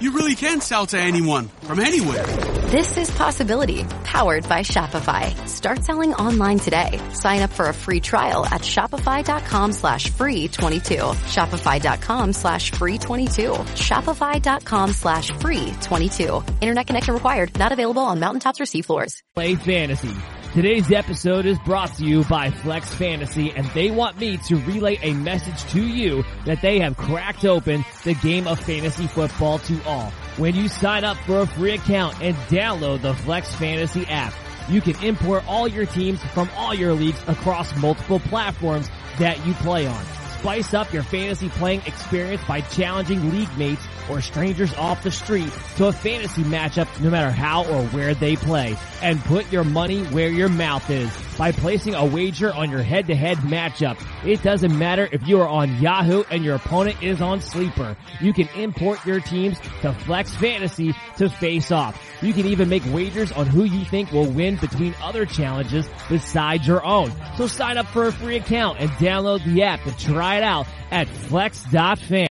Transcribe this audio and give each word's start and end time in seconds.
you 0.00 0.12
really 0.12 0.34
can 0.34 0.60
sell 0.60 0.86
to 0.86 0.98
anyone 0.98 1.48
from 1.62 1.80
anywhere. 1.80 2.26
This 2.70 2.96
is 2.96 3.10
Possibility, 3.10 3.84
powered 4.04 4.48
by 4.48 4.60
Shopify. 4.60 5.34
Start 5.48 5.84
selling 5.84 6.14
online 6.14 6.58
today. 6.58 7.00
Sign 7.12 7.42
up 7.42 7.50
for 7.50 7.68
a 7.68 7.74
free 7.74 8.00
trial 8.00 8.46
at 8.46 8.60
shopify.com 8.62 9.72
slash 9.72 10.10
free 10.10 10.48
22. 10.48 10.94
Shopify.com 10.94 12.32
slash 12.32 12.70
free 12.72 12.98
22. 12.98 13.50
Shopify.com 13.52 14.92
slash 14.92 15.30
free 15.32 15.72
22. 15.82 16.44
Internet 16.60 16.86
connection 16.86 17.14
required. 17.14 17.58
Not 17.58 17.72
available 17.72 18.02
on 18.02 18.20
mountaintops 18.20 18.60
or 18.60 18.64
seafloors. 18.64 19.22
Play 19.34 19.54
Fantasy. 19.56 20.14
Today's 20.52 20.90
episode 20.90 21.46
is 21.46 21.60
brought 21.60 21.94
to 21.98 22.04
you 22.04 22.24
by 22.24 22.50
Flex 22.50 22.92
Fantasy 22.92 23.52
and 23.52 23.64
they 23.66 23.92
want 23.92 24.18
me 24.18 24.36
to 24.48 24.56
relay 24.56 24.98
a 25.00 25.14
message 25.14 25.62
to 25.70 25.80
you 25.80 26.24
that 26.44 26.60
they 26.60 26.80
have 26.80 26.96
cracked 26.96 27.44
open 27.44 27.84
the 28.02 28.14
game 28.14 28.48
of 28.48 28.58
fantasy 28.58 29.06
football 29.06 29.60
to 29.60 29.80
all. 29.84 30.10
When 30.38 30.56
you 30.56 30.66
sign 30.66 31.04
up 31.04 31.18
for 31.18 31.38
a 31.38 31.46
free 31.46 31.74
account 31.74 32.20
and 32.20 32.34
download 32.48 33.02
the 33.02 33.14
Flex 33.14 33.54
Fantasy 33.54 34.04
app, 34.06 34.34
you 34.68 34.80
can 34.80 35.00
import 35.04 35.44
all 35.46 35.68
your 35.68 35.86
teams 35.86 36.20
from 36.34 36.50
all 36.56 36.74
your 36.74 36.94
leagues 36.94 37.22
across 37.28 37.72
multiple 37.76 38.18
platforms 38.18 38.90
that 39.20 39.46
you 39.46 39.54
play 39.54 39.86
on. 39.86 40.04
Spice 40.40 40.72
up 40.72 40.90
your 40.90 41.02
fantasy 41.02 41.50
playing 41.50 41.82
experience 41.84 42.42
by 42.44 42.62
challenging 42.62 43.30
league 43.30 43.58
mates 43.58 43.86
or 44.08 44.22
strangers 44.22 44.72
off 44.72 45.02
the 45.02 45.10
street 45.10 45.52
to 45.76 45.88
a 45.88 45.92
fantasy 45.92 46.42
matchup 46.44 46.88
no 46.98 47.10
matter 47.10 47.30
how 47.30 47.66
or 47.66 47.84
where 47.88 48.14
they 48.14 48.36
play. 48.36 48.74
And 49.02 49.22
put 49.22 49.52
your 49.52 49.64
money 49.64 50.02
where 50.04 50.30
your 50.30 50.48
mouth 50.48 50.88
is 50.88 51.29
by 51.40 51.52
placing 51.52 51.94
a 51.94 52.04
wager 52.04 52.52
on 52.52 52.70
your 52.70 52.82
head-to-head 52.82 53.38
matchup. 53.38 53.98
It 54.26 54.42
doesn't 54.42 54.78
matter 54.78 55.08
if 55.10 55.26
you 55.26 55.40
are 55.40 55.48
on 55.48 55.80
Yahoo 55.80 56.22
and 56.30 56.44
your 56.44 56.56
opponent 56.56 57.02
is 57.02 57.22
on 57.22 57.40
Sleeper. 57.40 57.96
You 58.20 58.34
can 58.34 58.46
import 58.48 59.06
your 59.06 59.20
teams 59.20 59.58
to 59.80 59.94
Flex 59.94 60.34
Fantasy 60.34 60.94
to 61.16 61.30
face 61.30 61.72
off. 61.72 61.98
You 62.20 62.34
can 62.34 62.44
even 62.44 62.68
make 62.68 62.84
wagers 62.92 63.32
on 63.32 63.46
who 63.46 63.64
you 63.64 63.86
think 63.86 64.12
will 64.12 64.30
win 64.30 64.56
between 64.56 64.94
other 65.00 65.24
challenges 65.24 65.88
besides 66.10 66.66
your 66.66 66.84
own. 66.84 67.10
So 67.38 67.46
sign 67.46 67.78
up 67.78 67.86
for 67.86 68.06
a 68.06 68.12
free 68.12 68.36
account 68.36 68.78
and 68.78 68.90
download 68.90 69.42
the 69.42 69.62
app 69.62 69.82
to 69.84 69.96
try 69.96 70.36
it 70.36 70.42
out 70.42 70.66
at 70.90 71.08
flex.fan. 71.08 72.29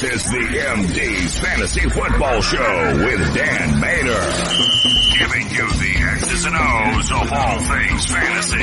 This 0.00 0.26
is 0.26 0.30
the 0.30 0.38
MD's 0.38 1.38
Fantasy 1.40 1.88
Football 1.88 2.40
Show 2.40 2.96
with 2.98 3.34
Dan 3.34 3.80
Mater. 3.80 4.20
Giving 5.18 5.50
you 5.50 5.66
the 5.66 5.92
X's 6.12 6.44
and 6.44 6.54
O's 6.54 7.10
of 7.10 7.32
all 7.32 7.58
things 7.58 8.06
fantasy. 8.06 8.62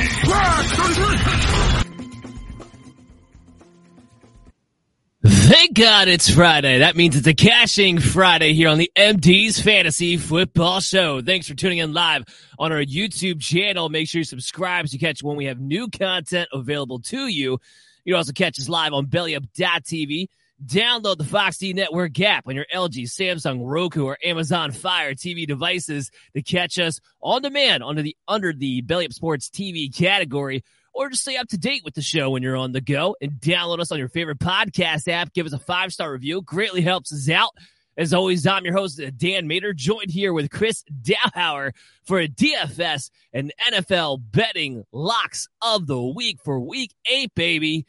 Thank 5.24 5.76
God 5.76 6.08
it's 6.08 6.30
Friday. 6.30 6.78
That 6.78 6.96
means 6.96 7.14
it's 7.16 7.26
a 7.26 7.34
cashing 7.34 7.98
Friday 7.98 8.54
here 8.54 8.70
on 8.70 8.78
the 8.78 8.90
MD's 8.96 9.60
Fantasy 9.60 10.16
Football 10.16 10.80
Show. 10.80 11.20
Thanks 11.20 11.46
for 11.46 11.54
tuning 11.54 11.78
in 11.78 11.92
live 11.92 12.24
on 12.58 12.72
our 12.72 12.82
YouTube 12.82 13.42
channel. 13.42 13.90
Make 13.90 14.08
sure 14.08 14.20
you 14.20 14.24
subscribe 14.24 14.88
so 14.88 14.94
you 14.94 15.00
catch 15.00 15.22
when 15.22 15.36
we 15.36 15.44
have 15.44 15.60
new 15.60 15.90
content 15.90 16.48
available 16.50 17.00
to 17.00 17.26
you. 17.26 17.58
You 18.06 18.14
can 18.14 18.16
also 18.16 18.32
catch 18.32 18.58
us 18.58 18.70
live 18.70 18.94
on 18.94 19.08
BellyUp.tv. 19.08 20.28
Download 20.64 21.18
the 21.18 21.24
Fox 21.24 21.58
D 21.58 21.74
Network 21.74 22.18
app 22.20 22.48
on 22.48 22.54
your 22.54 22.64
LG, 22.74 23.02
Samsung, 23.04 23.60
Roku, 23.62 24.04
or 24.04 24.16
Amazon 24.24 24.72
Fire 24.72 25.12
TV 25.12 25.46
devices 25.46 26.10
to 26.34 26.42
catch 26.42 26.78
us 26.78 26.98
on 27.20 27.42
demand 27.42 27.82
under 27.82 28.00
the 28.00 28.16
under 28.26 28.54
the 28.54 28.80
Belly 28.80 29.04
Up 29.04 29.12
Sports 29.12 29.50
TV 29.50 29.94
category 29.94 30.64
or 30.94 31.10
just 31.10 31.22
stay 31.22 31.36
up 31.36 31.46
to 31.48 31.58
date 31.58 31.82
with 31.84 31.94
the 31.94 32.00
show 32.00 32.30
when 32.30 32.42
you're 32.42 32.56
on 32.56 32.72
the 32.72 32.80
go 32.80 33.14
and 33.20 33.32
download 33.32 33.80
us 33.80 33.92
on 33.92 33.98
your 33.98 34.08
favorite 34.08 34.38
podcast 34.38 35.08
app. 35.08 35.34
Give 35.34 35.44
us 35.44 35.52
a 35.52 35.58
five 35.58 35.92
star 35.92 36.10
review. 36.10 36.40
Greatly 36.40 36.80
helps 36.80 37.12
us 37.12 37.28
out. 37.28 37.50
As 37.98 38.12
always, 38.12 38.46
I'm 38.46 38.64
your 38.64 38.74
host, 38.74 39.00
Dan 39.16 39.46
Mater, 39.46 39.72
joined 39.72 40.10
here 40.10 40.32
with 40.32 40.50
Chris 40.50 40.84
Dowhauer 41.02 41.72
for 42.04 42.18
a 42.18 42.28
DFS 42.28 43.10
and 43.32 43.52
NFL 43.70 44.20
betting 44.30 44.84
locks 44.92 45.48
of 45.62 45.86
the 45.86 46.02
week 46.02 46.38
for 46.44 46.60
week 46.60 46.94
eight, 47.10 47.34
baby. 47.34 47.86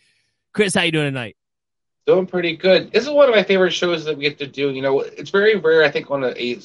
Chris, 0.53 0.73
how 0.75 0.83
you 0.83 0.91
doing 0.91 1.07
tonight? 1.07 1.35
Doing 2.07 2.25
pretty 2.25 2.55
good. 2.55 2.91
This 2.91 3.03
is 3.03 3.09
one 3.09 3.27
of 3.27 3.35
my 3.35 3.43
favorite 3.43 3.71
shows 3.71 4.05
that 4.05 4.17
we 4.17 4.23
get 4.23 4.39
to 4.39 4.47
do. 4.47 4.71
You 4.71 4.81
know, 4.81 5.01
it's 5.01 5.29
very 5.29 5.57
rare, 5.57 5.83
I 5.83 5.91
think, 5.91 6.09
on 6.09 6.23
a, 6.23 6.29
a 6.29 6.59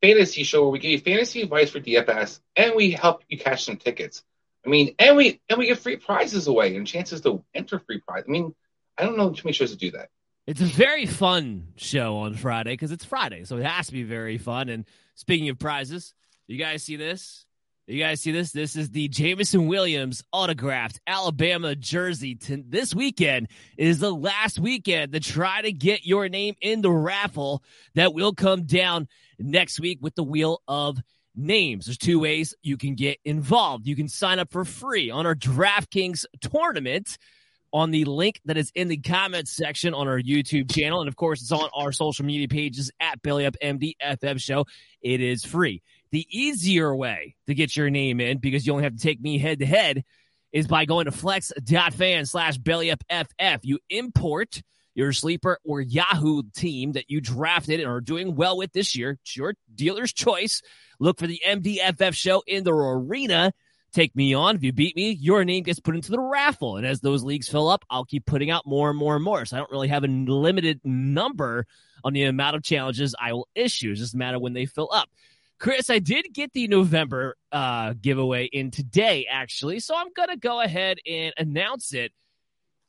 fantasy 0.00 0.42
show 0.42 0.62
where 0.62 0.70
we 0.70 0.78
give 0.78 0.90
you 0.90 1.00
fantasy 1.00 1.42
advice 1.42 1.70
for 1.70 1.80
DFS 1.80 2.40
and 2.56 2.74
we 2.74 2.92
help 2.92 3.22
you 3.28 3.38
cash 3.38 3.64
some 3.64 3.76
tickets. 3.76 4.24
I 4.64 4.68
mean, 4.68 4.94
and 4.98 5.16
we 5.16 5.40
and 5.48 5.58
we 5.58 5.66
give 5.66 5.78
free 5.78 5.96
prizes 5.96 6.48
away 6.48 6.76
and 6.76 6.86
chances 6.86 7.20
to 7.20 7.44
enter 7.54 7.78
free 7.78 8.00
prize. 8.00 8.24
I 8.26 8.30
mean, 8.30 8.54
I 8.98 9.04
don't 9.04 9.16
know 9.16 9.30
too 9.30 9.42
many 9.44 9.52
shows 9.52 9.70
that 9.70 9.78
do 9.78 9.92
that. 9.92 10.08
It's 10.46 10.60
a 10.60 10.64
very 10.64 11.06
fun 11.06 11.68
show 11.76 12.16
on 12.18 12.34
Friday 12.34 12.72
because 12.72 12.92
it's 12.92 13.04
Friday, 13.04 13.44
so 13.44 13.56
it 13.56 13.64
has 13.64 13.86
to 13.86 13.92
be 13.92 14.02
very 14.02 14.38
fun. 14.38 14.68
And 14.68 14.84
speaking 15.14 15.48
of 15.48 15.58
prizes, 15.58 16.14
you 16.46 16.56
guys 16.56 16.82
see 16.82 16.96
this? 16.96 17.45
You 17.88 18.02
guys 18.02 18.20
see 18.20 18.32
this? 18.32 18.50
This 18.50 18.74
is 18.74 18.90
the 18.90 19.06
Jameson 19.06 19.68
Williams 19.68 20.24
autographed 20.32 20.98
Alabama 21.06 21.76
jersey. 21.76 22.36
This 22.40 22.92
weekend 22.92 23.46
is 23.78 24.00
the 24.00 24.12
last 24.12 24.58
weekend 24.58 25.12
to 25.12 25.20
try 25.20 25.62
to 25.62 25.70
get 25.70 26.04
your 26.04 26.28
name 26.28 26.56
in 26.60 26.82
the 26.82 26.90
raffle 26.90 27.62
that 27.94 28.12
will 28.12 28.34
come 28.34 28.64
down 28.64 29.06
next 29.38 29.78
week 29.78 30.00
with 30.02 30.16
the 30.16 30.24
Wheel 30.24 30.62
of 30.66 30.98
Names. 31.36 31.86
There's 31.86 31.96
two 31.96 32.18
ways 32.18 32.56
you 32.60 32.76
can 32.76 32.96
get 32.96 33.18
involved. 33.24 33.86
You 33.86 33.94
can 33.94 34.08
sign 34.08 34.40
up 34.40 34.50
for 34.50 34.64
free 34.64 35.12
on 35.12 35.24
our 35.24 35.36
DraftKings 35.36 36.24
tournament 36.40 37.18
on 37.72 37.92
the 37.92 38.04
link 38.04 38.40
that 38.46 38.56
is 38.56 38.72
in 38.74 38.88
the 38.88 38.96
comments 38.96 39.52
section 39.52 39.94
on 39.94 40.08
our 40.08 40.20
YouTube 40.20 40.74
channel. 40.74 41.00
And 41.00 41.08
of 41.08 41.14
course, 41.14 41.40
it's 41.40 41.52
on 41.52 41.68
our 41.72 41.92
social 41.92 42.24
media 42.24 42.48
pages 42.48 42.90
at 42.98 43.22
Belly 43.22 43.46
Up 43.46 43.54
MD 43.62 43.94
show. 44.40 44.64
It 45.02 45.20
is 45.20 45.44
free. 45.44 45.82
The 46.12 46.26
easier 46.30 46.94
way 46.94 47.36
to 47.46 47.54
get 47.54 47.76
your 47.76 47.90
name 47.90 48.20
in, 48.20 48.38
because 48.38 48.66
you 48.66 48.72
only 48.72 48.84
have 48.84 48.96
to 48.96 49.02
take 49.02 49.20
me 49.20 49.38
head 49.38 49.58
to 49.58 49.66
head, 49.66 50.04
is 50.52 50.66
by 50.66 50.84
going 50.84 51.06
to 51.06 51.12
flex.fan 51.12 52.26
slash 52.26 52.58
bellyupff. 52.58 53.60
You 53.62 53.78
import 53.90 54.62
your 54.94 55.12
sleeper 55.12 55.58
or 55.64 55.80
Yahoo 55.82 56.42
team 56.54 56.92
that 56.92 57.10
you 57.10 57.20
drafted 57.20 57.80
and 57.80 57.88
are 57.88 58.00
doing 58.00 58.34
well 58.34 58.56
with 58.56 58.72
this 58.72 58.96
year. 58.96 59.18
It's 59.22 59.36
your 59.36 59.54
dealer's 59.74 60.12
choice. 60.12 60.62
Look 60.98 61.18
for 61.18 61.26
the 61.26 61.42
MDFF 61.46 62.14
show 62.14 62.42
in 62.46 62.64
the 62.64 62.72
arena. 62.72 63.52
Take 63.92 64.16
me 64.16 64.32
on. 64.34 64.56
If 64.56 64.62
you 64.62 64.72
beat 64.72 64.96
me, 64.96 65.10
your 65.10 65.44
name 65.44 65.64
gets 65.64 65.80
put 65.80 65.94
into 65.94 66.10
the 66.10 66.20
raffle. 66.20 66.76
And 66.76 66.86
as 66.86 67.00
those 67.00 67.22
leagues 67.22 67.48
fill 67.48 67.68
up, 67.68 67.84
I'll 67.90 68.04
keep 68.04 68.24
putting 68.24 68.50
out 68.50 68.66
more 68.66 68.88
and 68.88 68.98
more 68.98 69.14
and 69.14 69.24
more. 69.24 69.44
So 69.44 69.56
I 69.56 69.60
don't 69.60 69.70
really 69.70 69.88
have 69.88 70.04
a 70.04 70.08
limited 70.08 70.80
number 70.84 71.66
on 72.02 72.12
the 72.14 72.24
amount 72.24 72.56
of 72.56 72.62
challenges 72.62 73.14
I 73.20 73.32
will 73.34 73.48
issue. 73.54 73.90
It's 73.90 74.00
just 74.00 74.14
a 74.14 74.18
matter 74.18 74.38
when 74.38 74.54
they 74.54 74.64
fill 74.66 74.88
up. 74.92 75.10
Chris, 75.58 75.88
I 75.88 75.98
did 75.98 76.26
get 76.32 76.52
the 76.52 76.68
November 76.68 77.36
uh, 77.50 77.94
giveaway 78.00 78.44
in 78.46 78.70
today, 78.70 79.26
actually. 79.30 79.80
So 79.80 79.96
I'm 79.96 80.12
going 80.14 80.28
to 80.28 80.36
go 80.36 80.60
ahead 80.60 80.98
and 81.06 81.32
announce 81.38 81.94
it. 81.94 82.12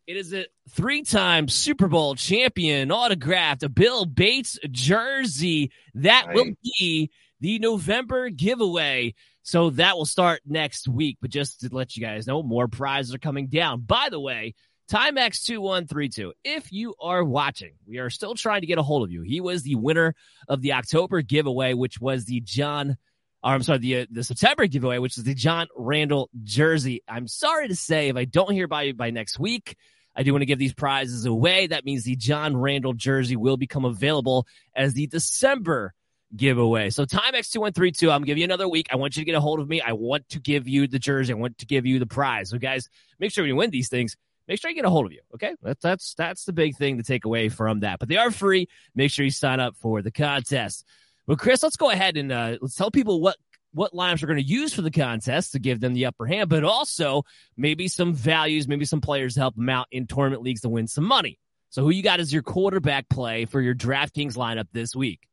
It 0.05 0.17
is 0.17 0.33
a 0.33 0.45
three 0.69 1.03
time 1.03 1.47
Super 1.47 1.87
Bowl 1.87 2.15
champion 2.15 2.91
autographed, 2.91 3.63
a 3.63 3.69
Bill 3.69 4.05
Bates 4.05 4.57
jersey. 4.71 5.71
That 5.95 6.27
will 6.33 6.53
be 6.79 7.11
the 7.39 7.59
November 7.59 8.29
giveaway. 8.29 9.15
So 9.43 9.69
that 9.71 9.95
will 9.95 10.05
start 10.05 10.41
next 10.45 10.87
week. 10.87 11.17
But 11.21 11.29
just 11.29 11.61
to 11.61 11.69
let 11.71 11.95
you 11.95 12.03
guys 12.03 12.27
know, 12.27 12.43
more 12.43 12.67
prizes 12.67 13.13
are 13.15 13.19
coming 13.19 13.47
down. 13.47 13.81
By 13.81 14.09
the 14.09 14.19
way, 14.19 14.55
Timex2132, 14.89 16.31
if 16.43 16.71
you 16.71 16.95
are 17.01 17.23
watching, 17.23 17.73
we 17.85 17.97
are 17.97 18.09
still 18.09 18.35
trying 18.35 18.61
to 18.61 18.67
get 18.67 18.77
a 18.77 18.83
hold 18.83 19.03
of 19.03 19.11
you. 19.11 19.21
He 19.21 19.41
was 19.41 19.63
the 19.63 19.75
winner 19.75 20.15
of 20.47 20.61
the 20.61 20.73
October 20.73 21.21
giveaway, 21.21 21.73
which 21.73 21.99
was 21.99 22.25
the 22.25 22.39
John 22.41 22.97
or 23.43 23.53
I'm 23.53 23.63
sorry, 23.63 23.79
the 23.79 23.99
uh, 23.99 24.05
the 24.09 24.23
September 24.23 24.65
giveaway, 24.67 24.97
which 24.97 25.17
is 25.17 25.23
the 25.23 25.33
John 25.33 25.67
Randle 25.75 26.29
jersey. 26.43 27.03
I'm 27.07 27.27
sorry 27.27 27.67
to 27.67 27.75
say, 27.75 28.09
if 28.09 28.15
I 28.15 28.25
don't 28.25 28.51
hear 28.51 28.67
by 28.67 28.91
by 28.93 29.11
next 29.11 29.39
week, 29.39 29.75
I 30.15 30.23
do 30.23 30.31
want 30.31 30.41
to 30.41 30.47
give 30.47 30.59
these 30.59 30.73
prizes 30.73 31.25
away. 31.25 31.67
That 31.67 31.85
means 31.85 32.03
the 32.03 32.15
John 32.15 32.57
Randle 32.57 32.93
jersey 32.93 33.35
will 33.35 33.57
become 33.57 33.85
available 33.85 34.47
as 34.75 34.93
the 34.93 35.07
December 35.07 35.93
giveaway. 36.35 36.89
So 36.89 37.05
Timex 37.05 37.51
two 37.51 37.61
one 37.61 37.73
three 37.73 37.91
two. 37.91 38.09
I'm 38.09 38.19
gonna 38.21 38.25
give 38.25 38.37
you 38.37 38.43
another 38.43 38.67
week. 38.67 38.87
I 38.91 38.95
want 38.95 39.15
you 39.15 39.21
to 39.21 39.25
get 39.25 39.35
a 39.35 39.41
hold 39.41 39.59
of 39.59 39.69
me. 39.69 39.81
I 39.81 39.93
want 39.93 40.27
to 40.29 40.39
give 40.39 40.67
you 40.67 40.87
the 40.87 40.99
jersey. 40.99 41.33
I 41.33 41.35
want 41.35 41.59
to 41.59 41.65
give 41.65 41.85
you 41.85 41.99
the 41.99 42.07
prize. 42.07 42.49
So 42.49 42.57
guys, 42.57 42.89
make 43.19 43.31
sure 43.31 43.45
you 43.45 43.55
win 43.55 43.69
these 43.69 43.89
things, 43.89 44.17
make 44.47 44.59
sure 44.59 44.69
I 44.69 44.73
get 44.73 44.85
a 44.85 44.89
hold 44.89 45.05
of 45.05 45.11
you. 45.11 45.21
Okay, 45.35 45.55
that's 45.61 45.81
that's 45.81 46.13
that's 46.15 46.45
the 46.45 46.53
big 46.53 46.75
thing 46.75 46.97
to 46.97 47.03
take 47.03 47.25
away 47.25 47.49
from 47.49 47.81
that. 47.81 47.99
But 47.99 48.09
they 48.09 48.17
are 48.17 48.31
free. 48.31 48.67
Make 48.95 49.11
sure 49.11 49.25
you 49.25 49.31
sign 49.31 49.59
up 49.59 49.75
for 49.77 50.01
the 50.01 50.11
contest. 50.11 50.85
But 51.25 51.39
Chris, 51.39 51.61
let's 51.61 51.75
go 51.75 51.89
ahead 51.89 52.17
and 52.17 52.31
uh, 52.31 52.57
let's 52.61 52.75
tell 52.75 52.91
people 52.91 53.21
what 53.21 53.35
what 53.73 53.93
lineups 53.93 54.23
are 54.23 54.27
going 54.27 54.41
to 54.41 54.43
use 54.43 54.73
for 54.73 54.81
the 54.81 54.91
contest 54.91 55.51
to 55.51 55.59
give 55.59 55.79
them 55.79 55.93
the 55.93 56.05
upper 56.05 56.25
hand, 56.25 56.49
but 56.49 56.63
also 56.63 57.23
maybe 57.55 57.87
some 57.87 58.13
values, 58.13 58.67
maybe 58.67 58.85
some 58.85 59.01
players 59.01 59.35
to 59.35 59.41
help 59.41 59.55
them 59.55 59.69
out 59.69 59.87
in 59.91 60.07
tournament 60.07 60.41
leagues 60.41 60.61
to 60.61 60.69
win 60.69 60.87
some 60.87 61.03
money. 61.03 61.37
So, 61.69 61.83
who 61.83 61.89
you 61.89 62.01
got 62.01 62.19
as 62.19 62.33
your 62.33 62.43
quarterback 62.43 63.09
play 63.09 63.45
for 63.45 63.61
your 63.61 63.75
DraftKings 63.75 64.35
lineup 64.35 64.67
this 64.71 64.95
week? 64.95 65.27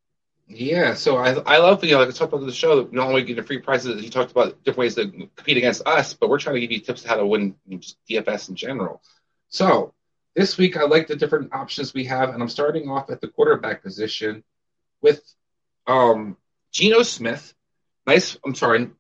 Yeah, 0.47 0.95
so 0.95 1.17
I 1.17 1.33
I 1.33 1.59
love 1.59 1.83
you 1.85 1.93
know 1.93 2.01
like 2.01 2.09
I 2.09 2.13
talked 2.13 2.33
about 2.33 2.45
the 2.45 2.53
show. 2.53 2.87
Not 2.93 3.09
only 3.09 3.23
getting 3.23 3.45
free 3.45 3.61
prizes, 3.61 4.03
you 4.03 4.11
talked 4.11 4.31
about 4.31 4.63
different 4.63 4.79
ways 4.79 4.95
to 4.97 5.09
compete 5.11 5.57
against 5.57 5.87
us, 5.87 6.13
but 6.15 6.29
we're 6.29 6.39
trying 6.39 6.57
to 6.57 6.61
give 6.61 6.71
you 6.71 6.81
tips 6.81 7.03
how 7.03 7.17
to 7.17 7.27
win 7.27 7.57
DFS 8.11 8.51
in 8.51 8.55
general. 8.55 9.03
So 9.49 9.95
this 10.35 10.59
week 10.59 10.77
I 10.77 10.85
like 10.85 11.07
the 11.07 11.17
different 11.17 11.55
options 11.55 11.95
we 11.95 12.05
have, 12.05 12.31
and 12.31 12.43
I'm 12.43 12.51
starting 12.51 12.91
off 12.91 13.09
at 13.11 13.23
the 13.23 13.29
quarterback 13.29 13.83
position 13.83 14.45
with 15.01 15.23
um 15.87 16.37
Geno 16.73 17.03
Smith, 17.03 17.55
nice. 18.07 18.37
I'm 18.45 18.55
sorry. 18.55 18.91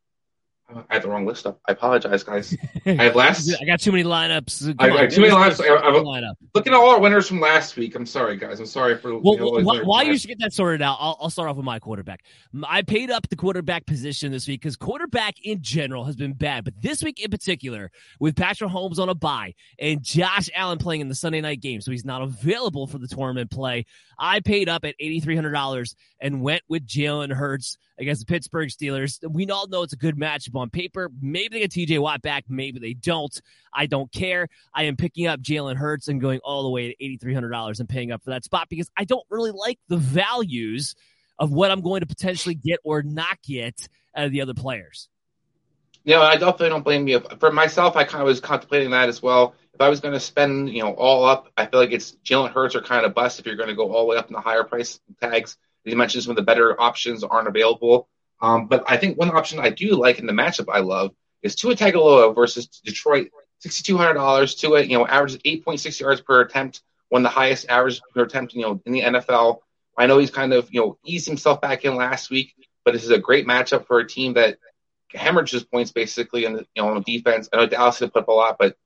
I 0.70 0.94
had 0.94 1.02
the 1.02 1.08
wrong 1.08 1.26
list 1.26 1.46
up. 1.46 1.61
I 1.69 1.72
apologize, 1.72 2.25
guys. 2.25 2.56
I 2.87 2.93
have 2.94 3.14
last. 3.14 3.55
I 3.61 3.64
got 3.66 3.81
too 3.81 3.93
many 3.93 4.02
lineups. 4.02 4.75
I 4.78 4.88
got 4.88 5.11
too 5.11 5.20
many 5.20 5.32
lineups. 5.32 5.61
I, 5.61 5.75
I, 5.75 5.93
lineup. 5.93 6.34
Looking 6.55 6.72
at 6.72 6.78
all 6.78 6.90
our 6.90 7.00
winners 7.00 7.28
from 7.28 7.40
last 7.40 7.76
week. 7.76 7.94
I'm 7.94 8.06
sorry, 8.06 8.37
guys. 8.37 8.61
I'm 8.61 8.66
sorry 8.66 8.96
for. 8.96 9.19
Well, 9.19 9.34
you 9.34 9.62
know, 9.62 9.84
while 9.84 10.02
you 10.02 10.16
should 10.16 10.28
get 10.28 10.38
that 10.40 10.55
sorted 10.55 10.81
out, 10.81 10.96
I'll, 10.99 11.19
I'll, 11.20 11.31
start 11.31 11.50
off 11.50 11.56
with 11.56 11.66
my 11.66 11.78
quarterback. 11.78 12.25
I 12.66 12.81
paid 12.81 13.11
up 13.11 13.28
the 13.28 13.37
quarterback 13.37 13.84
position 13.84 14.32
this 14.32 14.49
week 14.49 14.62
because 14.62 14.76
quarterback 14.76 15.34
in 15.43 15.61
general 15.61 16.05
has 16.05 16.16
been 16.16 16.32
bad, 16.32 16.64
but 16.64 16.75
this 16.81 17.02
week 17.02 17.20
in 17.20 17.31
particular, 17.31 17.90
with 18.19 18.34
Patrick 18.34 18.70
Mahomes 18.70 18.99
on 18.99 19.11
a 19.11 19.14
bye 19.14 19.55
and 19.78 20.02
Josh 20.02 20.49
Allen 20.55 20.78
playing 20.78 21.02
in 21.02 21.08
the 21.08 21.14
Sunday 21.14 21.43
night 21.43 21.61
game, 21.61 21.82
so 21.82 21.90
he's 21.90 22.06
not 22.06 22.22
available 22.22 22.87
for 22.87 22.99
the 22.99 23.08
tournament 23.08 23.50
play. 23.50 23.84
I 24.19 24.40
paid 24.40 24.70
up 24.70 24.84
at 24.84 24.94
eighty 24.99 25.20
three 25.20 25.37
hundred 25.37 25.52
dollars 25.52 25.94
and 26.20 26.40
went 26.40 26.62
with 26.69 26.87
Jalen 26.87 27.32
Hurts 27.32 27.76
against 27.99 28.20
the 28.20 28.26
Pittsburgh 28.26 28.69
Steelers. 28.69 29.19
We 29.29 29.46
all 29.49 29.69
know 29.69 29.82
it's 29.82 29.93
a 29.93 29.96
good 29.96 30.17
matchup 30.17 30.56
on 30.56 30.70
paper. 30.70 31.11
Maybe 31.20 31.61
they 31.61 31.67
get 31.67 31.70
TJ 31.70 32.00
Watt 32.00 32.23
back, 32.23 32.44
maybe 32.49 32.79
they 32.79 32.94
don't. 32.94 33.41
I 33.73 33.87
don't 33.87 34.11
care. 34.12 34.49
I 34.75 34.85
am 34.85 34.96
picking 34.96 35.26
up 35.26 35.41
Jalen 35.41 35.76
Hurts 35.76 36.08
and 36.08 36.20
going 36.20 36.41
all 36.41 36.62
the 36.62 36.70
way 36.70 36.94
to 36.94 37.26
$8,300 37.26 37.81
and 37.81 37.88
paying 37.88 38.12
up 38.12 38.23
for 38.23 38.31
that 38.31 38.44
spot 38.44 38.69
because 38.69 38.91
I 38.96 39.05
don't 39.05 39.25
really 39.31 39.52
like 39.52 39.79
the 39.88 39.96
values 39.96 40.94
of 41.38 41.52
what 41.52 41.70
I'm 41.70 41.81
going 41.81 42.00
to 42.00 42.06
potentially 42.06 42.55
get 42.55 42.81
or 42.85 43.02
not 43.02 43.38
get 43.43 43.88
out 44.17 44.26
of 44.26 44.32
the 44.32 44.43
other 44.43 44.55
players. 44.55 45.08
Yeah, 46.05 46.20
I 46.20 46.35
definitely 46.35 46.69
don't 46.69 46.85
blame 46.85 47.08
you. 47.08 47.20
For 47.40 47.50
myself, 47.50 47.97
I 47.97 48.05
kind 48.05 48.20
of 48.20 48.26
was 48.26 48.40
contemplating 48.40 48.90
that 48.90 49.08
as 49.08 49.23
well. 49.23 49.55
If 49.73 49.81
I 49.81 49.88
was 49.88 50.00
going 50.00 50.12
to 50.12 50.20
spend, 50.20 50.69
you 50.69 50.82
know, 50.82 50.93
all 50.93 51.25
up, 51.25 51.49
I 51.56 51.67
feel 51.67 51.81
like 51.81 51.93
it's 51.93 52.12
Jalen 52.25 52.52
Hurts 52.52 52.75
are 52.76 52.82
kind 52.82 53.06
of 53.06 53.14
bust 53.14 53.40
if 53.40 53.47
you're 53.47 53.56
going 53.56 53.70
to 53.70 53.75
go 53.75 53.90
all 53.90 54.02
the 54.02 54.11
way 54.11 54.17
up 54.17 54.29
in 54.29 54.35
the 54.35 54.40
higher 54.40 54.64
price 54.64 55.00
tags. 55.20 55.56
You 55.85 55.97
mentioned 55.97 56.25
some 56.25 56.31
of 56.31 56.37
the 56.37 56.43
better 56.43 56.81
options 56.81 57.23
aren't 57.25 57.49
available. 57.49 58.09
Um, 58.41 58.67
but 58.67 58.85
I 58.87 58.97
think 58.97 59.19
one 59.19 59.31
option 59.31 59.59
I 59.59 59.71
do 59.71 59.97
like 59.97 60.19
in 60.19 60.27
the 60.27 60.33
matchup 60.33 60.67
I 60.73 60.81
love 60.81 61.15
is 61.43 61.55
Tua 61.55 61.75
Tagovailoa 61.75 62.35
versus 62.35 62.67
Detroit. 62.67 63.29
Sixty-two 63.61 63.97
hundred 63.97 64.15
dollars. 64.15 64.55
to 64.57 64.67
Tua, 64.67 64.83
you 64.83 64.99
know, 64.99 65.07
averages 65.07 65.41
eight 65.45 65.65
point 65.65 65.81
six 65.81 65.99
yards 65.99 66.21
per 66.21 66.41
attempt, 66.43 66.83
one 67.09 67.25
of 67.25 67.31
the 67.31 67.35
highest 67.35 67.69
average 67.69 68.01
per 68.15 68.23
attempt, 68.23 68.53
you 68.55 68.63
know, 68.63 68.83
in 68.85 68.93
the 68.93 69.01
NFL. 69.01 69.59
I 69.97 70.07
know 70.07 70.19
he's 70.19 70.31
kind 70.31 70.53
of, 70.53 70.69
you 70.73 70.81
know, 70.81 70.99
eased 71.05 71.27
himself 71.27 71.61
back 71.61 71.85
in 71.85 71.95
last 71.95 72.31
week, 72.31 72.53
but 72.85 72.93
this 72.93 73.05
is 73.05 73.11
a 73.11 73.19
great 73.19 73.47
matchup 73.47 73.87
for 73.87 74.01
a 74.01 74.07
team 74.07 74.35
that 74.35 74.59
hemorrhages 75.15 75.65
points 75.65 75.93
basically 75.93 76.45
in 76.45 76.55
the, 76.55 76.67
you 76.75 76.83
know 76.83 76.89
on 76.89 77.03
defense. 77.03 77.49
I 77.53 77.57
know 77.57 77.67
Dallas 77.67 77.99
did 78.01 78.13
put 78.13 78.23
up 78.23 78.29
a 78.29 78.33
lot, 78.33 78.57
but 78.59 78.67
it's 78.73 78.79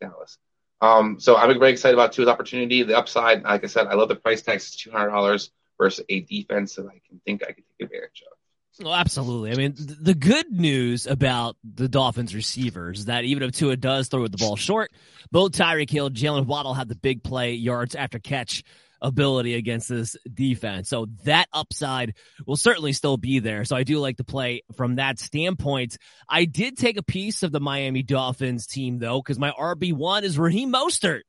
Dallas. 0.00 0.38
Um, 0.80 1.20
so 1.20 1.36
I'm 1.36 1.58
very 1.58 1.72
excited 1.72 1.94
about 1.94 2.12
Tua's 2.12 2.28
opportunity. 2.28 2.82
The 2.82 2.98
upside, 2.98 3.42
like 3.44 3.64
I 3.64 3.68
said, 3.68 3.86
I 3.86 3.94
love 3.94 4.08
the 4.08 4.16
price 4.16 4.42
tag, 4.42 4.56
It's 4.56 4.76
two 4.76 4.90
hundred 4.90 5.10
dollars 5.10 5.50
versus 5.78 6.04
a 6.08 6.20
defense 6.20 6.76
that 6.76 6.86
I 6.86 7.00
can 7.08 7.20
think 7.24 7.42
I 7.42 7.52
can 7.52 7.64
take 7.78 7.86
advantage 7.86 8.22
of. 8.26 8.36
Well, 8.84 8.92
oh, 8.92 8.96
absolutely. 8.96 9.52
I 9.52 9.54
mean, 9.54 9.74
the 9.76 10.14
good 10.14 10.50
news 10.50 11.06
about 11.06 11.56
the 11.62 11.88
Dolphins 11.88 12.34
receivers 12.34 13.00
is 13.00 13.04
that 13.04 13.22
even 13.24 13.44
if 13.44 13.52
Tua 13.52 13.76
does 13.76 14.08
throw 14.08 14.26
the 14.26 14.36
ball 14.36 14.56
short, 14.56 14.90
both 15.30 15.52
Tyreek 15.52 15.90
Hill, 15.90 16.10
Jaylen 16.10 16.46
Waddle 16.46 16.74
have 16.74 16.88
the 16.88 16.96
big 16.96 17.22
play 17.22 17.52
yards 17.52 17.94
after 17.94 18.18
catch 18.18 18.64
ability 19.00 19.54
against 19.54 19.88
this 19.88 20.16
defense. 20.32 20.88
So 20.88 21.06
that 21.24 21.46
upside 21.52 22.14
will 22.46 22.56
certainly 22.56 22.92
still 22.92 23.16
be 23.16 23.38
there. 23.38 23.64
So 23.64 23.76
I 23.76 23.84
do 23.84 23.98
like 23.98 24.16
to 24.16 24.24
play 24.24 24.62
from 24.76 24.96
that 24.96 25.20
standpoint. 25.20 25.96
I 26.28 26.44
did 26.44 26.76
take 26.76 26.96
a 26.96 27.02
piece 27.02 27.44
of 27.44 27.52
the 27.52 27.60
Miami 27.60 28.02
Dolphins 28.02 28.66
team 28.66 28.98
though, 28.98 29.20
because 29.20 29.38
my 29.38 29.52
RB1 29.52 30.22
is 30.22 30.36
Raheem 30.36 30.72
Mostert 30.72 31.20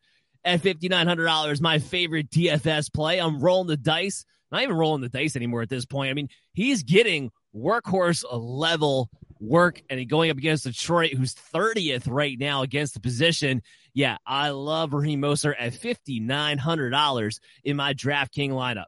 at 0.43 0.61
$5,900. 0.61 1.61
My 1.61 1.77
favorite 1.77 2.31
DFS 2.31 2.91
play. 2.91 3.19
I'm 3.19 3.39
rolling 3.39 3.67
the 3.67 3.77
dice 3.77 4.25
not 4.55 4.63
even 4.63 4.77
rolling 4.77 5.01
the 5.01 5.09
dice 5.09 5.35
anymore 5.35 5.61
at 5.61 5.69
this 5.69 5.85
point. 5.85 6.09
I 6.09 6.13
mean, 6.13 6.29
he's 6.53 6.83
getting 6.83 7.31
workhorse 7.55 8.23
level 8.31 9.09
work 9.39 9.81
and 9.89 10.07
going 10.09 10.31
up 10.31 10.37
against 10.37 10.63
Detroit, 10.63 11.13
who's 11.13 11.35
30th 11.35 12.03
right 12.07 12.37
now 12.37 12.61
against 12.61 12.93
the 12.93 12.99
position. 12.99 13.61
Yeah, 13.93 14.17
I 14.25 14.49
love 14.49 14.93
Raheem 14.93 15.21
Mostert 15.21 15.55
at 15.57 15.73
$5,900 15.73 17.39
in 17.63 17.75
my 17.75 17.93
DraftKings 17.93 18.51
lineup. 18.51 18.85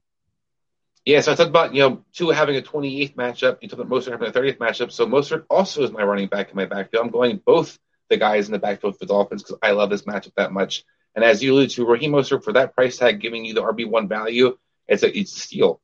Yeah, 1.05 1.21
so 1.21 1.31
I 1.31 1.35
talked 1.35 1.49
about, 1.49 1.73
you 1.73 1.81
know, 1.81 2.03
Tua 2.13 2.35
having 2.35 2.57
a 2.57 2.61
28th 2.61 3.15
matchup. 3.15 3.57
You 3.61 3.69
talked 3.69 3.81
about 3.81 3.89
Mostert 3.89 4.11
having 4.11 4.27
a 4.27 4.31
30th 4.31 4.57
matchup. 4.57 4.92
So 4.92 5.06
Mostert 5.06 5.45
also 5.49 5.83
is 5.83 5.92
my 5.92 6.03
running 6.03 6.27
back 6.27 6.49
in 6.49 6.56
my 6.57 6.65
backfield. 6.65 7.06
I'm 7.06 7.11
going 7.11 7.42
both 7.45 7.80
the 8.09 8.18
guys 8.18 8.47
in 8.47 8.51
the 8.51 8.59
backfield 8.59 8.95
for 8.95 8.99
the 8.99 9.13
Dolphins 9.13 9.44
because 9.44 9.57
I 9.61 9.71
love 9.71 9.89
this 9.89 10.01
matchup 10.01 10.33
that 10.35 10.51
much. 10.51 10.83
And 11.15 11.23
as 11.23 11.42
you 11.42 11.53
alluded 11.53 11.71
to, 11.71 11.85
Raheem 11.85 12.11
Mostert 12.11 12.44
for 12.44 12.53
that 12.53 12.75
price 12.75 12.97
tag, 12.97 13.21
giving 13.21 13.45
you 13.45 13.53
the 13.53 13.63
RB1 13.63 14.09
value, 14.09 14.57
it's 14.87 15.03
a 15.03 15.17
it's 15.17 15.35
a 15.35 15.39
steal. 15.39 15.81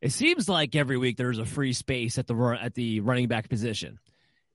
It 0.00 0.12
seems 0.12 0.48
like 0.48 0.74
every 0.74 0.98
week 0.98 1.16
there's 1.16 1.38
a 1.38 1.46
free 1.46 1.72
space 1.72 2.18
at 2.18 2.26
the 2.26 2.58
at 2.60 2.74
the 2.74 3.00
running 3.00 3.28
back 3.28 3.48
position. 3.48 3.98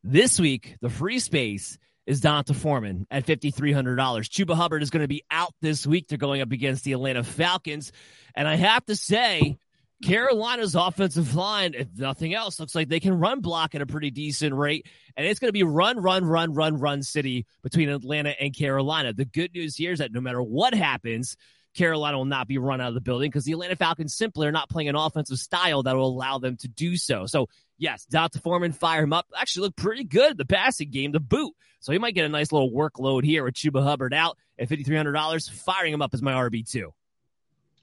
This 0.04 0.40
week, 0.40 0.76
the 0.82 0.90
free 0.90 1.20
space 1.20 1.78
is 2.06 2.22
D'Onta 2.22 2.54
Foreman 2.54 3.08
at 3.10 3.26
fifty 3.26 3.52
three 3.52 3.72
hundred 3.72 3.96
dollars. 3.96 4.30
Chuba 4.30 4.56
Hubbard 4.56 4.84
is 4.84 4.90
going 4.90 5.04
to 5.04 5.08
be 5.08 5.24
out 5.32 5.54
this 5.62 5.88
week. 5.88 6.08
They're 6.08 6.18
going 6.18 6.42
up 6.42 6.52
against 6.52 6.84
the 6.84 6.94
Atlanta 6.94 7.24
Falcons, 7.24 7.92
and 8.36 8.48
I 8.48 8.56
have 8.56 8.86
to 8.86 8.96
say, 8.96 9.58
Carolina's 10.04 10.76
offensive 10.76 11.36
line, 11.36 11.74
if 11.74 11.88
nothing 11.98 12.34
else, 12.34 12.60
looks 12.60 12.76
like 12.76 12.88
they 12.88 13.00
can 13.00 13.20
run 13.20 13.42
block 13.42 13.74
at 13.74 13.82
a 13.82 13.88
pretty 13.88 14.12
decent 14.12 14.54
rate. 14.54 14.86
And 15.16 15.26
it's 15.26 15.40
going 15.40 15.50
to 15.50 15.54
be 15.54 15.64
run, 15.64 16.00
run, 16.00 16.24
run, 16.24 16.54
run, 16.54 16.78
run 16.78 17.02
city 17.02 17.48
between 17.64 17.90
Atlanta 17.90 18.36
and 18.40 18.56
Carolina. 18.56 19.14
The 19.14 19.26
good 19.26 19.54
news 19.54 19.76
here 19.76 19.92
is 19.92 20.00
that 20.00 20.12
no 20.12 20.22
matter 20.22 20.42
what 20.42 20.76
happens, 20.76 21.36
Carolina 21.78 22.18
will 22.18 22.26
not 22.26 22.48
be 22.48 22.58
run 22.58 22.82
out 22.82 22.90
of 22.90 22.94
the 22.94 23.02
building 23.02 23.30
because 23.30 23.46
the 23.46 23.52
Atlanta 23.54 23.76
Falcons 23.76 24.16
simply 24.16 24.48
are 24.48 24.52
not 24.52 24.70
playing 24.70 24.90
an 24.90 24.96
offensive 24.96 25.38
style 25.38 25.84
that 25.84 25.96
will 25.96 26.08
allow 26.08 26.40
them 26.40 26.58
to 26.58 26.68
do 26.68 26.98
so. 26.98 27.26
So, 27.28 27.48
yes, 27.78 28.06
D'Onta 28.06 28.42
Foreman, 28.42 28.74
fire 28.74 29.04
him 29.04 29.14
up. 29.14 29.28
Actually, 29.40 29.68
look 29.68 29.76
pretty 29.76 30.04
good 30.04 30.38
the 30.38 30.46
passing 30.46 30.90
game, 30.90 31.12
the 31.12 31.20
boot. 31.20 31.54
So 31.80 31.92
he 31.92 32.00
might 32.00 32.16
get 32.16 32.26
a 32.26 32.30
nice 32.30 32.52
little 32.52 32.72
workload 32.72 33.24
here 33.24 33.44
with 33.44 33.54
Chuba 33.54 33.84
Hubbard 33.84 34.14
out 34.14 34.38
at 34.58 34.68
$5,300. 34.68 35.52
Firing 35.52 35.94
him 35.94 36.02
up 36.02 36.14
as 36.14 36.22
my 36.22 36.34
RB2. 36.34 36.92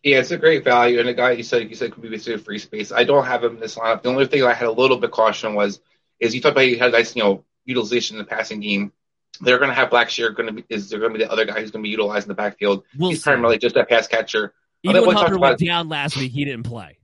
Yeah, 0.03 0.19
it's 0.19 0.33
a 0.33 0.37
great 0.37 0.65
value. 0.65 1.01
And 1.01 1.09
a 1.09 1.15
guy 1.15 1.31
you 1.33 1.43
said 1.43 1.69
you 1.71 1.75
said 1.75 1.93
could 1.93 2.03
be 2.03 2.11
basically 2.11 2.43
free 2.43 2.59
space. 2.59 2.93
I 2.93 3.05
don't 3.05 3.25
have 3.25 3.43
him 3.43 3.55
in 3.55 3.61
this 3.61 3.77
lineup. 3.77 4.03
The 4.03 4.11
only 4.11 4.27
thing 4.27 4.43
I 4.43 4.53
had 4.53 4.69
a 4.69 4.73
little 4.73 4.99
bit 4.99 5.13
caution 5.13 5.55
was 5.55 5.81
is 6.21 6.35
you 6.35 6.43
talked 6.43 6.53
about 6.53 6.67
he 6.67 6.77
had 6.77 6.93
nice, 6.93 7.17
you 7.17 7.23
know, 7.23 7.45
utilization 7.65 8.17
in 8.17 8.19
the 8.19 8.29
passing 8.29 8.61
game 8.61 8.93
they're 9.41 9.59
going 9.59 9.71
to 9.71 9.75
have 9.75 9.91
Blackshear 9.91 10.35
going 10.35 10.47
to 10.47 10.53
be 10.53 10.65
is 10.69 10.89
they're 10.91 11.01
going 11.01 11.13
to 11.13 11.19
be 11.19 11.25
the 11.25 11.31
other 11.31 11.45
guy 11.45 11.61
who's 11.61 11.71
going 11.71 11.83
to 11.83 11.87
be 11.87 11.91
utilized 11.91 12.27
in 12.27 12.29
the 12.29 12.35
backfield. 12.35 12.85
We'll 12.97 13.11
He's 13.11 13.21
see. 13.23 13.31
primarily 13.31 13.59
just 13.59 13.77
a 13.77 13.85
pass 13.85 14.07
catcher. 14.07 14.55
Even 14.83 15.07
when 15.07 15.17
Hunter 15.17 15.39
went 15.39 15.59
down 15.59 15.89
last 15.89 16.17
week, 16.17 16.33
he 16.33 16.45
didn't 16.45 16.65
play. 16.65 16.99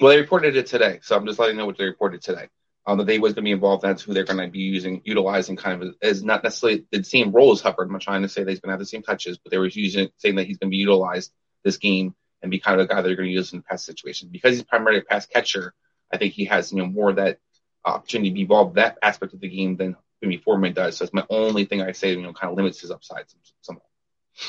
Well, 0.00 0.10
they 0.10 0.20
reported 0.20 0.56
it 0.56 0.66
today, 0.66 1.00
so 1.02 1.16
I'm 1.16 1.26
just 1.26 1.38
letting 1.38 1.56
you 1.56 1.60
know 1.60 1.66
what 1.66 1.78
they 1.78 1.84
reported 1.84 2.22
today. 2.22 2.48
um, 2.86 2.98
that 2.98 3.06
they 3.06 3.18
was 3.18 3.32
going 3.34 3.42
to 3.44 3.48
be 3.48 3.52
involved. 3.52 3.82
That's 3.82 4.02
who 4.02 4.14
they're 4.14 4.24
going 4.24 4.38
to 4.38 4.48
be 4.48 4.60
using, 4.60 5.02
utilizing 5.04 5.56
kind 5.56 5.82
of 5.82 5.94
as 6.02 6.22
not 6.22 6.44
necessarily 6.44 6.86
the 6.92 7.02
same 7.02 7.32
role 7.32 7.52
as 7.52 7.60
Hubbard. 7.60 7.88
I'm 7.88 7.92
not 7.92 8.02
trying 8.02 8.22
to 8.22 8.28
say 8.28 8.44
that 8.44 8.50
he's 8.50 8.60
going 8.60 8.68
to 8.68 8.74
have 8.74 8.78
the 8.80 8.86
same 8.86 9.02
touches, 9.02 9.38
but 9.38 9.50
they 9.50 9.58
were 9.58 9.66
using 9.66 10.08
saying 10.18 10.36
that 10.36 10.46
he's 10.46 10.58
going 10.58 10.68
to 10.70 10.74
be 10.74 10.78
utilized 10.78 11.32
this 11.64 11.78
game 11.78 12.14
and 12.42 12.50
be 12.50 12.60
kind 12.60 12.80
of 12.80 12.86
the 12.86 12.94
guy 12.94 13.00
that 13.00 13.08
they're 13.08 13.16
going 13.16 13.28
to 13.28 13.32
use 13.32 13.52
in 13.52 13.58
the 13.58 13.64
pass 13.64 13.84
situation 13.84 14.28
because 14.30 14.52
he's 14.54 14.62
primarily 14.62 15.00
a 15.00 15.04
pass 15.04 15.26
catcher. 15.26 15.74
I 16.12 16.18
think 16.18 16.34
he 16.34 16.44
has 16.44 16.70
you 16.70 16.78
know 16.78 16.86
more 16.86 17.10
of 17.10 17.16
that 17.16 17.38
opportunity 17.84 18.30
to 18.30 18.34
be 18.34 18.42
involved 18.42 18.76
that 18.76 18.98
aspect 19.02 19.34
of 19.34 19.40
the 19.40 19.48
game 19.48 19.76
than 19.76 19.96
maybe 20.22 20.38
Foreman 20.38 20.72
does. 20.72 20.96
So 20.96 21.04
it's 21.04 21.14
my 21.14 21.24
only 21.30 21.64
thing 21.64 21.82
I 21.82 21.92
say 21.92 22.10
you 22.10 22.22
know 22.22 22.32
kind 22.32 22.50
of 22.50 22.56
limits 22.56 22.80
his 22.80 22.90
upside 22.90 23.24
somewhat. 23.60 23.84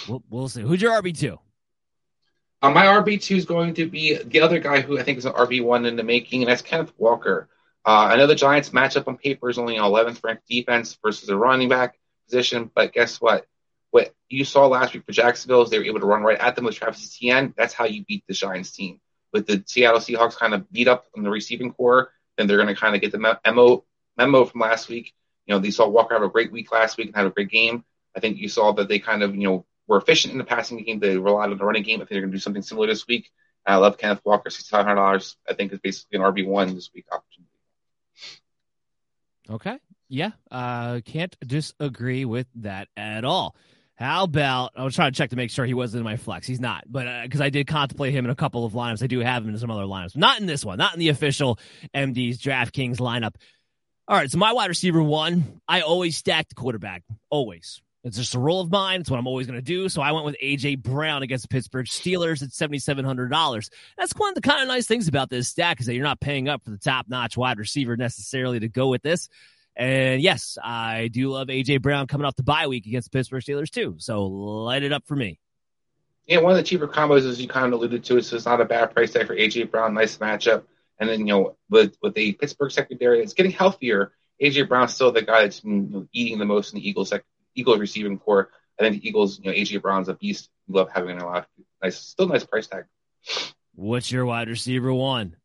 We'll, 0.08 0.24
we'll 0.30 0.50
see. 0.50 0.62
Who's 0.62 0.82
your 0.82 0.92
RB 1.02 1.18
two? 1.18 1.40
Uh, 2.62 2.72
my 2.72 2.86
RB 2.86 3.22
two 3.22 3.36
is 3.36 3.46
going 3.46 3.76
to 3.76 3.88
be 3.88 4.16
the 4.16 4.42
other 4.42 4.60
guy 4.60 4.82
who 4.82 4.98
I 4.98 5.04
think 5.04 5.18
is 5.18 5.26
an 5.26 5.34
RB 5.34 5.64
one 5.64 5.86
in 5.86 5.96
the 5.96 6.04
making, 6.04 6.42
and 6.42 6.50
that's 6.50 6.62
Kenneth 6.62 6.94
Walker. 6.98 7.50
Uh, 7.86 8.10
I 8.12 8.18
know 8.18 8.28
the 8.28 8.36
Giants 8.36 8.72
matchup 8.72 9.08
on 9.08 9.18
paper 9.18 9.50
is 9.50 9.58
only 9.58 9.78
an 9.78 9.84
11th 9.84 10.22
ranked 10.24 10.48
defense 10.48 10.98
versus 11.02 11.30
a 11.30 11.38
running 11.38 11.70
back 11.70 11.98
position, 12.26 12.70
but 12.74 12.92
guess 12.92 13.22
what? 13.22 13.46
What 13.92 14.14
you 14.28 14.44
saw 14.44 14.68
last 14.68 14.94
week 14.94 15.06
for 15.06 15.14
Jacksonville 15.14 15.62
is 15.62 15.70
they 15.70 15.80
were 15.80 15.86
able 15.86 16.02
to 16.02 16.06
run 16.06 16.24
right 16.24 16.38
at 16.38 16.56
them 16.56 16.66
with 16.66 16.76
Travis 16.76 17.16
Etienne. 17.16 17.54
That's 17.56 17.74
how 17.74 17.86
you 17.86 18.04
beat 18.04 18.26
the 18.28 18.34
Giants 18.34 18.72
team. 18.72 19.00
With 19.32 19.48
the 19.48 19.64
Seattle 19.66 20.02
Seahawks 20.02 20.36
kind 20.36 20.54
of 20.54 20.70
beat 20.70 20.90
up 20.90 21.06
on 21.16 21.24
the 21.24 21.30
receiving 21.30 21.72
corps, 21.72 22.12
then 22.38 22.48
they're 22.48 22.58
going 22.58 22.68
to 22.68 22.76
kind 22.76 22.96
of 22.96 23.02
get 23.02 23.14
the 23.14 23.38
memo 23.46 23.86
memo 24.18 24.46
from 24.46 24.62
last 24.62 24.90
week. 24.90 25.14
You 25.48 25.56
know, 25.56 25.60
they 25.60 25.72
saw 25.72 25.88
Walker 25.88 26.14
have 26.14 26.24
a 26.24 26.30
great 26.30 26.52
week 26.52 26.72
last 26.72 26.98
week 26.98 27.08
and 27.08 27.16
had 27.16 27.26
a 27.26 27.32
great 27.32 27.50
game. 27.50 27.84
I 28.16 28.20
think 28.20 28.38
you 28.38 28.50
saw 28.50 28.74
that 28.74 28.90
they 28.90 29.00
kind 29.00 29.24
of, 29.24 29.36
you 29.36 29.48
know, 29.48 29.66
were 29.88 29.98
efficient 29.98 30.34
in 30.34 30.38
the 30.38 30.44
passing 30.44 30.84
game. 30.84 31.00
They 31.00 31.18
relied 31.18 31.50
on 31.50 31.58
the 31.58 31.66
running 31.66 31.84
game. 31.84 31.96
I 31.96 32.00
think 32.00 32.10
they're 32.10 32.22
going 32.22 32.32
to 32.32 32.38
do 32.38 32.42
something 32.42 32.62
similar 32.62 32.88
this 32.88 33.08
week. 33.08 33.32
I 33.66 33.78
love 33.78 33.98
Kenneth 33.98 34.22
Walker, 34.24 34.50
$6,500. 34.50 35.36
I 35.50 35.54
think 35.54 35.74
is 35.74 35.80
basically 35.80 36.20
an 36.20 36.26
RB1 36.26 36.76
this 36.76 36.90
week 36.94 37.06
opportunity. 37.12 37.52
Okay. 39.50 39.80
Yeah. 40.10 40.32
Uh, 40.52 41.02
can't 41.06 41.36
disagree 41.46 42.26
with 42.26 42.48
that 42.56 42.88
at 42.96 43.26
all. 43.26 43.56
How 43.96 44.26
about 44.26 44.74
I 44.76 44.84
was 44.84 44.94
trying 44.94 45.12
to 45.12 45.18
check 45.18 45.32
to 45.32 45.36
make 45.36 45.50
sure 45.50 45.66
he 45.66 45.74
wasn't 45.74 46.02
in 46.02 46.06
my 46.06 46.18
flex. 46.18 46.46
He's 46.46 46.60
not, 46.60 46.84
but 46.88 47.24
because 47.24 47.42
uh, 47.42 47.46
I 47.46 47.50
did 47.50 47.66
contemplate 47.66 48.14
him 48.14 48.26
in 48.26 48.32
a 48.32 48.36
couple 48.36 48.64
of 48.64 48.74
lineups, 48.74 49.02
I 49.02 49.08
do 49.08 49.20
have 49.22 49.44
him 49.44 49.50
in 49.50 49.58
some 49.58 49.72
other 49.72 49.86
lineups. 49.86 50.16
Not 50.16 50.40
in 50.40 50.46
this 50.46 50.64
one, 50.64 50.78
not 50.78 50.94
in 50.94 51.00
the 51.00 51.10
official 51.10 51.58
MD's 51.96 52.40
DraftKings 52.40 52.98
lineup. 52.98 53.36
All 54.10 54.16
right, 54.16 54.32
so 54.32 54.38
my 54.38 54.54
wide 54.54 54.70
receiver 54.70 55.04
one, 55.04 55.60
I 55.68 55.82
always 55.82 56.16
stack 56.16 56.48
the 56.48 56.56
quarterback, 56.56 57.04
always. 57.30 57.82
It's 58.06 58.16
just 58.16 58.36
a 58.36 58.40
rule 58.40 58.62
of 58.62 58.72
mine. 58.72 59.02
It's 59.02 59.12
what 59.12 59.20
I'm 59.20 59.28
always 59.28 59.48
going 59.48 59.60
to 59.60 59.62
do. 59.62 59.90
So 59.90 60.02
I 60.02 60.14
went 60.14 60.26
with 60.26 60.38
AJ 60.42 60.82
Brown 60.82 61.24
against 61.24 61.42
the 61.42 61.50
Pittsburgh 61.50 61.88
Steelers 61.88 62.42
at 62.42 62.52
$7,700. 62.52 63.70
That's 63.98 64.14
one 64.14 64.30
of 64.30 64.36
the 64.36 64.42
kind 64.42 64.62
of 64.62 64.70
nice 64.70 64.88
things 64.88 65.10
about 65.10 65.30
this 65.30 65.50
stack 65.50 65.82
is 65.82 65.88
that 65.88 65.94
you're 65.94 66.06
not 66.06 66.22
paying 66.22 66.48
up 66.48 66.64
for 66.64 66.70
the 66.70 66.78
top 66.78 67.08
notch 67.10 67.36
wide 67.36 67.60
receiver 67.60 67.98
necessarily 67.98 68.62
to 68.62 68.70
go 68.70 68.88
with 68.88 69.02
this. 69.02 69.28
And 69.76 70.22
yes, 70.22 70.58
I 70.64 71.10
do 71.10 71.28
love 71.30 71.50
AJ 71.50 71.82
Brown 71.82 72.08
coming 72.08 72.26
off 72.26 72.38
the 72.38 72.44
bye 72.44 72.68
week 72.68 72.86
against 72.86 73.12
the 73.12 73.18
Pittsburgh 73.18 73.44
Steelers 73.44 73.70
too. 73.70 73.96
So 73.98 74.24
light 74.24 74.84
it 74.84 74.94
up 74.94 75.06
for 75.06 75.18
me. 75.18 75.38
Yeah, 76.28 76.40
one 76.40 76.54
of 76.54 76.58
the 76.58 76.64
cheaper 76.64 76.88
combos, 76.88 77.28
as 77.30 77.42
you 77.42 77.50
kind 77.50 77.66
of 77.66 77.74
alluded 77.74 78.06
to, 78.06 78.22
so 78.22 78.38
it's 78.38 78.46
not 78.46 78.62
a 78.62 78.66
bad 78.66 78.94
price 78.94 79.12
tag 79.12 79.28
for 79.28 79.36
AJ 79.36 79.70
Brown. 79.70 79.94
Nice 79.94 80.18
matchup. 80.18 80.64
And 81.00 81.10
then, 81.10 81.20
you 81.22 81.26
know, 81.26 81.58
with, 81.70 81.96
with 82.02 82.16
the 82.16 82.34
Pittsburgh 82.34 82.72
secondary, 82.72 83.22
it's 83.22 83.34
getting 83.34 83.52
healthier. 83.52 84.14
AJ 84.42 84.68
Brown's 84.68 84.94
still 84.94 85.12
the 85.12 85.22
guy 85.22 85.44
that's 85.44 85.60
been 85.60 85.92
you 85.92 86.00
know, 86.00 86.08
eating 86.12 86.40
the 86.40 86.46
most 86.46 86.74
in 86.74 86.80
the 86.80 86.88
Eagles 86.88 87.10
sec- 87.10 87.26
Eagles 87.56 87.80
receiving 87.80 88.20
corps. 88.20 88.50
I 88.80 88.84
think 88.84 89.02
the 89.02 89.08
Eagles, 89.08 89.40
you 89.40 89.52
know, 89.52 89.58
AJ 89.58 89.82
Brown's 89.82 90.10
a 90.10 90.14
beast. 90.14 90.50
We 90.68 90.76
love 90.76 90.90
having 90.94 91.20
a 91.20 91.26
lot. 91.26 91.48
Nice, 91.82 91.98
still 91.98 92.28
nice 92.28 92.44
price 92.44 92.68
tag. 92.68 92.86
What's 93.74 94.12
your 94.12 94.26
wide 94.26 94.48
receiver 94.48 94.94
one? 94.94 95.36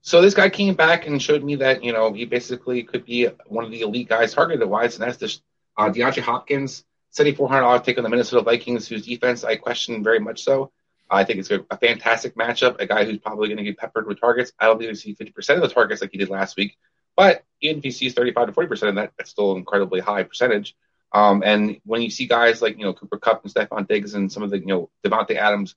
So 0.00 0.20
this 0.20 0.34
guy 0.34 0.50
came 0.50 0.74
back 0.74 1.06
and 1.06 1.20
showed 1.20 1.42
me 1.42 1.56
that 1.56 1.82
you 1.82 1.92
know 1.92 2.12
he 2.12 2.26
basically 2.26 2.82
could 2.82 3.06
be 3.06 3.26
one 3.46 3.64
of 3.64 3.70
the 3.70 3.80
elite 3.80 4.08
guys 4.08 4.34
targeted 4.34 4.68
wise, 4.68 4.96
and 4.96 5.02
that's 5.02 5.16
the 5.16 5.34
uh, 5.78 5.90
DeAndre 5.90 6.20
Hopkins, 6.20 6.84
seventy 7.10 7.34
four 7.34 7.48
hundred 7.48 7.62
dollars 7.62 7.82
take 7.82 7.96
on 7.96 8.04
the 8.04 8.10
Minnesota 8.10 8.42
Vikings, 8.42 8.86
whose 8.86 9.06
defense 9.06 9.44
I 9.44 9.56
question 9.56 10.04
very 10.04 10.20
much 10.20 10.44
so. 10.44 10.70
I 11.14 11.24
think 11.24 11.40
it's 11.40 11.50
a, 11.50 11.64
a 11.70 11.76
fantastic 11.76 12.34
matchup. 12.36 12.80
A 12.80 12.86
guy 12.86 13.04
who's 13.04 13.18
probably 13.18 13.48
going 13.48 13.58
to 13.58 13.64
get 13.64 13.78
peppered 13.78 14.06
with 14.06 14.20
targets. 14.20 14.52
I 14.58 14.66
don't 14.66 14.78
think 14.78 14.90
he 14.90 14.96
see 14.96 15.14
fifty 15.14 15.32
percent 15.32 15.62
of 15.62 15.68
the 15.68 15.74
targets 15.74 16.00
like 16.00 16.10
he 16.10 16.18
did 16.18 16.28
last 16.28 16.56
week, 16.56 16.76
but 17.16 17.44
even 17.60 17.78
if 17.78 17.84
he 17.84 17.90
sees 17.90 18.14
thirty 18.14 18.32
five 18.32 18.46
to 18.46 18.52
forty 18.52 18.68
percent 18.68 18.90
of 18.90 18.94
that, 18.96 19.12
that's 19.16 19.30
still 19.30 19.52
an 19.52 19.58
incredibly 19.58 20.00
high 20.00 20.22
percentage. 20.24 20.76
Um, 21.12 21.42
and 21.44 21.80
when 21.84 22.02
you 22.02 22.10
see 22.10 22.26
guys 22.26 22.60
like 22.60 22.76
you 22.76 22.84
know 22.84 22.92
Cooper 22.92 23.18
Kupp 23.18 23.44
and 23.44 23.54
Stefon 23.54 23.86
Diggs 23.86 24.14
and 24.14 24.30
some 24.30 24.42
of 24.42 24.50
the 24.50 24.58
you 24.58 24.66
know 24.66 24.90
Davante 25.04 25.36
Adams 25.36 25.74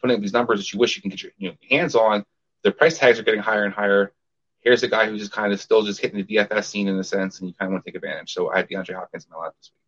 putting 0.00 0.16
up 0.16 0.22
these 0.22 0.32
numbers 0.32 0.58
that 0.60 0.72
you 0.72 0.78
wish 0.78 0.96
you 0.96 1.02
can 1.02 1.10
get 1.10 1.22
your 1.22 1.32
you 1.38 1.50
know, 1.50 1.56
hands 1.70 1.94
on 1.94 2.24
their 2.62 2.72
price 2.72 2.98
tags 2.98 3.18
are 3.18 3.22
getting 3.22 3.40
higher 3.40 3.64
and 3.64 3.74
higher. 3.74 4.12
Here's 4.60 4.82
a 4.82 4.88
guy 4.88 5.08
who's 5.08 5.20
just 5.20 5.32
kind 5.32 5.52
of 5.52 5.60
still 5.60 5.82
just 5.82 6.00
hitting 6.00 6.24
the 6.24 6.36
DFS 6.36 6.64
scene 6.64 6.88
in 6.88 6.98
a 6.98 7.04
sense, 7.04 7.38
and 7.38 7.48
you 7.48 7.54
kind 7.54 7.68
of 7.68 7.72
want 7.72 7.84
to 7.84 7.90
take 7.90 7.96
advantage. 7.96 8.32
So 8.32 8.50
I 8.50 8.58
had 8.58 8.68
DeAndre 8.68 8.94
Hopkins 8.94 9.24
in 9.24 9.30
my 9.30 9.44
lap 9.44 9.54
this 9.60 9.70
week. 9.72 9.78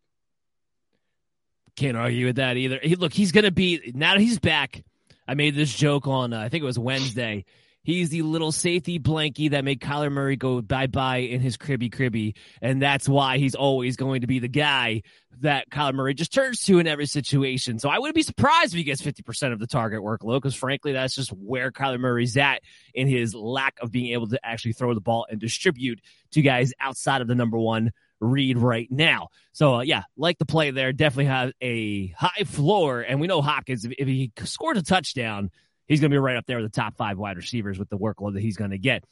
Can't 1.75 1.97
argue 1.97 2.27
with 2.27 2.37
that 2.37 2.57
either. 2.57 2.79
He, 2.81 2.95
look, 2.95 3.13
he's 3.13 3.31
going 3.31 3.43
to 3.43 3.51
be 3.51 3.91
now 3.93 4.13
that 4.13 4.21
he's 4.21 4.39
back. 4.39 4.83
I 5.31 5.33
made 5.33 5.55
this 5.55 5.73
joke 5.73 6.07
on 6.07 6.33
uh, 6.33 6.41
I 6.41 6.49
think 6.49 6.61
it 6.61 6.65
was 6.65 6.77
Wednesday. 6.77 7.45
He's 7.83 8.09
the 8.09 8.21
little 8.21 8.51
safety 8.51 8.99
blankie 8.99 9.51
that 9.51 9.63
made 9.63 9.79
Kyler 9.79 10.11
Murray 10.11 10.35
go 10.35 10.61
bye 10.61 10.87
bye 10.87 11.19
in 11.19 11.39
his 11.39 11.55
cribby 11.55 11.89
cribby. 11.89 12.35
And 12.61 12.81
that's 12.81 13.07
why 13.07 13.37
he's 13.37 13.55
always 13.55 13.95
going 13.95 14.21
to 14.21 14.27
be 14.27 14.39
the 14.39 14.49
guy 14.49 15.03
that 15.39 15.69
Kyler 15.69 15.93
Murray 15.93 16.15
just 16.15 16.33
turns 16.33 16.59
to 16.65 16.79
in 16.79 16.85
every 16.85 17.05
situation. 17.05 17.79
So 17.79 17.87
I 17.87 17.99
wouldn't 17.99 18.15
be 18.15 18.23
surprised 18.23 18.73
if 18.73 18.77
he 18.77 18.83
gets 18.83 19.01
50% 19.01 19.53
of 19.53 19.59
the 19.59 19.67
target 19.67 20.01
workload 20.01 20.41
because 20.41 20.53
frankly, 20.53 20.91
that's 20.91 21.15
just 21.15 21.31
where 21.31 21.71
Kyler 21.71 21.97
Murray's 21.97 22.35
at 22.35 22.61
in 22.93 23.07
his 23.07 23.33
lack 23.33 23.77
of 23.81 23.89
being 23.89 24.11
able 24.11 24.27
to 24.27 24.39
actually 24.45 24.73
throw 24.73 24.93
the 24.93 24.99
ball 24.99 25.25
and 25.29 25.39
distribute 25.39 26.01
to 26.31 26.41
guys 26.41 26.73
outside 26.81 27.21
of 27.21 27.29
the 27.29 27.35
number 27.35 27.57
one 27.57 27.93
read 28.21 28.57
right 28.57 28.89
now. 28.89 29.29
So 29.51 29.75
uh, 29.75 29.81
yeah, 29.81 30.03
like 30.15 30.37
the 30.37 30.45
play 30.45 30.71
there, 30.71 30.93
definitely 30.93 31.25
have 31.25 31.51
a 31.61 32.07
high 32.09 32.43
floor. 32.45 33.01
And 33.01 33.19
we 33.19 33.27
know 33.27 33.41
Hopkins, 33.41 33.83
if, 33.83 33.93
if 33.97 34.07
he 34.07 34.31
scores 34.45 34.77
a 34.77 34.83
touchdown, 34.83 35.49
he's 35.87 35.99
going 35.99 36.11
to 36.11 36.15
be 36.15 36.19
right 36.19 36.37
up 36.37 36.45
there 36.45 36.61
with 36.61 36.71
the 36.71 36.75
top 36.75 36.95
five 36.95 37.17
wide 37.17 37.37
receivers 37.37 37.77
with 37.77 37.89
the 37.89 37.97
workload 37.97 38.35
that 38.35 38.41
he's 38.41 38.57
going 38.57 38.71
to 38.71 38.77
get. 38.77 39.03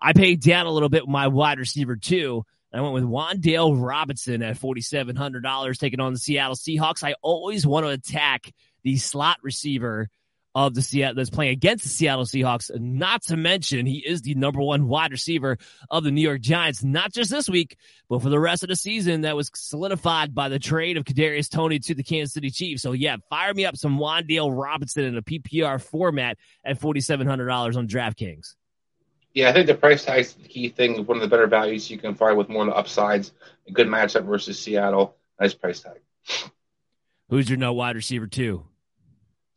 I 0.00 0.12
paid 0.12 0.40
down 0.40 0.66
a 0.66 0.70
little 0.70 0.88
bit 0.88 1.02
with 1.02 1.10
my 1.10 1.28
wide 1.28 1.58
receiver 1.58 1.96
too. 1.96 2.44
I 2.72 2.80
went 2.80 2.94
with 2.94 3.04
Wan'Dale 3.04 3.80
Robinson 3.80 4.42
at 4.42 4.58
$4,700 4.58 5.78
taking 5.78 6.00
on 6.00 6.12
the 6.12 6.18
Seattle 6.18 6.56
Seahawks. 6.56 7.04
I 7.04 7.14
always 7.22 7.64
want 7.64 7.86
to 7.86 7.90
attack 7.90 8.52
the 8.82 8.96
slot 8.96 9.38
receiver 9.42 10.08
of 10.54 10.74
the 10.74 10.82
Seattle 10.82 11.16
that's 11.16 11.30
playing 11.30 11.52
against 11.52 11.84
the 11.84 11.90
Seattle 11.90 12.24
Seahawks. 12.24 12.70
Not 12.78 13.22
to 13.24 13.36
mention, 13.36 13.86
he 13.86 13.98
is 13.98 14.22
the 14.22 14.34
number 14.34 14.60
one 14.60 14.86
wide 14.86 15.10
receiver 15.10 15.58
of 15.90 16.04
the 16.04 16.10
New 16.10 16.20
York 16.20 16.40
Giants, 16.40 16.84
not 16.84 17.12
just 17.12 17.30
this 17.30 17.48
week, 17.48 17.76
but 18.08 18.22
for 18.22 18.28
the 18.28 18.38
rest 18.38 18.62
of 18.62 18.68
the 18.68 18.76
season. 18.76 19.22
That 19.22 19.36
was 19.36 19.50
solidified 19.54 20.34
by 20.34 20.48
the 20.48 20.58
trade 20.58 20.96
of 20.96 21.04
Kadarius 21.04 21.50
Toney 21.50 21.78
to 21.80 21.94
the 21.94 22.02
Kansas 22.02 22.34
City 22.34 22.50
Chiefs. 22.50 22.82
So 22.82 22.92
yeah, 22.92 23.16
fire 23.28 23.52
me 23.52 23.64
up 23.64 23.76
some 23.76 23.98
Wan'Dale 23.98 24.56
Robinson 24.56 25.04
in 25.04 25.16
a 25.16 25.22
PPR 25.22 25.82
format 25.82 26.38
at 26.64 26.80
forty 26.80 27.00
seven 27.00 27.26
hundred 27.26 27.46
dollars 27.46 27.76
on 27.76 27.88
DraftKings. 27.88 28.54
Yeah, 29.32 29.50
I 29.50 29.52
think 29.52 29.66
the 29.66 29.74
price 29.74 30.04
tag 30.04 30.20
is 30.20 30.34
the 30.34 30.46
key 30.46 30.68
thing. 30.68 31.04
One 31.06 31.16
of 31.16 31.22
the 31.22 31.28
better 31.28 31.48
values 31.48 31.90
you 31.90 31.98
can 31.98 32.14
find 32.14 32.36
with 32.36 32.48
more 32.48 32.62
of 32.62 32.68
the 32.68 32.76
upsides. 32.76 33.32
A 33.66 33.72
good 33.72 33.88
matchup 33.88 34.24
versus 34.24 34.58
Seattle. 34.60 35.16
Nice 35.40 35.54
price 35.54 35.80
tag. 35.80 36.00
Who's 37.28 37.50
your 37.50 37.58
no 37.58 37.72
wide 37.72 37.96
receiver 37.96 38.28
two? 38.28 38.64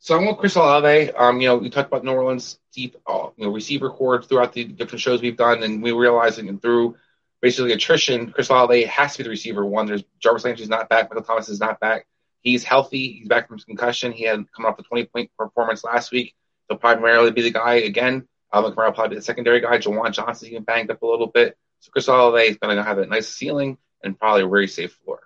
So 0.08 0.18
I 0.18 0.24
want 0.24 0.38
Chris 0.38 0.56
Olave. 0.56 1.12
Um, 1.12 1.38
you 1.38 1.48
know, 1.48 1.58
we 1.58 1.68
talked 1.68 1.88
about 1.88 2.02
New 2.02 2.12
Orleans 2.12 2.58
deep, 2.72 2.96
uh, 3.06 3.28
you 3.36 3.44
know, 3.44 3.52
receiver 3.52 3.90
corps 3.90 4.22
throughout 4.22 4.54
the 4.54 4.64
different 4.64 5.02
shows 5.02 5.20
we've 5.20 5.36
done, 5.36 5.62
and 5.62 5.82
we 5.82 5.92
realized 5.92 6.38
that 6.38 6.62
through 6.62 6.96
basically 7.42 7.72
attrition, 7.72 8.32
Chris 8.32 8.48
Olave 8.48 8.84
has 8.84 9.12
to 9.12 9.18
be 9.18 9.24
the 9.24 9.28
receiver 9.28 9.66
one. 9.66 9.84
There's 9.84 10.02
Jarvis 10.18 10.46
Landry's 10.46 10.70
not 10.70 10.88
back, 10.88 11.10
Michael 11.10 11.24
Thomas 11.24 11.50
is 11.50 11.60
not 11.60 11.78
back. 11.78 12.06
He's 12.40 12.64
healthy. 12.64 13.18
He's 13.18 13.28
back 13.28 13.48
from 13.48 13.58
concussion. 13.58 14.12
He 14.12 14.24
had 14.24 14.50
come 14.50 14.64
off 14.64 14.78
the 14.78 14.82
20 14.82 15.04
point 15.04 15.30
performance 15.38 15.84
last 15.84 16.10
week. 16.10 16.34
He'll 16.70 16.78
primarily 16.78 17.30
be 17.30 17.42
the 17.42 17.50
guy 17.50 17.74
again. 17.74 18.26
Um, 18.50 18.64
Kamara 18.64 18.86
will 18.86 18.92
probably 18.92 19.10
be 19.10 19.16
the 19.16 19.22
secondary 19.26 19.60
guy. 19.60 19.76
Juwan 19.76 20.12
Johnson's 20.12 20.50
even 20.50 20.62
banged 20.62 20.90
up 20.90 21.02
a 21.02 21.06
little 21.06 21.26
bit. 21.26 21.58
So 21.80 21.90
Chris 21.90 22.08
Olave 22.08 22.48
is 22.48 22.56
going 22.56 22.74
to 22.74 22.82
have 22.82 22.96
a 22.96 23.04
nice 23.04 23.28
ceiling 23.28 23.76
and 24.02 24.18
probably 24.18 24.44
a 24.44 24.48
very 24.48 24.68
safe 24.68 24.98
floor. 25.04 25.20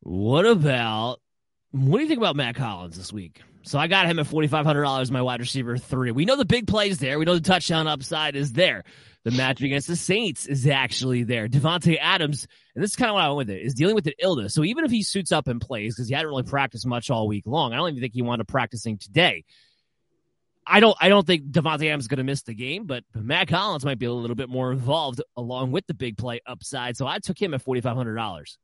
What 0.00 0.46
about 0.46 1.20
what 1.76 1.98
do 1.98 2.02
you 2.02 2.08
think 2.08 2.18
about 2.18 2.36
Mack 2.36 2.56
Hollins 2.56 2.96
this 2.96 3.12
week? 3.12 3.42
So 3.62 3.78
I 3.78 3.88
got 3.88 4.06
him 4.06 4.18
at 4.18 4.26
forty 4.26 4.48
five 4.48 4.64
hundred 4.64 4.82
dollars. 4.82 5.10
My 5.10 5.22
wide 5.22 5.40
receiver 5.40 5.76
three. 5.76 6.12
We 6.12 6.24
know 6.24 6.36
the 6.36 6.44
big 6.44 6.66
plays 6.66 6.98
there. 6.98 7.18
We 7.18 7.24
know 7.24 7.34
the 7.34 7.40
touchdown 7.40 7.86
upside 7.86 8.36
is 8.36 8.52
there. 8.52 8.84
The 9.24 9.32
match 9.32 9.60
against 9.60 9.88
the 9.88 9.96
Saints 9.96 10.46
is 10.46 10.68
actually 10.68 11.24
there. 11.24 11.48
Davante 11.48 11.98
Adams, 12.00 12.46
and 12.76 12.84
this 12.84 12.92
is 12.92 12.96
kind 12.96 13.10
of 13.10 13.14
what 13.14 13.24
I 13.24 13.28
went 13.28 13.48
with 13.48 13.50
it, 13.50 13.62
is 13.62 13.74
dealing 13.74 13.96
with 13.96 14.06
an 14.06 14.12
illness. 14.20 14.54
So 14.54 14.62
even 14.62 14.84
if 14.84 14.92
he 14.92 15.02
suits 15.02 15.32
up 15.32 15.48
and 15.48 15.60
plays, 15.60 15.96
because 15.96 16.06
he 16.06 16.14
hadn't 16.14 16.28
really 16.28 16.44
practiced 16.44 16.86
much 16.86 17.10
all 17.10 17.26
week 17.26 17.44
long, 17.44 17.72
I 17.72 17.76
don't 17.76 17.88
even 17.88 18.00
think 18.00 18.14
he 18.14 18.22
wanted 18.22 18.46
practicing 18.46 18.98
today. 18.98 19.44
I 20.64 20.78
don't 20.78 20.96
I 21.00 21.08
don't 21.08 21.26
think 21.26 21.50
Davante 21.50 21.86
Adams 21.88 22.04
is 22.04 22.08
going 22.08 22.18
to 22.18 22.24
miss 22.24 22.42
the 22.42 22.54
game, 22.54 22.86
but 22.86 23.02
Mack 23.14 23.50
Hollins 23.50 23.84
might 23.84 23.98
be 23.98 24.06
a 24.06 24.12
little 24.12 24.36
bit 24.36 24.48
more 24.48 24.70
involved 24.70 25.20
along 25.36 25.72
with 25.72 25.88
the 25.88 25.94
big 25.94 26.16
play 26.16 26.40
upside. 26.46 26.96
So 26.96 27.06
I 27.06 27.18
took 27.18 27.40
him 27.40 27.52
at 27.52 27.62
forty 27.62 27.80
five 27.80 27.96
hundred 27.96 28.14
dollars. 28.14 28.58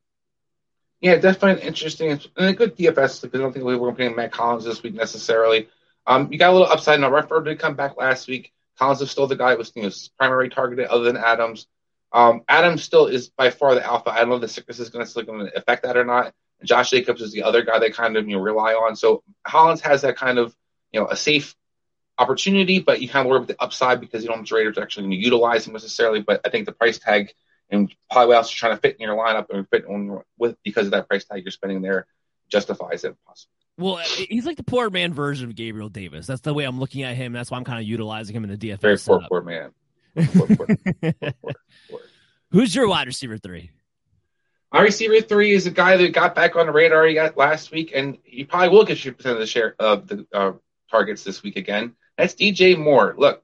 Yeah, 1.02 1.16
definitely 1.16 1.66
interesting 1.66 2.12
and 2.12 2.28
a 2.36 2.52
good 2.52 2.76
DFS 2.76 3.22
because 3.22 3.40
I 3.40 3.42
don't 3.42 3.52
think 3.52 3.64
we 3.64 3.74
were 3.74 3.92
going 3.92 3.96
to 3.96 3.96
play 3.96 4.08
Mack 4.08 4.32
Hollins 4.32 4.64
this 4.64 4.84
week 4.84 4.94
necessarily. 4.94 5.68
Um, 6.06 6.32
you 6.32 6.38
got 6.38 6.50
a 6.50 6.52
little 6.52 6.68
upside. 6.68 7.00
Now, 7.00 7.10
Renfrow 7.10 7.44
did 7.44 7.58
come 7.58 7.74
back 7.74 7.96
last 7.96 8.28
week. 8.28 8.52
Hollins 8.76 9.02
is 9.02 9.10
still 9.10 9.26
the 9.26 9.34
guy 9.34 9.50
that 9.50 9.58
was 9.58 9.72
you 9.74 9.82
know, 9.82 9.90
primary 10.16 10.48
targeted 10.48 10.86
other 10.86 11.02
than 11.02 11.16
Adams. 11.16 11.66
Um, 12.12 12.42
Adams 12.48 12.84
still 12.84 13.06
is 13.06 13.30
by 13.30 13.50
far 13.50 13.74
the 13.74 13.84
alpha. 13.84 14.10
I 14.10 14.18
don't 14.18 14.28
know 14.28 14.36
if 14.36 14.42
the 14.42 14.48
sickness 14.48 14.78
is 14.78 14.90
going 14.90 15.04
to 15.04 15.56
affect 15.56 15.82
that 15.82 15.96
or 15.96 16.04
not. 16.04 16.34
Josh 16.62 16.90
Jacobs 16.90 17.20
is 17.20 17.32
the 17.32 17.42
other 17.42 17.62
guy 17.64 17.80
they 17.80 17.90
kind 17.90 18.16
of 18.16 18.28
you 18.28 18.36
know 18.36 18.42
rely 18.42 18.74
on. 18.74 18.94
So 18.94 19.24
Hollins 19.44 19.80
has 19.80 20.02
that 20.02 20.16
kind 20.16 20.38
of 20.38 20.54
you 20.92 21.00
know 21.00 21.08
a 21.08 21.16
safe 21.16 21.56
opportunity, 22.16 22.78
but 22.78 23.00
you 23.00 23.08
kind 23.08 23.26
of 23.26 23.30
worry 23.30 23.38
about 23.38 23.48
the 23.48 23.60
upside 23.60 24.00
because 24.00 24.22
you 24.22 24.28
don't 24.28 24.38
know 24.38 24.42
if 24.44 24.48
the 24.50 24.54
Raiders 24.54 24.78
are 24.78 24.82
actually 24.82 25.04
going 25.04 25.18
to 25.18 25.24
utilize 25.24 25.66
him 25.66 25.72
necessarily. 25.72 26.20
But 26.20 26.42
I 26.44 26.50
think 26.50 26.66
the 26.66 26.72
price 26.72 26.98
tag 26.98 27.32
and 27.72 27.92
probably 28.10 28.28
what 28.28 28.36
else 28.36 28.52
you're 28.52 28.68
trying 28.68 28.76
to 28.76 28.80
fit 28.80 28.96
in 28.96 29.02
your 29.02 29.16
lineup 29.16 29.46
and 29.50 29.68
fit 29.68 29.86
on 29.86 30.22
with 30.38 30.56
because 30.62 30.86
of 30.86 30.92
that 30.92 31.08
price 31.08 31.24
tag 31.24 31.42
you're 31.42 31.50
spending 31.50 31.82
there 31.82 32.06
justifies 32.48 33.02
it 33.02 33.16
possibly. 33.26 33.56
Well, 33.78 33.96
he's 33.96 34.44
like 34.44 34.58
the 34.58 34.62
poor 34.62 34.90
man 34.90 35.14
version 35.14 35.48
of 35.48 35.56
Gabriel 35.56 35.88
Davis. 35.88 36.26
That's 36.26 36.42
the 36.42 36.52
way 36.52 36.64
I'm 36.64 36.78
looking 36.78 37.02
at 37.02 37.16
him. 37.16 37.32
That's 37.32 37.50
why 37.50 37.56
I'm 37.56 37.64
kind 37.64 37.80
of 37.80 37.86
utilizing 37.86 38.36
him 38.36 38.44
in 38.44 38.50
the 38.50 38.58
DFS. 38.58 38.80
Very 38.80 38.96
poor, 38.96 38.98
setup. 38.98 39.28
poor 39.28 39.42
man. 39.42 39.70
Poor, 40.14 40.46
poor, 40.46 40.66
poor, 41.90 42.00
Who's 42.50 42.74
your 42.74 42.86
wide 42.86 43.06
receiver 43.06 43.38
three? 43.38 43.70
Our 44.72 44.84
receiver 44.84 45.20
three 45.22 45.52
is 45.52 45.66
a 45.66 45.70
guy 45.70 45.96
that 45.96 46.12
got 46.12 46.34
back 46.34 46.54
on 46.54 46.66
the 46.66 46.72
radar 46.72 47.06
he 47.06 47.14
got 47.14 47.36
last 47.36 47.72
week, 47.72 47.92
and 47.94 48.18
he 48.24 48.44
probably 48.44 48.68
will 48.68 48.84
get 48.84 49.02
you 49.04 49.12
percent 49.12 49.34
of 49.34 49.40
the 49.40 49.46
share 49.46 49.74
of 49.78 50.06
the 50.06 50.26
uh, 50.32 50.52
targets 50.90 51.24
this 51.24 51.42
week 51.42 51.56
again. 51.56 51.94
That's 52.18 52.34
DJ 52.34 52.78
Moore. 52.78 53.14
Look, 53.16 53.42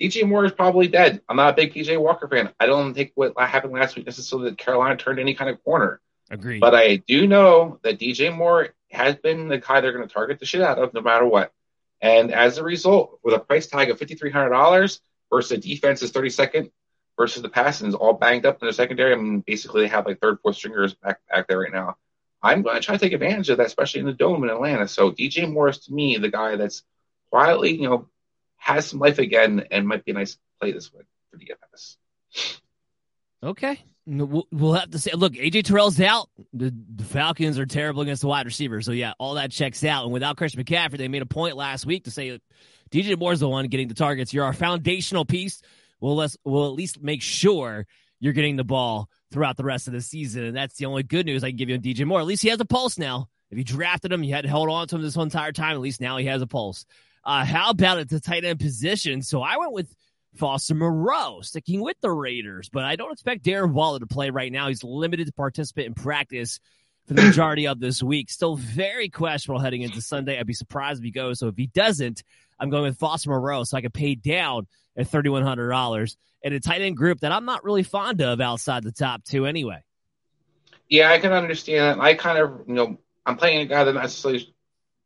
DJ 0.00 0.26
Moore 0.28 0.44
is 0.44 0.52
probably 0.52 0.88
dead. 0.88 1.20
I'm 1.28 1.36
not 1.36 1.54
a 1.54 1.56
big 1.56 1.74
PJ 1.74 2.00
Walker 2.00 2.28
fan. 2.28 2.52
I 2.60 2.66
don't 2.66 2.94
think 2.94 3.12
what 3.14 3.38
happened 3.38 3.72
last 3.72 3.96
week 3.96 4.06
necessarily 4.06 4.50
that 4.50 4.58
Carolina 4.58 4.96
turned 4.96 5.18
any 5.18 5.34
kind 5.34 5.50
of 5.50 5.62
corner. 5.64 6.00
Agreed. 6.30 6.60
But 6.60 6.74
I 6.74 6.96
do 6.96 7.26
know 7.26 7.80
that 7.82 7.98
DJ 7.98 8.34
Moore 8.34 8.68
has 8.90 9.16
been 9.16 9.48
the 9.48 9.58
guy 9.58 9.80
they're 9.80 9.92
going 9.92 10.06
to 10.06 10.12
target 10.12 10.38
the 10.38 10.46
shit 10.46 10.60
out 10.60 10.78
of 10.78 10.94
no 10.94 11.00
matter 11.00 11.26
what. 11.26 11.52
And 12.00 12.32
as 12.32 12.58
a 12.58 12.64
result, 12.64 13.18
with 13.24 13.34
a 13.34 13.40
price 13.40 13.66
tag 13.66 13.90
of 13.90 13.98
$5,300 13.98 15.00
versus 15.30 15.52
a 15.52 15.56
defense 15.56 16.02
is 16.02 16.12
32nd 16.12 16.70
versus 17.16 17.42
the 17.42 17.48
passing 17.48 17.88
is 17.88 17.94
all 17.94 18.12
banged 18.12 18.46
up 18.46 18.62
in 18.62 18.68
the 18.68 18.72
secondary. 18.72 19.12
I 19.12 19.16
mean, 19.16 19.40
basically 19.40 19.82
they 19.82 19.88
have 19.88 20.06
like 20.06 20.20
third, 20.20 20.38
fourth 20.40 20.56
stringers 20.56 20.94
back, 20.94 21.18
back 21.28 21.48
there 21.48 21.58
right 21.58 21.72
now. 21.72 21.96
I'm 22.40 22.62
going 22.62 22.76
to 22.76 22.82
try 22.82 22.96
to 22.96 23.00
take 23.00 23.12
advantage 23.12 23.48
of 23.48 23.58
that, 23.58 23.66
especially 23.66 24.00
in 24.00 24.06
the 24.06 24.12
dome 24.12 24.44
in 24.44 24.50
Atlanta. 24.50 24.86
So 24.86 25.10
DJ 25.10 25.50
Moore 25.50 25.70
is 25.70 25.78
to 25.80 25.92
me, 25.92 26.18
the 26.18 26.30
guy 26.30 26.54
that's 26.54 26.84
quietly, 27.30 27.72
you 27.74 27.88
know, 27.88 28.08
has 28.58 28.86
some 28.86 28.98
life 28.98 29.18
again 29.18 29.66
and 29.70 29.86
might 29.86 30.04
be 30.04 30.10
a 30.10 30.14
nice 30.14 30.36
play 30.60 30.72
this 30.72 30.92
week 30.92 31.06
for 31.30 31.38
DFS. 31.38 31.96
Okay. 33.42 33.80
We'll 34.06 34.72
have 34.72 34.90
to 34.90 34.98
say, 34.98 35.12
look, 35.12 35.34
AJ 35.34 35.64
Terrell's 35.64 36.00
out. 36.00 36.28
The, 36.54 36.72
Falcons 37.04 37.58
are 37.58 37.66
terrible 37.66 38.02
against 38.02 38.22
the 38.22 38.28
wide 38.28 38.46
receivers. 38.46 38.86
So, 38.86 38.92
yeah, 38.92 39.12
all 39.18 39.34
that 39.34 39.50
checks 39.50 39.84
out. 39.84 40.04
And 40.04 40.12
without 40.12 40.36
Chris 40.36 40.54
McCaffrey, 40.54 40.96
they 40.96 41.08
made 41.08 41.22
a 41.22 41.26
point 41.26 41.56
last 41.56 41.84
week 41.84 42.04
to 42.04 42.10
say 42.10 42.40
DJ 42.90 43.18
Moore's 43.18 43.40
the 43.40 43.48
one 43.48 43.66
getting 43.68 43.88
the 43.88 43.94
targets. 43.94 44.32
You're 44.32 44.44
our 44.44 44.54
foundational 44.54 45.24
piece. 45.24 45.60
We'll, 46.00 46.16
let's, 46.16 46.36
we'll 46.44 46.66
at 46.66 46.72
least 46.72 47.02
make 47.02 47.20
sure 47.22 47.86
you're 48.18 48.32
getting 48.32 48.56
the 48.56 48.64
ball 48.64 49.08
throughout 49.30 49.56
the 49.56 49.64
rest 49.64 49.88
of 49.88 49.92
the 49.92 50.00
season. 50.00 50.44
And 50.44 50.56
that's 50.56 50.76
the 50.76 50.86
only 50.86 51.02
good 51.02 51.26
news 51.26 51.44
I 51.44 51.50
can 51.50 51.56
give 51.56 51.68
you 51.68 51.74
on 51.74 51.82
DJ 51.82 52.06
Moore. 52.06 52.20
At 52.20 52.26
least 52.26 52.42
he 52.42 52.48
has 52.48 52.60
a 52.60 52.64
pulse 52.64 52.98
now. 52.98 53.28
If 53.50 53.58
you 53.58 53.64
drafted 53.64 54.12
him, 54.12 54.22
you 54.22 54.34
had 54.34 54.44
to 54.44 54.50
hold 54.50 54.70
on 54.70 54.88
to 54.88 54.96
him 54.96 55.02
this 55.02 55.14
whole 55.14 55.24
entire 55.24 55.52
time. 55.52 55.72
At 55.72 55.80
least 55.80 56.00
now 56.00 56.16
he 56.16 56.26
has 56.26 56.42
a 56.42 56.46
pulse. 56.46 56.84
Uh, 57.24 57.44
how 57.44 57.70
about 57.70 57.98
at 57.98 58.08
the 58.08 58.20
tight 58.20 58.44
end 58.44 58.60
position? 58.60 59.22
So 59.22 59.42
I 59.42 59.56
went 59.56 59.72
with 59.72 59.94
Foster 60.36 60.74
Moreau, 60.74 61.40
sticking 61.42 61.80
with 61.80 62.00
the 62.00 62.10
Raiders, 62.10 62.68
but 62.68 62.84
I 62.84 62.96
don't 62.96 63.12
expect 63.12 63.44
Darren 63.44 63.72
Waller 63.72 63.98
to 63.98 64.06
play 64.06 64.30
right 64.30 64.52
now. 64.52 64.68
He's 64.68 64.84
limited 64.84 65.26
to 65.26 65.32
participate 65.32 65.86
in 65.86 65.94
practice 65.94 66.60
for 67.06 67.14
the 67.14 67.22
majority 67.22 67.66
of 67.66 67.80
this 67.80 68.02
week. 68.02 68.30
Still 68.30 68.56
very 68.56 69.08
questionable 69.08 69.60
heading 69.60 69.82
into 69.82 70.00
Sunday. 70.00 70.38
I'd 70.38 70.46
be 70.46 70.54
surprised 70.54 71.00
if 71.00 71.04
he 71.04 71.10
goes. 71.10 71.38
So 71.38 71.48
if 71.48 71.56
he 71.56 71.66
doesn't, 71.66 72.22
I'm 72.60 72.70
going 72.70 72.84
with 72.84 72.98
Foster 72.98 73.30
Moreau 73.30 73.64
so 73.64 73.76
I 73.76 73.80
can 73.80 73.90
pay 73.90 74.14
down 74.14 74.66
at 74.96 75.10
$3,100 75.10 76.16
in 76.42 76.52
a 76.52 76.60
tight 76.60 76.82
end 76.82 76.96
group 76.96 77.20
that 77.20 77.32
I'm 77.32 77.44
not 77.44 77.64
really 77.64 77.82
fond 77.82 78.20
of 78.20 78.40
outside 78.40 78.84
the 78.84 78.92
top 78.92 79.24
two 79.24 79.46
anyway. 79.46 79.82
Yeah, 80.88 81.10
I 81.10 81.18
can 81.18 81.32
understand. 81.32 82.00
I 82.00 82.14
kind 82.14 82.38
of, 82.38 82.62
you 82.66 82.74
know, 82.74 82.98
I'm 83.26 83.36
playing 83.36 83.60
a 83.60 83.66
guy 83.66 83.84
that 83.84 83.92
not 83.92 84.02
necessarily 84.02 84.54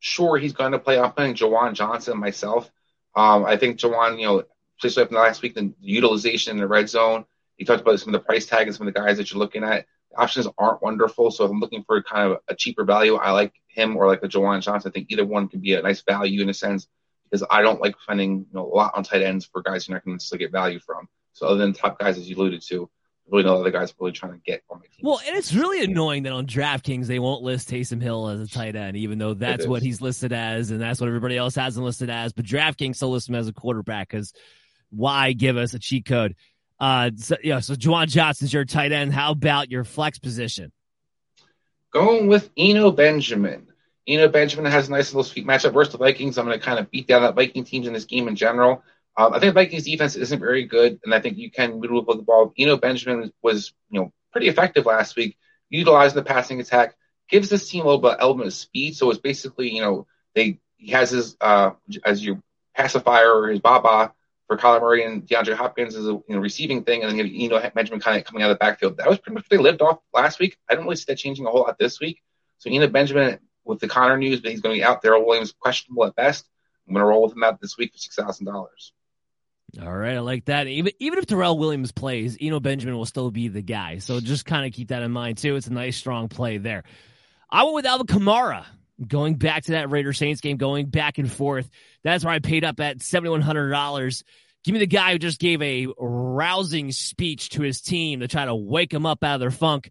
sure 0.02 0.36
he's 0.36 0.52
going 0.52 0.72
to 0.72 0.80
play. 0.80 0.98
I'm 0.98 1.12
playing 1.12 1.34
Juwan 1.34 1.74
Johnson 1.74 2.18
myself. 2.18 2.68
Um, 3.14 3.44
I 3.44 3.56
think 3.56 3.78
Juwan, 3.78 4.18
you 4.18 4.26
know, 4.26 4.42
especially 4.78 5.06
from 5.06 5.16
last 5.16 5.42
week, 5.42 5.54
the 5.54 5.72
utilization 5.80 6.50
in 6.50 6.58
the 6.58 6.66
red 6.66 6.88
zone. 6.88 7.24
You 7.56 7.64
talked 7.64 7.82
about 7.82 8.00
some 8.00 8.12
of 8.12 8.20
the 8.20 8.26
price 8.26 8.44
tag 8.44 8.66
and 8.66 8.74
some 8.74 8.88
of 8.88 8.92
the 8.92 9.00
guys 9.00 9.16
that 9.18 9.30
you're 9.30 9.38
looking 9.38 9.62
at. 9.62 9.86
The 10.10 10.20
options 10.20 10.48
aren't 10.58 10.82
wonderful. 10.82 11.30
So 11.30 11.44
if 11.44 11.52
I'm 11.52 11.60
looking 11.60 11.84
for 11.84 12.02
kind 12.02 12.32
of 12.32 12.38
a 12.48 12.54
cheaper 12.56 12.84
value, 12.84 13.14
I 13.14 13.30
like 13.30 13.52
him 13.68 13.96
or 13.96 14.08
like 14.08 14.24
a 14.24 14.28
Juwan 14.28 14.60
Johnson. 14.60 14.90
I 14.90 14.92
think 14.92 15.06
either 15.10 15.24
one 15.24 15.46
could 15.46 15.62
be 15.62 15.74
a 15.74 15.82
nice 15.82 16.02
value 16.02 16.42
in 16.42 16.48
a 16.48 16.54
sense 16.54 16.88
because 17.30 17.46
I 17.48 17.62
don't 17.62 17.80
like 17.80 17.94
spending 18.02 18.38
you 18.38 18.46
know, 18.52 18.66
a 18.66 18.74
lot 18.74 18.92
on 18.96 19.04
tight 19.04 19.22
ends 19.22 19.44
for 19.46 19.62
guys 19.62 19.86
you're 19.86 19.94
not 19.94 20.04
going 20.04 20.18
to 20.18 20.38
get 20.38 20.50
value 20.50 20.80
from. 20.80 21.08
So 21.32 21.46
other 21.46 21.58
than 21.58 21.74
top 21.74 22.00
guys, 22.00 22.18
as 22.18 22.28
you 22.28 22.34
alluded 22.34 22.62
to, 22.62 22.90
really 23.30 23.44
no 23.44 23.60
other 23.60 23.70
guys 23.70 23.94
really 23.98 24.12
trying 24.12 24.32
to 24.32 24.38
get 24.38 24.62
on 24.70 24.78
my 24.78 24.86
team. 24.86 25.00
Well, 25.02 25.20
and 25.26 25.36
it's 25.36 25.54
really 25.54 25.84
annoying 25.84 26.24
that 26.24 26.32
on 26.32 26.46
DraftKings 26.46 27.06
they 27.06 27.18
won't 27.18 27.42
list 27.42 27.70
Taysom 27.70 28.02
Hill 28.02 28.28
as 28.28 28.40
a 28.40 28.48
tight 28.48 28.76
end, 28.76 28.96
even 28.96 29.18
though 29.18 29.34
that's 29.34 29.66
what 29.66 29.82
he's 29.82 30.00
listed 30.00 30.32
as, 30.32 30.70
and 30.70 30.80
that's 30.80 31.00
what 31.00 31.08
everybody 31.08 31.36
else 31.36 31.54
has 31.54 31.76
him 31.76 31.84
listed 31.84 32.10
as. 32.10 32.32
But 32.32 32.44
DraftKings 32.44 32.96
still 32.96 33.10
lists 33.10 33.28
him 33.28 33.34
as 33.34 33.48
a 33.48 33.52
quarterback 33.52 34.08
because 34.10 34.32
why 34.90 35.32
give 35.32 35.56
us 35.56 35.74
a 35.74 35.78
cheat 35.78 36.04
code? 36.04 36.36
Uh, 36.78 37.10
so, 37.16 37.36
yeah, 37.44 37.60
so 37.60 37.74
Juwan 37.74 38.08
Johnson's 38.08 38.52
your 38.52 38.64
tight 38.64 38.92
end. 38.92 39.12
How 39.12 39.30
about 39.30 39.70
your 39.70 39.84
flex 39.84 40.18
position? 40.18 40.72
Going 41.92 42.26
with 42.26 42.50
Eno 42.56 42.90
Benjamin. 42.90 43.68
Eno 44.08 44.26
Benjamin 44.28 44.70
has 44.70 44.88
a 44.88 44.90
nice 44.90 45.12
little 45.12 45.22
sweet 45.22 45.46
matchup 45.46 45.74
versus 45.74 45.92
the 45.92 45.98
Vikings. 45.98 46.38
I'm 46.38 46.46
going 46.46 46.58
to 46.58 46.64
kind 46.64 46.80
of 46.80 46.90
beat 46.90 47.06
down 47.06 47.22
that 47.22 47.36
Viking 47.36 47.64
teams 47.64 47.86
in 47.86 47.92
this 47.92 48.04
game 48.04 48.26
in 48.26 48.34
general. 48.34 48.82
Um, 49.16 49.34
I 49.34 49.40
think 49.40 49.54
Vikings 49.54 49.84
defense 49.84 50.16
isn't 50.16 50.40
very 50.40 50.64
good, 50.64 51.00
and 51.04 51.14
I 51.14 51.20
think 51.20 51.36
you 51.36 51.50
can 51.50 51.80
move 51.80 52.06
the 52.06 52.22
ball. 52.22 52.52
Eno 52.58 52.76
Benjamin 52.76 53.32
was, 53.42 53.74
you 53.90 54.00
know, 54.00 54.12
pretty 54.32 54.48
effective 54.48 54.86
last 54.86 55.16
week, 55.16 55.36
utilizing 55.68 56.16
the 56.16 56.22
passing 56.22 56.60
attack, 56.60 56.96
gives 57.28 57.50
this 57.50 57.68
team 57.68 57.82
a 57.82 57.84
little 57.86 58.00
bit 58.00 58.16
element 58.20 58.46
of 58.46 58.54
speed. 58.54 58.96
So 58.96 59.10
it's 59.10 59.20
basically, 59.20 59.70
you 59.70 59.82
know, 59.82 60.06
they 60.34 60.60
he 60.76 60.92
has 60.92 61.10
his 61.10 61.36
uh 61.40 61.72
as 62.04 62.24
your 62.24 62.40
pacifier 62.74 63.32
or 63.32 63.48
his 63.48 63.60
Baba 63.60 64.12
for 64.46 64.56
Kyler 64.56 64.80
Murray 64.80 65.04
and 65.04 65.26
DeAndre 65.26 65.54
Hopkins 65.54 65.94
as 65.94 66.06
a 66.06 66.12
you 66.12 66.24
know, 66.28 66.38
receiving 66.38 66.84
thing, 66.84 67.02
and 67.02 67.18
then 67.18 67.26
you 67.26 67.48
know 67.48 67.60
Benjamin 67.74 68.00
kind 68.00 68.18
of 68.18 68.24
coming 68.24 68.42
out 68.42 68.50
of 68.50 68.56
the 68.56 68.64
backfield. 68.64 68.96
That 68.96 69.08
was 69.08 69.18
pretty 69.18 69.34
much 69.34 69.44
what 69.44 69.50
they 69.50 69.62
lived 69.62 69.82
off 69.82 69.98
last 70.12 70.40
week. 70.40 70.56
I 70.68 70.74
don't 70.74 70.84
really 70.84 70.96
see 70.96 71.04
that 71.08 71.18
changing 71.18 71.46
a 71.46 71.50
whole 71.50 71.62
lot 71.62 71.78
this 71.78 72.00
week. 72.00 72.22
So 72.58 72.70
Eno 72.70 72.86
Benjamin 72.88 73.38
with 73.64 73.80
the 73.80 73.88
Conner 73.88 74.16
news, 74.16 74.40
but 74.40 74.50
he's 74.50 74.60
going 74.60 74.74
to 74.74 74.80
be 74.80 74.84
out 74.84 75.02
there. 75.02 75.18
Williams 75.18 75.52
questionable 75.58 76.06
at 76.06 76.16
best. 76.16 76.46
I'm 76.86 76.94
going 76.94 77.02
to 77.02 77.08
roll 77.08 77.22
with 77.22 77.32
him 77.32 77.44
out 77.44 77.60
this 77.60 77.78
week 77.78 77.92
for 77.92 77.98
six 77.98 78.16
thousand 78.16 78.46
dollars. 78.46 78.92
All 79.80 79.92
right, 79.92 80.16
I 80.16 80.20
like 80.20 80.46
that. 80.46 80.66
Even 80.66 80.92
even 80.98 81.18
if 81.18 81.26
Terrell 81.26 81.56
Williams 81.56 81.92
plays, 81.92 82.36
Eno 82.40 82.60
Benjamin 82.60 82.96
will 82.96 83.06
still 83.06 83.30
be 83.30 83.48
the 83.48 83.62
guy. 83.62 83.98
So 83.98 84.20
just 84.20 84.44
kind 84.44 84.66
of 84.66 84.72
keep 84.72 84.88
that 84.88 85.02
in 85.02 85.10
mind 85.10 85.38
too. 85.38 85.56
It's 85.56 85.66
a 85.66 85.72
nice 85.72 85.96
strong 85.96 86.28
play 86.28 86.58
there. 86.58 86.84
I 87.50 87.62
went 87.64 87.76
with 87.76 87.86
Alvin 87.86 88.06
Kamara. 88.06 88.64
Going 89.08 89.34
back 89.34 89.64
to 89.64 89.72
that 89.72 89.90
Raider 89.90 90.12
Saints 90.12 90.40
game, 90.42 90.58
going 90.58 90.86
back 90.86 91.18
and 91.18 91.32
forth. 91.32 91.68
That's 92.04 92.24
where 92.24 92.34
I 92.34 92.38
paid 92.38 92.62
up 92.62 92.78
at 92.78 93.00
seventy 93.02 93.30
one 93.30 93.40
hundred 93.40 93.70
dollars. 93.70 94.22
Give 94.62 94.74
me 94.74 94.78
the 94.78 94.86
guy 94.86 95.12
who 95.12 95.18
just 95.18 95.40
gave 95.40 95.60
a 95.60 95.88
rousing 95.98 96.92
speech 96.92 97.48
to 97.50 97.62
his 97.62 97.80
team 97.80 98.20
to 98.20 98.28
try 98.28 98.44
to 98.44 98.54
wake 98.54 98.90
them 98.90 99.06
up 99.06 99.24
out 99.24 99.34
of 99.34 99.40
their 99.40 99.50
funk. 99.50 99.90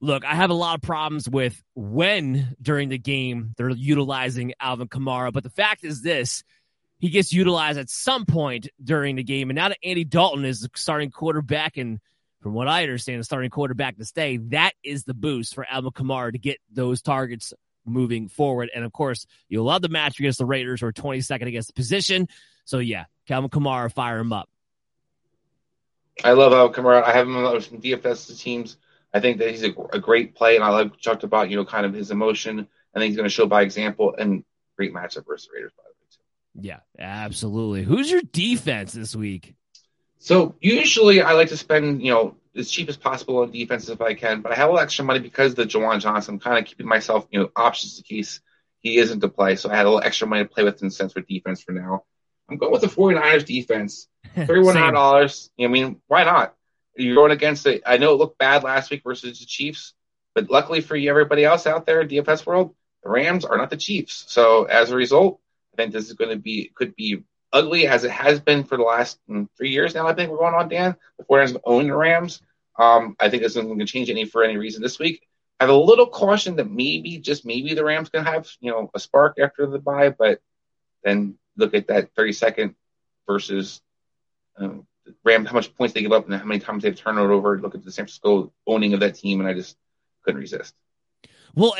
Look, 0.00 0.26
I 0.26 0.34
have 0.34 0.50
a 0.50 0.54
lot 0.54 0.74
of 0.74 0.82
problems 0.82 1.26
with 1.26 1.62
when 1.74 2.54
during 2.60 2.90
the 2.90 2.98
game 2.98 3.54
they're 3.56 3.70
utilizing 3.70 4.52
Alvin 4.60 4.88
Kamara, 4.88 5.32
but 5.32 5.44
the 5.44 5.48
fact 5.48 5.84
is 5.84 6.02
this 6.02 6.44
he 7.04 7.10
gets 7.10 7.34
utilized 7.34 7.78
at 7.78 7.90
some 7.90 8.24
point 8.24 8.68
during 8.82 9.16
the 9.16 9.22
game. 9.22 9.50
And 9.50 9.56
now 9.56 9.68
that 9.68 9.76
Andy 9.84 10.04
Dalton 10.04 10.46
is 10.46 10.60
the 10.60 10.70
starting 10.74 11.10
quarterback, 11.10 11.76
and 11.76 12.00
from 12.40 12.54
what 12.54 12.66
I 12.66 12.82
understand, 12.82 13.20
the 13.20 13.24
starting 13.24 13.50
quarterback 13.50 13.98
to 13.98 14.06
stay, 14.06 14.38
that 14.38 14.72
is 14.82 15.04
the 15.04 15.12
boost 15.12 15.54
for 15.54 15.66
Alvin 15.68 15.90
Kamara 15.90 16.32
to 16.32 16.38
get 16.38 16.60
those 16.72 17.02
targets 17.02 17.52
moving 17.84 18.28
forward. 18.28 18.70
And 18.74 18.86
of 18.86 18.92
course, 18.94 19.26
you'll 19.50 19.66
love 19.66 19.82
the 19.82 19.90
match 19.90 20.18
against 20.18 20.38
the 20.38 20.46
Raiders 20.46 20.80
who 20.80 20.86
are 20.86 20.94
22nd 20.94 21.46
against 21.46 21.68
the 21.68 21.74
position. 21.74 22.26
So 22.64 22.78
yeah, 22.78 23.04
Calvin 23.28 23.50
Kamara, 23.50 23.92
fire 23.92 24.18
him 24.18 24.32
up. 24.32 24.48
I 26.24 26.32
love 26.32 26.54
Alvin 26.54 26.72
Kamara. 26.72 27.02
I 27.04 27.12
have 27.12 27.26
him 27.26 27.36
on 27.36 27.60
some 27.60 27.82
DFS 27.82 28.40
teams. 28.40 28.78
I 29.12 29.20
think 29.20 29.36
that 29.40 29.50
he's 29.50 29.62
a, 29.62 29.74
a 29.92 30.00
great 30.00 30.34
play, 30.34 30.54
and 30.54 30.64
I 30.64 30.70
like 30.70 30.98
talked 31.02 31.22
about 31.22 31.50
you 31.50 31.56
know 31.56 31.66
kind 31.66 31.84
of 31.84 31.92
his 31.92 32.10
emotion. 32.10 32.66
I 32.94 32.98
think 32.98 33.10
he's 33.10 33.16
going 33.18 33.28
to 33.28 33.34
show 33.34 33.44
by 33.44 33.60
example 33.60 34.14
and 34.18 34.42
great 34.78 34.94
matchup 34.94 35.26
versus 35.26 35.48
the 35.48 35.56
Raiders. 35.56 35.72
By 35.76 35.84
yeah, 36.60 36.80
absolutely. 36.98 37.82
Who's 37.82 38.10
your 38.10 38.22
defense 38.22 38.92
this 38.92 39.14
week? 39.14 39.54
So 40.18 40.54
usually 40.60 41.20
I 41.20 41.32
like 41.32 41.48
to 41.48 41.56
spend, 41.56 42.02
you 42.02 42.12
know, 42.12 42.36
as 42.56 42.70
cheap 42.70 42.88
as 42.88 42.96
possible 42.96 43.38
on 43.38 43.50
defense 43.50 43.88
if 43.88 44.00
I 44.00 44.14
can, 44.14 44.40
but 44.40 44.52
I 44.52 44.54
have 44.54 44.68
a 44.68 44.72
little 44.72 44.82
extra 44.82 45.04
money 45.04 45.18
because 45.18 45.52
of 45.52 45.56
the 45.56 45.66
Juwan 45.66 46.00
Johnson. 46.00 46.34
I'm 46.34 46.40
kind 46.40 46.58
of 46.58 46.64
keeping 46.64 46.86
myself, 46.86 47.26
you 47.30 47.40
know, 47.40 47.50
options 47.56 47.98
in 47.98 48.04
case 48.04 48.40
he 48.78 48.96
isn't 48.98 49.20
to 49.20 49.28
play. 49.28 49.56
So 49.56 49.70
I 49.70 49.76
had 49.76 49.86
a 49.86 49.90
little 49.90 50.04
extra 50.04 50.28
money 50.28 50.44
to 50.44 50.48
play 50.48 50.64
with 50.64 50.82
in 50.82 50.90
sense 50.90 51.12
for 51.12 51.20
defense 51.20 51.62
for 51.62 51.72
now. 51.72 52.04
I'm 52.48 52.56
going 52.56 52.72
with 52.72 52.82
the 52.82 52.86
49ers 52.86 53.44
defense. 53.44 54.08
$3,100. 54.36 55.50
I 55.60 55.66
mean, 55.66 56.00
why 56.06 56.24
not? 56.24 56.54
You're 56.96 57.16
going 57.16 57.32
against 57.32 57.66
it. 57.66 57.82
I 57.84 57.96
know 57.96 58.12
it 58.12 58.18
looked 58.18 58.38
bad 58.38 58.62
last 58.62 58.90
week 58.90 59.02
versus 59.02 59.40
the 59.40 59.46
Chiefs, 59.46 59.94
but 60.34 60.50
luckily 60.50 60.80
for 60.80 60.96
you, 60.96 61.10
everybody 61.10 61.44
else 61.44 61.66
out 61.66 61.86
there, 61.86 62.00
in 62.00 62.08
DFS 62.08 62.46
world, 62.46 62.74
the 63.02 63.10
Rams 63.10 63.44
are 63.44 63.56
not 63.56 63.70
the 63.70 63.76
Chiefs. 63.76 64.24
So 64.28 64.64
as 64.64 64.90
a 64.90 64.96
result, 64.96 65.40
I 65.74 65.76
think 65.76 65.92
this 65.92 66.06
is 66.06 66.12
going 66.12 66.30
to 66.30 66.36
be 66.36 66.70
could 66.74 66.94
be 66.94 67.24
ugly 67.52 67.86
as 67.86 68.04
it 68.04 68.10
has 68.10 68.40
been 68.40 68.64
for 68.64 68.76
the 68.76 68.82
last 68.82 69.18
mm, 69.28 69.48
three 69.56 69.70
years 69.70 69.94
now, 69.94 70.06
I 70.06 70.14
think 70.14 70.30
we're 70.30 70.38
going 70.38 70.54
on, 70.54 70.68
Dan. 70.68 70.96
The 71.18 71.24
49ers 71.24 71.60
own 71.64 71.86
the 71.86 71.96
Rams. 71.96 72.42
Um, 72.78 73.16
I 73.20 73.28
think 73.30 73.42
this 73.42 73.52
isn't 73.52 73.66
going 73.66 73.78
to 73.78 73.86
change 73.86 74.10
any 74.10 74.24
for 74.24 74.42
any 74.42 74.56
reason 74.56 74.82
this 74.82 74.98
week. 74.98 75.26
I 75.60 75.64
have 75.64 75.74
a 75.74 75.76
little 75.76 76.06
caution 76.06 76.56
that 76.56 76.70
maybe, 76.70 77.18
just 77.18 77.46
maybe, 77.46 77.74
the 77.74 77.84
Rams 77.84 78.08
can 78.08 78.24
have 78.24 78.48
you 78.60 78.70
know 78.70 78.90
a 78.94 79.00
spark 79.00 79.38
after 79.40 79.66
the 79.66 79.78
bye, 79.78 80.10
but 80.10 80.40
then 81.02 81.38
look 81.56 81.74
at 81.74 81.88
that 81.88 82.10
30 82.16 82.32
second 82.32 82.74
versus 83.28 83.80
um, 84.56 84.86
how 85.24 85.52
much 85.52 85.74
points 85.76 85.94
they 85.94 86.02
give 86.02 86.12
up 86.12 86.26
and 86.26 86.34
how 86.34 86.44
many 86.44 86.60
times 86.60 86.82
they've 86.82 86.96
turned 86.96 87.18
it 87.18 87.22
over. 87.22 87.60
Look 87.60 87.74
at 87.74 87.84
the 87.84 87.92
San 87.92 88.04
Francisco 88.04 88.52
owning 88.66 88.94
of 88.94 89.00
that 89.00 89.14
team, 89.14 89.40
and 89.40 89.48
I 89.48 89.54
just 89.54 89.76
couldn't 90.22 90.40
resist. 90.40 90.74
Well, 91.54 91.74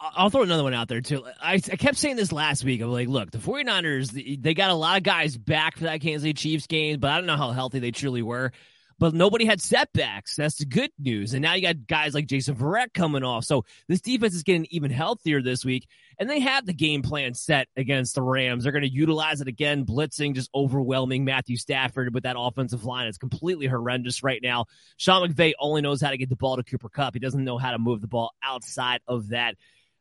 I'll 0.00 0.30
throw 0.30 0.42
another 0.42 0.62
one 0.62 0.74
out 0.74 0.88
there 0.88 1.00
too. 1.00 1.24
I, 1.40 1.54
I 1.54 1.58
kept 1.58 1.98
saying 1.98 2.16
this 2.16 2.32
last 2.32 2.64
week. 2.64 2.80
I'm 2.80 2.90
like, 2.90 3.08
look, 3.08 3.30
the 3.30 3.38
49ers, 3.38 4.42
they 4.42 4.54
got 4.54 4.70
a 4.70 4.74
lot 4.74 4.96
of 4.96 5.02
guys 5.02 5.36
back 5.36 5.76
for 5.76 5.84
that 5.84 6.00
Kansas 6.00 6.22
City 6.22 6.34
Chiefs 6.34 6.66
game, 6.66 6.98
but 6.98 7.10
I 7.10 7.16
don't 7.16 7.26
know 7.26 7.36
how 7.36 7.50
healthy 7.50 7.78
they 7.78 7.90
truly 7.90 8.22
were 8.22 8.52
but 8.98 9.14
nobody 9.14 9.44
had 9.44 9.60
setbacks. 9.60 10.36
That's 10.36 10.58
the 10.58 10.64
good 10.64 10.90
news. 10.98 11.32
And 11.34 11.42
now 11.42 11.54
you 11.54 11.62
got 11.62 11.86
guys 11.86 12.14
like 12.14 12.26
Jason 12.26 12.56
Verrett 12.56 12.92
coming 12.92 13.22
off. 13.22 13.44
So 13.44 13.64
this 13.86 14.00
defense 14.00 14.34
is 14.34 14.42
getting 14.42 14.66
even 14.70 14.90
healthier 14.90 15.40
this 15.40 15.64
week. 15.64 15.86
And 16.18 16.28
they 16.28 16.40
have 16.40 16.66
the 16.66 16.72
game 16.72 17.02
plan 17.02 17.34
set 17.34 17.68
against 17.76 18.16
the 18.16 18.22
Rams. 18.22 18.64
They're 18.64 18.72
going 18.72 18.82
to 18.82 18.90
utilize 18.90 19.40
it 19.40 19.46
again, 19.48 19.86
blitzing, 19.86 20.34
just 20.34 20.50
overwhelming 20.54 21.24
Matthew 21.24 21.56
Stafford 21.56 22.12
with 22.12 22.24
that 22.24 22.36
offensive 22.36 22.84
line. 22.84 23.06
It's 23.06 23.18
completely 23.18 23.66
horrendous 23.66 24.22
right 24.24 24.40
now. 24.42 24.66
Sean 24.96 25.28
McVay 25.28 25.52
only 25.60 25.80
knows 25.80 26.00
how 26.00 26.10
to 26.10 26.18
get 26.18 26.28
the 26.28 26.36
ball 26.36 26.56
to 26.56 26.64
Cooper 26.64 26.88
Kupp. 26.88 27.14
He 27.14 27.20
doesn't 27.20 27.44
know 27.44 27.58
how 27.58 27.70
to 27.70 27.78
move 27.78 28.00
the 28.00 28.08
ball 28.08 28.32
outside 28.42 29.00
of 29.06 29.28
that 29.28 29.54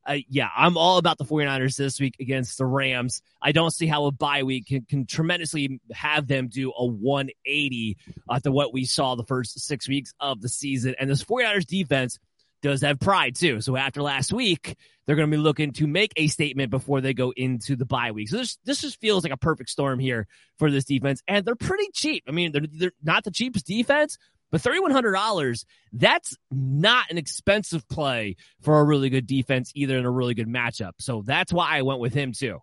uh, 0.07 0.17
yeah, 0.29 0.49
I'm 0.55 0.77
all 0.77 0.97
about 0.97 1.17
the 1.17 1.25
49ers 1.25 1.75
this 1.75 1.99
week 1.99 2.15
against 2.19 2.57
the 2.57 2.65
Rams. 2.65 3.21
I 3.41 3.51
don't 3.51 3.71
see 3.71 3.87
how 3.87 4.05
a 4.05 4.11
bye 4.11 4.43
week 4.43 4.67
can, 4.67 4.85
can 4.85 5.05
tremendously 5.05 5.81
have 5.91 6.27
them 6.27 6.47
do 6.47 6.71
a 6.71 6.85
180 6.85 7.97
after 8.29 8.51
what 8.51 8.73
we 8.73 8.85
saw 8.85 9.15
the 9.15 9.25
first 9.25 9.59
six 9.59 9.87
weeks 9.87 10.13
of 10.19 10.41
the 10.41 10.49
season. 10.49 10.95
And 10.99 11.09
this 11.09 11.23
49ers 11.23 11.65
defense 11.65 12.19
does 12.61 12.81
have 12.81 12.99
pride 12.99 13.35
too. 13.35 13.61
So 13.61 13.75
after 13.75 14.01
last 14.01 14.31
week, 14.33 14.77
they're 15.05 15.15
going 15.15 15.29
to 15.29 15.37
be 15.37 15.41
looking 15.41 15.73
to 15.73 15.87
make 15.87 16.13
a 16.15 16.27
statement 16.27 16.71
before 16.71 17.01
they 17.01 17.13
go 17.13 17.31
into 17.35 17.75
the 17.75 17.85
bye 17.85 18.11
week. 18.11 18.29
So 18.29 18.37
this, 18.37 18.57
this 18.63 18.81
just 18.81 18.99
feels 18.99 19.23
like 19.23 19.33
a 19.33 19.37
perfect 19.37 19.69
storm 19.69 19.99
here 19.99 20.27
for 20.57 20.71
this 20.71 20.85
defense. 20.85 21.21
And 21.27 21.45
they're 21.45 21.55
pretty 21.55 21.89
cheap. 21.93 22.23
I 22.27 22.31
mean, 22.31 22.51
they're, 22.51 22.65
they're 22.71 22.91
not 23.03 23.23
the 23.23 23.31
cheapest 23.31 23.67
defense, 23.67 24.17
but 24.51 24.61
$3,100, 24.61 25.65
that's 25.93 26.37
not 26.51 27.09
an 27.09 27.17
expensive 27.17 27.87
play 27.89 28.35
for 28.61 28.79
a 28.79 28.83
really 28.83 29.09
good 29.09 29.27
defense, 29.27 29.71
either 29.75 29.97
in 29.97 30.05
a 30.05 30.11
really 30.11 30.33
good 30.33 30.47
matchup. 30.47 30.93
So 30.99 31.21
that's 31.25 31.51
why 31.51 31.77
I 31.77 31.81
went 31.81 31.99
with 31.99 32.13
him 32.13 32.31
too. 32.31 32.61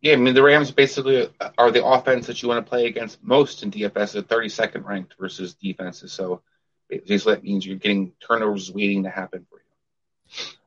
Yeah, 0.00 0.12
I 0.12 0.16
mean, 0.16 0.34
the 0.34 0.42
Rams 0.42 0.70
basically 0.70 1.28
are 1.58 1.70
the 1.70 1.84
offense 1.84 2.26
that 2.26 2.42
you 2.42 2.48
want 2.48 2.64
to 2.64 2.68
play 2.68 2.86
against 2.86 3.22
most 3.24 3.62
in 3.62 3.70
DFS 3.70 4.16
at 4.16 4.28
32nd 4.28 4.84
ranked 4.84 5.14
versus 5.18 5.54
defenses. 5.54 6.12
So 6.12 6.42
basically 6.88 7.34
that 7.34 7.42
means 7.42 7.66
you're 7.66 7.76
getting 7.76 8.12
turnovers 8.26 8.70
waiting 8.70 9.02
to 9.04 9.10
happen 9.10 9.46
for 9.50 9.58
you. 9.58 9.62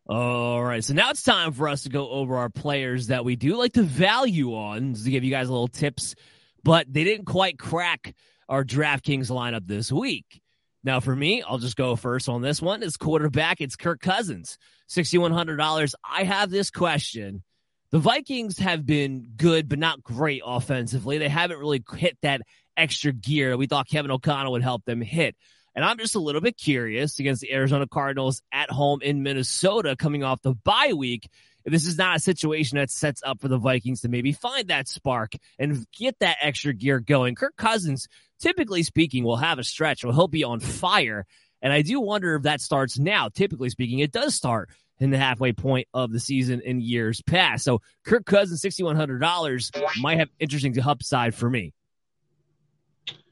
All 0.08 0.64
right, 0.64 0.84
so 0.84 0.96
now 0.96 1.12
it's 1.12 1.22
time 1.22 1.54
for 1.54 1.70
us 1.70 1.84
to 1.84 1.90
go 1.90 2.10
over 2.10 2.38
our 2.38 2.50
players 2.50 3.08
that 3.08 3.24
we 3.24 3.36
do 3.36 3.56
like 3.56 3.74
to 3.74 3.84
value 3.84 4.56
on 4.56 4.96
to 4.96 5.10
give 5.10 5.24
you 5.24 5.30
guys 5.30 5.48
a 5.48 5.52
little 5.52 5.68
tips, 5.68 6.16
but 6.64 6.92
they 6.92 7.04
didn't 7.04 7.26
quite 7.26 7.60
crack 7.60 8.16
our 8.50 8.66
DraftKings 8.66 9.30
lineup 9.30 9.66
this 9.68 9.92
week. 9.92 10.42
Now, 10.84 11.00
for 11.00 11.16
me, 11.16 11.44
I'll 11.44 11.58
just 11.58 11.78
go 11.78 11.96
first 11.96 12.28
on 12.28 12.42
this 12.42 12.62
one. 12.62 12.84
It's 12.84 12.98
quarterback. 12.98 13.62
It's 13.62 13.76
Kirk 13.76 14.02
Cousins, 14.02 14.58
$6,100. 14.90 15.94
I 16.04 16.24
have 16.24 16.50
this 16.50 16.72
question. 16.72 17.44
The 17.92 18.00
Vikings 18.00 18.58
have 18.60 18.86
been 18.86 19.32
good, 19.36 19.70
but 19.70 19.80
not 19.80 20.04
great 20.04 20.42
offensively. 20.46 21.18
They 21.18 21.30
haven't 21.30 21.60
really 21.60 21.84
hit 21.96 22.18
that 22.22 22.42
extra 22.78 23.12
gear 23.12 23.58
we 23.58 23.68
thought 23.68 23.90
Kevin 23.90 24.12
O'Connell 24.12 24.54
would 24.54 24.64
help 24.64 24.86
them 24.86 25.02
hit. 25.02 25.36
And 25.76 25.86
I'm 25.86 25.98
just 25.98 26.16
a 26.16 26.20
little 26.20 26.42
bit 26.42 26.58
curious 26.58 27.20
against 27.20 27.42
the 27.42 27.54
Arizona 27.54 27.88
Cardinals 27.88 28.42
at 28.52 28.72
home 28.72 29.02
in 29.02 29.24
Minnesota 29.24 29.96
coming 29.96 30.24
off 30.24 30.42
the 30.42 30.54
bye 30.54 30.94
week 30.96 31.30
this 31.66 31.86
is 31.86 31.98
not 31.98 32.18
a 32.18 32.20
situation 32.20 32.78
that 32.78 32.90
sets 32.90 33.22
up 33.26 33.42
for 33.42 33.48
the 33.48 33.58
Vikings 33.58 34.02
to 34.02 34.10
maybe 34.10 34.32
find 34.32 34.68
that 34.70 34.88
spark 34.88 35.34
and 35.58 35.86
get 35.98 36.18
that 36.20 36.38
extra 36.42 36.74
gear 36.74 37.00
going. 37.00 37.36
Kirk 37.36 37.56
Cousins, 37.58 38.08
typically 38.40 38.84
speaking, 38.84 39.24
will 39.24 39.38
have 39.38 39.60
a 39.60 39.64
stretch 39.64 40.04
where 40.04 40.14
he'll 40.14 40.28
be 40.28 40.44
on 40.44 40.60
fire. 40.60 41.26
And 41.62 41.74
I 41.74 41.82
do 41.82 42.00
wonder 42.00 42.36
if 42.36 42.44
that 42.44 42.62
starts 42.62 42.98
now. 42.98 43.30
Typically 43.30 43.70
speaking, 43.70 44.00
it 44.00 44.12
does 44.12 44.34
start 44.36 44.70
in 45.00 45.12
the 45.12 45.18
halfway 45.18 45.54
point 45.54 45.88
of 45.94 46.12
the 46.12 46.20
season 46.20 46.62
in 46.62 46.82
years 46.82 47.22
past. 47.22 47.64
So 47.64 47.82
Kirk 48.06 48.26
Cousins, 48.26 48.62
$6,100 48.62 50.02
might 50.02 50.20
have 50.20 50.30
interesting 50.40 50.78
upside 50.80 51.36
for 51.36 51.50
me. 51.50 51.74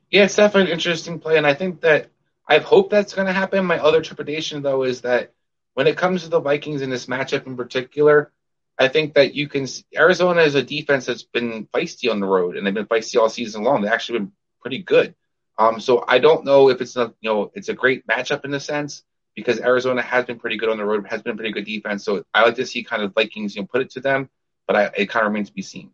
Yeah, 0.09 0.23
it's 0.23 0.35
definitely 0.35 0.71
an 0.71 0.77
interesting 0.77 1.19
play. 1.19 1.37
And 1.37 1.45
I 1.45 1.53
think 1.53 1.81
that 1.81 2.09
I 2.47 2.59
hope 2.59 2.89
that's 2.89 3.13
going 3.13 3.27
to 3.27 3.33
happen. 3.33 3.65
My 3.65 3.79
other 3.79 4.01
trepidation, 4.01 4.61
though, 4.61 4.83
is 4.83 5.01
that 5.01 5.33
when 5.77 5.85
it 5.85 5.95
comes 5.95 6.23
to 6.23 6.29
the 6.29 6.39
Vikings 6.39 6.81
in 6.81 6.89
this 6.89 7.05
matchup 7.05 7.45
in 7.45 7.55
particular, 7.55 8.31
I 8.79 8.87
think 8.87 9.13
that 9.13 9.35
you 9.35 9.47
can. 9.47 9.67
Arizona 9.95 10.41
is 10.41 10.55
a 10.55 10.63
defense 10.63 11.05
that's 11.05 11.21
been 11.21 11.67
feisty 11.67 12.09
on 12.09 12.19
the 12.19 12.25
road, 12.25 12.57
and 12.57 12.65
they've 12.65 12.73
been 12.73 12.87
feisty 12.87 13.21
all 13.21 13.29
season 13.29 13.61
long. 13.61 13.83
They've 13.83 13.91
actually 13.91 14.17
been 14.17 14.31
pretty 14.59 14.79
good. 14.79 15.13
Um, 15.55 15.79
so 15.79 16.03
I 16.07 16.17
don't 16.17 16.45
know 16.45 16.69
if 16.69 16.81
it's 16.81 16.95
a 16.95 17.13
you 17.21 17.29
know 17.29 17.51
it's 17.53 17.69
a 17.69 17.75
great 17.75 18.07
matchup 18.07 18.43
in 18.43 18.55
a 18.55 18.59
sense 18.59 19.03
because 19.35 19.59
Arizona 19.59 20.01
has 20.01 20.25
been 20.25 20.39
pretty 20.39 20.57
good 20.57 20.69
on 20.69 20.77
the 20.77 20.85
road, 20.85 21.05
has 21.05 21.21
been 21.21 21.37
pretty 21.37 21.51
good 21.51 21.65
defense. 21.65 22.03
So 22.03 22.23
I 22.33 22.41
like 22.41 22.55
to 22.55 22.65
see 22.65 22.83
kind 22.83 23.03
of 23.03 23.13
Vikings 23.13 23.55
you 23.55 23.61
know 23.61 23.67
put 23.71 23.81
it 23.81 23.91
to 23.91 23.99
them, 23.99 24.31
but 24.65 24.75
I, 24.75 24.83
it 24.97 25.09
kind 25.11 25.27
of 25.27 25.31
remains 25.31 25.49
to 25.49 25.53
be 25.53 25.61
seen. 25.61 25.91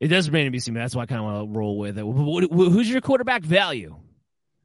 It 0.00 0.08
does 0.08 0.28
remain 0.28 0.46
to 0.46 0.50
be 0.50 0.58
seen. 0.58 0.74
That's 0.74 0.96
why 0.96 1.04
I 1.04 1.06
kind 1.06 1.20
of 1.20 1.26
want 1.26 1.52
to 1.52 1.56
roll 1.56 1.78
with 1.78 1.96
it. 1.96 2.02
Who's 2.02 2.90
your 2.90 3.02
quarterback 3.02 3.44
value? 3.44 4.00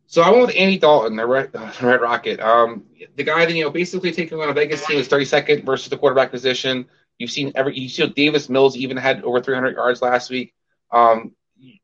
So 0.08 0.22
I 0.22 0.30
went 0.30 0.48
with 0.48 0.56
Andy 0.56 0.78
Dalton, 0.78 1.16
the 1.16 1.26
Red, 1.26 1.52
uh, 1.56 1.72
Red 1.82 2.02
Rocket. 2.02 2.40
Um, 2.40 2.86
the 3.16 3.24
guy 3.24 3.46
that 3.46 3.54
you 3.54 3.64
know 3.64 3.72
basically 3.72 4.12
taking 4.12 4.40
on 4.40 4.50
a 4.50 4.54
Vegas 4.54 4.86
team 4.86 4.98
is 4.98 5.08
32nd 5.08 5.66
versus 5.66 5.90
the 5.90 5.98
quarterback 5.98 6.32
position. 6.32 6.86
You've 7.18 7.32
seen 7.32 7.52
every 7.56 7.78
you 7.78 7.90
see 7.90 8.06
Davis 8.08 8.50
Mills 8.50 8.76
even 8.76 8.98
had 8.98 9.24
over 9.24 9.42
300 9.42 9.76
yards 9.76 10.02
last 10.02 10.30
week. 10.30 10.54
Um, 10.92 11.34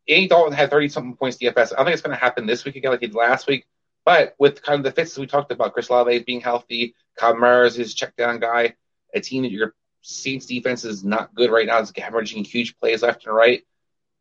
Andy 0.07 0.27
Dalton 0.27 0.53
had 0.53 0.69
30 0.69 0.89
something 0.89 1.15
points 1.15 1.37
DFS. 1.37 1.73
I 1.73 1.77
don't 1.77 1.85
think 1.85 1.93
it's 1.93 2.01
going 2.01 2.15
to 2.15 2.21
happen 2.21 2.45
this 2.45 2.65
week 2.65 2.75
again 2.75 2.91
like 2.91 2.99
he 2.99 3.07
did 3.07 3.15
last 3.15 3.47
week. 3.47 3.65
But 4.05 4.35
with 4.39 4.61
kind 4.61 4.79
of 4.79 4.83
the 4.83 4.91
fits 4.91 5.17
we 5.17 5.27
talked 5.27 5.51
about, 5.51 5.73
Chris 5.73 5.89
Olave 5.89 6.19
being 6.19 6.41
healthy, 6.41 6.95
Kyle 7.15 7.35
Mars 7.35 7.77
is 7.77 7.93
check 7.93 8.15
down 8.15 8.39
guy, 8.39 8.75
a 9.13 9.21
team 9.21 9.43
that 9.43 9.51
your 9.51 9.75
Saints 10.01 10.45
defense 10.45 10.85
is 10.85 11.03
not 11.03 11.35
good 11.35 11.51
right 11.51 11.67
now. 11.67 11.79
It's 11.79 11.91
averaging 11.97 12.43
huge 12.43 12.77
plays 12.77 13.03
left 13.03 13.25
and 13.25 13.35
right 13.35 13.63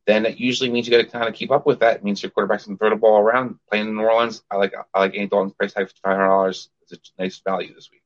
then 0.09 0.25
it 0.25 0.39
usually 0.39 0.71
means 0.71 0.89
you 0.89 0.97
got 0.97 1.05
to 1.05 1.11
kind 1.11 1.29
of 1.29 1.35
keep 1.35 1.51
up 1.51 1.67
with 1.67 1.81
that. 1.81 1.97
It 1.97 2.05
means 2.05 2.23
your 2.23 2.31
quarterback's 2.31 2.65
going 2.65 2.79
to 2.79 2.81
throw 2.81 2.89
the 2.89 2.97
ball 2.97 3.19
around. 3.19 3.59
Playing 3.71 3.89
in 3.89 3.97
New 3.97 4.05
Orleans, 4.05 4.43
I 4.51 4.57
like 4.57 4.73
I 4.95 5.01
like 5.01 5.15
Andy 5.15 5.29
Dalton's 5.29 5.53
price 5.53 5.75
tag, 5.75 5.91
five 6.03 6.17
hundred 6.17 6.29
dollars. 6.29 6.71
It's 6.91 7.13
a 7.19 7.23
nice 7.23 7.39
value 7.41 7.75
this 7.75 7.91
week. 7.93 8.01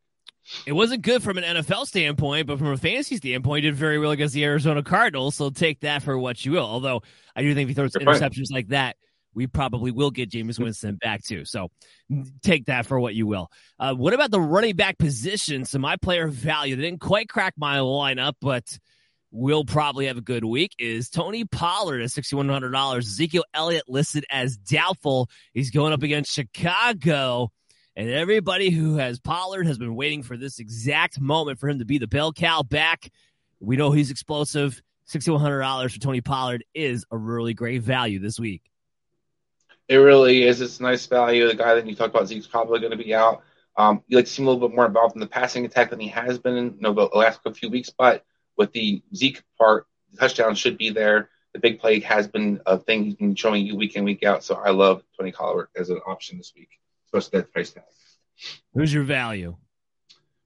It 0.67 0.73
wasn't 0.73 1.03
good 1.03 1.23
from 1.23 1.39
an 1.39 1.45
NFL 1.45 1.87
standpoint, 1.87 2.49
but 2.49 2.59
from 2.59 2.73
a 2.73 2.77
fantasy 2.77 3.17
standpoint, 3.17 3.63
he 3.63 3.71
did 3.71 3.77
very 3.77 4.01
well 4.01 4.11
against 4.11 4.35
the 4.35 4.45
Arizona 4.45 4.83
Cardinals. 4.83 5.37
So 5.37 5.51
take 5.51 5.81
that 5.81 6.03
for 6.03 6.19
what 6.19 6.45
you 6.45 6.51
will. 6.51 6.67
Although 6.67 7.03
I 7.37 7.43
do 7.43 7.55
think 7.55 7.67
if 7.67 7.69
he 7.69 7.75
throws 7.75 7.93
interceptions 7.93 8.51
like 8.51 8.69
that, 8.69 8.97
we 9.33 9.47
probably 9.47 9.93
will 9.93 10.11
get 10.11 10.31
Jameis 10.31 10.59
Winston 10.59 10.97
back 10.97 11.23
too. 11.23 11.45
So 11.45 11.71
take 12.43 12.67
that 12.67 12.87
for 12.87 12.99
what 12.99 13.15
you 13.15 13.29
will. 13.29 13.49
Uh, 13.79 13.95
what 13.95 14.13
about 14.13 14.33
the 14.33 14.41
running 14.41 14.75
back 14.75 14.99
position? 14.99 15.65
So 15.65 15.79
my 15.79 15.97
player 15.97 16.27
value 16.27 16.75
they 16.75 16.83
didn't 16.83 17.01
quite 17.01 17.29
crack 17.29 17.55
my 17.57 17.79
lineup, 17.79 18.35
but 18.41 18.77
will 19.33 19.65
probably 19.65 20.07
have 20.07 20.19
a 20.19 20.23
good 20.23 20.45
week 20.45 20.75
is 20.79 21.09
Tony 21.09 21.45
Pollard 21.45 22.03
at 22.03 22.11
$6,100. 22.11 22.99
Ezekiel 22.99 23.45
Elliott 23.55 23.89
listed 23.89 24.27
as 24.31 24.57
doubtful. 24.59 25.29
He's 25.55 25.71
going 25.71 25.93
up 25.93 26.03
against 26.03 26.33
Chicago. 26.33 27.51
And 27.97 28.11
everybody 28.11 28.71
who 28.71 28.97
has 28.97 29.19
Pollard 29.19 29.67
has 29.67 29.79
been 29.79 29.97
waiting 29.97 30.23
for 30.23 30.37
this 30.37 30.59
exact 30.59 31.21
moment 31.21 31.59
for 31.59 31.69
him 31.69 31.79
to 31.79 31.85
be 31.85 31.99
the 31.99 32.07
bell 32.07 32.33
cow 32.33 32.63
back. 32.63 33.11
We 33.59 33.77
know 33.77 33.91
he's 33.91 34.11
explosive. 34.11 34.81
$6,100 35.11 35.93
for 35.93 35.99
Tony 35.99 36.21
Pollard 36.21 36.65
is 36.75 37.05
a 37.11 37.17
really 37.17 37.55
great 37.55 37.83
value 37.83 38.19
this 38.19 38.39
week. 38.39 38.63
It 39.89 39.97
really 39.97 40.45
is. 40.45 40.61
It's 40.61 40.79
a 40.79 40.83
nice 40.83 41.07
value. 41.07 41.49
The 41.49 41.55
guy 41.55 41.75
that 41.75 41.87
you 41.87 41.95
talked 41.95 42.15
about, 42.15 42.29
Zeke's 42.29 42.47
probably 42.47 42.81
going 42.81 42.93
to 42.93 43.03
be 43.03 43.15
out. 43.15 43.43
Um, 43.77 44.03
you 44.07 44.17
like 44.17 44.27
to 44.27 44.31
see 44.31 44.43
him 44.43 44.49
a 44.49 44.51
little 44.53 44.69
bit 44.69 44.75
more 44.75 44.87
involved 44.87 45.17
in 45.17 45.21
the 45.21 45.27
passing 45.27 45.65
attack 45.65 45.91
than 45.91 46.01
he 46.01 46.09
has 46.09 46.39
been 46.39 46.57
in 46.57 46.65
you 46.75 46.81
know, 46.81 46.93
the 46.93 47.09
last 47.17 47.41
few 47.55 47.71
weeks, 47.71 47.91
but 47.91 48.25
with 48.57 48.73
the 48.73 49.03
Zeke 49.15 49.43
part, 49.59 49.87
the 50.11 50.19
touchdown 50.19 50.55
should 50.55 50.79
be 50.79 50.91
there. 50.91 51.31
The 51.55 51.61
big 51.61 51.81
play 51.81 52.01
has 52.01 52.29
been 52.29 52.61
a 52.65 52.79
thing 52.79 53.05
he's 53.05 53.15
been 53.15 53.35
showing 53.35 53.67
you 53.67 53.77
week 53.77 53.97
in, 53.97 54.05
week 54.05 54.23
out. 54.23 54.43
So 54.43 54.55
I 54.55 54.71
love 54.71 55.03
Tony 55.19 55.33
Pollard 55.33 55.69
as 55.77 55.91
an 55.91 56.01
option 56.07 56.39
this 56.39 56.53
week, 56.57 56.71
especially 57.07 57.41
that 57.41 57.53
price 57.53 57.71
tag. 57.71 57.85
Who's 58.75 58.93
your 58.93 59.05
value? 59.05 59.57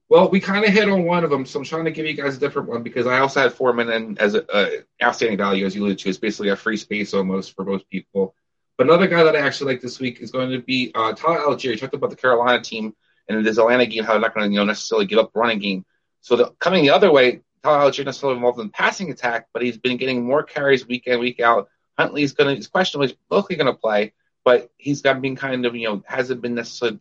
Well, 0.09 0.29
we 0.29 0.39
kind 0.39 0.63
of 0.63 0.71
hit 0.71 0.87
on 0.87 1.03
one 1.03 1.25
of 1.25 1.29
them, 1.29 1.45
so 1.45 1.59
I'm 1.59 1.65
trying 1.65 1.85
to 1.85 1.91
give 1.91 2.05
you 2.05 2.13
guys 2.13 2.37
a 2.37 2.39
different 2.39 2.69
one 2.69 2.81
because 2.81 3.07
I 3.07 3.19
also 3.19 3.41
had 3.41 3.53
Foreman 3.53 3.89
and 3.89 4.17
as 4.19 4.35
a 4.35 4.83
outstanding 5.03 5.37
value, 5.37 5.65
as 5.65 5.75
you 5.75 5.81
alluded 5.81 5.99
to, 5.99 6.09
is 6.09 6.17
basically 6.17 6.49
a 6.49 6.55
free 6.55 6.77
space 6.77 7.13
almost 7.13 7.55
for 7.55 7.65
most 7.65 7.89
people. 7.89 8.33
But 8.77 8.87
another 8.87 9.07
guy 9.07 9.23
that 9.23 9.35
I 9.35 9.39
actually 9.39 9.73
like 9.73 9.81
this 9.81 9.99
week 9.99 10.21
is 10.21 10.31
going 10.31 10.51
to 10.51 10.59
be 10.59 10.91
uh, 10.95 11.13
Tyler 11.13 11.39
Allgeier. 11.39 11.71
You 11.71 11.77
talked 11.77 11.93
about 11.93 12.11
the 12.11 12.15
Carolina 12.15 12.61
team 12.61 12.95
and 13.27 13.45
this 13.45 13.57
Atlanta 13.57 13.85
game, 13.85 14.03
how 14.03 14.13
they're 14.13 14.21
not 14.21 14.33
going 14.33 14.47
to 14.47 14.53
you 14.53 14.59
know 14.59 14.65
necessarily 14.65 15.07
give 15.07 15.19
up 15.19 15.31
running 15.35 15.59
game. 15.59 15.85
So 16.21 16.35
the, 16.37 16.53
coming 16.59 16.83
the 16.83 16.91
other 16.91 17.11
way, 17.11 17.41
Tyler 17.63 17.89
Allgeier 17.89 18.05
necessarily 18.05 18.37
involved 18.37 18.59
in 18.59 18.69
passing 18.69 19.11
attack, 19.11 19.47
but 19.53 19.61
he's 19.61 19.77
been 19.77 19.97
getting 19.97 20.25
more 20.25 20.43
carries 20.43 20.87
week 20.87 21.07
in, 21.07 21.19
week 21.19 21.39
out. 21.39 21.69
Huntley's 21.97 22.33
going 22.33 22.49
to, 22.49 22.55
he's 22.55 22.67
questionable, 22.67 23.07
he's 23.07 23.17
mostly 23.29 23.55
going 23.55 23.67
to 23.67 23.73
play, 23.73 24.13
but 24.43 24.69
he's 24.77 25.01
got 25.01 25.21
been 25.21 25.35
kind 25.35 25.65
of, 25.65 25.75
you 25.75 25.87
know, 25.87 26.03
hasn't 26.05 26.41
been 26.41 26.55
necessarily 26.55 26.99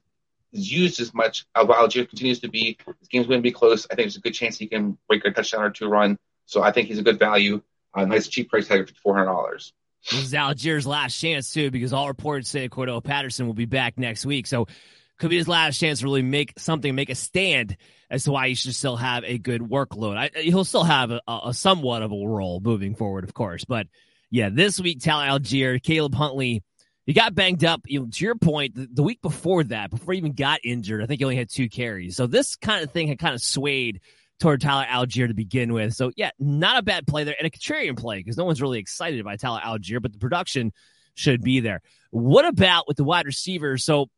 used 0.52 1.00
as 1.00 1.12
much. 1.12 1.46
Uh, 1.54 1.64
Allgeier 1.64 2.08
continues 2.08 2.40
to 2.40 2.48
be, 2.48 2.78
this 2.86 3.08
game's 3.08 3.26
going 3.26 3.40
to 3.40 3.42
be 3.42 3.52
close. 3.52 3.86
I 3.90 3.94
think 3.94 4.06
there's 4.06 4.16
a 4.16 4.20
good 4.20 4.34
chance 4.34 4.56
he 4.56 4.66
can 4.66 4.98
break 5.08 5.24
a 5.24 5.30
touchdown 5.30 5.62
or 5.62 5.70
two 5.70 5.88
run. 5.88 6.18
So 6.46 6.62
I 6.62 6.72
think 6.72 6.88
he's 6.88 6.98
a 6.98 7.02
good 7.02 7.18
value. 7.18 7.62
A 7.94 8.00
uh, 8.00 8.04
nice 8.04 8.28
cheap 8.28 8.50
price 8.50 8.68
tag 8.68 8.80
of 8.80 8.92
$400. 9.04 9.72
This 10.10 10.22
is 10.22 10.32
Allgeier's 10.32 10.86
last 10.86 11.18
chance 11.18 11.52
too, 11.52 11.70
because 11.70 11.92
all 11.92 12.08
reports 12.08 12.48
say 12.48 12.68
Cordarrelle 12.68 13.02
Patterson 13.02 13.46
will 13.46 13.54
be 13.54 13.64
back 13.64 13.98
next 13.98 14.24
week. 14.24 14.46
So 14.46 14.68
could 15.18 15.30
be 15.30 15.36
his 15.36 15.48
last 15.48 15.78
chance 15.78 16.00
to 16.00 16.04
really 16.04 16.22
make 16.22 16.54
something, 16.58 16.94
make 16.94 17.10
a 17.10 17.14
stand 17.14 17.76
as 18.10 18.24
to 18.24 18.32
why 18.32 18.48
he 18.48 18.54
should 18.54 18.74
still 18.74 18.96
have 18.96 19.24
a 19.24 19.38
good 19.38 19.60
workload. 19.60 20.16
I, 20.16 20.30
he'll 20.40 20.64
still 20.64 20.84
have 20.84 21.10
a, 21.10 21.20
a, 21.26 21.54
somewhat 21.54 22.02
of 22.02 22.12
a 22.12 22.26
role 22.26 22.60
moving 22.60 22.94
forward, 22.94 23.24
of 23.24 23.34
course. 23.34 23.64
But 23.64 23.86
yeah, 24.30 24.50
this 24.50 24.80
week, 24.80 25.00
Tyler 25.02 25.38
Allgeier, 25.38 25.82
Caleb 25.82 26.14
Huntley, 26.14 26.62
he 27.06 27.12
got 27.12 27.34
banged 27.34 27.64
up. 27.64 27.82
You 27.86 28.00
know, 28.00 28.06
to 28.10 28.24
your 28.24 28.34
point, 28.34 28.74
the, 28.74 28.88
the, 28.92 29.02
week 29.02 29.22
before 29.22 29.64
that, 29.64 29.90
before 29.90 30.12
he 30.12 30.18
even 30.18 30.32
got 30.32 30.60
injured, 30.64 31.02
I 31.02 31.06
think 31.06 31.20
he 31.20 31.24
only 31.24 31.36
had 31.36 31.50
two 31.50 31.68
carries. 31.68 32.16
So 32.16 32.26
this 32.26 32.56
kind 32.56 32.84
of 32.84 32.90
thing 32.90 33.08
had 33.08 33.18
kind 33.18 33.34
of 33.34 33.40
swayed 33.40 34.00
toward 34.38 34.60
Tyler 34.60 34.86
Allgeier 34.88 35.28
to 35.28 35.34
begin 35.34 35.72
with. 35.72 35.94
So 35.94 36.10
yeah, 36.16 36.30
not 36.38 36.78
a 36.78 36.82
bad 36.82 37.06
play 37.06 37.24
there 37.24 37.36
and 37.38 37.46
a 37.46 37.50
contrarian 37.50 37.96
play 37.96 38.18
because 38.18 38.36
no 38.36 38.44
one's 38.44 38.60
really 38.60 38.78
excited 38.78 39.24
by 39.24 39.36
Tyler 39.36 39.60
Allgeier, 39.64 40.02
but 40.02 40.12
the 40.12 40.18
production 40.18 40.72
should 41.14 41.42
be 41.42 41.60
there. 41.60 41.80
What 42.10 42.44
about 42.44 42.86
with 42.86 42.96
the 42.96 43.04
wide 43.04 43.26
receivers? 43.26 43.84
So 43.84 44.10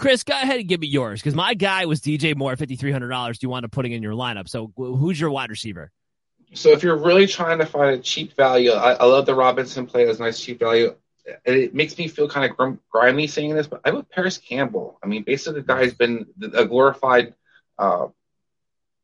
Chris, 0.00 0.24
go 0.24 0.32
ahead 0.32 0.58
and 0.58 0.66
give 0.66 0.80
me 0.80 0.86
yours 0.86 1.20
because 1.20 1.34
my 1.34 1.52
guy 1.52 1.84
was 1.84 2.00
DJ 2.00 2.34
Moore, 2.34 2.56
fifty 2.56 2.74
three 2.74 2.90
hundred 2.90 3.10
dollars. 3.10 3.38
Do 3.38 3.44
you 3.44 3.50
want 3.50 3.64
to 3.64 3.68
putting 3.68 3.92
in 3.92 4.02
your 4.02 4.14
lineup? 4.14 4.48
So 4.48 4.72
who's 4.74 5.20
your 5.20 5.30
wide 5.30 5.50
receiver? 5.50 5.92
So 6.54 6.70
if 6.70 6.82
you're 6.82 6.96
really 6.96 7.26
trying 7.26 7.58
to 7.58 7.66
find 7.66 7.90
a 7.90 7.98
cheap 7.98 8.34
value, 8.34 8.70
I, 8.70 8.92
I 8.94 9.04
love 9.04 9.26
the 9.26 9.34
Robinson 9.34 9.86
play 9.86 10.08
as 10.08 10.18
nice 10.18 10.40
cheap 10.40 10.58
value. 10.58 10.94
It 11.44 11.74
makes 11.74 11.98
me 11.98 12.08
feel 12.08 12.30
kind 12.30 12.50
of 12.50 12.78
grimy 12.88 13.26
saying 13.26 13.54
this, 13.54 13.66
but 13.66 13.82
I 13.84 13.90
would 13.90 14.08
Parris 14.08 14.38
Campbell. 14.38 14.98
I 15.02 15.06
mean, 15.06 15.22
basically, 15.22 15.60
the 15.60 15.66
guy's 15.66 15.92
been 15.92 16.28
a 16.54 16.64
glorified 16.64 17.34
uh, 17.78 18.06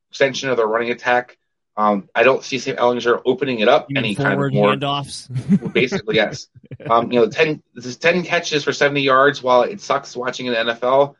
extension 0.08 0.48
of 0.48 0.56
the 0.56 0.66
running 0.66 0.92
attack. 0.92 1.36
Um, 1.78 2.08
I 2.14 2.22
don't 2.22 2.42
see 2.42 2.58
Sam 2.58 2.76
Ehlinger 2.76 3.20
opening 3.26 3.60
it 3.60 3.68
up 3.68 3.88
any 3.94 4.14
kind 4.14 4.32
of 4.42 4.52
more 4.52 4.72
handoffs. 4.72 5.72
basically, 5.72 6.16
yes. 6.16 6.48
Um, 6.90 7.12
you 7.12 7.20
know, 7.20 7.28
ten 7.28 7.62
this 7.74 7.86
is 7.86 7.96
ten 7.96 8.24
catches 8.24 8.64
for 8.64 8.72
seventy 8.72 9.02
yards. 9.02 9.42
While 9.42 9.62
it 9.62 9.80
sucks 9.80 10.16
watching 10.16 10.46
in 10.46 10.52
the 10.52 10.74
NFL, 10.74 11.14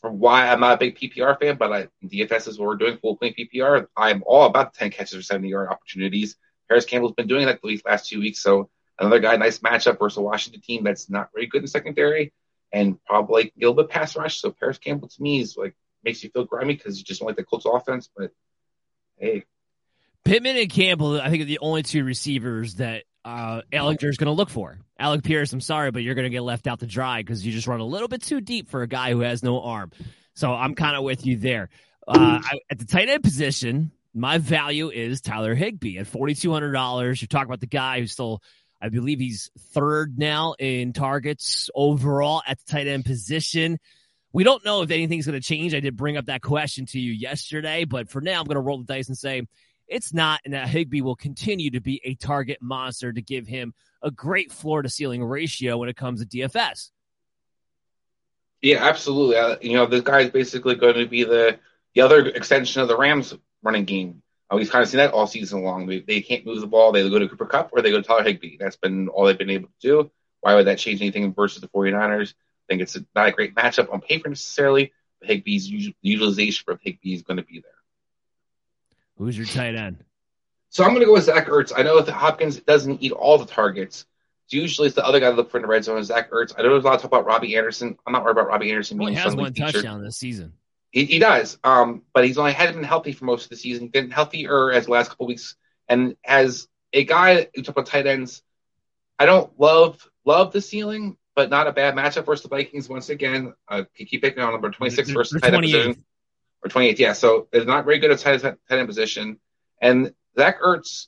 for 0.00 0.10
why 0.10 0.48
I'm 0.48 0.60
not 0.60 0.74
a 0.74 0.78
big 0.78 0.98
PPR 0.98 1.38
fan, 1.38 1.56
but 1.56 1.72
I, 1.72 1.88
DFS 2.04 2.48
is 2.48 2.58
what 2.58 2.66
we're 2.66 2.76
doing 2.76 2.98
full 2.98 3.16
point 3.16 3.36
PPR. 3.36 3.86
I'm 3.96 4.24
all 4.26 4.46
about 4.46 4.74
ten 4.74 4.90
catches 4.90 5.14
for 5.14 5.22
seventy 5.22 5.48
yard 5.48 5.68
opportunities. 5.68 6.36
Parris 6.68 6.86
Campbell's 6.86 7.14
been 7.14 7.28
doing 7.28 7.46
that 7.46 7.60
the 7.62 7.80
last 7.86 8.08
two 8.08 8.20
weeks, 8.20 8.40
so 8.40 8.68
another 8.98 9.20
guy, 9.20 9.36
nice 9.36 9.60
matchup 9.60 9.98
versus 9.98 10.18
a 10.18 10.22
Washington 10.22 10.60
team 10.60 10.82
that's 10.82 11.08
not 11.08 11.30
very 11.34 11.46
good 11.46 11.62
in 11.62 11.68
secondary 11.68 12.32
and 12.72 13.02
probably 13.04 13.42
a 13.42 13.52
little 13.58 13.74
bit 13.74 13.90
pass 13.90 14.16
rush. 14.16 14.40
So 14.40 14.50
Parris 14.50 14.78
Campbell 14.78 15.08
to 15.08 15.22
me 15.22 15.40
is 15.40 15.56
like 15.56 15.74
makes 16.02 16.22
you 16.24 16.30
feel 16.30 16.44
grimy 16.44 16.74
because 16.74 16.98
you 16.98 17.04
just 17.04 17.20
don't 17.20 17.28
like 17.28 17.36
the 17.36 17.44
Colts 17.44 17.66
offense, 17.66 18.08
but 18.14 18.30
hey. 19.18 19.44
Pittman 20.24 20.56
and 20.56 20.70
Campbell, 20.70 21.20
I 21.20 21.30
think, 21.30 21.42
are 21.42 21.46
the 21.46 21.60
only 21.60 21.82
two 21.82 22.04
receivers 22.04 22.76
that 22.76 23.04
uh, 23.24 23.62
is 23.72 24.16
going 24.16 24.26
to 24.26 24.32
look 24.32 24.50
for. 24.50 24.78
Alec 24.98 25.22
Pierce, 25.22 25.52
I'm 25.52 25.60
sorry, 25.60 25.90
but 25.90 26.02
you're 26.02 26.14
going 26.14 26.24
to 26.24 26.30
get 26.30 26.42
left 26.42 26.66
out 26.66 26.80
to 26.80 26.86
dry 26.86 27.20
because 27.22 27.44
you 27.44 27.52
just 27.52 27.66
run 27.66 27.80
a 27.80 27.84
little 27.84 28.08
bit 28.08 28.22
too 28.22 28.40
deep 28.40 28.68
for 28.68 28.82
a 28.82 28.86
guy 28.86 29.12
who 29.12 29.20
has 29.20 29.42
no 29.42 29.62
arm. 29.62 29.90
So 30.34 30.52
I'm 30.52 30.74
kind 30.74 30.96
of 30.96 31.04
with 31.04 31.26
you 31.26 31.36
there. 31.36 31.68
Uh, 32.06 32.40
I, 32.42 32.58
at 32.70 32.78
the 32.78 32.84
tight 32.84 33.08
end 33.08 33.22
position, 33.22 33.92
my 34.14 34.38
value 34.38 34.90
is 34.90 35.20
Tyler 35.20 35.54
Higbee 35.54 35.98
at 35.98 36.06
$4,200. 36.06 37.20
You're 37.20 37.28
talking 37.28 37.48
about 37.48 37.60
the 37.60 37.66
guy 37.66 38.00
who's 38.00 38.12
still, 38.12 38.42
I 38.80 38.88
believe 38.88 39.20
he's 39.20 39.50
third 39.72 40.18
now 40.18 40.54
in 40.58 40.92
targets 40.92 41.70
overall 41.74 42.42
at 42.46 42.58
the 42.58 42.72
tight 42.72 42.86
end 42.86 43.04
position. 43.04 43.78
We 44.32 44.44
don't 44.44 44.64
know 44.64 44.82
if 44.82 44.90
anything's 44.90 45.26
going 45.26 45.40
to 45.40 45.46
change. 45.46 45.74
I 45.74 45.80
did 45.80 45.96
bring 45.96 46.16
up 46.16 46.26
that 46.26 46.42
question 46.42 46.86
to 46.86 47.00
you 47.00 47.12
yesterday, 47.12 47.84
but 47.84 48.08
for 48.08 48.20
now, 48.20 48.40
I'm 48.40 48.46
going 48.46 48.56
to 48.56 48.60
roll 48.60 48.78
the 48.78 48.84
dice 48.84 49.08
and 49.08 49.18
say 49.18 49.42
it's 49.90 50.14
not, 50.14 50.40
and 50.44 50.54
that 50.54 50.68
Higbee 50.68 51.02
will 51.02 51.16
continue 51.16 51.70
to 51.72 51.80
be 51.80 52.00
a 52.04 52.14
target 52.14 52.58
monster 52.62 53.12
to 53.12 53.20
give 53.20 53.46
him 53.46 53.74
a 54.02 54.10
great 54.10 54.52
floor 54.52 54.82
to 54.82 54.88
ceiling 54.88 55.22
ratio 55.22 55.76
when 55.76 55.88
it 55.88 55.96
comes 55.96 56.24
to 56.24 56.26
DFS. 56.26 56.90
Yeah, 58.62 58.84
absolutely. 58.84 59.36
Uh, 59.36 59.56
you 59.60 59.74
know, 59.74 59.86
this 59.86 60.02
guy 60.02 60.20
is 60.20 60.30
basically 60.30 60.76
going 60.76 60.94
to 60.94 61.06
be 61.06 61.24
the 61.24 61.58
the 61.94 62.02
other 62.02 62.26
extension 62.26 62.82
of 62.82 62.88
the 62.88 62.96
Rams 62.96 63.34
running 63.62 63.84
game. 63.84 64.22
Uh, 64.50 64.56
we've 64.56 64.70
kind 64.70 64.82
of 64.82 64.88
seen 64.88 64.98
that 64.98 65.12
all 65.12 65.26
season 65.26 65.62
long. 65.62 65.86
They, 65.86 66.00
they 66.00 66.20
can't 66.20 66.46
move 66.46 66.60
the 66.60 66.66
ball. 66.66 66.92
They 66.92 67.08
go 67.08 67.18
to 67.18 67.28
Cooper 67.28 67.46
Kupp 67.46 67.70
or 67.72 67.82
they 67.82 67.90
go 67.90 67.96
to 67.96 68.06
Tyler 68.06 68.22
Higbee. 68.22 68.58
That's 68.58 68.76
been 68.76 69.08
all 69.08 69.24
they've 69.24 69.36
been 69.36 69.50
able 69.50 69.68
to 69.68 69.88
do. 69.88 70.10
Why 70.40 70.54
would 70.54 70.66
that 70.66 70.78
change 70.78 71.00
anything 71.00 71.34
versus 71.34 71.60
the 71.60 71.68
49ers? 71.68 72.30
I 72.30 72.34
think 72.68 72.82
it's 72.82 72.96
not 73.14 73.28
a 73.28 73.32
great 73.32 73.54
matchup 73.54 73.92
on 73.92 74.00
paper 74.00 74.28
necessarily. 74.28 74.92
But 75.20 75.30
Higbee's 75.30 75.92
utilization 76.00 76.64
for 76.64 76.78
Higbee 76.80 77.14
is 77.14 77.22
going 77.22 77.38
to 77.38 77.42
be 77.42 77.60
there. 77.60 77.79
Who's 79.20 79.36
your 79.36 79.46
tight 79.46 79.74
end? 79.74 80.02
So 80.70 80.82
I'm 80.82 80.90
going 80.90 81.00
to 81.00 81.06
go 81.06 81.12
with 81.12 81.24
Zach 81.24 81.46
Ertz. 81.46 81.72
I 81.76 81.82
know 81.82 82.00
that 82.00 82.10
Hopkins 82.10 82.58
doesn't 82.60 83.02
eat 83.02 83.12
all 83.12 83.36
the 83.36 83.44
targets. 83.44 84.06
Usually 84.48 84.86
it's 84.86 84.96
the 84.96 85.04
other 85.06 85.20
guy 85.20 85.28
to 85.28 85.36
look 85.36 85.50
for 85.50 85.58
in 85.58 85.62
the 85.62 85.68
red 85.68 85.84
zone 85.84 85.98
is 85.98 86.06
Zach 86.06 86.30
Ertz. 86.30 86.54
I 86.56 86.62
know 86.62 86.70
there's 86.70 86.84
a 86.84 86.86
lot 86.86 86.94
of 86.94 87.02
talk 87.02 87.10
about 87.10 87.26
Robbie 87.26 87.54
Anderson. 87.54 87.98
I'm 88.06 88.14
not 88.14 88.24
worried 88.24 88.32
about 88.32 88.48
Robbie 88.48 88.70
Anderson 88.70 88.96
being 88.96 89.08
well, 89.08 89.14
he 89.14 89.20
has 89.20 89.36
one 89.36 89.52
featured. 89.52 89.74
touchdown 89.74 90.02
this 90.02 90.16
season. 90.16 90.54
He, 90.90 91.04
he 91.04 91.18
does, 91.18 91.58
um, 91.62 92.02
but 92.14 92.24
he's 92.24 92.38
only 92.38 92.52
hadn't 92.52 92.76
been 92.76 92.84
healthy 92.84 93.12
for 93.12 93.26
most 93.26 93.44
of 93.44 93.50
the 93.50 93.56
season. 93.56 93.84
He's 93.84 93.92
been 93.92 94.10
healthier 94.10 94.72
as 94.72 94.86
the 94.86 94.92
last 94.92 95.10
couple 95.10 95.26
weeks. 95.26 95.54
And 95.86 96.16
as 96.24 96.66
a 96.94 97.04
guy 97.04 97.48
who 97.54 97.62
talk 97.62 97.76
about 97.76 97.86
tight 97.86 98.06
ends, 98.06 98.42
I 99.18 99.26
don't 99.26 99.52
love 99.60 100.08
love 100.24 100.50
the 100.52 100.62
ceiling, 100.62 101.18
but 101.36 101.50
not 101.50 101.66
a 101.66 101.72
bad 101.72 101.94
matchup 101.94 102.24
versus 102.24 102.44
the 102.44 102.48
Vikings 102.48 102.88
once 102.88 103.10
again. 103.10 103.52
Uh, 103.68 103.84
keep 103.94 104.22
picking 104.22 104.42
on 104.42 104.52
number 104.52 104.70
26 104.70 105.10
versus 105.10 105.42
tight 105.42 105.52
end 105.52 105.62
position 105.62 106.04
or 106.62 106.70
28th. 106.70 106.98
Yeah, 106.98 107.12
so 107.12 107.48
it's 107.52 107.66
not 107.66 107.84
very 107.84 107.98
good 107.98 108.10
at 108.10 108.18
tight, 108.18 108.42
tight 108.42 108.58
end 108.70 108.88
position. 108.88 109.38
And 109.80 110.12
Zach 110.36 110.60
Ertz 110.60 111.06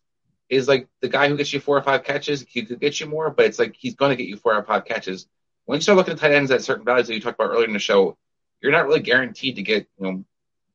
is 0.48 0.68
like 0.68 0.88
the 1.00 1.08
guy 1.08 1.28
who 1.28 1.36
gets 1.36 1.52
you 1.52 1.60
four 1.60 1.78
or 1.78 1.82
five 1.82 2.04
catches. 2.04 2.44
He 2.46 2.64
could 2.64 2.80
get 2.80 3.00
you 3.00 3.06
more, 3.06 3.30
but 3.30 3.46
it's 3.46 3.58
like 3.58 3.74
he's 3.78 3.94
going 3.94 4.10
to 4.10 4.16
get 4.16 4.28
you 4.28 4.36
four 4.36 4.54
or 4.54 4.62
five 4.62 4.84
catches. 4.84 5.26
When 5.64 5.76
you 5.76 5.82
start 5.82 5.96
looking 5.96 6.14
at 6.14 6.18
tight 6.18 6.32
ends 6.32 6.50
at 6.50 6.62
certain 6.62 6.84
values 6.84 7.06
that 7.06 7.14
you 7.14 7.20
talked 7.20 7.40
about 7.40 7.50
earlier 7.52 7.66
in 7.66 7.72
the 7.72 7.78
show, 7.78 8.16
you're 8.60 8.72
not 8.72 8.86
really 8.86 9.00
guaranteed 9.00 9.56
to 9.56 9.62
get 9.62 9.88
you 9.98 10.06
know 10.06 10.24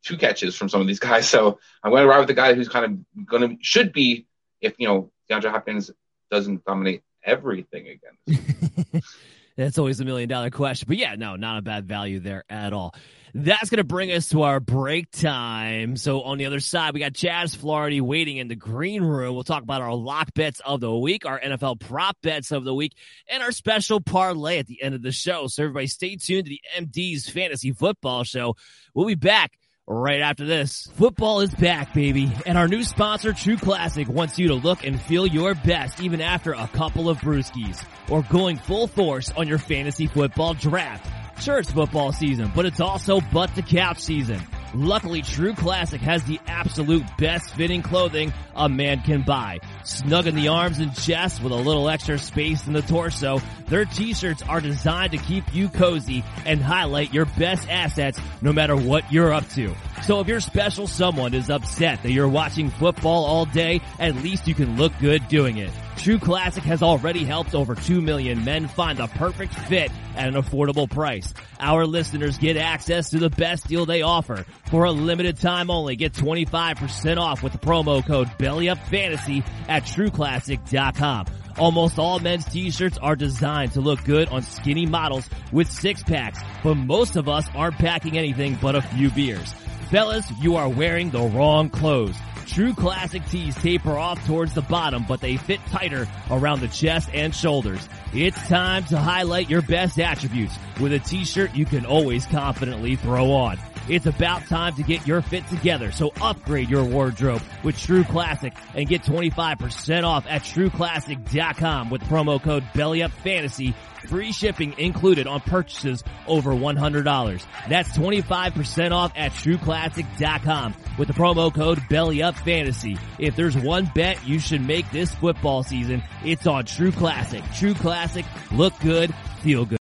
two 0.04 0.18
catches 0.18 0.56
from 0.56 0.70
some 0.70 0.82
of 0.82 0.88
these 0.88 1.00
guys. 1.12 1.30
So 1.30 1.60
I'm 1.84 1.92
going 1.92 2.04
to 2.04 2.10
ride 2.10 2.20
with 2.20 2.28
the 2.28 2.34
guy 2.34 2.54
who's 2.54 2.70
kind 2.70 2.86
of 2.86 3.26
going 3.26 3.50
to 3.50 3.58
should 3.62 3.94
be 3.94 4.26
if 4.62 4.76
you 4.78 4.88
know 4.88 5.12
DeAndre 5.30 5.52
Hopkins 5.52 5.92
doesn't 6.32 6.66
dominate 6.66 7.04
everything 7.24 7.88
again. 7.88 9.02
That's 9.58 9.80
always 9.80 10.00
a 10.00 10.06
million 10.06 10.30
dollar 10.30 10.52
question. 10.52 10.86
But 10.88 10.98
yeah, 10.98 11.16
no, 11.16 11.36
not 11.36 11.58
a 11.58 11.62
bad 11.64 11.88
value 11.88 12.20
there 12.20 12.44
at 12.48 12.74
all. 12.74 12.94
That's 13.34 13.70
going 13.70 13.80
to 13.80 13.84
bring 13.84 14.12
us 14.12 14.30
to 14.30 14.44
our 14.44 14.60
break 14.60 15.12
time. 15.12 15.98
So 15.98 16.22
on 16.22 16.38
the 16.38 16.46
other 16.46 16.60
side, 16.60 16.94
we 16.94 17.00
got 17.00 17.14
Chaz 17.14 17.56
Flaherty 17.56 18.00
waiting 18.00 18.38
in 18.38 18.48
the 18.48 18.56
green 18.56 19.04
room. 19.04 19.34
We'll 19.34 19.44
talk 19.44 19.64
about 19.64 19.82
our 19.82 19.94
lock 19.94 20.34
bets 20.34 20.60
of 20.60 20.80
the 20.80 20.96
week, 20.96 21.26
our 21.26 21.40
NFL 21.40 21.80
prop 21.80 22.18
bets 22.22 22.52
of 22.52 22.64
the 22.64 22.74
week, 22.74 22.94
and 23.28 23.44
our 23.44 23.52
special 23.52 24.00
parlay 24.00 24.60
at 24.60 24.68
the 24.68 24.82
end 24.82 24.96
of 24.96 25.02
the 25.02 25.12
show. 25.12 25.48
So 25.48 25.64
everybody 25.64 25.88
stay 25.88 26.16
tuned 26.16 26.46
to 26.46 26.52
the 26.52 26.62
MD's 26.80 27.28
Fantasy 27.28 27.72
Football 27.74 28.24
Show. 28.24 28.56
We'll 28.94 29.08
be 29.08 29.16
back 29.16 29.52
right 29.88 30.22
after 30.22 30.46
this. 30.46 30.88
Football 30.96 31.42
is 31.42 31.54
back, 31.56 31.94
baby. 31.94 32.32
And 32.46 32.58
our 32.58 32.68
new 32.68 32.84
sponsor, 32.84 33.34
True 33.34 33.58
Classic, 33.58 34.08
wants 34.08 34.38
you 34.38 34.50
to 34.50 34.56
look 34.56 34.86
and 34.86 35.02
feel 35.02 35.26
your 35.26 35.56
best 35.56 36.02
even 36.02 36.22
after 36.22 36.54
a 36.54 36.68
couple 36.74 37.10
of 37.10 37.18
brewskis 37.20 37.84
or 38.10 38.24
going 38.24 38.58
full 38.58 38.88
force 38.88 39.32
on 39.32 39.48
your 39.48 39.58
fantasy 39.58 40.08
football 40.08 40.54
draft. 40.54 41.42
Sure, 41.42 41.60
it's 41.60 41.72
football 41.72 42.12
season, 42.12 42.52
but 42.56 42.66
it's 42.66 42.82
also 42.82 43.22
butt 43.22 43.54
to 43.56 43.62
couch 43.62 44.00
season. 44.00 44.42
Luckily, 44.78 45.24
True 45.24 45.56
Classic 45.56 46.00
has 46.02 46.24
the 46.26 46.40
absolute 46.46 47.04
best 47.18 47.56
fitting 47.56 47.82
clothing 47.82 48.32
a 48.56 48.70
man 48.70 49.02
can 49.02 49.24
buy. 49.24 49.60
Snug 49.84 50.28
in 50.28 50.36
the 50.36 50.50
arms 50.50 50.78
and 50.78 50.96
chest 50.96 51.42
with 51.42 51.52
a 51.52 51.56
little 51.56 51.90
extra 51.90 52.20
space 52.20 52.68
in 52.68 52.74
the 52.74 52.84
torso, 52.84 53.42
their 53.70 53.86
t-shirts 53.86 54.44
are 54.44 54.62
designed 54.62 55.14
to 55.14 55.18
keep 55.18 55.52
you 55.52 55.68
cozy 55.70 56.24
and 56.46 56.62
highlight 56.62 57.12
your 57.12 57.26
best 57.26 57.68
assets 57.68 58.20
no 58.44 58.54
matter 58.54 58.76
what 58.76 59.12
you're 59.12 59.34
up 59.34 59.50
to. 59.50 59.74
So 60.04 60.20
if 60.20 60.28
your 60.28 60.42
special 60.42 60.86
someone 60.86 61.34
is 61.34 61.50
upset 61.50 62.04
that 62.04 62.12
you're 62.12 62.30
watching 62.30 62.70
football 62.70 63.26
all 63.26 63.46
day, 63.46 63.82
at 63.98 64.18
least 64.18 64.48
you 64.48 64.54
can 64.54 64.78
look 64.78 64.94
good 65.00 65.28
doing 65.28 65.58
it. 65.58 65.72
True 66.08 66.20
Classic 66.20 66.64
has 66.64 66.82
already 66.82 67.26
helped 67.26 67.54
over 67.54 67.76
2 67.76 68.00
million 68.02 68.46
men 68.46 68.70
find 68.70 68.98
the 68.98 69.08
perfect 69.08 69.54
fit 69.54 69.92
at 70.16 70.30
an 70.30 70.36
affordable 70.36 70.90
price. 70.90 71.34
Our 71.60 71.86
listeners 71.86 72.38
get 72.38 72.56
access 72.56 73.10
to 73.10 73.20
the 73.20 73.30
best 73.30 73.68
deal 73.68 73.86
they 73.86 74.04
offer. 74.04 74.46
For 74.70 74.86
a 74.86 74.92
limited 74.94 75.38
time 75.38 75.70
only, 75.70 75.98
get 75.98 76.14
25% 76.14 77.18
off 77.18 77.44
with 77.44 77.52
the 77.52 77.60
promo 77.60 78.08
code 78.08 78.30
BELLYUPFANTASY 78.40 79.44
at 79.68 79.84
TrueClassic.com. 79.84 81.26
Almost 81.58 82.00
all 82.00 82.20
men's 82.20 82.46
t-shirts 82.46 82.98
are 83.00 83.18
designed 83.18 83.74
to 83.74 83.82
look 83.82 84.02
good 84.06 84.30
on 84.30 84.44
skinny 84.44 84.86
models 84.86 85.30
with 85.52 85.70
six 85.70 86.04
packs, 86.04 86.40
but 86.64 86.76
most 86.76 87.18
of 87.18 87.28
us 87.28 87.50
aren't 87.54 87.80
packing 87.80 88.18
anything 88.18 88.58
but 88.62 88.78
a 88.78 88.82
few 88.82 89.12
beers. 89.12 89.52
Fellas, 89.92 90.26
you 90.40 90.56
are 90.56 90.70
wearing 90.70 91.10
the 91.10 91.24
wrong 91.24 91.70
clothes. 91.70 92.16
True 92.48 92.74
Classic 92.74 93.22
tees 93.30 93.56
taper 93.56 93.98
off 93.98 94.26
towards 94.26 94.54
the 94.54 94.62
bottom, 94.62 95.06
but 95.08 95.22
they 95.22 95.38
fit 95.38 95.60
tighter 95.68 96.08
around 96.32 96.62
the 96.62 96.68
chest 96.68 97.10
and 97.14 97.36
shoulders. 97.36 97.88
It's 98.14 98.48
time 98.48 98.86
to 98.86 98.98
highlight 98.98 99.50
your 99.50 99.62
best 99.62 100.00
attributes 100.00 100.58
with 100.80 100.94
a 100.94 101.00
t-shirt 101.00 101.56
you 101.56 101.66
can 101.66 101.86
always 101.86 102.26
confidently 102.26 102.96
throw 102.96 103.32
on. 103.32 103.58
It's 103.90 104.06
about 104.06 104.46
time 104.48 104.76
to 104.76 104.84
get 104.84 105.08
your 105.08 105.22
fit 105.22 105.48
together, 105.48 105.92
so 105.92 106.12
upgrade 106.22 106.70
your 106.70 106.84
wardrobe 106.84 107.42
with 107.64 107.80
True 107.80 108.04
Classic 108.04 108.54
and 108.76 108.88
get 108.88 109.04
25% 109.04 110.04
off 110.04 110.26
at 110.28 110.44
trueclassic.com 110.44 111.90
with 111.90 112.02
promo 112.04 112.42
code 112.42 112.64
BELLYUPFANTASY. 112.74 113.74
Free 114.10 114.32
shipping 114.32 114.74
included 114.78 115.26
on 115.28 115.42
purchases 115.42 116.04
over 116.28 116.52
$100. 116.52 117.46
That's 117.70 117.98
25% 117.98 118.92
off 118.92 119.12
at 119.16 119.32
trueclassic.com 119.32 120.76
with 120.98 121.08
the 121.08 121.14
promo 121.14 121.54
code 121.54 121.80
BELLYUPFANTASY. 121.90 123.00
If 123.20 123.36
there's 123.36 123.58
one 123.58 123.90
bet 123.96 124.28
you 124.28 124.40
should 124.40 124.66
make 124.66 124.90
this 124.92 125.14
football 125.16 125.64
season, 125.64 126.04
it's 126.26 126.46
on 126.46 126.66
True 126.66 126.92
Classic. 126.92 127.44
True 127.56 127.74
Classic, 127.74 128.26
look 128.52 128.78
good, 128.82 129.14
feel 129.42 129.66
good. 129.66 129.78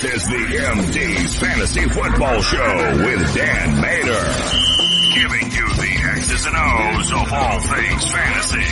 This 0.00 0.14
is 0.14 0.28
the 0.28 0.36
MD's 0.36 1.38
Fantasy 1.40 1.88
Football 1.88 2.40
Show 2.40 2.96
with 2.98 3.34
Dan 3.34 3.80
Mater. 3.80 4.24
Giving 5.12 5.50
you 5.50 5.66
the 5.74 5.90
X's 6.12 6.46
and 6.46 6.54
O's 6.56 7.10
of 7.10 7.32
all 7.32 7.58
things 7.58 8.12
fantasy. 8.12 8.62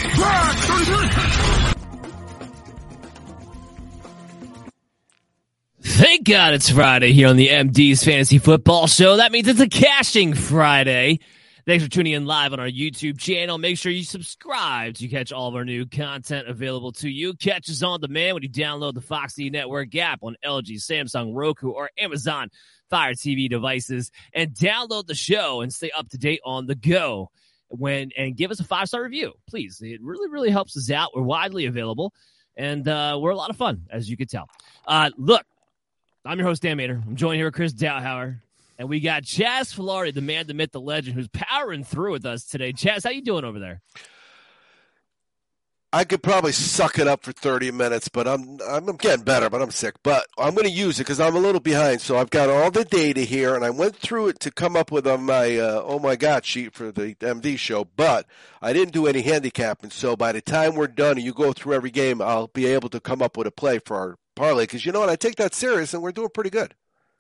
Thank 5.83 6.29
God 6.29 6.55
it's 6.55 6.71
Friday 6.71 7.13
here 7.13 7.27
on 7.27 7.37
the 7.37 7.49
MD's 7.49 8.05
Fantasy 8.05 8.39
Football 8.39 8.87
Show. 8.87 9.17
That 9.17 9.33
means 9.33 9.49
it's 9.49 9.59
a 9.59 9.69
cashing 9.69 10.35
Friday. 10.35 11.19
Thanks 11.67 11.83
for 11.83 11.91
tuning 11.91 12.13
in 12.13 12.27
live 12.27 12.53
on 12.53 12.61
our 12.61 12.69
YouTube 12.69 13.19
channel. 13.19 13.59
Make 13.59 13.77
sure 13.77 13.91
you 13.91 14.05
subscribe 14.05 14.95
to 14.95 15.09
catch 15.09 15.33
all 15.33 15.49
of 15.49 15.57
our 15.57 15.65
new 15.65 15.85
content 15.85 16.47
available 16.47 16.93
to 16.93 17.09
you. 17.09 17.35
Catch 17.35 17.69
us 17.69 17.83
on 17.83 18.01
demand 18.01 18.35
when 18.35 18.45
you 18.45 18.49
download 18.49 18.95
the 18.95 19.01
Foxy 19.01 19.51
Network 19.51 19.93
app 19.97 20.21
on 20.23 20.37
LG, 20.45 20.77
Samsung, 20.77 21.33
Roku, 21.35 21.71
or 21.71 21.91
Amazon 21.99 22.51
Fire 22.89 23.15
TV 23.15 23.51
devices 23.51 24.13
and 24.33 24.53
download 24.53 25.09
the 25.09 25.17
show 25.17 25.61
and 25.61 25.75
stay 25.75 25.91
up 25.91 26.09
to 26.11 26.19
date 26.19 26.39
on 26.45 26.67
the 26.67 26.77
go 26.77 27.33
when 27.67 28.13
and 28.17 28.37
give 28.37 28.53
us 28.53 28.61
a 28.61 28.65
five 28.65 28.87
star 28.87 29.03
review, 29.03 29.33
please. 29.49 29.81
It 29.83 30.01
really, 30.05 30.29
really 30.29 30.51
helps 30.51 30.77
us 30.77 30.89
out. 30.93 31.17
We're 31.17 31.23
widely 31.23 31.67
available 31.67 32.15
and 32.57 32.87
uh, 32.87 33.19
we're 33.21 33.31
a 33.31 33.37
lot 33.37 33.51
of 33.51 33.57
fun, 33.57 33.87
as 33.91 34.09
you 34.09 34.17
could 34.17 34.31
tell. 34.31 34.49
Uh, 34.87 35.11
look, 35.17 35.45
I'm 36.25 36.39
your 36.39 36.47
host, 36.47 36.63
Dan 36.63 36.77
Mater. 36.77 37.03
I'm 37.05 37.17
joined 37.17 37.39
here 37.39 37.47
with 37.47 37.55
Chris 37.55 37.73
Dowhauer. 37.73 38.41
And 38.79 38.89
we 38.89 39.01
got 39.01 39.23
Chaz 39.23 39.75
Filari, 39.75 40.13
the 40.13 40.21
man, 40.21 40.47
the 40.47 40.55
myth, 40.55 40.73
the 40.73 40.81
legend, 40.81 41.17
who's 41.17 41.29
powering 41.29 41.85
through 41.85 42.13
with 42.13 42.27
us 42.27 42.45
today. 42.45 42.73
Chaz, 42.73 43.05
how 43.05 43.11
you 43.11 43.23
doing 43.23 43.45
over 43.45 43.59
there? 43.59 43.81
I 45.93 46.05
could 46.05 46.23
probably 46.23 46.53
suck 46.53 46.99
it 46.99 47.07
up 47.07 47.23
for 47.23 47.33
30 47.33 47.71
minutes, 47.71 48.09
but 48.09 48.29
I'm 48.29 48.59
I'm 48.69 48.85
getting 48.97 49.25
better, 49.25 49.49
but 49.49 49.63
I'm 49.63 49.71
sick. 49.71 49.95
But 50.03 50.27
I'm 50.37 50.55
going 50.55 50.67
to 50.67 50.71
use 50.71 50.99
it 50.99 51.05
because 51.05 51.21
I'm 51.21 51.37
a 51.37 51.39
little 51.39 51.61
behind. 51.61 52.03
So 52.03 52.19
I've 52.19 52.29
got 52.29 52.51
all 52.51 52.71
the 52.71 52.85
data 52.85 53.23
here, 53.23 53.55
and 53.55 53.65
I 53.65 53.71
went 53.71 53.97
through 53.97 54.29
it 54.29 54.41
to 54.41 54.51
come 54.51 54.77
up 54.77 54.93
with 54.93 55.07
on 55.07 55.23
my 55.23 55.57
uh, 55.57 55.81
oh 55.83 55.99
my 55.99 56.17
god 56.17 56.45
sheet 56.45 56.75
for 56.75 56.93
the 56.93 57.15
MD 57.15 57.59
show. 57.59 57.85
But 57.97 58.27
I 58.61 58.75
didn't 58.75 58.93
do 58.93 59.07
any 59.07 59.23
handicapping. 59.23 59.91
So 59.91 60.17
by 60.17 60.33
the 60.33 60.43
time 60.43 60.75
we're 60.75 60.89
done, 60.89 61.17
and 61.17 61.25
you 61.25 61.33
go 61.33 61.55
through 61.55 61.73
every 61.73 61.91
game, 61.91 62.21
I'll 62.21 62.49
be 62.49 62.67
able 62.67 62.91
to 62.91 63.01
come 63.01 63.23
up 63.23 63.39
with 63.39 63.47
a 63.47 63.53
play 63.53 63.79
for 63.79 63.97
our 63.97 64.17
parlay. 64.35 64.65
Because 64.65 64.85
you 64.85 64.93
know 64.93 65.01
what, 65.01 65.09
I 65.09 65.17
take 65.17 65.37
that 65.37 65.55
serious, 65.55 65.95
and 65.95 66.03
we're 66.03 66.13
doing 66.13 66.29
pretty 66.29 66.51
good. 66.51 66.75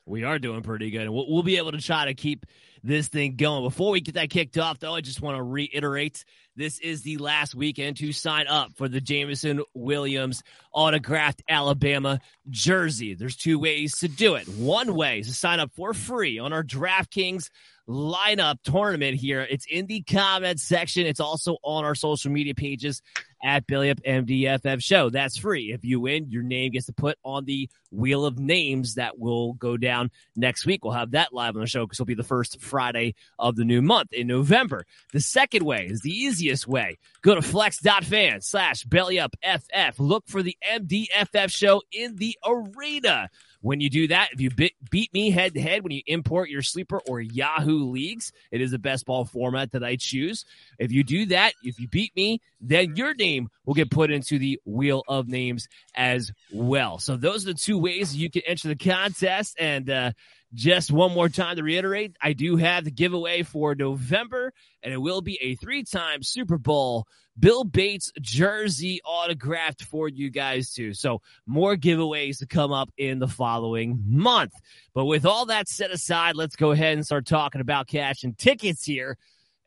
We 0.07 0.23
are 0.23 0.39
doing 0.39 0.63
pretty 0.63 0.91
good, 0.91 1.03
and 1.03 1.13
we'll, 1.13 1.29
we'll 1.29 1.43
be 1.43 1.57
able 1.57 1.73
to 1.73 1.81
try 1.81 2.07
to 2.07 2.15
keep 2.15 2.47
this 2.85 3.09
thing 3.09 3.35
going. 3.35 3.65
Before 3.65 3.91
we 3.91 4.01
get 4.01 4.15
that 4.15 4.31
kicked 4.31 4.57
off, 4.57 4.79
though, 4.79 4.95
I 4.95 5.01
just 5.01 5.21
want 5.21 5.37
to 5.37 5.43
reiterate 5.43 6.25
this 6.55 6.79
is 6.79 7.03
the 7.03 7.19
last 7.19 7.55
weekend 7.55 7.97
to 7.99 8.13
sign 8.13 8.47
up 8.47 8.77
for 8.77 8.89
the 8.89 9.01
Jameson 9.01 9.63
Williams 9.75 10.45
autographed 10.73 11.43
Alabama 11.49 12.21
jersey. 12.49 13.15
There's 13.15 13.37
two 13.37 13.59
ways 13.59 13.99
to 13.99 14.09
do 14.09 14.37
it. 14.37 14.49
One 14.49 14.95
way 14.95 15.19
is 15.19 15.27
to 15.27 15.35
sign 15.35 15.59
up 15.59 15.73
for 15.75 15.93
free 15.93 16.39
on 16.39 16.53
our 16.53 16.63
DraftKings 16.63 17.51
lineup 17.89 18.59
tournament 18.63 19.17
here. 19.17 19.41
It's 19.49 19.67
in 19.67 19.87
the 19.87 20.03
comment 20.03 20.61
section. 20.61 21.07
It's 21.07 21.21
also 21.21 21.57
on 21.63 21.85
our 21.85 21.95
social 21.95 22.31
media 22.31 22.55
pages 22.55 23.03
at 23.43 23.67
Belly 23.67 23.91
Up 23.91 24.01
MDFF 24.03 24.83
show. 24.83 25.11
That's 25.11 25.37
free. 25.37 25.73
If 25.73 25.85
you 25.85 26.01
win, 26.01 26.31
your 26.31 26.43
name 26.43 26.73
gets 26.73 26.87
to 26.87 26.93
put 26.93 27.19
on 27.23 27.45
the 27.45 27.69
wheel 27.91 28.25
of 28.25 28.39
names 28.39 28.95
that 28.95 29.19
will 29.19 29.55
go 29.55 29.77
down 29.77 30.11
next 30.35 30.67
week. 30.67 30.85
We'll 30.85 30.95
have 30.95 31.13
that 31.13 31.33
live 31.33 31.55
on 31.55 31.61
the 31.61 31.67
show 31.67 31.85
because 31.85 31.97
it'll 31.97 32.07
be 32.07 32.15
the 32.15 32.23
first 32.23 32.61
Friday 32.61 33.15
of 33.39 33.57
the 33.57 33.65
new 33.65 33.83
month 33.83 34.13
in 34.13 34.27
November. 34.27 34.85
The 35.13 35.21
second 35.21 35.65
way 35.65 35.87
is 35.87 36.01
the 36.01 36.11
easiest 36.11 36.67
way. 36.67 36.99
Go 37.23 37.35
to 37.35 37.43
flex.fan 37.43 38.41
slash 38.43 38.85
belly 38.85 39.19
up 39.19 39.35
FF. 39.43 39.99
Look 39.99 40.25
for 40.27 40.43
the 40.43 40.57
MDFF 40.73 41.51
show 41.51 41.83
in 41.93 42.17
the 42.17 42.37
arena. 42.45 43.29
When 43.67 43.81
you 43.81 43.91
do 43.91 44.07
that, 44.07 44.29
if 44.31 44.41
you 44.41 44.49
bit, 44.49 44.75
beat 44.93 45.13
me 45.13 45.31
head 45.31 45.55
to 45.55 45.61
head 45.61 45.83
when 45.83 45.91
you 45.91 46.01
import 46.07 46.51
your 46.51 46.63
sleeper 46.63 47.01
or 47.09 47.21
Yahoo 47.21 47.91
leagues, 47.91 48.31
it 48.53 48.61
is 48.61 48.71
the 48.71 48.79
best 48.79 49.07
ball 49.07 49.25
format 49.25 49.73
that 49.73 49.83
I 49.83 49.97
choose. 49.97 50.45
If 50.79 50.93
you 50.93 51.03
do 51.03 51.27
that, 51.27 51.53
if 51.65 51.81
you 51.81 51.89
beat 51.89 52.15
me, 52.15 52.41
then 52.61 52.95
your 52.95 53.13
name 53.13 53.49
will 53.65 53.75
get 53.75 53.91
put 53.91 54.13
into 54.13 54.39
the 54.39 54.61
wheel 54.65 55.03
of 55.09 55.27
names 55.27 55.67
as 55.97 56.31
well. 56.53 57.01
So 57.01 57.17
those 57.17 57.43
are 57.43 57.55
the 57.55 57.59
two 57.59 57.77
ways 57.77 58.15
you 58.15 58.31
can 58.31 58.43
enter 58.47 58.69
the 58.69 58.77
contest. 58.77 59.57
And 59.59 59.91
uh, 59.91 60.13
just 60.55 60.91
one 60.91 61.13
more 61.13 61.29
time 61.29 61.57
to 61.57 61.63
reiterate, 61.63 62.17
I 62.21 62.33
do 62.33 62.57
have 62.57 62.85
the 62.85 62.91
giveaway 62.91 63.43
for 63.43 63.75
November, 63.75 64.53
and 64.83 64.93
it 64.93 64.99
will 64.99 65.21
be 65.21 65.39
a 65.43 65.55
three-time 65.57 66.23
Super 66.23 66.59
Bowl 66.59 67.07
Bill 67.39 67.65
Bates 67.65 68.13
jersey 68.21 69.01
autographed 69.05 69.85
for 69.85 70.09
you 70.09 70.31
guys 70.31 70.73
too. 70.73 70.95
So 70.95 71.21
more 71.47 71.77
giveaways 71.77 72.39
to 72.39 72.47
come 72.47 72.73
up 72.73 72.91
in 72.97 73.19
the 73.19 73.29
following 73.29 74.03
month. 74.07 74.53
But 74.95 75.05
with 75.05 75.27
all 75.27 75.47
that 75.47 75.69
set 75.69 75.91
aside, 75.91 76.37
let's 76.37 76.57
go 76.57 76.71
ahead 76.71 76.95
and 76.95 77.05
start 77.05 77.27
talking 77.27 77.61
about 77.61 77.89
cash 77.89 78.25
and 78.25 78.39
tickets 78.39 78.85
here. 78.85 79.19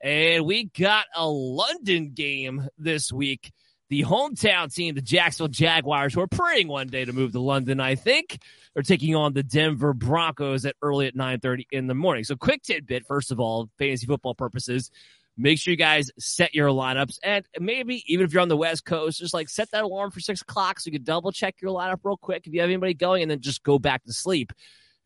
And 0.02 0.46
we 0.46 0.66
got 0.66 1.06
a 1.16 1.28
London 1.28 2.14
game 2.14 2.68
this 2.78 3.12
week. 3.12 3.52
The 3.90 4.04
hometown 4.04 4.74
team, 4.74 4.94
the 4.94 5.02
Jacksonville 5.02 5.48
Jaguars, 5.48 6.14
who 6.14 6.22
are 6.22 6.28
praying 6.28 6.68
one 6.68 6.88
day 6.88 7.06
to 7.06 7.14
move 7.14 7.32
to 7.32 7.40
London, 7.40 7.80
I 7.80 7.96
think, 7.96 8.40
are 8.76 8.84
taking 8.84 9.16
on 9.16 9.34
the 9.34 9.42
Denver 9.42 9.94
Broncos 9.94 10.66
at 10.66 10.76
early 10.82 11.08
at 11.08 11.16
9:30 11.16 11.66
in 11.72 11.88
the 11.88 11.96
morning. 11.96 12.24
So 12.24 12.36
quick 12.36 12.62
tidbit, 12.62 13.06
first 13.08 13.32
of 13.32 13.40
all, 13.40 13.70
fantasy 13.80 14.06
football 14.06 14.36
purposes. 14.36 14.92
Make 15.38 15.58
sure 15.58 15.72
you 15.72 15.78
guys 15.78 16.12
set 16.20 16.54
your 16.54 16.68
lineups 16.68 17.18
and 17.24 17.46
maybe 17.60 18.04
even 18.08 18.26
if 18.26 18.34
you're 18.34 18.42
on 18.42 18.50
the 18.50 18.58
West 18.58 18.84
Coast, 18.84 19.20
just 19.20 19.34
like 19.34 19.48
set 19.48 19.72
that 19.72 19.86
alarm 19.86 20.12
for 20.12 20.20
six 20.20 20.42
o'clock 20.42 20.80
so 20.80 20.90
you 20.90 20.92
can 20.92 21.04
double 21.04 21.32
check 21.32 21.56
your 21.62 21.72
lineup 21.72 22.00
real 22.04 22.18
quick 22.18 22.46
if 22.46 22.54
you 22.54 22.60
have 22.60 22.70
anybody 22.70 22.94
going 22.94 23.22
and 23.22 23.32
then 23.32 23.40
just 23.40 23.64
go 23.64 23.80
back 23.80 24.04
to 24.04 24.12
sleep. 24.12 24.52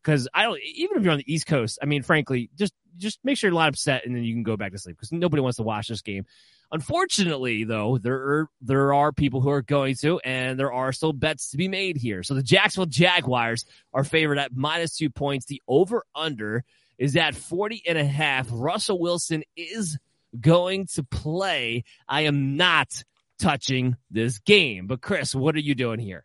Cause 0.04 0.28
I 0.32 0.42
don't, 0.44 0.60
even 0.62 0.98
if 0.98 1.02
you're 1.02 1.12
on 1.12 1.18
the 1.18 1.32
East 1.32 1.46
Coast, 1.46 1.78
I 1.82 1.86
mean, 1.86 2.02
frankly, 2.02 2.50
just, 2.56 2.74
just 2.96 3.18
make 3.24 3.36
sure 3.36 3.50
you're 3.50 3.58
not 3.58 3.68
upset, 3.68 4.06
and 4.06 4.14
then 4.14 4.22
you 4.22 4.34
can 4.34 4.42
go 4.44 4.56
back 4.56 4.72
to 4.72 4.78
sleep 4.78 4.96
because 4.96 5.10
nobody 5.10 5.42
wants 5.42 5.56
to 5.56 5.62
watch 5.62 5.88
this 5.88 6.02
game. 6.02 6.26
Unfortunately, 6.70 7.64
though, 7.64 7.98
there 7.98 8.14
are, 8.14 8.48
there 8.60 8.94
are 8.94 9.12
people 9.12 9.40
who 9.40 9.50
are 9.50 9.62
going 9.62 9.94
to, 9.96 10.18
and 10.20 10.58
there 10.58 10.72
are 10.72 10.92
still 10.92 11.12
bets 11.12 11.50
to 11.50 11.56
be 11.56 11.68
made 11.68 11.96
here. 11.96 12.22
So 12.22 12.34
the 12.34 12.42
Jacksonville 12.42 12.86
Jaguars 12.86 13.64
are 13.92 14.04
favored 14.04 14.38
at 14.38 14.54
minus 14.54 14.96
two 14.96 15.10
points. 15.10 15.46
The 15.46 15.62
over 15.68 16.04
under 16.14 16.64
is 16.98 17.16
at 17.16 17.34
40 17.34 17.82
and 17.86 17.98
a 17.98 18.04
half. 18.04 18.48
Russell 18.50 18.98
Wilson 18.98 19.42
is 19.56 19.98
going 20.40 20.86
to 20.94 21.02
play. 21.02 21.84
I 22.08 22.22
am 22.22 22.56
not 22.56 23.04
touching 23.38 23.96
this 24.10 24.38
game. 24.38 24.86
But 24.86 25.00
Chris, 25.00 25.34
what 25.34 25.54
are 25.54 25.60
you 25.60 25.74
doing 25.74 26.00
here? 26.00 26.24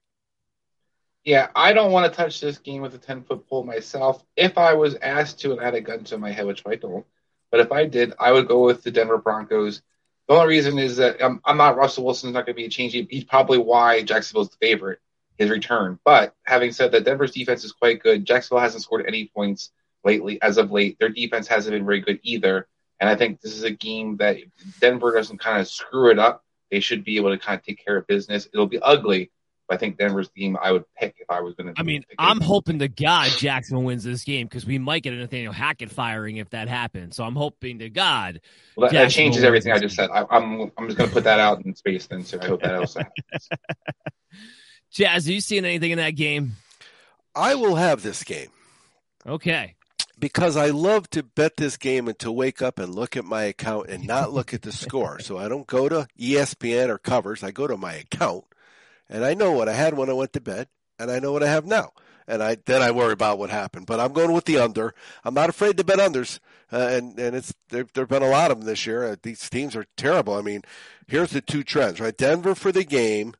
Yeah, 1.25 1.49
I 1.55 1.73
don't 1.73 1.91
want 1.91 2.11
to 2.11 2.17
touch 2.17 2.39
this 2.39 2.57
game 2.57 2.81
with 2.81 2.95
a 2.95 2.97
10 2.97 3.23
foot 3.23 3.47
pole 3.47 3.63
myself. 3.63 4.23
If 4.35 4.57
I 4.57 4.73
was 4.73 4.95
asked 4.95 5.39
to 5.41 5.51
and 5.51 5.61
had 5.61 5.75
a 5.75 5.81
gun 5.81 6.03
to 6.05 6.17
my 6.17 6.31
head, 6.31 6.45
which 6.45 6.63
I 6.65 6.75
don't, 6.75 7.05
but 7.51 7.59
if 7.59 7.71
I 7.71 7.85
did, 7.85 8.13
I 8.19 8.31
would 8.31 8.47
go 8.47 8.63
with 8.63 8.83
the 8.83 8.91
Denver 8.91 9.17
Broncos. 9.17 9.81
The 10.27 10.35
only 10.35 10.47
reason 10.47 10.77
is 10.77 10.97
that 10.97 11.23
I'm, 11.23 11.41
I'm 11.43 11.57
not 11.57 11.75
Russell 11.75 12.05
Wilson's 12.05 12.33
not 12.33 12.45
going 12.45 12.55
to 12.55 12.61
be 12.61 12.65
a 12.65 12.69
change. 12.69 12.93
He's 12.93 13.23
probably 13.23 13.57
why 13.57 14.03
Jacksonville's 14.03 14.49
the 14.49 14.57
favorite, 14.61 14.99
his 15.37 15.49
return. 15.49 15.99
But 16.05 16.35
having 16.45 16.71
said 16.71 16.91
that, 16.91 17.03
Denver's 17.03 17.31
defense 17.31 17.63
is 17.63 17.71
quite 17.71 18.01
good. 18.03 18.25
Jacksonville 18.25 18.61
hasn't 18.61 18.83
scored 18.83 19.05
any 19.07 19.31
points 19.35 19.71
lately, 20.03 20.41
as 20.41 20.57
of 20.57 20.71
late. 20.71 20.97
Their 20.99 21.09
defense 21.09 21.47
hasn't 21.47 21.73
been 21.73 21.85
very 21.85 22.01
good 22.01 22.19
either. 22.23 22.67
And 22.99 23.09
I 23.09 23.15
think 23.15 23.41
this 23.41 23.53
is 23.53 23.63
a 23.63 23.71
game 23.71 24.17
that 24.17 24.37
Denver 24.79 25.13
doesn't 25.13 25.39
kind 25.39 25.59
of 25.59 25.67
screw 25.67 26.11
it 26.11 26.19
up. 26.19 26.43
They 26.69 26.79
should 26.79 27.03
be 27.03 27.17
able 27.17 27.31
to 27.31 27.37
kind 27.37 27.59
of 27.59 27.65
take 27.65 27.83
care 27.83 27.97
of 27.97 28.07
business. 28.07 28.47
It'll 28.53 28.67
be 28.67 28.79
ugly, 28.79 29.31
I 29.71 29.77
think 29.77 29.97
Denver's 29.97 30.29
the 30.29 30.41
game 30.41 30.57
I 30.61 30.71
would 30.71 30.85
pick 30.95 31.15
if 31.19 31.29
I 31.29 31.41
was 31.41 31.53
going 31.55 31.73
to. 31.73 31.79
I 31.79 31.83
mean, 31.83 32.03
I'm 32.17 32.41
hoping 32.41 32.79
to 32.79 32.87
God 32.87 33.29
Jackson 33.29 33.83
wins 33.83 34.03
this 34.03 34.23
game 34.23 34.47
because 34.47 34.65
we 34.65 34.79
might 34.79 35.03
get 35.03 35.13
a 35.13 35.17
Nathaniel 35.17 35.53
Hackett 35.53 35.91
firing 35.91 36.37
if 36.37 36.49
that 36.51 36.67
happens. 36.67 37.15
So 37.15 37.23
I'm 37.23 37.35
hoping 37.35 37.79
to 37.79 37.89
God. 37.89 38.41
Well, 38.75 38.89
that, 38.89 38.95
that 38.95 39.11
changes 39.11 39.43
everything 39.43 39.71
I 39.71 39.79
just 39.79 39.95
said. 39.95 40.09
I, 40.09 40.21
am 40.21 40.27
I'm, 40.31 40.71
I'm 40.77 40.85
just 40.87 40.97
going 40.97 41.09
to 41.09 41.13
put 41.13 41.23
that 41.25 41.39
out 41.39 41.63
in 41.63 41.75
space 41.75 42.07
then. 42.07 42.23
So 42.23 42.39
I 42.41 42.45
hope 42.45 42.61
that 42.61 42.75
also 42.75 42.99
happens. 42.99 43.49
Chaz, 44.93 45.27
are 45.27 45.31
you 45.31 45.41
seeing 45.41 45.65
anything 45.65 45.91
in 45.91 45.97
that 45.99 46.15
game? 46.15 46.53
I 47.35 47.55
will 47.55 47.75
have 47.75 48.01
this 48.01 48.23
game. 48.23 48.49
Okay. 49.27 49.75
because 50.19 50.57
I 50.57 50.69
love 50.69 51.09
to 51.11 51.23
bet 51.23 51.57
this 51.57 51.77
game 51.77 52.07
and 52.07 52.17
to 52.19 52.31
wake 52.31 52.61
up 52.61 52.79
and 52.79 52.95
look 52.95 53.15
at 53.15 53.25
my 53.25 53.43
account 53.43 53.89
and 53.89 54.07
not 54.07 54.33
look 54.33 54.53
at 54.53 54.63
the 54.63 54.71
score. 54.71 55.19
So 55.19 55.37
I 55.37 55.47
don't 55.47 55.67
go 55.67 55.87
to 55.87 56.07
ESPN 56.19 56.89
or 56.89 56.97
covers. 56.97 57.43
I 57.43 57.51
go 57.51 57.67
to 57.67 57.77
my 57.77 57.93
account 57.93 58.45
and 59.09 59.25
I 59.25 59.33
know 59.33 59.51
what 59.51 59.69
I 59.69 59.73
had 59.73 59.95
when 59.95 60.09
I 60.09 60.13
went 60.13 60.33
to 60.33 60.41
bed 60.41 60.67
and 60.97 61.09
I 61.09 61.19
know 61.19 61.31
what 61.31 61.43
I 61.43 61.47
have 61.47 61.65
now. 61.65 61.91
And 62.27 62.43
I 62.43 62.57
then 62.65 62.83
I 62.83 62.91
worry 62.91 63.13
about 63.13 63.39
what 63.39 63.49
happened. 63.49 63.87
But 63.87 63.99
I'm 63.99 64.13
going 64.13 64.33
with 64.33 64.45
the 64.45 64.59
under. 64.59 64.93
I'm 65.23 65.33
not 65.33 65.49
afraid 65.49 65.77
to 65.77 65.83
bet 65.83 65.97
unders. 65.97 66.39
Uh, 66.71 66.89
and 66.91 67.19
and 67.19 67.35
it's 67.35 67.53
there 67.69 67.87
there've 67.93 68.07
been 68.07 68.21
a 68.21 68.29
lot 68.29 68.51
of 68.51 68.59
them 68.59 68.67
this 68.67 68.85
year. 68.85 69.03
Uh, 69.03 69.15
these 69.23 69.49
teams 69.49 69.75
are 69.75 69.85
terrible. 69.97 70.35
I 70.35 70.41
mean, 70.41 70.61
here's 71.07 71.31
the 71.31 71.41
two 71.41 71.63
trends, 71.63 71.99
right? 71.99 72.15
Denver 72.15 72.53
for 72.53 72.71
the 72.71 72.83
game, 72.83 73.33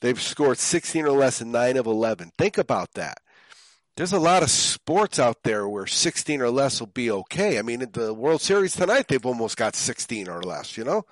they've 0.00 0.20
scored 0.20 0.58
16 0.58 1.04
or 1.04 1.12
less 1.12 1.40
in 1.40 1.52
9 1.52 1.76
of 1.76 1.86
11. 1.86 2.32
Think 2.36 2.58
about 2.58 2.94
that 2.94 3.18
there's 3.96 4.12
a 4.12 4.18
lot 4.18 4.42
of 4.42 4.50
sports 4.50 5.18
out 5.18 5.42
there 5.44 5.68
where 5.68 5.86
16 5.86 6.40
or 6.40 6.50
less 6.50 6.80
will 6.80 6.88
be 6.88 7.10
okay. 7.10 7.58
I 7.58 7.62
mean, 7.62 7.80
in 7.80 7.92
the 7.92 8.12
World 8.12 8.40
Series 8.40 8.74
tonight, 8.74 9.08
they've 9.08 9.24
almost 9.24 9.56
got 9.56 9.76
16 9.76 10.28
or 10.28 10.42
less. 10.42 10.76
You 10.76 10.84
know, 10.84 11.06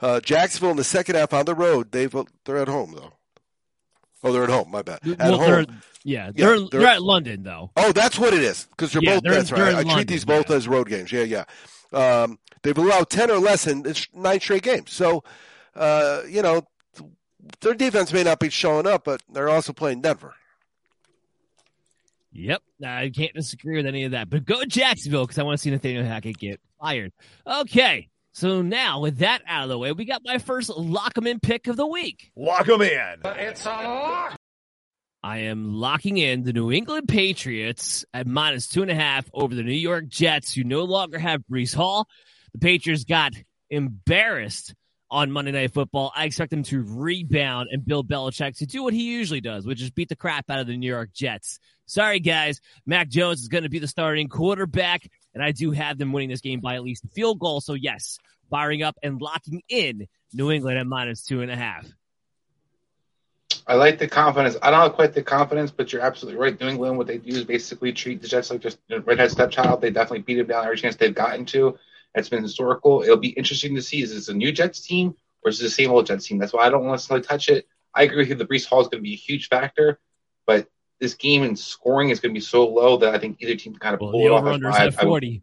uh, 0.00 0.20
Jacksonville 0.20 0.70
in 0.70 0.76
the 0.76 0.84
second 0.84 1.16
half 1.16 1.34
on 1.34 1.44
the 1.44 1.54
road, 1.54 1.92
they've 1.92 2.14
they're 2.44 2.56
at 2.56 2.68
home 2.68 2.94
though. 2.96 3.12
Oh, 4.26 4.32
they're 4.32 4.42
at 4.44 4.50
home. 4.50 4.70
My 4.70 4.82
bad. 4.82 4.98
At 5.06 5.18
well, 5.18 5.38
home. 5.38 5.46
They're, 5.50 5.66
yeah, 6.02 6.30
they're, 6.34 6.56
Yeah, 6.56 6.66
they're, 6.70 6.80
they're- 6.80 6.88
at 6.88 7.02
London 7.02 7.42
though. 7.44 7.70
Oh, 7.76 7.92
that's 7.92 8.18
what 8.18 8.34
it 8.34 8.42
is. 8.42 8.66
Because 8.70 8.92
they're 8.92 9.02
Yeah, 9.02 9.14
both. 9.14 9.22
they're- 9.22 9.32
that's 9.34 9.52
right. 9.52 9.74
I 9.74 9.84
treat 9.84 10.08
these 10.08 10.24
both 10.24 10.50
yeah. 10.50 10.56
as 10.56 10.66
road 10.68 10.88
games. 10.88 11.12
Yeah, 11.12 11.22
yeah. 11.22 11.44
Um, 11.92 12.38
they've 12.62 12.76
allowed 12.76 13.08
ten 13.08 13.30
or 13.30 13.38
less 13.38 13.66
in 13.66 13.84
nine 14.12 14.40
straight 14.40 14.62
games. 14.62 14.92
So, 14.92 15.22
uh, 15.76 16.22
you 16.28 16.42
know, 16.42 16.66
their 17.60 17.74
defense 17.74 18.12
may 18.12 18.24
not 18.24 18.40
be 18.40 18.50
showing 18.50 18.86
up, 18.86 19.04
but 19.04 19.22
they're 19.32 19.48
also 19.48 19.72
playing 19.72 20.00
Denver. 20.00 20.34
Yep, 22.32 22.62
I 22.84 23.10
can't 23.14 23.32
disagree 23.32 23.76
with 23.76 23.86
any 23.86 24.04
of 24.04 24.10
that. 24.10 24.28
But 24.28 24.44
go 24.44 24.62
Jacksonville 24.64 25.24
because 25.24 25.38
I 25.38 25.42
want 25.42 25.58
to 25.58 25.62
see 25.62 25.70
Nathaniel 25.70 26.04
Hackett 26.04 26.36
get 26.38 26.60
fired. 26.78 27.12
Okay, 27.46 28.08
so 28.36 28.60
now 28.60 29.00
with 29.00 29.18
that 29.18 29.40
out 29.46 29.62
of 29.62 29.70
the 29.70 29.78
way, 29.78 29.92
we 29.92 30.04
got 30.04 30.20
my 30.22 30.36
first 30.36 30.68
lock 30.68 31.16
'em 31.16 31.26
in 31.26 31.40
pick 31.40 31.68
of 31.68 31.76
the 31.76 31.86
week. 31.86 32.30
Lock 32.36 32.68
'em 32.68 32.82
in. 32.82 33.20
It's 33.24 33.66
uh 33.66 34.36
I 35.22 35.38
am 35.38 35.72
locking 35.72 36.18
in 36.18 36.44
the 36.44 36.52
New 36.52 36.70
England 36.70 37.08
Patriots 37.08 38.04
at 38.12 38.26
minus 38.26 38.68
two 38.68 38.82
and 38.82 38.90
a 38.90 38.94
half 38.94 39.28
over 39.32 39.54
the 39.54 39.62
New 39.62 39.72
York 39.72 40.06
Jets, 40.06 40.52
who 40.52 40.64
no 40.64 40.84
longer 40.84 41.18
have 41.18 41.42
Breece 41.50 41.74
Hall. 41.74 42.06
The 42.52 42.58
Patriots 42.58 43.04
got 43.04 43.32
embarrassed 43.70 44.74
on 45.10 45.30
Monday 45.30 45.52
Night 45.52 45.72
Football. 45.72 46.12
I 46.14 46.24
expect 46.24 46.50
them 46.50 46.62
to 46.64 46.82
rebound 46.82 47.68
and 47.70 47.84
Bill 47.84 48.02
Belichick 48.02 48.58
to 48.58 48.66
do 48.66 48.82
what 48.82 48.94
he 48.94 49.04
usually 49.12 49.40
does, 49.40 49.66
which 49.66 49.82
is 49.82 49.90
beat 49.90 50.08
the 50.08 50.16
crap 50.16 50.50
out 50.50 50.58
of 50.58 50.66
the 50.66 50.76
New 50.76 50.90
York 50.90 51.10
Jets. 51.12 51.58
Sorry, 51.86 52.20
guys. 52.20 52.60
Mac 52.84 53.08
Jones 53.08 53.40
is 53.40 53.48
going 53.48 53.64
to 53.64 53.70
be 53.70 53.78
the 53.78 53.88
starting 53.88 54.28
quarterback, 54.28 55.08
and 55.34 55.42
I 55.42 55.52
do 55.52 55.70
have 55.70 55.98
them 55.98 56.12
winning 56.12 56.30
this 56.30 56.40
game 56.40 56.60
by 56.60 56.74
at 56.74 56.82
least 56.82 57.04
a 57.04 57.08
field 57.08 57.38
goal. 57.38 57.60
So, 57.60 57.74
yes, 57.74 58.18
firing 58.50 58.82
up 58.82 58.96
and 59.02 59.20
locking 59.20 59.62
in 59.68 60.06
New 60.32 60.50
England 60.50 60.78
at 60.78 60.86
minus 60.86 61.22
two 61.22 61.42
and 61.42 61.50
a 61.50 61.56
half. 61.56 61.86
I 63.68 63.74
like 63.74 63.98
the 63.98 64.06
confidence. 64.06 64.56
I 64.62 64.70
don't 64.70 64.80
have 64.80 64.92
quite 64.92 65.12
the 65.12 65.22
confidence, 65.22 65.72
but 65.72 65.92
you're 65.92 66.02
absolutely 66.02 66.40
right. 66.40 66.58
New 66.60 66.68
England, 66.68 66.98
what 66.98 67.08
they 67.08 67.18
do 67.18 67.30
is 67.30 67.44
basically 67.44 67.92
treat 67.92 68.22
the 68.22 68.28
Jets 68.28 68.50
like 68.50 68.60
just 68.60 68.78
redhead 69.04 69.30
stepchild. 69.30 69.80
They 69.80 69.90
definitely 69.90 70.22
beat 70.22 70.36
them 70.36 70.46
down 70.46 70.64
every 70.64 70.76
chance 70.76 70.94
they've 70.96 71.14
gotten 71.14 71.44
to. 71.46 71.76
It's 72.16 72.28
been 72.28 72.42
historical. 72.42 73.02
It'll 73.02 73.16
be 73.16 73.28
interesting 73.28 73.74
to 73.76 73.82
see 73.82 74.02
is 74.02 74.12
this 74.14 74.28
a 74.28 74.34
new 74.34 74.50
Jets 74.50 74.80
team 74.80 75.14
or 75.44 75.50
is 75.50 75.60
it 75.60 75.64
the 75.64 75.70
same 75.70 75.90
old 75.90 76.06
Jets 76.06 76.26
team? 76.26 76.38
That's 76.38 76.52
why 76.52 76.66
I 76.66 76.70
don't 76.70 76.82
want 76.84 76.92
necessarily 76.94 77.24
touch 77.24 77.48
it. 77.48 77.68
I 77.94 78.02
agree 78.02 78.18
with 78.18 78.28
you. 78.30 78.34
The 78.34 78.46
Breece 78.46 78.66
Hall 78.66 78.80
is 78.80 78.88
going 78.88 79.02
to 79.02 79.08
be 79.08 79.12
a 79.12 79.16
huge 79.16 79.48
factor, 79.48 80.00
but 80.46 80.66
this 80.98 81.14
game 81.14 81.42
and 81.42 81.58
scoring 81.58 82.10
is 82.10 82.20
going 82.20 82.32
to 82.34 82.38
be 82.38 82.44
so 82.44 82.66
low 82.66 82.96
that 82.98 83.14
I 83.14 83.18
think 83.18 83.36
either 83.40 83.54
team 83.54 83.72
can 83.74 83.80
kind 83.80 83.94
of 83.94 84.00
Well, 84.00 84.10
pull 84.12 84.26
it 84.26 84.30
off. 84.30 84.40
over 84.40 84.46
That's 84.46 84.54
under 84.54 84.70
why 84.70 84.86
is 84.88 84.96
I- 84.96 85.02
I 85.02 85.04
40. 85.04 85.42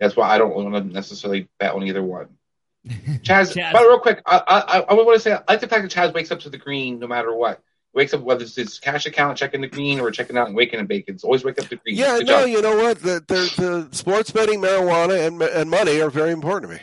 That's 0.00 0.16
why 0.16 0.28
I 0.28 0.38
don't 0.38 0.54
want 0.54 0.74
to 0.74 0.92
necessarily 0.92 1.48
bet 1.58 1.72
on 1.72 1.82
either 1.84 2.02
one. 2.02 2.28
Chaz, 2.86 3.54
Chaz. 3.56 3.72
but 3.72 3.82
real 3.82 3.98
quick, 3.98 4.22
I, 4.26 4.42
I, 4.46 4.80
I 4.80 4.94
want 4.94 5.14
to 5.16 5.20
say 5.20 5.32
I 5.32 5.42
like 5.48 5.60
the 5.60 5.68
fact 5.68 5.82
that 5.82 5.90
Chaz 5.90 6.14
wakes 6.14 6.30
up 6.30 6.40
to 6.40 6.50
the 6.50 6.58
green 6.58 6.98
no 6.98 7.06
matter 7.06 7.34
what. 7.34 7.62
Wakes 7.96 8.12
up 8.12 8.20
whether 8.20 8.44
it's 8.44 8.54
his 8.54 8.78
cash 8.78 9.06
account 9.06 9.38
checking 9.38 9.62
the 9.62 9.66
green 9.66 10.00
or 10.00 10.10
checking 10.10 10.36
out 10.36 10.48
and 10.48 10.54
waking 10.54 10.78
and 10.78 10.86
bacon. 10.86 11.14
It's 11.14 11.24
always 11.24 11.44
wake 11.44 11.58
up 11.58 11.66
to 11.68 11.76
green. 11.76 11.96
Yeah, 11.96 12.18
Good 12.18 12.26
no, 12.26 12.40
job. 12.40 12.48
you 12.50 12.60
know 12.60 12.76
what? 12.76 13.00
The, 13.00 13.24
the, 13.26 13.88
the 13.88 13.96
sports 13.96 14.30
betting, 14.30 14.60
marijuana, 14.60 15.26
and 15.26 15.40
and 15.40 15.70
money 15.70 16.02
are 16.02 16.10
very 16.10 16.30
important 16.30 16.70
to 16.70 16.76
me. 16.76 16.82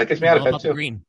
That 0.00 0.08
gets 0.08 0.20
me 0.20 0.28
out 0.28 0.38
all 0.38 0.46
of 0.46 0.48
about 0.48 0.62
bed 0.62 0.68
the 0.68 0.72
too. 0.72 0.74
green. 0.74 1.04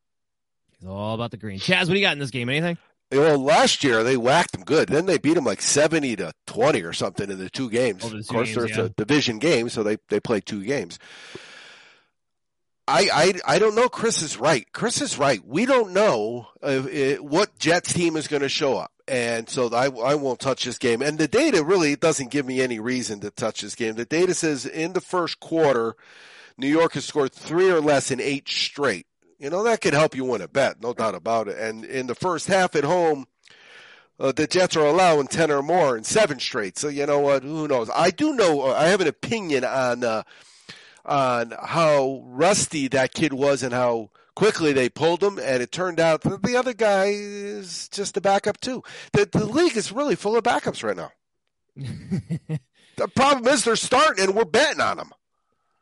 It's 0.74 0.86
all 0.86 1.16
about 1.16 1.32
the 1.32 1.38
green. 1.38 1.60
Chaz, 1.60 1.82
what 1.82 1.90
do 1.90 1.96
you 1.96 2.06
got 2.06 2.14
in 2.14 2.20
this 2.20 2.32
game? 2.32 2.50
Anything? 2.50 2.78
Well, 3.12 3.40
last 3.40 3.84
year 3.84 4.04
they 4.04 4.16
whacked 4.18 4.54
them 4.54 4.64
good. 4.64 4.90
Then 4.90 5.06
they 5.06 5.18
beat 5.18 5.36
them 5.36 5.44
like 5.44 5.62
seventy 5.62 6.16
to 6.16 6.34
twenty 6.46 6.82
or 6.82 6.94
something 6.94 7.30
in 7.30 7.38
the 7.38 7.50
two 7.50 7.70
games. 7.70 8.04
Over 8.04 8.16
the 8.16 8.22
of 8.22 8.28
course, 8.28 8.48
games, 8.50 8.58
there's 8.58 8.78
yeah. 8.78 8.84
a 8.86 8.90
division 8.90 9.40
game, 9.40 9.70
so 9.70 9.84
they 9.84 9.98
they 10.10 10.20
played 10.20 10.46
two 10.46 10.64
games. 10.64 10.98
I, 12.88 13.10
I 13.14 13.56
I 13.56 13.60
don't 13.60 13.76
know. 13.76 13.90
Chris 13.90 14.22
is 14.22 14.38
right. 14.38 14.66
Chris 14.74 15.02
is 15.02 15.18
right. 15.18 15.46
We 15.46 15.66
don't 15.66 15.94
know 15.94 16.48
uh, 16.64 16.66
uh, 16.66 17.16
what 17.18 17.58
Jets 17.60 17.94
team 17.94 18.16
is 18.16 18.28
going 18.28 18.42
to 18.42 18.50
show 18.50 18.78
up, 18.78 18.92
and 19.08 19.48
so 19.50 19.68
I 19.74 19.86
I 19.86 20.16
won't 20.16 20.40
touch 20.40 20.66
this 20.66 20.78
game. 20.78 21.02
And 21.02 21.18
the 21.18 21.28
data 21.28 21.64
really 21.64 21.96
doesn't 21.96 22.32
give 22.32 22.46
me 22.46 22.62
any 22.62 22.80
reason 22.80 23.20
to 23.22 23.30
touch 23.30 23.62
this 23.62 23.76
game. 23.76 23.96
The 23.96 24.06
data 24.06 24.34
says 24.34 24.66
in 24.66 24.94
the 24.94 25.02
first 25.02 25.40
quarter, 25.40 25.96
New 26.62 26.68
York 26.68 26.94
has 26.94 27.06
scored 27.06 27.34
three 27.34 27.70
or 27.70 27.82
less 27.82 28.12
in 28.12 28.22
eight 28.22 28.48
straight. 28.48 29.08
You 29.40 29.50
know 29.50 29.64
that 29.64 29.82
could 29.82 29.94
help 29.94 30.16
you 30.16 30.24
win 30.24 30.42
a 30.42 30.48
bet, 30.48 30.82
no 30.82 30.94
doubt 30.94 31.16
about 31.16 31.48
it. 31.48 31.58
And 31.58 31.84
in 31.84 32.06
the 32.06 32.14
first 32.14 32.48
half 32.48 32.76
at 32.76 32.84
home, 32.84 33.26
uh, 34.20 34.32
the 34.32 34.46
Jets 34.46 34.76
are 34.76 34.86
allowing 34.86 35.26
ten 35.28 35.50
or 35.50 35.64
more 35.64 35.98
in 35.98 36.04
seven 36.04 36.40
straight. 36.40 36.78
So 36.78 36.88
you 36.88 37.08
know 37.08 37.20
what? 37.20 37.42
Who 37.42 37.68
knows? 37.68 37.90
I 37.94 38.12
do 38.12 38.36
know. 38.36 38.62
Uh, 38.62 38.74
I 38.74 38.86
have 38.86 39.02
an 39.02 39.08
opinion 39.08 39.66
on. 39.66 40.04
Uh, 40.04 40.24
on 41.04 41.52
how 41.64 42.22
rusty 42.28 42.88
that 42.88 43.12
kid 43.12 43.34
was 43.34 43.64
and 43.64 43.74
how 43.74 44.12
quickly 44.36 44.72
they 44.72 44.88
pulled 44.88 45.24
him, 45.24 45.40
and 45.40 45.64
it 45.64 45.72
turned 45.72 46.00
out 46.00 46.22
that 46.22 46.44
the 46.44 46.56
other 46.56 46.74
guy 46.74 47.06
is 47.08 47.90
just 47.90 48.16
a 48.18 48.22
backup 48.22 48.62
too. 48.62 48.84
The, 49.14 49.26
the 49.26 49.46
league 49.46 49.76
is 49.76 49.92
really 49.92 50.16
full 50.16 50.38
of 50.38 50.44
backups 50.44 50.84
right 50.84 50.96
now. 50.96 51.12
the 52.98 53.08
problem 53.16 53.52
is 53.52 53.64
they're 53.64 53.76
starting, 53.76 54.26
and 54.26 54.36
we're 54.36 54.46
betting 54.46 54.80
on 54.80 54.98
them. 54.98 55.12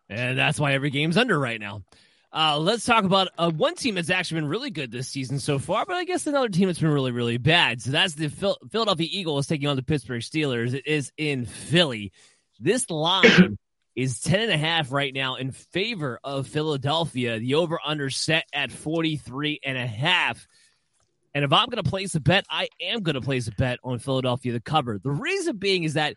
And 0.10 0.38
that's 0.38 0.60
why 0.60 0.74
every 0.74 0.89
game's 0.89 1.18
under 1.18 1.38
right 1.39 1.60
now. 1.60 1.84
Uh, 2.32 2.60
let's 2.60 2.86
talk 2.86 3.05
about 3.05 3.30
uh, 3.38 3.49
one 3.49 3.76
team 3.76 3.95
that's 3.95 4.12
actually 4.12 4.41
been 4.41 4.49
really 4.49 4.70
good 4.70 4.91
this 4.91 5.07
season 5.07 5.39
so 5.39 5.57
far, 5.57 5.86
but 5.86 5.95
I 5.95 6.03
guess 6.03 6.28
another 6.28 6.49
team 6.49 6.68
that's 6.68 6.80
been 6.80 6.91
really, 6.91 7.12
really 7.12 7.38
bad. 7.38 7.82
So 7.82 7.89
that's 7.89 8.14
the 8.14 8.30
Phil- 8.30 8.60
Philadelphia 8.72 9.07
Eagles 9.10 9.47
taking 9.47 9.68
on 9.68 9.76
the 9.76 9.84
Pittsburgh 9.84 10.22
Steelers. 10.22 10.74
It 10.76 10.86
is 10.86 11.12
in 11.18 11.45
Philly. 11.45 12.12
This 12.60 12.89
line 12.91 13.57
is 13.95 14.20
10 14.22 14.41
and 14.41 14.51
a 14.51 14.57
half 14.57 14.91
right 14.91 15.14
now 15.14 15.36
in 15.36 15.51
favor 15.51 16.20
of 16.24 16.47
Philadelphia. 16.47 17.39
The 17.39 17.55
over 17.55 17.80
under 17.84 18.12
set 18.12 18.45
at 18.53 18.72
43 18.72 19.62
and 19.64 19.78
a 19.78 19.88
half. 19.88 20.47
And 21.34 21.43
if 21.43 21.51
I'm 21.51 21.68
going 21.68 21.84
to 21.84 21.89
place 21.89 22.14
a 22.14 22.20
bet, 22.20 22.45
I 22.49 22.70
am 22.80 23.01
going 23.01 23.16
to 23.16 23.22
place 23.22 23.47
a 23.47 23.51
bet 23.51 23.80
on 23.84 23.97
Philadelphia 23.97 24.53
to 24.53 24.60
cover. 24.60 24.99
The 24.99 25.12
reason 25.12 25.57
being 25.57 25.84
is 25.84 25.95
that 25.95 26.16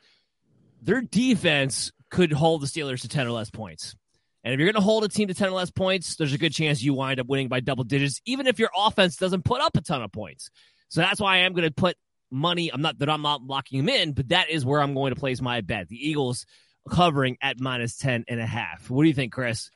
their 0.82 1.01
defense 1.01 1.90
could 2.12 2.30
hold 2.30 2.60
the 2.60 2.66
Steelers 2.66 3.00
to 3.00 3.08
10 3.08 3.26
or 3.26 3.32
less 3.32 3.50
points. 3.50 3.96
And 4.44 4.52
if 4.52 4.60
you're 4.60 4.66
going 4.70 4.80
to 4.80 4.84
hold 4.84 5.02
a 5.02 5.08
team 5.08 5.28
to 5.28 5.34
10 5.34 5.48
or 5.48 5.52
less 5.52 5.70
points, 5.70 6.16
there's 6.16 6.34
a 6.34 6.38
good 6.38 6.52
chance 6.52 6.82
you 6.82 6.94
wind 6.94 7.18
up 7.18 7.26
winning 7.26 7.48
by 7.48 7.60
double 7.60 7.84
digits, 7.84 8.20
even 8.26 8.46
if 8.46 8.58
your 8.58 8.70
offense 8.76 9.16
doesn't 9.16 9.44
put 9.44 9.62
up 9.62 9.76
a 9.76 9.80
ton 9.80 10.02
of 10.02 10.12
points. 10.12 10.50
So 10.88 11.00
that's 11.00 11.20
why 11.20 11.36
I 11.36 11.38
am 11.38 11.54
going 11.54 11.66
to 11.66 11.74
put 11.74 11.96
money. 12.30 12.70
I'm 12.72 12.82
not 12.82 12.98
that 12.98 13.08
I'm 13.08 13.22
not 13.22 13.42
locking 13.42 13.78
them 13.78 13.88
in, 13.88 14.12
but 14.12 14.28
that 14.28 14.50
is 14.50 14.64
where 14.64 14.82
I'm 14.82 14.94
going 14.94 15.14
to 15.14 15.18
place 15.18 15.40
my 15.40 15.62
bet. 15.62 15.88
The 15.88 16.08
Eagles 16.08 16.44
covering 16.90 17.38
at 17.40 17.60
minus 17.60 17.96
10 17.96 18.26
and 18.28 18.40
a 18.40 18.46
half. 18.46 18.90
What 18.90 19.04
do 19.04 19.08
you 19.08 19.14
think, 19.14 19.32
Chris? 19.32 19.70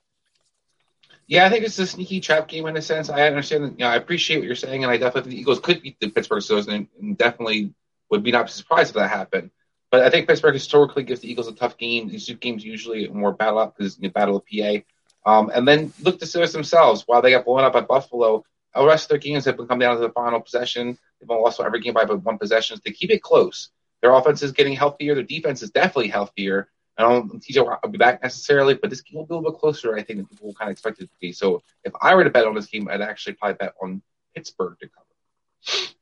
Yeah, 1.29 1.47
I 1.47 1.49
think 1.49 1.65
it's 1.65 1.79
a 1.79 1.87
sneaky 1.87 2.21
trap 2.21 2.49
game 2.49 2.67
in 2.67 2.77
a 2.77 2.83
sense. 2.83 3.09
I 3.09 3.27
understand, 3.29 3.77
you 3.79 3.85
know, 3.85 3.89
I 3.89 3.97
appreciate 3.97 4.39
what 4.39 4.47
you're 4.47 4.57
saying, 4.57 4.85
and 4.85 4.93
I 4.93 4.97
definitely 4.97 5.23
think 5.23 5.35
the 5.37 5.41
Eagles 5.41 5.61
could 5.61 5.83
beat 5.83 5.99
the 6.01 6.11
Pittsburgh 6.11 6.43
Steelers, 6.43 6.69
and, 6.69 6.87
and 7.01 7.17
definitely 7.17 7.73
would 8.11 8.23
be 8.23 8.31
not 8.31 8.51
surprised 8.51 8.91
if 8.91 8.97
that 8.97 9.11
happened. 9.11 9.51
But 9.97 10.05
I 10.05 10.11
think 10.11 10.29
Pittsburgh 10.29 10.53
historically 10.53 11.05
gives 11.05 11.21
the 11.21 11.31
Eagles 11.31 11.49
a 11.49 11.55
tough 11.55 11.79
game. 11.79 12.07
These 12.07 12.27
two 12.27 12.35
games 12.35 12.63
usually 12.63 13.09
more 13.09 13.33
battle 13.33 13.59
up 13.59 13.75
because 13.75 13.99
you 13.99 14.11
battle 14.11 14.37
of 14.37 14.45
PA. 14.45 14.81
Um, 15.25 15.51
and 15.55 15.67
then 15.67 15.91
look 16.03 16.19
the 16.19 16.27
Steelers 16.27 16.53
themselves. 16.53 17.05
While 17.07 17.23
they 17.23 17.31
got 17.31 17.47
blown 17.47 17.65
up 17.65 17.73
by 17.73 17.81
Buffalo, 17.81 18.45
the 18.75 18.85
rest 18.85 19.07
of 19.07 19.09
their 19.09 19.19
games 19.19 19.47
have 19.47 19.57
been 19.57 19.67
come 19.67 19.79
down 19.79 19.97
to 19.97 20.03
the 20.03 20.11
final 20.11 20.39
possession. 20.43 20.99
They've 21.19 21.31
lost 21.31 21.61
every 21.61 21.81
game 21.81 21.95
by 21.95 22.05
but 22.05 22.23
one 22.23 22.37
possession. 22.37 22.79
They 22.85 22.91
keep 22.91 23.11
it 23.11 23.23
close. 23.23 23.71
Their 24.03 24.13
offense 24.13 24.43
is 24.43 24.53
getting 24.53 24.75
healthier. 24.75 25.15
Their 25.15 25.25
defense 25.25 25.63
is 25.63 25.71
definitely 25.71 26.09
healthier. 26.09 26.69
I 26.99 27.03
don't 27.05 27.43
TJ 27.43 27.65
will 27.65 27.91
be 27.91 27.97
back 27.97 28.23
necessarily, 28.23 28.75
but 28.75 28.91
this 28.91 29.01
game 29.01 29.17
will 29.17 29.25
be 29.25 29.33
a 29.33 29.39
little 29.39 29.51
bit 29.51 29.59
closer, 29.59 29.97
I 29.97 30.03
think, 30.03 30.19
than 30.19 30.27
people 30.27 30.53
kind 30.53 30.69
of 30.69 30.73
expect 30.73 31.01
it 31.01 31.07
to 31.07 31.19
be. 31.23 31.33
So 31.33 31.63
if 31.85 31.95
I 32.03 32.15
were 32.15 32.25
to 32.25 32.29
bet 32.29 32.45
on 32.45 32.55
this 32.55 32.67
game, 32.67 32.87
I'd 32.87 33.01
actually 33.01 33.37
probably 33.37 33.55
bet 33.55 33.73
on 33.81 34.03
Pittsburgh 34.35 34.77
to 34.79 34.89
cover. 34.91 35.95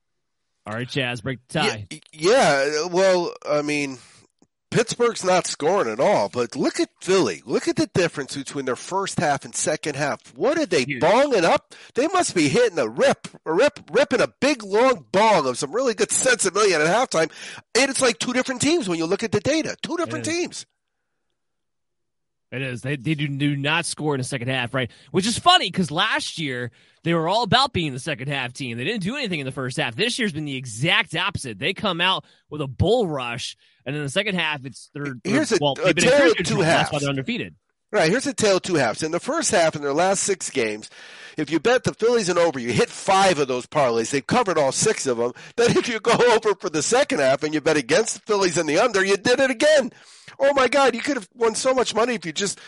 All 0.67 0.75
right, 0.75 0.89
Chaz, 0.89 1.23
break 1.23 1.41
the 1.49 1.61
tie. 1.61 1.87
Yeah, 1.91 1.99
yeah, 2.13 2.87
well, 2.87 3.35
I 3.49 3.61
mean, 3.61 3.99
Pittsburgh's 4.75 5.23
not 5.23 5.47
scoring 5.47 5.89
at 5.89 6.01
all, 6.01 6.29
but 6.29 6.57
look 6.57 6.81
at 6.81 6.89
Philly. 7.01 7.43
Look 7.47 7.69
at 7.69 7.77
the 7.77 7.89
difference 7.95 8.35
between 8.35 8.65
their 8.65 8.75
first 8.75 9.21
half 9.21 9.45
and 9.45 9.55
second 9.55 9.95
half. 9.95 10.19
What 10.35 10.59
are 10.59 10.67
they 10.67 10.83
Huge. 10.83 11.01
bonging 11.01 11.45
up? 11.45 11.75
They 11.95 12.09
must 12.09 12.35
be 12.35 12.49
hitting 12.49 12.81
a 12.81 12.89
rip, 12.89 13.29
a 13.47 13.53
rip, 13.53 13.79
ripping 13.93 14.21
a 14.21 14.33
big 14.41 14.65
long 14.65 15.05
bong 15.13 15.47
of 15.47 15.59
some 15.59 15.73
really 15.73 15.95
good 15.95 16.09
sinsemilla 16.09 16.73
at 16.73 17.11
halftime. 17.11 17.31
And 17.77 17.89
it's 17.89 18.03
like 18.03 18.19
two 18.19 18.33
different 18.33 18.63
teams 18.63 18.89
when 18.89 18.99
you 18.99 19.07
look 19.07 19.23
at 19.23 19.31
the 19.31 19.39
data. 19.39 19.77
Two 19.81 19.97
different 19.97 20.25
teams. 20.25 20.67
It 22.55 22.63
is. 22.63 22.83
They, 22.83 22.97
they 22.97 23.15
do, 23.15 23.27
do 23.29 23.57
not 23.57 23.85
score 23.85 24.15
in 24.15 24.21
the 24.21 24.25
second 24.25 24.49
half, 24.49 24.75
right? 24.75 24.91
Which 25.11 25.27
is 25.27 25.39
funny 25.39 25.71
because 25.71 25.91
last 25.91 26.39
year 26.39 26.71
they 27.03 27.13
were 27.15 27.29
all 27.29 27.43
about 27.43 27.73
being 27.73 27.93
the 27.93 27.99
second 27.99 28.29
half 28.29 28.53
team. 28.53 28.79
They 28.79 28.85
didn't 28.85 29.03
do 29.03 29.17
anything 29.17 29.41
in 29.41 29.47
the 29.47 29.53
first 29.53 29.77
half. 29.77 29.97
This 29.97 30.19
year's 30.19 30.33
been 30.33 30.45
the 30.45 30.57
exact 30.57 31.17
opposite. 31.17 31.59
They 31.59 31.75
come 31.75 32.01
out 32.01 32.25
with 32.51 32.61
a 32.61 32.69
bull 32.69 33.09
rush, 33.09 33.57
and 33.85 33.97
in 33.97 34.03
the 34.03 34.09
second 34.09 34.37
half, 34.37 34.65
it's 34.65 34.91
they're, 34.95 35.17
here's 35.25 35.51
they're, 35.51 35.57
a, 35.57 35.61
well, 35.61 35.75
a 35.85 35.93
tale 35.93 36.31
of 36.31 36.37
two 36.39 36.61
halves. 36.61 36.91
That's 36.91 36.93
why 36.93 36.99
they're 37.01 37.09
undefeated. 37.11 37.57
Right. 37.93 38.11
Here's 38.11 38.27
a 38.27 38.35
tale 38.35 38.57
of 38.57 38.63
two 38.63 38.75
halves. 38.75 39.05
In 39.05 39.13
the 39.13 39.21
first 39.21 39.53
half, 39.53 39.77
in 39.77 39.83
their 39.83 39.93
last 39.93 40.25
six 40.25 40.51
games, 40.51 40.91
if 41.37 41.49
you 41.49 41.61
bet 41.61 41.85
the 41.85 41.95
Phillies 41.95 42.29
and 42.29 42.41
over, 42.41 42.59
you 42.59 42.73
hit 42.73 42.91
five 42.91 43.39
of 43.39 43.47
those 43.47 43.67
parlays. 43.67 44.11
They've 44.11 44.27
covered 44.27 44.59
all 44.59 44.73
six 44.73 45.07
of 45.07 45.19
them. 45.19 45.33
Then 45.57 45.77
if 45.77 45.89
you 45.89 46.01
go 46.01 46.13
over 46.35 46.57
for 46.57 46.71
the 46.71 46.83
second 46.83 47.21
half 47.21 47.45
and 47.45 47.55
you 47.55 47.61
bet 47.61 47.77
against 47.77 48.15
the 48.15 48.21
Phillies 48.21 48.59
and 48.59 48.69
the 48.69 48.79
under, 48.79 49.05
you 49.05 49.17
did 49.17 49.39
it 49.39 49.51
again. 49.51 49.93
Oh 50.39 50.53
my 50.55 50.69
God! 50.69 50.95
You 50.95 51.01
could 51.01 51.17
have 51.17 51.29
won 51.35 51.55
so 51.55 51.75
much 51.75 51.95
money 51.95 52.15
if 52.15 52.25
you 52.27 52.33
just 52.33 52.61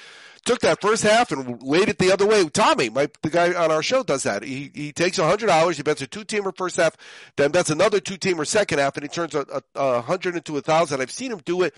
took 0.46 0.60
that 0.60 0.80
first 0.80 1.02
half 1.02 1.32
and 1.32 1.60
laid 1.62 1.88
it 1.88 1.98
the 1.98 2.12
other 2.12 2.26
way. 2.26 2.48
Tommy, 2.48 2.88
my 2.88 3.10
the 3.22 3.30
guy 3.30 3.52
on 3.52 3.70
our 3.70 3.82
show 3.82 4.02
does 4.02 4.22
that. 4.22 4.42
He 4.42 4.70
he 4.74 4.92
takes 4.92 5.18
hundred 5.18 5.46
dollars, 5.48 5.76
he 5.76 5.82
bets 5.82 6.00
a 6.00 6.06
two 6.06 6.24
teamer 6.24 6.56
first 6.56 6.76
half, 6.76 6.96
then 7.36 7.50
bets 7.50 7.68
another 7.68 8.00
two 8.00 8.16
teamer 8.16 8.46
second 8.46 8.78
half, 8.78 8.96
and 8.96 9.02
he 9.02 9.08
turns 9.08 9.34
a, 9.34 9.44
a, 9.52 9.62
a 9.74 10.00
hundred 10.00 10.36
into 10.36 10.56
a 10.56 10.62
thousand. 10.62 11.00
I've 11.02 11.10
seen 11.10 11.32
him 11.32 11.40
do 11.44 11.62
it 11.62 11.74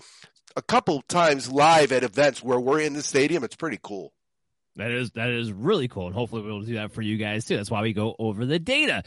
a 0.55 0.61
couple 0.61 1.01
times 1.03 1.51
live 1.51 1.91
at 1.91 2.03
events 2.03 2.43
where 2.43 2.59
we're 2.59 2.79
in 2.81 2.93
the 2.93 3.01
stadium. 3.01 3.43
It's 3.43 3.55
pretty 3.55 3.79
cool. 3.81 4.13
That 4.75 4.91
is 4.91 5.11
that 5.11 5.29
is 5.29 5.51
really 5.51 5.87
cool, 5.87 6.05
and 6.05 6.15
hopefully 6.15 6.43
we'll 6.43 6.61
do 6.61 6.75
that 6.75 6.93
for 6.93 7.01
you 7.01 7.17
guys 7.17 7.45
too. 7.45 7.57
That's 7.57 7.71
why 7.71 7.81
we 7.81 7.93
go 7.93 8.15
over 8.17 8.45
the 8.45 8.59
data. 8.59 9.03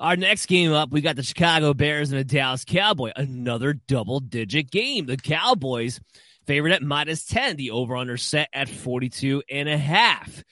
Our 0.00 0.16
next 0.16 0.46
game 0.46 0.72
up, 0.72 0.90
we 0.90 1.02
got 1.02 1.16
the 1.16 1.22
Chicago 1.22 1.74
Bears 1.74 2.10
and 2.10 2.18
the 2.18 2.24
Dallas 2.24 2.64
Cowboy. 2.64 3.12
Another 3.14 3.74
double 3.74 4.18
digit 4.18 4.70
game. 4.70 5.04
The 5.04 5.18
Cowboys 5.18 6.00
favored 6.46 6.72
at 6.72 6.82
minus 6.82 7.26
10. 7.26 7.56
The 7.56 7.72
over 7.72 7.94
under 7.96 8.16
set 8.16 8.48
at 8.54 8.70
42 8.70 9.42
and 9.50 9.68
a 9.68 9.76
half. 9.76 10.42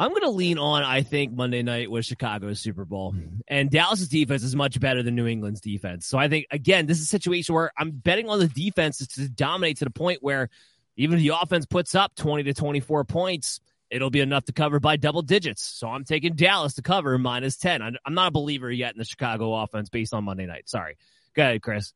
I'm 0.00 0.10
going 0.10 0.22
to 0.22 0.30
lean 0.30 0.58
on, 0.58 0.82
I 0.82 1.02
think, 1.02 1.32
Monday 1.32 1.62
night 1.62 1.88
with 1.88 2.06
Chicago's 2.06 2.58
Super 2.58 2.84
Bowl. 2.84 3.14
And 3.46 3.70
Dallas's 3.70 4.08
defense 4.08 4.42
is 4.42 4.56
much 4.56 4.80
better 4.80 5.04
than 5.04 5.14
New 5.14 5.28
England's 5.28 5.60
defense. 5.60 6.04
So 6.04 6.18
I 6.18 6.28
think, 6.28 6.46
again, 6.50 6.86
this 6.86 6.98
is 6.98 7.04
a 7.04 7.08
situation 7.08 7.54
where 7.54 7.70
I'm 7.78 7.92
betting 7.92 8.28
on 8.28 8.40
the 8.40 8.48
defense 8.48 8.98
to 8.98 9.28
dominate 9.28 9.78
to 9.78 9.84
the 9.84 9.92
point 9.92 10.18
where 10.22 10.50
even 10.96 11.18
if 11.18 11.22
the 11.22 11.38
offense 11.40 11.66
puts 11.66 11.94
up 11.94 12.16
20 12.16 12.42
to 12.42 12.54
24 12.54 13.04
points, 13.04 13.60
it'll 13.90 14.10
be 14.10 14.20
enough 14.20 14.44
to 14.44 14.52
cover 14.52 14.80
by 14.80 14.96
double 14.96 15.22
digits. 15.22 15.62
So 15.62 15.88
I'm 15.88 16.04
taking 16.04 16.34
Dallas 16.34 16.74
to 16.74 16.82
cover 16.82 17.16
minus 17.18 17.56
10. 17.56 17.82
I'm 17.82 18.14
not 18.14 18.28
a 18.28 18.30
believer 18.30 18.70
yet 18.70 18.92
in 18.92 18.98
the 18.98 19.04
Chicago 19.04 19.54
offense 19.54 19.88
based 19.88 20.14
on 20.14 20.24
Monday 20.24 20.46
night. 20.46 20.68
Sorry. 20.68 20.96
Go 21.34 21.42
ahead, 21.42 21.62
Chris. 21.62 21.92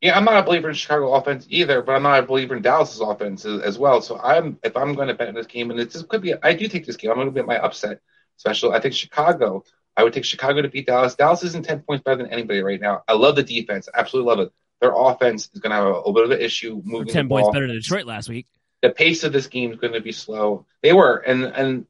Yeah, 0.00 0.16
I'm 0.16 0.24
not 0.24 0.38
a 0.38 0.42
believer 0.42 0.68
in 0.68 0.74
Chicago 0.74 1.14
offense 1.14 1.46
either, 1.48 1.80
but 1.82 1.96
I'm 1.96 2.02
not 2.02 2.22
a 2.22 2.26
believer 2.26 2.54
in 2.54 2.62
Dallas's 2.62 3.00
offense 3.00 3.46
as, 3.46 3.78
well. 3.78 4.02
So 4.02 4.18
I'm 4.18 4.58
if 4.62 4.76
I'm 4.76 4.94
going 4.94 5.08
to 5.08 5.14
bet 5.14 5.28
in 5.28 5.34
this 5.34 5.46
game, 5.46 5.70
and 5.70 5.80
it 5.80 5.90
just 5.90 6.08
could 6.08 6.20
be, 6.20 6.34
I 6.42 6.52
do 6.52 6.68
take 6.68 6.84
this 6.84 6.96
game. 6.96 7.10
I'm 7.10 7.16
going 7.16 7.28
to 7.28 7.32
bet 7.32 7.46
my 7.46 7.58
upset 7.58 8.00
special. 8.36 8.72
I 8.72 8.80
think 8.80 8.94
Chicago. 8.94 9.64
I 9.98 10.04
would 10.04 10.12
take 10.12 10.26
Chicago 10.26 10.60
to 10.60 10.68
beat 10.68 10.86
Dallas. 10.86 11.14
Dallas 11.14 11.42
isn't 11.42 11.64
ten 11.64 11.80
points 11.80 12.04
better 12.04 12.18
than 12.22 12.30
anybody 12.30 12.60
right 12.60 12.78
now. 12.78 13.02
I 13.08 13.14
love 13.14 13.36
the 13.36 13.42
defense, 13.42 13.88
absolutely 13.94 14.28
love 14.28 14.40
it. 14.40 14.52
Their 14.82 14.92
offense 14.94 15.48
is 15.54 15.60
going 15.60 15.70
to 15.70 15.76
have 15.76 15.86
a, 15.86 15.92
a 15.92 15.96
little 15.96 16.12
bit 16.12 16.24
of 16.24 16.30
an 16.32 16.40
issue 16.40 16.82
moving. 16.84 17.08
Ten 17.08 17.28
points 17.28 17.48
better 17.50 17.66
than 17.66 17.76
Detroit 17.76 18.04
last 18.04 18.28
week. 18.28 18.46
The 18.82 18.90
pace 18.90 19.24
of 19.24 19.32
this 19.32 19.46
game 19.46 19.72
is 19.72 19.78
going 19.78 19.94
to 19.94 20.00
be 20.00 20.12
slow. 20.12 20.66
They 20.82 20.92
were, 20.92 21.16
and 21.16 21.44
and 21.44 21.86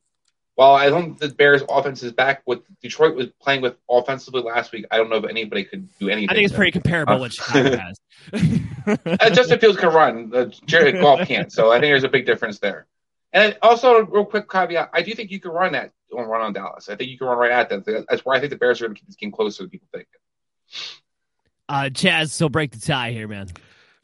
while 0.57 0.73
I 0.73 0.89
don't 0.89 1.19
think 1.19 1.19
the 1.19 1.29
Bears' 1.29 1.63
offense 1.69 2.03
is 2.03 2.13
back, 2.13 2.43
what 2.47 2.63
Detroit 2.81 3.15
was 3.15 3.27
playing 3.41 3.61
with 3.61 3.77
offensively 3.91 4.43
last 4.43 4.73
week, 4.73 4.87
I 4.91 4.97
don't 4.97 5.11
know 5.11 5.17
if 5.17 5.25
anybody 5.25 5.65
could 5.65 5.89
do 5.99 6.09
anything. 6.09 6.31
I 6.31 6.35
think 6.35 6.45
it's 6.45 6.53
there. 6.53 6.59
pretty 6.59 6.73
comparable 6.73 7.15
uh, 7.15 7.19
what 7.19 7.33
Chicago 7.35 7.77
has. 7.79 8.01
uh, 9.07 9.31
Justin 9.31 9.59
Fields 9.59 9.79
can 9.79 9.91
run. 9.91 10.33
Uh, 10.35 10.47
Jared 10.65 10.99
Goff 11.01 11.29
can't. 11.29 11.53
So 11.53 11.71
I 11.71 11.75
think 11.75 11.91
there's 11.91 12.05
a 12.05 12.09
big 12.09 12.25
difference 12.25 12.59
there. 12.59 12.87
And 13.33 13.57
also, 13.61 14.01
real 14.07 14.25
quick 14.25 14.49
caveat: 14.49 14.91
I 14.95 15.03
do 15.03 15.15
think 15.15 15.31
you 15.31 15.41
can 15.41 15.51
run 15.51 15.73
that 15.73 15.93
on 16.17 16.25
run 16.25 16.41
on 16.41 16.55
Dallas. 16.55 16.89
I 16.89 16.97
think 16.97 17.11
you 17.11 17.19
can 17.19 17.27
run 17.27 17.37
right 17.37 17.51
at 17.51 17.69
them. 17.69 17.85
That's 18.09 18.25
why 18.25 18.37
I 18.37 18.41
think 18.41 18.51
the 18.51 18.57
Bears 18.57 18.81
are 18.81 18.87
going 18.87 18.95
to 18.95 19.01
keep 19.01 19.07
this 19.07 19.17
game 19.17 19.33
closer 19.33 19.63
than 19.63 19.71
people 19.71 19.89
think. 19.93 20.09
Uh, 21.69 21.91
Chaz, 21.93 22.31
so 22.31 22.49
break 22.49 22.71
the 22.71 22.81
tie 22.81 23.11
here, 23.11 23.29
man. 23.29 23.49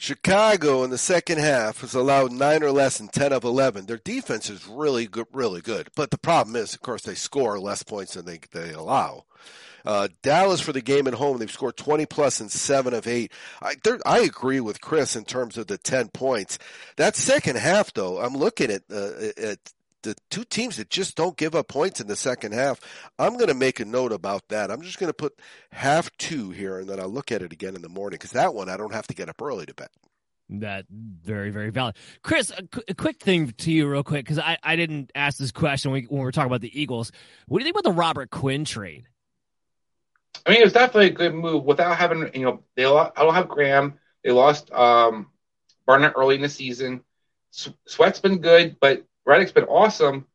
Chicago 0.02 0.82
in 0.82 0.90
the 0.90 0.98
second 0.98 1.38
half 1.38 1.82
has 1.82 1.94
allowed 1.94 2.32
nine 2.32 2.64
or 2.64 2.72
less 2.72 2.98
in 2.98 3.06
10 3.06 3.32
of 3.32 3.44
11. 3.44 3.86
Their 3.86 3.98
defense 3.98 4.50
is 4.50 4.66
really 4.66 5.06
good, 5.06 5.28
really 5.32 5.60
good. 5.60 5.90
But 5.94 6.10
the 6.10 6.18
problem 6.18 6.56
is, 6.56 6.74
of 6.74 6.80
course, 6.80 7.02
they 7.02 7.14
score 7.14 7.60
less 7.60 7.84
points 7.84 8.14
than 8.14 8.24
they, 8.24 8.40
they 8.50 8.72
allow. 8.72 9.26
Uh, 9.84 10.08
Dallas 10.20 10.60
for 10.60 10.72
the 10.72 10.82
game 10.82 11.06
at 11.06 11.14
home, 11.14 11.38
they've 11.38 11.48
scored 11.48 11.76
20 11.76 12.06
plus 12.06 12.40
in 12.40 12.48
seven 12.48 12.94
of 12.94 13.06
eight. 13.06 13.30
I, 13.62 13.76
I 14.04 14.18
agree 14.18 14.58
with 14.58 14.80
Chris 14.80 15.14
in 15.14 15.24
terms 15.24 15.56
of 15.56 15.68
the 15.68 15.78
10 15.78 16.08
points. 16.08 16.58
That 16.96 17.14
second 17.14 17.58
half, 17.58 17.94
though, 17.94 18.18
I'm 18.18 18.34
looking 18.36 18.72
at, 18.72 18.82
uh, 18.92 19.12
at 19.40 19.72
the 20.02 20.14
two 20.30 20.44
teams 20.44 20.76
that 20.76 20.90
just 20.90 21.16
don't 21.16 21.36
give 21.36 21.54
up 21.54 21.68
points 21.68 22.00
in 22.00 22.06
the 22.06 22.16
second 22.16 22.52
half. 22.52 22.80
I'm 23.18 23.34
going 23.34 23.48
to 23.48 23.54
make 23.54 23.80
a 23.80 23.84
note 23.84 24.12
about 24.12 24.48
that. 24.48 24.70
I'm 24.70 24.82
just 24.82 24.98
going 24.98 25.10
to 25.10 25.14
put 25.14 25.38
half 25.70 26.10
two 26.16 26.50
here, 26.50 26.78
and 26.78 26.88
then 26.88 27.00
I'll 27.00 27.08
look 27.08 27.32
at 27.32 27.42
it 27.42 27.52
again 27.52 27.74
in 27.74 27.82
the 27.82 27.88
morning 27.88 28.16
because 28.16 28.32
that 28.32 28.54
one 28.54 28.68
I 28.68 28.76
don't 28.76 28.92
have 28.92 29.06
to 29.08 29.14
get 29.14 29.28
up 29.28 29.40
early 29.40 29.66
to 29.66 29.74
bet. 29.74 29.90
That 30.50 30.84
very 30.90 31.50
very 31.50 31.70
valid, 31.70 31.96
Chris. 32.22 32.50
A, 32.50 32.62
qu- 32.66 32.82
a 32.88 32.94
quick 32.94 33.20
thing 33.20 33.52
to 33.58 33.72
you, 33.72 33.88
real 33.88 34.02
quick, 34.02 34.24
because 34.24 34.38
I, 34.38 34.58
I 34.62 34.76
didn't 34.76 35.10
ask 35.14 35.38
this 35.38 35.52
question 35.52 35.92
when 35.92 36.02
we, 36.02 36.06
when 36.08 36.20
we 36.20 36.24
were 36.24 36.32
talking 36.32 36.50
about 36.50 36.60
the 36.60 36.78
Eagles. 36.78 37.10
What 37.46 37.58
do 37.58 37.62
you 37.62 37.72
think 37.72 37.76
about 37.78 37.90
the 37.90 37.98
Robert 37.98 38.30
Quinn 38.30 38.66
trade? 38.66 39.06
I 40.44 40.50
mean, 40.50 40.60
it 40.60 40.64
was 40.64 40.72
definitely 40.72 41.06
a 41.06 41.10
good 41.10 41.34
move 41.34 41.64
without 41.64 41.96
having 41.96 42.28
you 42.34 42.44
know 42.44 42.62
they 42.76 42.84
I 42.84 43.10
don't 43.16 43.34
have 43.34 43.48
Graham. 43.48 43.94
They 44.22 44.30
lost 44.30 44.70
um, 44.72 45.28
Barnett 45.86 46.14
early 46.16 46.34
in 46.34 46.42
the 46.42 46.48
season. 46.48 47.02
Sweat's 47.50 48.20
been 48.20 48.38
good, 48.38 48.76
but 48.80 49.04
Reddick's 49.24 49.52
been 49.52 49.64
awesome. 49.64 50.26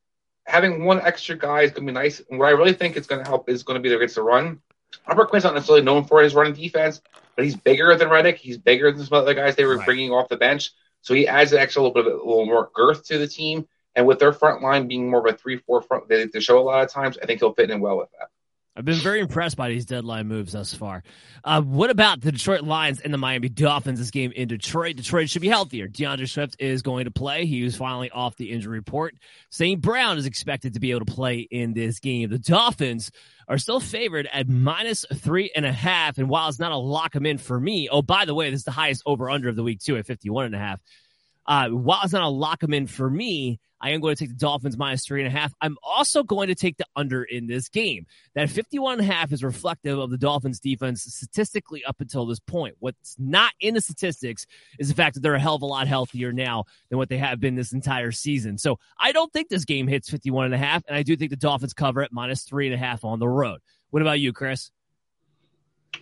Having 0.46 0.86
one 0.86 1.02
extra 1.02 1.38
guy 1.38 1.62
is 1.62 1.72
going 1.72 1.86
to 1.86 1.92
be 1.92 1.98
nice. 1.98 2.22
And 2.30 2.40
what 2.40 2.48
I 2.48 2.52
really 2.52 2.74
think 2.74 2.96
is 2.96 3.08
going 3.08 3.24
to 3.24 3.30
help 3.30 3.50
is 3.50 3.64
going 3.64 3.76
to 3.76 3.82
be 3.82 3.90
the 3.90 3.98
against 3.98 4.16
the 4.16 4.22
run. 4.22 4.62
Robert 5.08 5.30
Quinn's 5.30 5.44
not 5.44 5.54
necessarily 5.54 5.84
known 5.84 6.06
for 6.06 6.22
his 6.22 6.34
running 6.34 6.54
defense, 6.54 7.02
but 7.36 7.44
he's 7.44 7.56
bigger 7.56 7.96
than 7.96 8.10
Reddick. 8.10 8.38
He's 8.38 8.58
bigger 8.58 8.92
than 8.92 9.04
some 9.06 9.18
other 9.18 9.34
guys 9.34 9.56
they 9.56 9.66
were 9.66 9.78
right. 9.78 9.86
bringing 9.86 10.12
off 10.12 10.30
the 10.30 10.38
bench. 10.38 10.72
So 11.02 11.14
he 11.14 11.28
adds 11.28 11.52
an 11.52 11.60
extra 11.60 11.82
little 11.82 11.94
bit 11.94 12.08
of 12.08 12.14
a 12.14 12.24
little 12.24 12.46
more 12.46 12.70
girth 12.74 13.06
to 13.08 13.18
the 13.18 13.28
team. 13.28 13.68
And 13.96 14.06
with 14.06 14.20
their 14.20 14.32
front 14.32 14.62
line 14.62 14.88
being 14.88 15.10
more 15.10 15.28
of 15.28 15.34
a 15.34 15.38
three-four 15.38 15.82
front, 15.82 16.08
they, 16.08 16.26
they 16.26 16.40
show 16.40 16.60
a 16.60 16.62
lot 16.62 16.84
of 16.84 16.90
times. 16.90 17.18
I 17.22 17.26
think 17.26 17.40
he'll 17.40 17.54
fit 17.54 17.72
in 17.72 17.82
well 17.82 17.98
with 17.98 18.10
that. 18.12 18.30
I've 18.78 18.86
been 18.86 19.00
very 19.00 19.22
impressed 19.22 19.58
by 19.58 19.70
these 19.70 19.86
deadline 19.86 20.28
moves 20.28 20.54
thus 20.54 20.72
far. 20.72 21.02
Uh, 21.44 21.64
what 21.64 21.90
about 21.90 22.22
the 22.22 22.32
Detroit 22.32 22.62
Lions 22.62 23.02
and 23.02 23.12
the 23.12 23.18
Miami 23.18 23.50
Dolphins? 23.50 23.98
This 23.98 24.12
game 24.12 24.32
in 24.32 24.48
Detroit. 24.48 24.98
Detroit 24.98 25.32
should 25.32 25.42
be 25.42 25.48
healthier. 25.48 25.88
D'Andre 25.88 26.28
Swift 26.28 26.58
is 26.60 26.84
going 26.84 27.06
to 27.06 27.12
play. 27.12 27.48
He 27.48 27.64
was 27.64 27.76
finally 27.76 28.12
off 28.12 28.36
the 28.36 28.52
injury 28.52 28.78
report. 28.78 29.16
St. 29.50 29.82
Brown 29.82 30.20
is 30.20 30.28
expected 30.28 30.76
to 30.76 30.80
be 30.80 30.92
able 30.92 31.06
to 31.06 31.12
play 31.12 31.40
in 31.40 31.74
this 31.74 32.00
game. 32.00 32.30
The 32.30 32.38
Dolphins 32.38 33.10
are 33.48 33.58
still 33.58 33.80
favored 33.80 34.30
at 34.32 34.48
minus 34.48 35.08
three 35.12 35.52
and 35.56 35.66
a 35.66 35.72
half. 35.72 36.20
And 36.20 36.30
while 36.30 36.48
it's 36.48 36.60
not 36.60 36.72
a 36.72 36.78
lock 36.78 37.14
them 37.14 37.26
in 37.26 37.40
for 37.40 37.60
me, 37.60 37.90
oh, 37.92 38.04
by 38.04 38.26
the 38.26 38.36
way, 38.36 38.52
this 38.52 38.60
is 38.60 38.66
the 38.66 38.72
highest 38.72 39.02
over 39.08 39.28
under 39.28 39.50
of 39.50 39.56
the 39.56 39.64
week, 39.64 39.80
too, 39.80 39.98
at 39.98 40.06
51 40.06 40.46
and 40.46 40.56
a 40.56 40.60
half. 40.60 40.80
Uh, 41.48 41.70
while 41.70 42.00
it's 42.04 42.14
not 42.14 42.24
a 42.24 42.30
lock 42.30 42.60
them 42.60 42.74
in 42.74 42.88
for 42.88 43.10
me, 43.10 43.60
I 43.80 43.92
am 43.92 44.02
going 44.02 44.16
to 44.16 44.20
take 44.20 44.30
the 44.30 44.36
Dolphins 44.36 44.78
minus 44.78 45.06
three 45.06 45.24
and 45.24 45.28
a 45.28 45.38
half. 45.38 45.54
I'm 45.62 45.78
also 45.84 46.24
going 46.24 46.48
to 46.48 46.56
take 46.56 46.78
the 46.78 46.86
under 46.96 47.24
in 47.24 47.48
this 47.48 47.70
game. 47.70 48.08
That 48.34 48.50
51 48.50 49.00
and 49.00 49.02
a 49.10 49.14
half 49.14 49.32
is 49.32 49.44
reflective 49.44 50.00
of 50.00 50.10
the 50.10 50.18
Dolphins 50.18 50.60
defense 50.60 51.04
statistically 51.04 51.86
up 51.86 52.02
until 52.02 52.26
this 52.26 52.40
point. 52.40 52.76
What's 52.80 53.16
not 53.20 53.52
in 53.60 53.76
the 53.76 53.82
statistics 53.82 54.48
is 54.80 54.90
the 54.90 54.96
fact 54.96 55.14
that 55.14 55.22
they're 55.22 55.36
a 55.36 55.40
hell 55.40 55.56
of 55.56 55.62
a 55.62 55.68
lot 55.68 55.88
healthier 55.88 56.32
now 56.32 56.66
than 56.90 56.98
what 56.98 57.10
they 57.10 57.18
have 57.18 57.40
been 57.40 57.56
this 57.56 57.72
entire 57.72 58.12
season. 58.12 58.58
So 58.58 58.80
I 59.00 59.12
don't 59.12 59.32
think 59.32 59.50
this 59.50 59.66
game 59.66 59.88
hits 59.88 60.10
51 60.10 60.46
and 60.46 60.56
a 60.56 60.58
half, 60.58 60.84
and 60.88 60.98
I 60.98 61.04
do 61.04 61.16
think 61.16 61.30
the 61.30 61.38
Dolphins 61.38 61.74
cover 61.74 62.02
it 62.02 62.12
minus 62.12 62.44
three 62.44 62.66
and 62.66 62.74
a 62.74 62.80
half 62.80 63.06
on 63.06 63.20
the 63.20 63.30
road. 63.30 63.60
What 63.92 64.02
about 64.02 64.20
you, 64.20 64.34
Chris? 64.34 64.72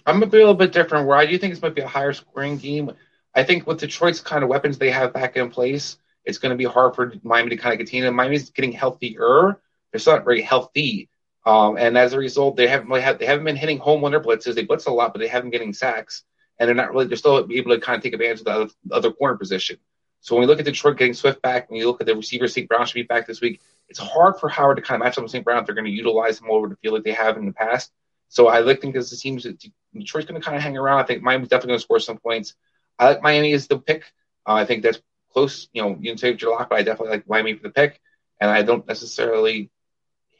I'm 0.05 0.19
going 0.19 0.29
to 0.29 0.35
be 0.35 0.37
a 0.37 0.41
little 0.41 0.55
bit 0.55 0.71
different 0.71 1.07
where 1.07 1.17
I 1.17 1.25
do 1.25 1.37
think 1.37 1.53
this 1.53 1.61
might 1.61 1.75
be 1.75 1.81
a 1.81 1.87
higher 1.87 2.13
scoring 2.13 2.57
game. 2.57 2.91
I 3.35 3.43
think 3.43 3.67
with 3.67 3.79
Detroit's 3.79 4.21
kind 4.21 4.43
of 4.43 4.49
weapons 4.49 4.77
they 4.77 4.91
have 4.91 5.13
back 5.13 5.35
in 5.35 5.49
place, 5.49 5.97
it's 6.23 6.37
going 6.37 6.51
to 6.51 6.57
be 6.57 6.63
hard 6.63 6.95
for 6.95 7.13
Miami 7.23 7.49
to 7.49 7.57
kind 7.57 7.73
of 7.73 7.77
contain 7.77 8.03
them. 8.03 8.15
Miami's 8.15 8.49
getting 8.49 8.71
healthier. 8.71 9.59
They're 9.91 9.99
still 9.99 10.13
not 10.13 10.25
very 10.25 10.41
healthy. 10.41 11.09
Um, 11.45 11.77
and 11.77 11.97
as 11.97 12.13
a 12.13 12.17
result, 12.17 12.55
they 12.55 12.67
haven't 12.67 12.87
really 12.87 13.01
had, 13.01 13.19
they 13.19 13.25
haven't 13.25 13.45
been 13.45 13.55
hitting 13.55 13.77
home 13.77 14.09
their 14.09 14.19
blitzes. 14.19 14.55
They 14.55 14.63
blitz 14.63 14.87
a 14.87 14.91
lot, 14.91 15.13
but 15.13 15.19
they 15.19 15.27
haven't 15.27 15.51
been 15.51 15.59
getting 15.59 15.73
sacks. 15.73 16.23
And 16.57 16.67
they're 16.67 16.75
not 16.75 16.91
really, 16.91 17.05
they're 17.05 17.17
still 17.17 17.47
able 17.51 17.75
to 17.75 17.81
kind 17.81 17.97
of 17.97 18.03
take 18.03 18.13
advantage 18.13 18.39
of 18.39 18.45
the 18.45 18.51
other, 18.51 18.69
the 18.85 18.95
other 18.95 19.11
corner 19.11 19.37
position. 19.37 19.77
So 20.21 20.35
when 20.35 20.41
we 20.41 20.47
look 20.47 20.59
at 20.59 20.65
Detroit 20.65 20.97
getting 20.97 21.13
Swift 21.13 21.41
back, 21.41 21.69
when 21.69 21.79
you 21.79 21.85
look 21.85 22.01
at 22.01 22.07
the 22.07 22.15
receiver, 22.15 22.47
St. 22.47 22.67
Brown 22.67 22.85
should 22.87 22.95
be 22.95 23.03
back 23.03 23.27
this 23.27 23.41
week. 23.41 23.61
It's 23.89 23.99
hard 23.99 24.39
for 24.39 24.49
Howard 24.49 24.77
to 24.77 24.81
kind 24.81 24.99
of 24.99 25.05
match 25.05 25.17
up 25.17 25.23
with 25.23 25.31
St. 25.31 25.45
Brown 25.45 25.59
if 25.59 25.67
they're 25.67 25.75
going 25.75 25.85
to 25.85 25.91
utilize 25.91 26.39
him 26.39 26.49
over 26.49 26.67
the 26.67 26.77
field 26.77 26.95
like 26.95 27.03
they 27.03 27.11
have 27.11 27.37
in 27.37 27.45
the 27.45 27.53
past. 27.53 27.91
So 28.29 28.47
I 28.47 28.61
like 28.61 28.81
think 28.81 28.95
as 28.95 29.11
the 29.11 29.17
teams 29.17 29.43
Detroit's 29.43 30.27
going 30.27 30.41
to 30.41 30.45
kind 30.45 30.57
of 30.57 30.63
hang 30.63 30.77
around. 30.77 30.99
I 30.99 31.03
think 31.03 31.21
Miami's 31.21 31.49
definitely 31.49 31.69
going 31.69 31.79
to 31.79 31.83
score 31.83 31.99
some 31.99 32.17
points. 32.17 32.55
I 32.99 33.09
like 33.09 33.21
Miami 33.21 33.53
as 33.53 33.67
the 33.67 33.79
pick. 33.79 34.03
Uh, 34.47 34.53
I 34.53 34.65
think 34.65 34.83
that's 34.83 35.01
close. 35.33 35.67
You 35.73 35.81
know, 35.81 35.97
you 35.99 36.11
can 36.11 36.17
say 36.17 36.35
your 36.39 36.51
lock, 36.51 36.69
but 36.69 36.79
I 36.79 36.83
definitely 36.83 37.17
like 37.17 37.29
Miami 37.29 37.53
for 37.53 37.63
the 37.63 37.69
pick. 37.69 37.99
And 38.39 38.51
I 38.51 38.63
don't 38.63 38.87
necessarily 38.87 39.69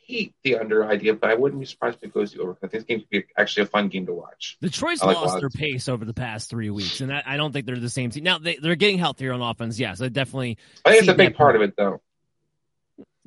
hate 0.05 0.35
the 0.43 0.57
under 0.57 0.85
idea, 0.85 1.13
but 1.13 1.29
I 1.29 1.33
wouldn't 1.33 1.59
be 1.59 1.65
surprised 1.65 1.97
if 1.97 2.03
it 2.03 2.13
goes 2.13 2.33
to 2.33 2.41
over. 2.41 2.51
I 2.51 2.55
think 2.59 2.71
this 2.73 2.83
game 2.83 2.99
could 2.99 3.09
be 3.09 3.23
actually 3.37 3.63
a 3.63 3.67
fun 3.67 3.87
game 3.87 4.05
to 4.05 4.13
watch. 4.13 4.57
Detroit's 4.61 5.01
I 5.01 5.07
like 5.07 5.17
lost 5.17 5.39
their 5.39 5.49
pace 5.49 5.89
over 5.89 6.05
the 6.05 6.13
past 6.13 6.49
three 6.49 6.69
weeks, 6.69 7.01
and 7.01 7.11
I, 7.11 7.23
I 7.25 7.37
don't 7.37 7.51
think 7.51 7.65
they're 7.65 7.79
the 7.79 7.89
same 7.89 8.11
team. 8.11 8.23
Now 8.23 8.37
they, 8.37 8.57
they're 8.57 8.75
getting 8.75 8.99
healthier 8.99 9.33
on 9.33 9.41
offense. 9.41 9.79
Yes, 9.79 10.01
I 10.01 10.09
definitely. 10.09 10.57
I 10.83 10.91
think 10.91 11.03
it's 11.03 11.11
a 11.11 11.15
big 11.15 11.29
that 11.29 11.37
part 11.37 11.55
of 11.55 11.61
it, 11.61 11.75
though. 11.75 12.01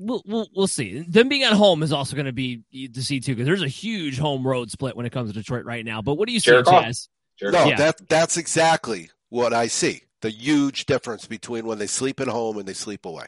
We'll, 0.01 0.23
we'll, 0.27 0.49
we'll 0.55 0.67
see. 0.69 1.01
Them 1.01 1.29
being 1.29 1.43
at 1.43 1.55
home 1.55 1.83
is 1.83 1.93
also 1.93 2.15
going 2.15 2.27
to 2.27 2.33
be 2.33 2.63
to 2.93 3.03
see 3.03 3.19
too, 3.19 3.35
because 3.35 3.47
there's 3.47 3.63
a 3.63 3.69
huge 3.69 4.17
home 4.17 4.47
road 4.47 4.71
split 4.71 4.97
when 4.97 5.07
it 5.07 5.11
comes 5.11 5.31
to 5.31 5.35
Detroit 5.37 5.65
right 5.65 5.85
now. 5.85 6.03
But 6.03 6.15
what 6.15 6.29
do 6.29 6.33
you 6.33 6.39
see, 6.39 6.53
Jared 6.53 6.67
Jazz? 6.67 7.09
Jared 7.37 7.55
No, 7.55 7.65
Yeah. 7.65 7.77
that 7.77 8.09
that's 8.09 8.37
exactly 8.37 9.11
what 9.29 9.53
I 9.53 9.67
see. 9.67 10.03
The 10.21 10.31
huge 10.31 10.87
difference 10.87 11.27
between 11.27 11.67
when 11.67 11.79
they 11.79 11.87
sleep 11.87 12.21
at 12.21 12.29
home 12.29 12.59
and 12.59 12.67
they 12.67 12.75
sleep 12.75 13.05
away. 13.05 13.27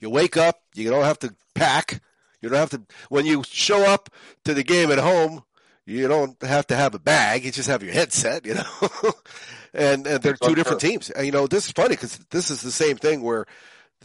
You 0.00 0.10
wake 0.10 0.36
up, 0.36 0.62
you 0.74 0.90
don't 0.90 1.04
have 1.04 1.18
to 1.20 1.34
pack. 1.54 2.00
You 2.40 2.48
don't 2.48 2.58
have 2.58 2.70
to 2.70 2.82
when 3.08 3.26
you 3.26 3.42
show 3.44 3.84
up 3.84 4.10
to 4.44 4.54
the 4.54 4.62
game 4.64 4.90
at 4.90 4.98
home, 4.98 5.42
you 5.86 6.06
don't 6.06 6.40
have 6.42 6.66
to 6.68 6.76
have 6.76 6.94
a 6.94 6.98
bag. 6.98 7.44
You 7.44 7.50
just 7.50 7.68
have 7.68 7.82
your 7.82 7.92
headset, 7.92 8.46
you 8.46 8.54
know. 8.54 8.64
and, 9.74 10.06
and 10.06 10.22
they're 10.22 10.36
two 10.36 10.54
different 10.54 10.80
teams. 10.80 11.10
And, 11.10 11.26
you 11.26 11.32
know, 11.32 11.46
this 11.46 11.66
is 11.66 11.72
funny 11.72 11.90
because 11.90 12.18
this 12.30 12.50
is 12.50 12.62
the 12.62 12.70
same 12.70 12.96
thing 12.96 13.22
where 13.22 13.46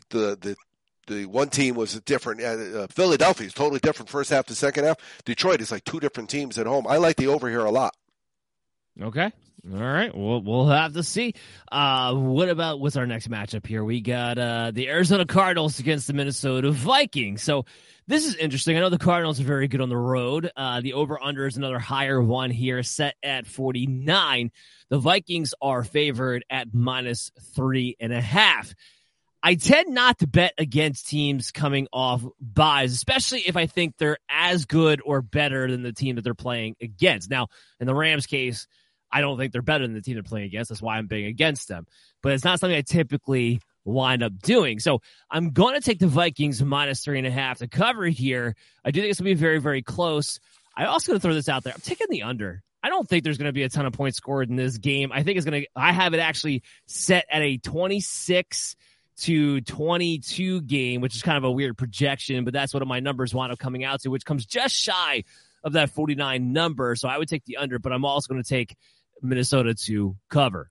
the 0.09 0.37
the 0.39 0.55
the 1.07 1.25
one 1.25 1.49
team 1.49 1.75
was 1.75 1.99
different. 2.01 2.41
Uh, 2.41 2.83
uh, 2.83 2.87
Philadelphia 2.87 3.47
is 3.47 3.53
totally 3.53 3.79
different 3.79 4.09
first 4.09 4.29
half 4.29 4.45
to 4.45 4.55
second 4.55 4.85
half. 4.85 4.97
Detroit 5.25 5.61
is 5.61 5.71
like 5.71 5.83
two 5.83 5.99
different 5.99 6.29
teams 6.29 6.57
at 6.57 6.65
home. 6.65 6.87
I 6.87 6.97
like 6.97 7.17
the 7.17 7.27
over 7.27 7.49
here 7.49 7.65
a 7.65 7.71
lot. 7.71 7.95
Okay. 9.01 9.31
All 9.71 9.79
right. 9.79 10.13
We'll 10.13 10.41
we'll 10.41 10.67
have 10.67 10.93
to 10.93 11.03
see. 11.03 11.35
Uh, 11.71 12.13
what 12.15 12.49
about 12.49 12.81
what's 12.81 12.97
our 12.97 13.07
next 13.07 13.29
matchup 13.29 13.65
here? 13.65 13.81
We 13.83 14.01
got 14.01 14.37
uh, 14.37 14.71
the 14.71 14.89
Arizona 14.89 15.25
Cardinals 15.25 15.79
against 15.79 16.07
the 16.07 16.13
Minnesota 16.13 16.71
Vikings. 16.71 17.43
So 17.43 17.65
this 18.05 18.27
is 18.27 18.35
interesting. 18.35 18.75
I 18.75 18.81
know 18.81 18.89
the 18.89 18.97
Cardinals 18.97 19.39
are 19.39 19.45
very 19.45 19.69
good 19.69 19.79
on 19.79 19.87
the 19.87 19.95
road. 19.95 20.51
Uh, 20.57 20.81
the 20.81 20.93
over 20.93 21.17
under 21.21 21.47
is 21.47 21.55
another 21.55 21.79
higher 21.79 22.21
one 22.21 22.51
here, 22.51 22.83
set 22.83 23.15
at 23.23 23.47
forty 23.47 23.87
nine. 23.87 24.51
The 24.89 24.99
Vikings 24.99 25.53
are 25.61 25.85
favored 25.85 26.43
at 26.49 26.73
minus 26.73 27.31
three 27.55 27.95
and 28.01 28.11
a 28.11 28.19
half. 28.19 28.75
I 29.41 29.55
tend 29.55 29.93
not 29.93 30.19
to 30.19 30.27
bet 30.27 30.53
against 30.57 31.07
teams 31.07 31.51
coming 31.51 31.87
off 31.93 32.21
buys, 32.39 32.93
especially 32.93 33.41
if 33.41 33.55
I 33.55 33.65
think 33.65 33.95
they're 33.97 34.17
as 34.29 34.65
good 34.65 35.01
or 35.05 35.21
better 35.21 35.71
than 35.71 35.83
the 35.83 35.93
team 35.93 36.15
that 36.15 36.23
they're 36.23 36.33
playing 36.33 36.75
against. 36.81 37.29
Now, 37.29 37.47
in 37.79 37.87
the 37.87 37.95
Rams 37.95 38.25
case, 38.25 38.67
I 39.13 39.21
don't 39.21 39.37
think 39.37 39.53
they're 39.53 39.61
better 39.61 39.85
than 39.85 39.93
the 39.93 40.01
team 40.01 40.15
they're 40.15 40.23
playing 40.23 40.47
against. 40.47 40.69
That's 40.69 40.81
why 40.81 40.97
I'm 40.97 41.07
being 41.07 41.25
against 41.25 41.67
them. 41.67 41.85
But 42.23 42.33
it's 42.33 42.43
not 42.43 42.59
something 42.59 42.75
I 42.75 42.81
typically 42.81 43.61
wind 43.85 44.23
up 44.23 44.39
doing. 44.39 44.79
So 44.79 45.01
I'm 45.29 45.51
going 45.51 45.75
to 45.75 45.81
take 45.81 45.99
the 45.99 46.07
Vikings 46.07 46.63
minus 46.63 47.03
three 47.03 47.19
and 47.19 47.27
a 47.27 47.31
half 47.31 47.59
to 47.59 47.67
cover 47.67 48.05
here. 48.07 48.55
I 48.83 48.91
do 48.91 49.01
think 49.01 49.11
it's 49.11 49.19
going 49.19 49.29
to 49.29 49.35
be 49.35 49.39
very, 49.39 49.59
very 49.59 49.83
close. 49.83 50.39
I 50.75 50.85
also 50.85 51.11
going 51.11 51.19
to 51.19 51.21
throw 51.21 51.33
this 51.33 51.49
out 51.49 51.63
there. 51.63 51.73
I'm 51.73 51.81
taking 51.81 52.07
the 52.09 52.23
under. 52.23 52.63
I 52.81 52.89
don't 52.89 53.07
think 53.07 53.23
there's 53.23 53.37
going 53.37 53.47
to 53.49 53.53
be 53.53 53.63
a 53.63 53.69
ton 53.69 53.85
of 53.85 53.93
points 53.93 54.17
scored 54.17 54.49
in 54.49 54.55
this 54.55 54.77
game. 54.77 55.11
I 55.11 55.23
think 55.23 55.37
it's 55.37 55.45
going 55.45 55.61
to, 55.61 55.67
I 55.75 55.93
have 55.93 56.13
it 56.13 56.19
actually 56.19 56.63
set 56.87 57.25
at 57.29 57.41
a 57.41 57.57
26 57.57 58.75
to 59.21 59.61
22 59.61 60.61
game, 60.63 61.01
which 61.01 61.15
is 61.15 61.21
kind 61.21 61.37
of 61.37 61.43
a 61.43 61.51
weird 61.51 61.77
projection, 61.77 62.43
but 62.43 62.53
that's 62.53 62.73
what 62.73 62.85
my 62.87 62.99
numbers 62.99 63.33
wound 63.33 63.51
up 63.51 63.59
coming 63.59 63.83
out 63.83 64.01
to, 64.01 64.09
which 64.09 64.25
comes 64.25 64.45
just 64.45 64.75
shy 64.75 65.23
of 65.63 65.73
that 65.73 65.91
49 65.91 66.51
number. 66.51 66.95
So 66.95 67.07
I 67.07 67.17
would 67.17 67.29
take 67.29 67.45
the 67.45 67.57
under, 67.57 67.79
but 67.79 67.93
I'm 67.93 68.03
also 68.03 68.27
going 68.27 68.43
to 68.43 68.49
take 68.49 68.75
Minnesota 69.23 69.73
to 69.73 70.15
cover. 70.29 70.69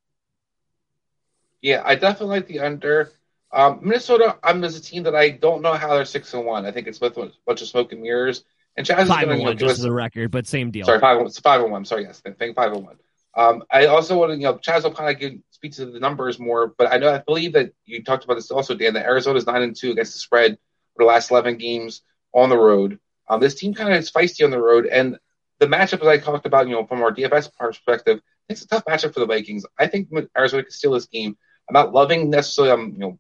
Yeah, 1.61 1.83
I 1.85 1.95
definitely 1.95 2.37
like 2.37 2.49
the 2.49 2.61
under. 2.61 3.13
Um, 3.53 3.81
Minnesota, 3.83 4.39
I'm 4.43 4.65
as 4.65 4.77
a 4.77 4.81
team 4.81 5.05
that 5.05 5.15
I 5.15 5.31
don't 5.31 5.63
know 5.63 5.75
how 5.75 5.95
they're 5.95 6.05
six 6.05 6.33
and 6.35 6.45
one. 6.45 6.67
I 6.67 6.71
think 6.73 6.87
it's 6.87 7.01
with 7.01 7.17
a 7.19 7.31
bunch 7.47 7.63
of 7.63 7.69
smoke 7.69 7.93
and 7.93 8.03
mirrors. 8.03 8.45
And 8.77 8.87
Chaz 8.87 9.03
is 9.03 9.09
Five 9.09 9.27
going 9.27 9.33
and 9.33 9.41
to 9.41 9.45
one, 9.45 9.59
just 9.59 9.73
us 9.75 9.79
the 9.81 9.93
record, 9.93 10.31
but 10.31 10.47
same 10.47 10.71
deal. 10.71 10.87
Sorry, 10.87 10.99
five. 10.99 11.21
It's 11.27 11.39
five 11.39 11.61
and 11.61 11.71
one. 11.71 11.85
Sorry, 11.85 12.05
yes, 12.05 12.23
I 12.25 12.31
think 12.31 12.57
five 12.57 12.73
and 12.73 12.85
one. 12.85 12.97
Um, 13.35 13.65
I 13.71 13.87
also 13.87 14.19
want 14.19 14.33
to, 14.33 14.37
you 14.37 14.45
know, 14.45 14.55
Chaz 14.55 14.85
will 14.85 14.93
kind 14.93 15.15
of 15.15 15.21
give, 15.21 15.35
speak 15.51 15.73
to 15.73 15.87
the 15.87 16.01
numbers 16.01 16.39
more, 16.39 16.69
but 16.77 16.93
I 16.93 16.99
know 16.99 17.13
I 17.13 17.19
believe 17.19 17.55
that 17.55 17.73
you 17.85 18.03
talked 18.03 18.25
about 18.25 18.35
this 18.35 18.51
also, 18.51 18.75
Dan. 18.75 18.95
That 18.95 19.07
Arizona's 19.07 19.47
nine 19.47 19.63
and 19.63 19.77
two 19.77 19.93
against 19.93 20.15
the 20.15 20.19
spread 20.19 20.59
for 20.95 21.05
the 21.05 21.09
last 21.09 21.31
eleven 21.31 21.57
games 21.59 22.03
on 22.33 22.49
the 22.49 22.59
road. 22.59 22.99
Um, 23.29 23.41
this 23.41 23.55
team 23.55 23.75
kind 23.75 23.93
of 23.93 23.99
is 23.99 24.11
feisty 24.11 24.45
on 24.45 24.51
the 24.51 24.61
road, 24.61 24.87
and 24.87 25.19
the 25.59 25.67
matchup 25.67 26.01
as 26.01 26.09
I 26.09 26.19
talked 26.19 26.47
about, 26.47 26.67
you 26.67 26.75
know, 26.75 26.87
from 26.87 27.03
our 27.03 27.13
DFS 27.13 27.51
perspective, 27.57 28.21
it's 28.49 28.63
a 28.63 28.69
tough 28.69 28.85
matchup 28.85 29.15
for 29.15 29.21
the 29.21 29.27
Vikings. 29.27 29.65
I 29.79 29.87
think 29.87 30.09
Arizona 30.37 30.63
can 30.63 30.73
steal 30.73 30.93
this 30.93 31.07
game. 31.07 31.37
I'm 31.69 31.75
not 31.75 31.93
loving 31.93 32.31
necessarily, 32.31 32.73
um, 32.73 32.93
you 32.93 32.99
know, 32.99 33.19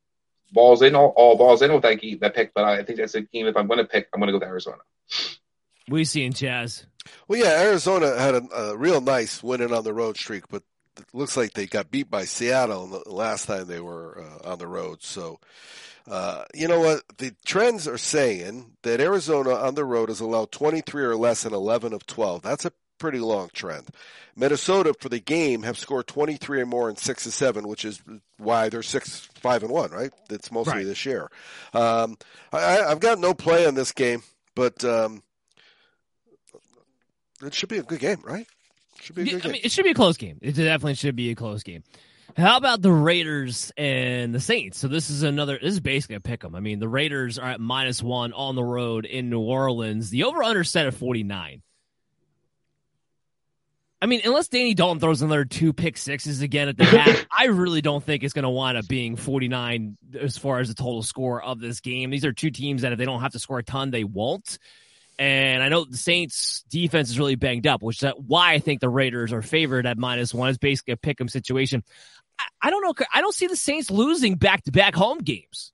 balls 0.52 0.82
in 0.82 0.94
all, 0.94 1.12
all 1.16 1.36
balls 1.36 1.62
in 1.62 1.72
with 1.72 1.82
that, 1.82 2.00
game, 2.00 2.18
that 2.20 2.34
pick, 2.34 2.52
but 2.54 2.64
I 2.64 2.82
think 2.82 2.98
that's 2.98 3.14
a 3.14 3.22
game. 3.22 3.46
If 3.46 3.56
I'm 3.56 3.66
going 3.66 3.78
to 3.78 3.84
pick, 3.84 4.08
I'm 4.12 4.20
going 4.20 4.32
to 4.32 4.38
go 4.38 4.40
to 4.40 4.46
Arizona. 4.46 4.78
we're 5.88 5.98
you 5.98 6.04
seeing, 6.04 6.32
Chaz? 6.32 6.84
Well, 7.26 7.40
yeah, 7.40 7.62
Arizona 7.62 8.18
had 8.18 8.34
a, 8.34 8.42
a 8.54 8.76
real 8.76 9.00
nice 9.00 9.42
winning 9.42 9.72
on 9.72 9.84
the 9.84 9.94
road 9.94 10.16
streak, 10.16 10.48
but 10.48 10.62
it 10.98 11.06
looks 11.12 11.36
like 11.36 11.52
they 11.52 11.66
got 11.66 11.90
beat 11.90 12.10
by 12.10 12.24
Seattle 12.24 12.86
the 12.86 13.12
last 13.12 13.46
time 13.46 13.66
they 13.66 13.80
were 13.80 14.22
uh, 14.22 14.50
on 14.50 14.58
the 14.58 14.66
road. 14.66 15.02
So, 15.02 15.40
uh, 16.08 16.44
you 16.54 16.68
know 16.68 16.80
what? 16.80 17.02
The 17.18 17.34
trends 17.44 17.88
are 17.88 17.98
saying 17.98 18.72
that 18.82 19.00
Arizona 19.00 19.54
on 19.54 19.74
the 19.74 19.84
road 19.84 20.08
has 20.10 20.20
allowed 20.20 20.52
23 20.52 21.04
or 21.04 21.16
less 21.16 21.44
in 21.44 21.54
11 21.54 21.92
of 21.92 22.06
12. 22.06 22.42
That's 22.42 22.64
a 22.64 22.72
pretty 22.99 23.18
long 23.18 23.51
trend. 23.53 23.88
Minnesota 24.36 24.95
for 24.99 25.09
the 25.09 25.18
game 25.20 25.62
have 25.62 25.76
scored 25.78 26.07
23 26.07 26.62
or 26.62 26.66
more 26.66 26.88
in 26.88 26.97
six 26.97 27.26
of 27.26 27.32
seven, 27.34 27.68
which 27.68 27.84
is 27.84 28.01
why 28.38 28.68
they're 28.68 28.82
six, 28.82 29.28
five 29.40 29.62
and 29.62 29.72
one, 29.72 29.90
right? 29.90 30.11
That's 30.28 30.51
mostly 30.53 30.72
Right. 30.74 30.86
this 30.86 31.05
year. 31.05 31.30
Um, 31.74 32.16
I, 32.53 32.80
I've 32.82 33.01
got 33.01 33.18
no 33.18 33.34
play 33.34 33.66
on 33.66 33.74
this 33.74 33.93
game, 33.93 34.22
but 34.55 34.84
um, 34.84 35.22
it 37.43 37.55
should 37.55 37.68
be 37.68 37.78
a 37.78 37.82
good 37.82 38.01
game, 38.01 38.20
right? 38.24 38.47
Should 39.01 39.16
be 39.16 39.22
a 39.22 39.24
Yeah, 39.24 39.32
good 39.32 39.40
I 39.40 39.43
game. 39.45 39.53
mean, 39.53 39.61
it 39.64 39.72
should 39.72 39.84
be 39.84 39.90
a 39.90 39.95
close 39.95 40.16
game. 40.16 40.38
It 40.40 40.53
definitely 40.53 40.95
should 40.95 41.16
be 41.16 41.30
a 41.30 41.34
close 41.34 41.62
game. 41.62 41.82
How 42.36 42.57
about 42.57 42.80
the 42.80 42.93
Raiders 42.93 43.72
and 43.76 44.34
the 44.34 44.40
Saints? 44.40 44.78
So 44.78 44.88
this 44.88 45.11
is 45.11 45.22
another. 45.22 45.59
This 45.61 45.74
is 45.74 45.80
basically 45.80 46.16
a 46.16 46.20
pick 46.20 46.43
'em. 46.45 46.55
I 46.55 46.61
mean, 46.61 46.78
the 46.78 46.88
Raiders 46.88 47.38
are 47.38 47.51
at 47.51 47.61
minus 47.61 48.03
one 48.03 48.32
on 48.32 48.55
the 48.55 48.64
road 48.64 49.05
in 49.05 49.28
New 49.28 49.40
Orleans. 49.40 50.09
The 50.09 50.24
over 50.24 50.43
under 50.43 50.64
set 50.64 50.86
at 50.86 50.95
forty 50.95 51.24
nine. 51.24 51.62
I 54.03 54.07
mean, 54.07 54.20
unless 54.24 54.48
Danny 54.48 54.74
Dalton 54.74 54.98
throws 54.98 55.22
another 55.22 55.44
two 55.44 55.72
pick 55.72 55.96
sixes 55.96 56.42
again 56.42 56.66
at 56.66 56.76
the 56.76 56.84
half, 56.84 57.24
I 57.30 57.46
really 57.46 57.80
don't 57.80 58.03
think 58.03 58.24
it's 58.24 58.32
going 58.32 58.42
to 58.42 58.50
wind 58.50 58.76
up 58.76 58.88
being 58.88 59.14
49 59.14 59.96
as 60.20 60.36
far 60.36 60.59
as 60.59 60.66
the 60.66 60.74
total 60.74 61.05
score 61.05 61.40
of 61.40 61.61
this 61.61 61.78
game. 61.78 62.11
These 62.11 62.24
are 62.24 62.32
two 62.32 62.50
teams 62.50 62.82
that 62.82 62.90
if 62.90 62.98
they 62.98 63.05
don't 63.05 63.20
have 63.20 63.30
to 63.32 63.38
score 63.38 63.61
a 63.61 63.62
ton, 63.62 63.92
they 63.92 64.03
won't. 64.03 64.59
And 65.20 65.62
I 65.62 65.68
know 65.68 65.84
the 65.84 65.96
Saints 65.96 66.64
defense 66.68 67.11
is 67.11 67.18
really 67.18 67.36
banged 67.36 67.68
up, 67.68 67.80
which 67.80 68.03
is 68.03 68.12
why 68.16 68.55
I 68.55 68.59
think 68.59 68.80
the 68.80 68.88
Raiders 68.88 69.32
are 69.32 69.40
favored 69.40 69.86
at 69.86 69.98
minus 69.98 70.34
one. 70.34 70.48
It's 70.48 70.59
basically 70.59 70.94
a 70.94 70.96
pick 70.96 71.20
'em 71.20 71.28
situation. 71.28 71.84
I, 72.40 72.44
I 72.66 72.70
don't 72.70 72.82
know. 72.82 73.07
I 73.14 73.20
don't 73.20 73.34
see 73.34 73.46
the 73.46 73.55
Saints 73.55 73.88
losing 73.88 74.34
back 74.34 74.64
to 74.64 74.72
back 74.72 74.96
home 74.96 75.18
games. 75.18 75.72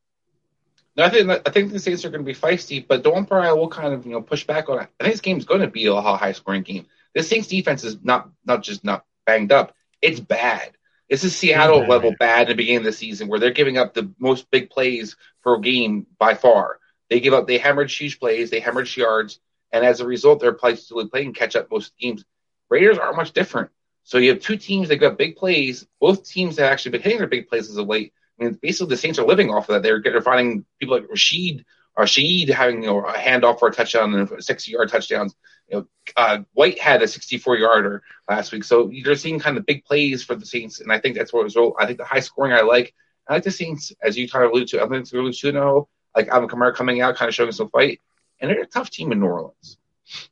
No, 0.99 1.05
I 1.05 1.09
think 1.09 1.31
I 1.31 1.51
think 1.51 1.72
the 1.72 1.79
Saints 1.79 2.05
are 2.05 2.11
going 2.11 2.26
to 2.26 2.31
be 2.31 2.39
feisty, 2.39 2.87
but 2.87 3.03
the 3.03 3.11
one 3.11 3.24
part 3.24 3.47
I 3.47 3.55
will 3.55 3.68
kind 3.68 3.95
of 3.95 4.05
you 4.05 4.12
know 4.12 4.20
push 4.20 4.47
back 4.47 4.68
on. 4.68 4.81
I 4.81 4.87
think 5.01 5.14
this 5.14 5.20
game's 5.22 5.47
going 5.47 5.62
to 5.62 5.68
be 5.68 5.87
a 5.87 5.99
high 5.99 6.33
scoring 6.33 6.62
game. 6.62 6.85
This 7.14 7.28
Saints 7.28 7.48
defense 7.48 7.84
is 7.84 7.98
not 8.02 8.30
not 8.44 8.62
just 8.62 8.84
not 8.84 9.04
banged 9.26 9.52
up; 9.52 9.74
it's 10.00 10.20
bad. 10.20 10.72
This 11.09 11.24
is 11.24 11.34
Seattle 11.34 11.86
level 11.86 12.14
bad 12.18 12.42
in 12.42 12.48
the 12.48 12.54
beginning 12.54 12.78
of 12.78 12.84
the 12.84 12.92
season 12.92 13.28
where 13.28 13.40
they're 13.40 13.50
giving 13.50 13.78
up 13.78 13.94
the 13.94 14.12
most 14.18 14.50
big 14.50 14.68
plays 14.68 15.16
per 15.42 15.59
game 15.59 16.06
by 16.18 16.34
far. 16.34 16.80
They 17.09 17.20
give 17.20 17.32
up, 17.32 17.46
they 17.46 17.56
hemorrhage 17.56 17.96
huge 17.96 18.20
plays, 18.20 18.50
they 18.50 18.61
hemorrhage 18.61 18.96
yards, 18.96 19.40
and 19.72 19.84
as 19.84 20.00
a 20.00 20.06
result, 20.06 20.40
they're 20.40 20.56
still 20.76 21.09
playing 21.09 21.32
catch 21.32 21.56
up 21.56 21.70
most 21.70 21.96
games. 21.98 22.24
Raiders 22.68 22.98
aren't 22.98 23.16
much 23.16 23.32
different. 23.32 23.70
So 24.04 24.18
you 24.18 24.30
have 24.30 24.40
two 24.40 24.56
teams 24.56 24.88
that 24.88 24.96
got 24.96 25.18
big 25.18 25.36
plays. 25.36 25.86
Both 26.00 26.28
teams 26.28 26.59
have 26.59 26.70
actually 26.70 26.92
been 26.92 27.02
hitting 27.02 27.18
their 27.18 27.26
big 27.26 27.48
plays 27.48 27.70
as 27.70 27.76
of 27.76 27.86
late. 27.86 28.12
I 28.38 28.44
mean, 28.44 28.59
basically 28.61 28.90
the 28.90 28.98
Saints 28.98 29.18
are 29.18 29.26
living 29.26 29.50
off 29.50 29.68
of 29.68 29.74
that. 29.74 29.82
They're, 29.82 30.02
they're 30.02 30.22
finding 30.22 30.64
people 30.78 30.96
like 30.96 31.09
Rashid 31.09 31.64
Rashid 31.99 32.49
having 32.49 32.82
you 32.82 32.88
know, 32.88 33.01
a 33.01 33.12
handoff 33.12 33.59
for 33.59 33.68
a 33.68 33.72
touchdown 33.72 34.14
and 34.14 34.30
a 34.30 34.40
60 34.40 34.70
yard 34.70 34.88
touchdowns. 34.88 35.34
You 35.68 35.78
know, 35.78 35.86
uh, 36.16 36.38
White 36.53 36.78
had 36.78 37.03
a 37.03 37.09
64 37.09 37.57
yarder 37.57 38.03
last 38.28 38.53
week. 38.53 38.64
So 38.64 38.88
you're 38.88 39.16
seeing 39.16 39.40
kind 39.40 39.59
of 39.59 39.66
big 39.66 39.84
plays 39.84 40.22
for 40.22 40.36
the 40.36 40.46
Saints. 40.46 40.80
And 40.80 40.92
I 40.92 41.01
think 41.01 41.16
that's 41.16 41.32
what 41.32 41.42
was, 41.44 41.57
I 41.78 41.86
think 41.86 41.99
the 41.99 42.05
high 42.05 42.20
scoring 42.20 42.53
I 42.53 42.61
like. 42.61 42.94
I 43.26 43.34
like 43.34 43.42
the 43.42 43.51
Saints, 43.51 43.92
as 44.01 44.16
you 44.16 44.28
kind 44.28 44.44
of 44.44 44.53
alluded 44.53 44.68
to. 44.68 44.78
I 44.78 44.88
think 44.88 45.03
it's 45.03 45.12
really 45.12 45.32
2 45.32 45.51
0. 45.51 45.88
Like 46.16 46.28
Alvin 46.28 46.49
Kamara 46.49 46.74
coming 46.74 47.01
out, 47.01 47.16
kind 47.16 47.28
of 47.28 47.34
showing 47.34 47.53
some 47.53 47.68
fight. 47.68 48.01
And 48.40 48.51
they're 48.51 48.62
a 48.62 48.66
tough 48.66 48.90
team 48.90 49.11
in 49.11 49.20
New 49.20 49.26
Orleans. 49.26 49.76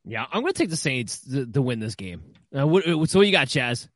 Yeah, 0.04 0.24
I'm 0.32 0.42
going 0.42 0.52
to 0.52 0.58
take 0.58 0.70
the 0.70 0.76
Saints 0.76 1.18
to, 1.32 1.44
to 1.46 1.60
win 1.60 1.80
this 1.80 1.96
game. 1.96 2.22
Uh, 2.56 2.66
what, 2.66 2.84
so 2.84 3.18
what 3.18 3.26
you 3.26 3.32
got, 3.32 3.48
Chaz? 3.48 3.88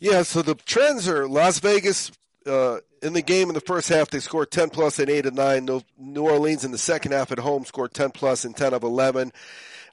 Yeah, 0.00 0.22
so 0.22 0.42
the 0.42 0.54
trends 0.54 1.08
are 1.08 1.28
Las 1.28 1.60
Vegas 1.60 2.10
uh, 2.46 2.78
in 3.02 3.12
the 3.12 3.22
game 3.22 3.48
in 3.48 3.54
the 3.54 3.60
first 3.60 3.88
half, 3.88 4.10
they 4.10 4.20
scored 4.20 4.50
10 4.50 4.70
plus 4.70 4.98
and 4.98 5.10
8 5.10 5.26
of 5.26 5.34
9. 5.34 5.82
New 5.98 6.22
Orleans 6.22 6.64
in 6.64 6.72
the 6.72 6.78
second 6.78 7.12
half 7.12 7.32
at 7.32 7.38
home 7.38 7.64
scored 7.64 7.94
10 7.94 8.10
plus 8.10 8.44
and 8.44 8.56
10 8.56 8.74
of 8.74 8.82
11. 8.82 9.32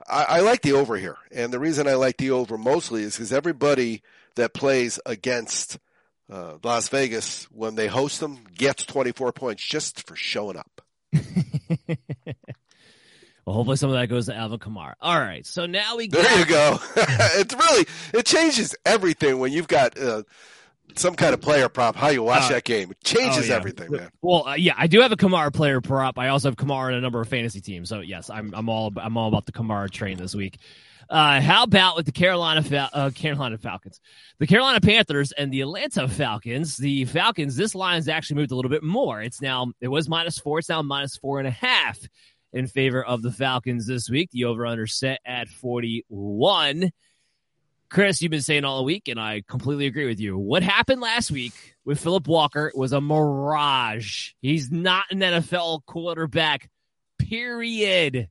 I, 0.08 0.24
I 0.24 0.40
like 0.42 0.62
the 0.62 0.74
over 0.74 0.98
here. 0.98 1.18
And 1.32 1.54
the 1.54 1.60
reason 1.60 1.88
I 1.88 1.94
like 1.96 2.18
the 2.18 2.32
over 2.32 2.58
mostly 2.58 3.04
is 3.04 3.16
because 3.16 3.34
everybody 3.34 4.02
that 4.36 4.54
plays 4.54 5.00
against 5.06 5.80
uh, 6.32 6.58
Las 6.64 6.90
Vegas 6.90 7.46
when 7.52 7.76
they 7.76 7.88
host 7.88 8.20
them 8.20 8.44
gets 8.56 8.86
24 8.86 9.34
points 9.34 9.64
just 9.64 10.08
for 10.08 10.16
showing 10.16 10.58
up. 10.58 10.82
Well, 13.46 13.56
hopefully 13.56 13.76
some 13.76 13.90
of 13.90 13.98
that 13.98 14.08
goes 14.08 14.28
to 14.28 14.36
Alvin 14.36 14.60
Kamara. 14.60 14.94
All 15.02 15.20
right, 15.20 15.46
so 15.46 15.66
now 15.66 15.98
we 15.98 16.08
got... 16.08 16.24
there. 16.24 16.40
You 16.40 16.46
go. 16.46 16.80
it's 16.96 17.54
really 17.54 17.86
it 18.14 18.26
changes 18.26 18.74
everything 18.86 19.38
when 19.40 19.52
you've 19.52 19.68
got 19.68 20.00
uh, 20.00 20.24
some 21.00 21.16
kind 21.16 21.34
of 21.34 21.42
player 21.42 21.70
prop, 21.70 21.96
how 21.96 22.10
you 22.10 22.24
watch 22.24 22.44
uh, 22.44 22.50
that 22.50 22.64
game. 22.64 22.92
It 22.92 23.04
changes 23.04 23.46
oh, 23.46 23.48
yeah. 23.48 23.56
everything, 23.56 23.92
man. 23.92 24.10
Well, 24.22 24.48
uh, 24.48 24.56
yeah, 24.56 24.74
I 24.78 24.88
do 24.88 25.02
have 25.02 25.12
a 25.12 25.16
Kamara 25.16 25.54
player 25.54 25.82
prop. 25.82 26.18
I 26.18 26.30
also 26.30 26.50
have 26.50 26.56
Kamara 26.56 26.90
in 26.90 26.96
a 26.96 27.02
number 27.02 27.22
of 27.22 27.28
fantasy 27.28 27.62
teams. 27.62 27.90
So 27.90 28.02
yes, 28.02 28.30
I'm 28.30 28.54
I'm 28.54 28.70
all 28.70 28.92
I'm 28.98 29.18
all 29.18 29.28
about 29.28 29.46
the 29.46 29.52
Kamara 29.52 29.90
train 29.90 30.18
this 30.18 30.36
week. 30.36 30.60
Uh, 31.10 31.42
how 31.42 31.64
about 31.64 31.96
with 31.96 32.06
the 32.06 32.12
Carolina 32.12 32.64
Fal- 32.64 32.90
uh, 32.94 33.10
Carolina 33.14 33.58
Falcons, 33.58 34.00
the 34.40 34.48
Carolina 34.48 34.80
Panthers, 34.82 35.32
and 35.32 35.52
the 35.52 35.62
Atlanta 35.62 36.08
Falcons? 36.08 36.78
The 36.78 37.06
Falcons. 37.06 37.56
This 37.56 37.76
line 37.76 37.96
has 37.96 38.08
actually 38.08 38.38
moved 38.38 38.52
a 38.52 38.56
little 38.56 38.72
bit 38.72 38.84
more. 38.84 39.22
It's 39.22 39.42
now 39.42 39.74
it 39.82 39.90
was 39.90 40.10
minus 40.10 40.40
four. 40.40 40.60
It's 40.60 40.70
now 40.70 40.82
minus 40.82 41.18
four 41.18 41.40
and 41.40 41.48
a 41.48 41.52
half 41.52 42.00
in 42.52 42.68
favor 42.68 43.04
of 43.04 43.22
the 43.22 43.32
Falcons 43.32 43.86
this 43.86 44.10
week. 44.10 44.30
The 44.32 44.46
over 44.46 44.66
under 44.66 44.88
set 44.88 45.20
at 45.26 45.50
forty 45.50 46.06
one. 46.08 46.92
Chris, 47.94 48.24
you've 48.24 48.32
been 48.32 48.42
saying 48.42 48.66
all 48.66 48.84
week, 48.84 49.08
and 49.08 49.20
I 49.20 49.44
completely 49.48 49.86
agree 49.86 50.08
with 50.08 50.20
you. 50.20 50.36
What 50.36 50.64
happened 50.64 51.00
last 51.00 51.30
week 51.30 51.54
with 51.86 52.00
Philip 52.00 52.28
Walker 52.28 52.72
was 52.74 52.92
a 52.92 53.00
mirage. 53.00 54.32
He's 54.42 54.72
not 54.72 55.06
an 55.12 55.20
NFL 55.20 55.86
quarterback, 55.86 56.72
period. 57.20 58.30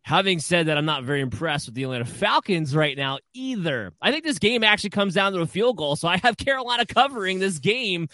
Having 0.00 0.38
said 0.38 0.68
that, 0.68 0.78
I'm 0.78 0.86
not 0.86 1.04
very 1.04 1.20
impressed 1.20 1.66
with 1.66 1.74
the 1.74 1.82
Atlanta 1.82 2.06
Falcons 2.06 2.74
right 2.74 2.96
now 2.96 3.18
either. 3.34 3.92
I 4.00 4.10
think 4.10 4.24
this 4.24 4.38
game 4.38 4.64
actually 4.64 4.88
comes 4.88 5.12
down 5.12 5.34
to 5.34 5.40
a 5.40 5.46
field 5.46 5.76
goal, 5.76 5.94
so 5.94 6.08
I 6.08 6.16
have 6.16 6.36
Carolina 6.38 6.86
covering 6.86 7.38
this 7.38 7.58
game 7.58 8.08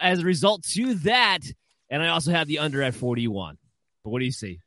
as 0.00 0.20
a 0.20 0.24
result 0.24 0.62
to 0.72 0.94
that. 0.94 1.40
And 1.90 2.02
I 2.02 2.08
also 2.08 2.30
have 2.30 2.48
the 2.48 2.60
under 2.60 2.82
at 2.82 2.94
41. 2.94 3.58
But 4.02 4.10
what 4.10 4.20
do 4.20 4.24
you 4.24 4.32
see? 4.32 4.60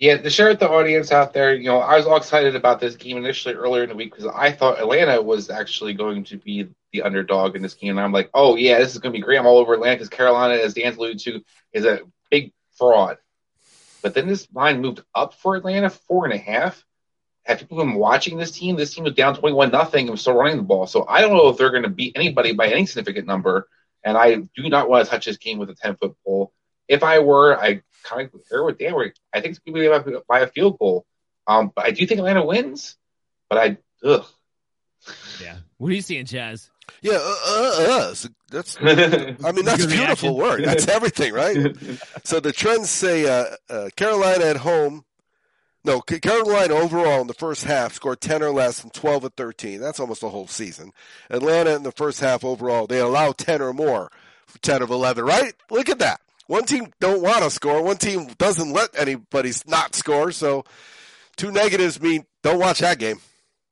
Yeah, 0.00 0.16
to 0.16 0.30
share 0.30 0.48
with 0.48 0.60
the 0.60 0.70
audience 0.70 1.12
out 1.12 1.34
there, 1.34 1.54
you 1.54 1.66
know, 1.66 1.78
I 1.78 1.94
was 1.98 2.06
all 2.06 2.16
excited 2.16 2.56
about 2.56 2.80
this 2.80 2.96
game 2.96 3.18
initially 3.18 3.54
earlier 3.54 3.82
in 3.82 3.90
the 3.90 3.94
week 3.94 4.14
because 4.14 4.32
I 4.34 4.50
thought 4.50 4.78
Atlanta 4.78 5.20
was 5.20 5.50
actually 5.50 5.92
going 5.92 6.24
to 6.24 6.38
be 6.38 6.70
the 6.90 7.02
underdog 7.02 7.54
in 7.54 7.60
this 7.60 7.74
game. 7.74 7.90
And 7.90 8.00
I'm 8.00 8.12
like, 8.12 8.30
oh, 8.32 8.56
yeah, 8.56 8.78
this 8.78 8.94
is 8.94 8.98
going 8.98 9.12
to 9.12 9.18
be 9.18 9.22
great. 9.22 9.38
I'm 9.38 9.46
all 9.46 9.58
over 9.58 9.74
Atlanta 9.74 9.96
because 9.96 10.08
Carolina, 10.08 10.54
as 10.54 10.72
Dan 10.72 10.94
alluded 10.94 11.18
to, 11.20 11.44
is 11.74 11.84
a 11.84 12.00
big 12.30 12.54
fraud. 12.78 13.18
But 14.00 14.14
then 14.14 14.26
this 14.26 14.48
line 14.54 14.80
moved 14.80 15.02
up 15.14 15.34
for 15.34 15.56
Atlanta, 15.56 15.90
four 15.90 16.24
and 16.24 16.32
a 16.32 16.38
half. 16.38 16.82
Have 17.44 17.58
people 17.58 17.76
been 17.76 17.92
watching 17.92 18.38
this 18.38 18.52
team? 18.52 18.76
This 18.76 18.94
team 18.94 19.04
was 19.04 19.12
down 19.12 19.36
21 19.36 19.70
nothing 19.70 20.04
and 20.04 20.12
was 20.12 20.22
still 20.22 20.34
running 20.34 20.56
the 20.56 20.62
ball. 20.62 20.86
So 20.86 21.04
I 21.06 21.20
don't 21.20 21.36
know 21.36 21.48
if 21.48 21.58
they're 21.58 21.72
going 21.72 21.82
to 21.82 21.90
beat 21.90 22.16
anybody 22.16 22.54
by 22.54 22.68
any 22.68 22.86
significant 22.86 23.26
number. 23.26 23.68
And 24.02 24.16
I 24.16 24.36
do 24.36 24.68
not 24.70 24.88
want 24.88 25.04
to 25.04 25.10
touch 25.10 25.26
this 25.26 25.36
game 25.36 25.58
with 25.58 25.68
a 25.68 25.74
10 25.74 25.96
foot 25.96 26.16
pole. 26.24 26.54
If 26.88 27.02
I 27.02 27.18
were, 27.18 27.54
I 27.54 27.82
kind 28.02 28.28
of 28.32 28.40
agree 28.40 28.64
with 28.64 28.78
Dan. 28.78 28.94
Where 28.94 29.12
I 29.32 29.40
think 29.40 29.56
it's 29.56 29.58
going 29.60 29.74
to 29.74 30.10
be 30.10 30.16
by 30.28 30.40
a 30.40 30.46
field 30.46 30.78
goal. 30.78 31.06
Um, 31.46 31.72
but 31.74 31.84
I 31.86 31.90
do 31.90 32.06
think 32.06 32.18
Atlanta 32.18 32.44
wins. 32.44 32.96
But 33.48 33.58
I, 33.58 33.78
ugh. 34.04 34.24
Yeah. 35.42 35.56
What 35.78 35.90
are 35.90 35.94
you 35.94 36.02
seeing, 36.02 36.26
Chaz? 36.26 36.70
Yeah, 37.02 37.14
uh, 37.14 37.36
uh, 37.46 38.12
uh. 38.12 38.14
that's. 38.50 38.76
I 38.80 39.52
mean, 39.52 39.64
that's 39.64 39.86
beautiful 39.86 40.36
word. 40.36 40.64
That's 40.64 40.88
everything, 40.88 41.32
right? 41.32 41.56
so 42.24 42.40
the 42.40 42.52
trends 42.52 42.90
say 42.90 43.26
uh, 43.26 43.56
uh, 43.68 43.88
Carolina 43.96 44.44
at 44.44 44.58
home. 44.58 45.04
No, 45.82 46.02
Carolina 46.02 46.74
overall 46.74 47.22
in 47.22 47.26
the 47.26 47.32
first 47.32 47.64
half 47.64 47.94
scored 47.94 48.20
ten 48.20 48.42
or 48.42 48.50
less 48.50 48.82
and 48.82 48.92
twelve 48.92 49.24
at 49.24 49.36
thirteen. 49.36 49.80
That's 49.80 49.98
almost 49.98 50.20
the 50.20 50.28
whole 50.28 50.46
season. 50.46 50.92
Atlanta 51.30 51.74
in 51.74 51.84
the 51.84 51.92
first 51.92 52.20
half 52.20 52.44
overall 52.44 52.86
they 52.86 52.98
allow 52.98 53.32
ten 53.32 53.62
or 53.62 53.72
more, 53.72 54.10
ten 54.60 54.82
of 54.82 54.90
eleven. 54.90 55.24
Right? 55.24 55.54
Look 55.70 55.88
at 55.88 56.00
that 56.00 56.20
one 56.50 56.64
team 56.64 56.92
don't 56.98 57.22
want 57.22 57.44
to 57.44 57.50
score, 57.50 57.80
one 57.80 57.96
team 57.96 58.26
doesn't 58.36 58.72
let 58.72 58.90
anybody 58.98 59.52
not 59.68 59.94
score. 59.94 60.32
So 60.32 60.64
two 61.36 61.52
negatives 61.52 62.02
mean 62.02 62.26
don't 62.42 62.58
watch 62.58 62.80
that 62.80 62.98
game. 62.98 63.20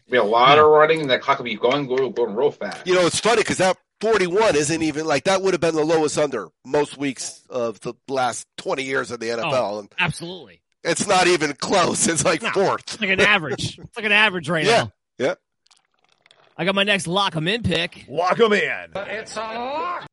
be 0.09 0.17
a 0.17 0.23
lot 0.23 0.57
of 0.57 0.65
running, 0.65 1.01
and 1.01 1.09
that 1.09 1.21
clock 1.21 1.39
will 1.39 1.43
be 1.43 1.55
going, 1.55 1.87
going, 1.87 2.13
going 2.13 2.35
real 2.35 2.51
fast. 2.51 2.87
You 2.87 2.95
know, 2.95 3.05
it's 3.05 3.19
funny 3.19 3.41
because 3.41 3.57
that 3.57 3.75
41 3.99 4.55
isn't 4.55 4.81
even 4.81 5.05
like 5.05 5.25
that 5.25 5.41
would 5.41 5.53
have 5.53 5.59
been 5.59 5.75
the 5.75 5.83
lowest 5.83 6.17
under 6.17 6.47
most 6.65 6.97
weeks 6.97 7.43
of 7.49 7.81
the 7.81 7.93
last 8.07 8.47
20 8.57 8.83
years 8.83 9.11
of 9.11 9.19
the 9.19 9.27
NFL. 9.27 9.53
Oh, 9.53 9.79
and 9.79 9.93
absolutely. 9.99 10.61
It's 10.85 11.05
not 11.05 11.27
even 11.27 11.51
close. 11.53 12.07
It's 12.07 12.23
like 12.23 12.43
no, 12.43 12.51
fourth. 12.51 12.81
It's 12.93 13.01
like 13.01 13.09
an 13.09 13.19
average. 13.19 13.77
it's 13.83 13.97
like 13.97 14.05
an 14.05 14.13
average 14.13 14.47
right 14.47 14.65
yeah, 14.65 14.83
now. 14.83 14.91
Yeah. 15.17 15.35
I 16.57 16.63
got 16.63 16.75
my 16.75 16.83
next 16.83 17.07
lock 17.07 17.35
'em 17.35 17.49
in 17.49 17.61
pick. 17.61 18.05
Lock 18.07 18.39
'em 18.39 18.53
in. 18.53 18.91
It's 18.95 19.35
a 19.35 19.41
lock. 19.41 20.07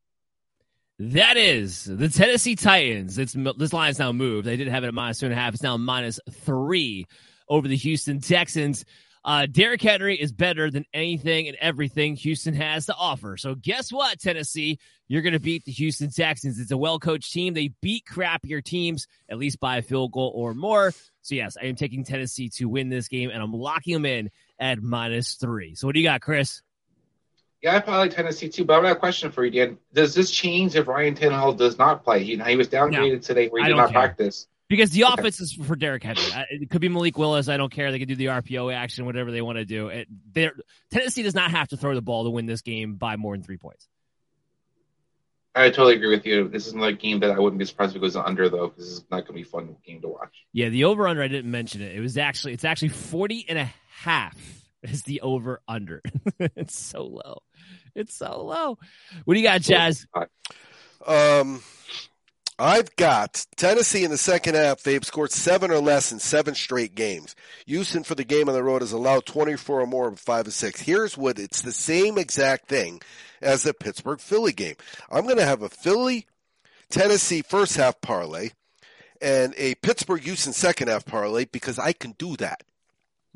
That 0.98 1.36
is 1.36 1.84
the 1.84 2.08
Tennessee 2.08 2.54
Titans. 2.54 3.18
It's 3.18 3.32
this 3.56 3.72
line's 3.72 3.98
now 3.98 4.12
moved. 4.12 4.46
They 4.46 4.56
didn't 4.56 4.72
have 4.72 4.84
it 4.84 4.88
at 4.88 4.94
minus 4.94 5.18
two 5.18 5.26
and 5.26 5.32
a 5.32 5.36
half. 5.36 5.54
It's 5.54 5.62
now 5.62 5.76
minus 5.76 6.20
three 6.30 7.06
over 7.48 7.66
the 7.66 7.76
Houston 7.76 8.20
Texans. 8.20 8.84
Uh, 9.24 9.46
Derrick 9.46 9.80
Henry 9.80 10.20
is 10.20 10.32
better 10.32 10.70
than 10.70 10.84
anything 10.92 11.46
and 11.46 11.56
everything 11.60 12.16
Houston 12.16 12.54
has 12.54 12.86
to 12.86 12.94
offer. 12.94 13.36
So 13.36 13.54
guess 13.54 13.92
what, 13.92 14.18
Tennessee? 14.20 14.78
You're 15.06 15.22
going 15.22 15.34
to 15.34 15.40
beat 15.40 15.64
the 15.64 15.72
Houston 15.72 16.10
Texans. 16.10 16.58
It's 16.58 16.72
a 16.72 16.76
well-coached 16.76 17.32
team. 17.32 17.54
They 17.54 17.72
beat 17.80 18.04
crappier 18.04 18.64
teams 18.64 19.06
at 19.28 19.38
least 19.38 19.60
by 19.60 19.76
a 19.76 19.82
field 19.82 20.12
goal 20.12 20.32
or 20.34 20.54
more. 20.54 20.92
So 21.20 21.34
yes, 21.34 21.56
I 21.60 21.66
am 21.66 21.76
taking 21.76 22.04
Tennessee 22.04 22.48
to 22.56 22.68
win 22.68 22.88
this 22.88 23.08
game, 23.08 23.30
and 23.30 23.40
I'm 23.40 23.52
locking 23.52 23.94
them 23.94 24.06
in 24.06 24.30
at 24.58 24.82
minus 24.82 25.34
three. 25.34 25.74
So 25.76 25.86
what 25.86 25.94
do 25.94 26.00
you 26.00 26.06
got, 26.06 26.20
Chris? 26.20 26.62
Yeah, 27.62 27.76
I 27.76 27.80
probably 27.80 28.08
like 28.08 28.16
Tennessee 28.16 28.48
too. 28.48 28.64
But 28.64 28.84
I 28.84 28.88
have 28.88 28.96
a 28.96 29.00
question 29.00 29.30
for 29.30 29.44
you, 29.44 29.50
Dan. 29.52 29.78
Does 29.94 30.14
this 30.14 30.30
change 30.30 30.74
if 30.74 30.88
Ryan 30.88 31.14
Tannehill 31.14 31.56
does 31.56 31.78
not 31.78 32.02
play? 32.02 32.34
Know, 32.34 32.44
he 32.44 32.56
was 32.56 32.68
downgraded 32.68 33.12
no, 33.12 33.18
today 33.18 33.48
where 33.48 33.62
he 33.62 33.68
did 33.68 33.76
not 33.76 33.90
care. 33.90 34.00
practice. 34.00 34.48
Because 34.68 34.90
the 34.90 35.04
okay. 35.04 35.14
offense 35.14 35.40
is 35.40 35.52
for 35.52 35.76
Derrick 35.76 36.02
Henry. 36.02 36.22
It 36.50 36.70
could 36.70 36.80
be 36.80 36.88
Malik 36.88 37.18
Willis. 37.18 37.48
I 37.48 37.58
don't 37.58 37.70
care. 37.70 37.92
They 37.92 37.98
can 37.98 38.08
do 38.08 38.16
the 38.16 38.26
RPO 38.26 38.74
action, 38.74 39.04
whatever 39.04 39.30
they 39.30 39.42
want 39.42 39.58
to 39.58 39.66
do. 39.66 39.88
It, 39.88 40.08
Tennessee 40.90 41.22
does 41.22 41.34
not 41.34 41.50
have 41.50 41.68
to 41.68 41.76
throw 41.76 41.94
the 41.94 42.00
ball 42.00 42.24
to 42.24 42.30
win 42.30 42.46
this 42.46 42.62
game 42.62 42.94
by 42.94 43.16
more 43.16 43.34
than 43.36 43.44
three 43.44 43.58
points. 43.58 43.86
I 45.54 45.68
totally 45.68 45.96
agree 45.96 46.08
with 46.08 46.24
you. 46.24 46.48
This 46.48 46.66
is 46.66 46.72
another 46.72 46.92
game 46.92 47.20
that 47.20 47.30
I 47.30 47.38
wouldn't 47.38 47.58
be 47.58 47.66
surprised 47.66 47.92
if 47.92 47.96
it 47.96 48.00
goes 48.00 48.16
under 48.16 48.48
though, 48.48 48.68
because 48.68 48.84
this 48.84 48.94
is 48.94 49.04
not 49.10 49.26
going 49.26 49.26
to 49.26 49.32
be 49.34 49.42
a 49.42 49.44
fun 49.44 49.76
game 49.84 50.00
to 50.00 50.08
watch. 50.08 50.46
Yeah, 50.54 50.70
the 50.70 50.84
over 50.84 51.06
under. 51.06 51.22
I 51.22 51.28
didn't 51.28 51.50
mention 51.50 51.82
it. 51.82 51.94
It 51.94 52.00
was 52.00 52.16
actually 52.16 52.54
it's 52.54 52.64
actually 52.64 52.88
40 52.88 53.46
and 53.50 53.58
a 53.58 53.70
half 53.90 54.61
is 54.82 55.02
the 55.02 55.20
over 55.20 55.60
under. 55.68 56.02
it's 56.38 56.76
so 56.76 57.04
low. 57.04 57.42
It's 57.94 58.14
so 58.14 58.44
low. 58.44 58.78
What 59.24 59.34
do 59.34 59.40
you 59.40 59.46
got, 59.46 59.60
Chaz? 59.60 60.06
Um, 61.06 61.62
I've 62.58 62.94
got 62.96 63.44
Tennessee 63.56 64.04
in 64.04 64.10
the 64.10 64.18
second 64.18 64.54
half. 64.54 64.82
They've 64.82 65.04
scored 65.04 65.32
seven 65.32 65.70
or 65.70 65.80
less 65.80 66.12
in 66.12 66.18
seven 66.18 66.54
straight 66.54 66.94
games. 66.94 67.34
Houston 67.66 68.04
for 68.04 68.14
the 68.14 68.24
game 68.24 68.48
on 68.48 68.54
the 68.54 68.62
road 68.62 68.82
has 68.82 68.92
allowed 68.92 69.26
24 69.26 69.80
or 69.80 69.86
more 69.86 70.08
of 70.08 70.18
five 70.18 70.46
or 70.46 70.50
six. 70.50 70.80
Here's 70.80 71.16
what 71.16 71.38
it's 71.38 71.62
the 71.62 71.72
same 71.72 72.18
exact 72.18 72.68
thing 72.68 73.00
as 73.40 73.62
the 73.62 73.74
Pittsburgh 73.74 74.20
Philly 74.20 74.52
game. 74.52 74.76
I'm 75.10 75.24
going 75.24 75.38
to 75.38 75.44
have 75.44 75.62
a 75.62 75.68
Philly 75.68 76.26
Tennessee 76.90 77.42
first 77.42 77.76
half 77.76 78.00
parlay 78.00 78.50
and 79.20 79.54
a 79.56 79.74
Pittsburgh 79.76 80.22
Houston 80.22 80.52
second 80.52 80.88
half 80.88 81.04
parlay 81.04 81.46
because 81.46 81.78
I 81.78 81.92
can 81.92 82.12
do 82.12 82.36
that. 82.36 82.62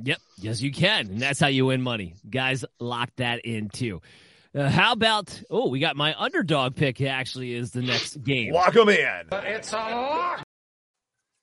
Yep. 0.02 0.18
Yes, 0.38 0.60
you 0.60 0.72
can. 0.72 1.06
And 1.08 1.20
that's 1.20 1.40
how 1.40 1.46
you 1.48 1.66
win 1.66 1.82
money. 1.82 2.14
Guys, 2.28 2.64
lock 2.80 3.10
that 3.16 3.40
in 3.44 3.68
too. 3.68 4.00
Uh, 4.54 4.68
how 4.70 4.92
about, 4.92 5.42
oh, 5.50 5.68
we 5.68 5.80
got 5.80 5.96
my 5.96 6.14
underdog 6.18 6.76
pick 6.76 7.00
actually 7.00 7.54
is 7.54 7.72
the 7.72 7.82
next 7.82 8.22
game. 8.22 8.52
Lock 8.52 8.72
them 8.72 8.88
in. 8.88 9.22
It's 9.32 9.72
a 9.72 9.76
lock. 9.76 10.42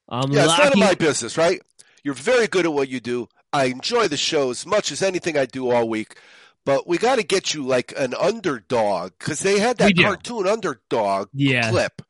I'm 0.10 0.32
Yeah, 0.32 0.46
it's 0.46 0.58
none 0.58 0.74
of 0.74 0.78
my 0.80 0.96
business, 0.96 1.38
right? 1.38 1.62
You're 2.04 2.14
very 2.16 2.48
good 2.48 2.66
at 2.66 2.74
what 2.74 2.90
you 2.90 3.00
do. 3.00 3.28
I 3.52 3.66
enjoy 3.66 4.08
the 4.08 4.18
show 4.18 4.50
as 4.50 4.66
much 4.66 4.92
as 4.92 5.02
anything 5.02 5.38
I 5.38 5.46
do 5.46 5.72
all 5.72 5.88
week. 5.88 6.18
But 6.66 6.88
we 6.88 6.98
got 6.98 7.18
to 7.18 7.24
get 7.24 7.54
you 7.54 7.66
like 7.66 7.94
an 7.98 8.14
underdog 8.14 9.12
because 9.20 9.42
they 9.42 9.60
had 9.60 9.78
that 9.80 9.96
cartoon 9.98 10.48
underdog 10.48 11.30
Yeah. 11.34 11.70
clip. 11.70 12.02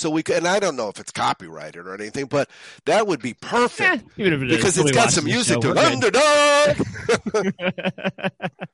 So 0.00 0.08
we 0.08 0.22
can, 0.22 0.36
and 0.36 0.48
I 0.48 0.58
don't 0.58 0.76
know 0.76 0.88
if 0.88 0.98
it's 0.98 1.12
copyrighted 1.12 1.86
or 1.86 1.94
anything, 1.94 2.24
but 2.26 2.48
that 2.86 3.06
would 3.06 3.20
be 3.20 3.34
perfect 3.34 3.80
Eh, 3.80 3.98
even 4.16 4.32
if 4.32 4.42
it 4.42 4.50
is, 4.50 4.56
because 4.56 4.78
it's 4.78 4.90
got 4.92 5.10
some 5.10 5.24
music 5.26 5.60
the 5.60 5.74
to 5.74 5.78
it. 5.78 6.78
Underdog. 7.44 8.40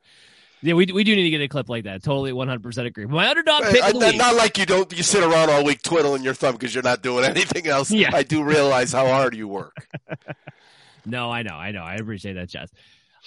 Yeah, 0.63 0.73
we, 0.73 0.87
we 0.87 1.03
do 1.03 1.15
need 1.15 1.23
to 1.25 1.29
get 1.29 1.39
a 1.41 1.47
clip 1.47 1.69
like 1.69 1.83
that. 1.83 2.01
Totally 2.01 2.31
100% 2.31 2.85
agree. 2.87 3.05
My 3.05 3.29
underdog 3.29 3.65
pick 3.65 3.83
I- 3.83 3.89
I- 3.89 4.11
not 4.15 4.35
like 4.35 4.57
you 4.57 4.65
don't 4.65 4.91
you 4.91 5.03
sit 5.03 5.21
around 5.23 5.51
all 5.51 5.63
week 5.63 5.83
twiddling 5.83 6.23
your 6.23 6.33
thumb 6.33 6.53
because 6.53 6.73
you're 6.73 6.83
not 6.83 7.03
doing 7.03 7.25
anything 7.25 7.67
else. 7.67 7.91
Yeah. 7.91 8.09
I 8.11 8.23
do 8.23 8.43
realize 8.43 8.91
how 8.91 9.05
hard 9.05 9.35
you 9.35 9.47
work. 9.47 9.87
No, 11.09 11.31
I 11.31 11.41
know, 11.41 11.53
I 11.55 11.71
know. 11.71 11.83
I 11.83 11.95
appreciate 11.95 12.33
that, 12.33 12.49
Chess. 12.49 12.69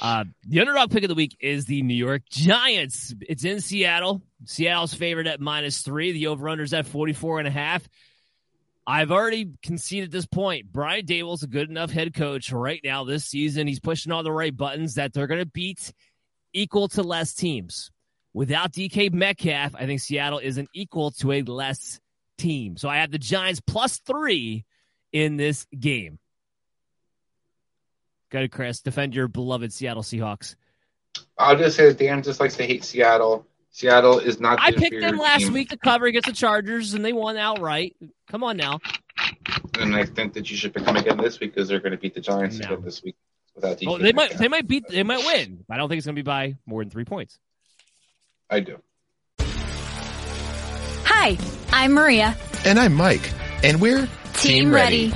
Uh, 0.00 0.24
the 0.46 0.60
underdog 0.60 0.90
pick 0.90 1.04
of 1.04 1.08
the 1.08 1.14
week 1.14 1.36
is 1.40 1.66
the 1.66 1.82
New 1.82 1.94
York 1.94 2.22
Giants. 2.30 3.14
It's 3.20 3.44
in 3.44 3.60
Seattle. 3.60 4.22
Seattle's 4.46 4.94
favored 4.94 5.26
at 5.26 5.40
minus 5.40 5.82
three. 5.82 6.12
The 6.12 6.28
over-under's 6.28 6.72
at 6.72 6.86
44 6.86 7.40
and 7.40 7.48
a 7.48 7.50
half. 7.50 7.86
I've 8.86 9.12
already 9.12 9.52
conceded 9.62 10.10
this 10.10 10.26
point. 10.26 10.72
Brian 10.72 11.04
Daboll's 11.04 11.42
a 11.42 11.46
good 11.46 11.68
enough 11.68 11.90
head 11.90 12.14
coach 12.14 12.50
right 12.50 12.80
now 12.82 13.04
this 13.04 13.26
season. 13.26 13.66
He's 13.66 13.78
pushing 13.78 14.10
all 14.10 14.22
the 14.22 14.32
right 14.32 14.56
buttons 14.56 14.94
that 14.94 15.12
they're 15.12 15.26
going 15.26 15.40
to 15.44 15.46
beat 15.46 15.92
equal 16.52 16.88
to 16.88 17.02
less 17.02 17.34
teams. 17.34 17.90
Without 18.32 18.72
DK 18.72 19.12
Metcalf, 19.12 19.74
I 19.74 19.86
think 19.86 20.00
Seattle 20.00 20.38
is 20.38 20.56
an 20.56 20.66
equal 20.72 21.10
to 21.12 21.32
a 21.32 21.42
less 21.42 22.00
team. 22.38 22.76
So 22.76 22.88
I 22.88 22.98
have 22.98 23.10
the 23.10 23.18
Giants 23.18 23.60
plus 23.60 23.98
three 23.98 24.64
in 25.12 25.36
this 25.36 25.66
game. 25.78 26.18
Go 28.30 28.38
ahead, 28.38 28.52
Chris. 28.52 28.80
Defend 28.80 29.14
your 29.14 29.28
beloved 29.28 29.72
Seattle 29.72 30.02
Seahawks. 30.02 30.54
I'll 31.36 31.56
just 31.56 31.76
say 31.76 31.86
that 31.88 31.98
Dan 31.98 32.22
just 32.22 32.40
likes 32.40 32.56
to 32.56 32.66
hate 32.66 32.84
Seattle. 32.84 33.46
Seattle 33.72 34.18
is 34.18 34.40
not. 34.40 34.58
The 34.58 34.64
I 34.64 34.72
picked 34.72 35.00
them 35.00 35.16
last 35.18 35.42
team, 35.44 35.52
week 35.52 35.70
to 35.70 35.76
cover 35.76 36.06
against 36.06 36.26
the 36.26 36.32
Chargers, 36.34 36.94
and 36.94 37.04
they 37.04 37.12
won 37.12 37.36
outright. 37.36 37.96
Come 38.28 38.42
on 38.44 38.56
now. 38.56 38.78
and 39.78 39.94
I 39.94 40.04
think 40.04 40.34
that 40.34 40.50
you 40.50 40.56
should 40.56 40.74
pick 40.74 40.84
them 40.84 40.96
again 40.96 41.16
this 41.18 41.40
week 41.40 41.54
because 41.54 41.68
they're 41.68 41.80
going 41.80 41.92
to 41.92 41.98
beat 41.98 42.14
the 42.14 42.20
Giants 42.20 42.58
No. 42.58 42.66
again 42.66 42.84
this 42.84 43.02
week 43.02 43.16
without 43.54 43.78
DK. 43.78 43.88
Oh, 43.88 43.98
they 43.98 44.12
might. 44.12 44.36
They 44.38 44.48
might 44.48 44.66
beat. 44.66 44.88
They 44.88 45.02
might 45.02 45.24
win. 45.24 45.64
I 45.70 45.76
don't 45.76 45.88
think 45.88 45.98
it's 45.98 46.06
going 46.06 46.16
to 46.16 46.22
be 46.22 46.26
by 46.26 46.56
more 46.66 46.82
than 46.82 46.90
three 46.90 47.04
points. 47.04 47.38
I 48.48 48.60
do. 48.60 48.78
Hi, 51.04 51.36
I'm 51.72 51.92
Maria. 51.92 52.36
And 52.64 52.78
I'm 52.78 52.94
Mike. 52.94 53.32
And 53.62 53.80
we're 53.80 54.08
Team, 54.34 54.72
ready. 54.72 55.12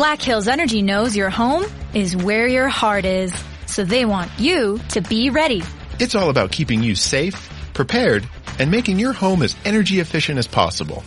Black 0.00 0.22
Hills 0.22 0.48
Energy 0.48 0.80
knows 0.80 1.14
your 1.14 1.28
home 1.28 1.62
is 1.92 2.16
where 2.16 2.48
your 2.48 2.68
heart 2.68 3.04
is. 3.04 3.34
So 3.66 3.84
they 3.84 4.06
want 4.06 4.30
you 4.38 4.80
to 4.92 5.02
be 5.02 5.28
ready. 5.28 5.62
It's 5.98 6.14
all 6.14 6.30
about 6.30 6.50
keeping 6.50 6.82
you 6.82 6.94
safe, 6.94 7.50
prepared, 7.74 8.26
and 8.58 8.70
making 8.70 8.98
your 8.98 9.12
home 9.12 9.42
as 9.42 9.54
energy 9.62 10.00
efficient 10.00 10.38
as 10.38 10.46
possible. 10.46 11.04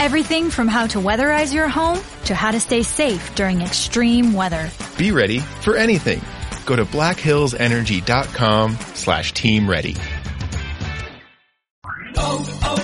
Everything 0.00 0.50
from 0.50 0.66
how 0.66 0.88
to 0.88 0.98
weatherize 0.98 1.54
your 1.54 1.68
home 1.68 2.00
to 2.24 2.34
how 2.34 2.50
to 2.50 2.58
stay 2.58 2.82
safe 2.82 3.36
during 3.36 3.60
extreme 3.60 4.32
weather. 4.32 4.68
Be 4.98 5.12
ready 5.12 5.38
for 5.38 5.76
anything. 5.76 6.20
Go 6.66 6.74
to 6.74 6.84
blackhillsenergy.com 6.84 8.72
slash 8.94 9.32
team 9.32 9.70
ready. 9.70 9.94
Oh, 12.16 12.60
oh, 12.64 12.83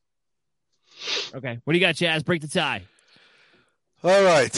Okay. 1.33 1.59
What 1.63 1.73
do 1.73 1.79
you 1.79 1.85
got, 1.85 1.95
Chaz? 1.95 2.23
Break 2.25 2.41
the 2.41 2.47
tie. 2.47 2.83
All 4.03 4.23
right. 4.23 4.55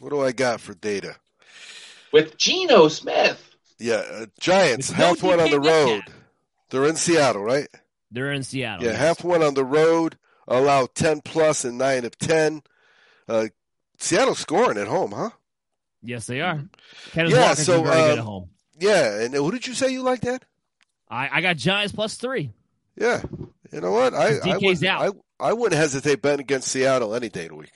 What 0.00 0.10
do 0.10 0.20
I 0.22 0.32
got 0.32 0.60
for 0.60 0.74
data? 0.74 1.16
with 2.12 2.36
Geno 2.38 2.86
Smith. 2.88 3.50
Yeah, 3.78 3.94
uh, 3.96 4.26
Giants 4.38 4.88
With 4.90 4.98
no 4.98 5.06
half 5.06 5.22
one 5.22 5.40
on 5.40 5.50
the 5.50 5.58
road. 5.60 5.96
Metcalf. 5.96 6.14
They're 6.70 6.84
in 6.86 6.96
Seattle, 6.96 7.42
right? 7.42 7.66
They're 8.12 8.30
in 8.30 8.44
Seattle. 8.44 8.84
Yeah, 8.84 8.92
yes. 8.92 9.00
half 9.00 9.24
one 9.24 9.42
on 9.42 9.54
the 9.54 9.64
road. 9.64 10.16
Allow 10.46 10.86
ten 10.94 11.20
plus 11.22 11.64
and 11.64 11.76
nine 11.76 12.04
of 12.04 12.16
ten. 12.16 12.62
Uh, 13.28 13.48
Seattle 13.98 14.36
scoring 14.36 14.78
at 14.78 14.86
home, 14.86 15.10
huh? 15.12 15.30
Yes, 16.02 16.26
they 16.26 16.40
are. 16.40 16.62
Kenneth 17.12 17.32
Yeah, 17.32 17.40
Walker's 17.40 17.66
so, 17.66 17.82
been 17.82 17.90
very 17.90 18.02
good 18.02 18.12
um, 18.12 18.18
at 18.18 18.24
home. 18.24 18.48
Yeah, 18.78 19.20
and 19.22 19.34
who 19.34 19.50
did 19.50 19.66
you 19.66 19.74
say 19.74 19.90
you 19.90 20.02
like 20.02 20.20
that? 20.20 20.44
I, 21.08 21.28
I 21.32 21.40
got 21.40 21.56
Giants 21.56 21.92
plus 21.92 22.14
three. 22.14 22.52
Yeah, 22.96 23.22
you 23.72 23.80
know 23.80 23.90
what? 23.92 24.14
I 24.14 24.26
I 24.26 24.30
DK's 24.40 24.62
wouldn't, 24.62 24.84
out. 24.84 25.16
I, 25.40 25.48
I 25.48 25.52
wouldn't 25.52 25.78
hesitate 25.78 26.22
betting 26.22 26.40
against 26.40 26.68
Seattle 26.68 27.14
any 27.14 27.28
day 27.28 27.44
of 27.44 27.48
the 27.50 27.56
week. 27.56 27.72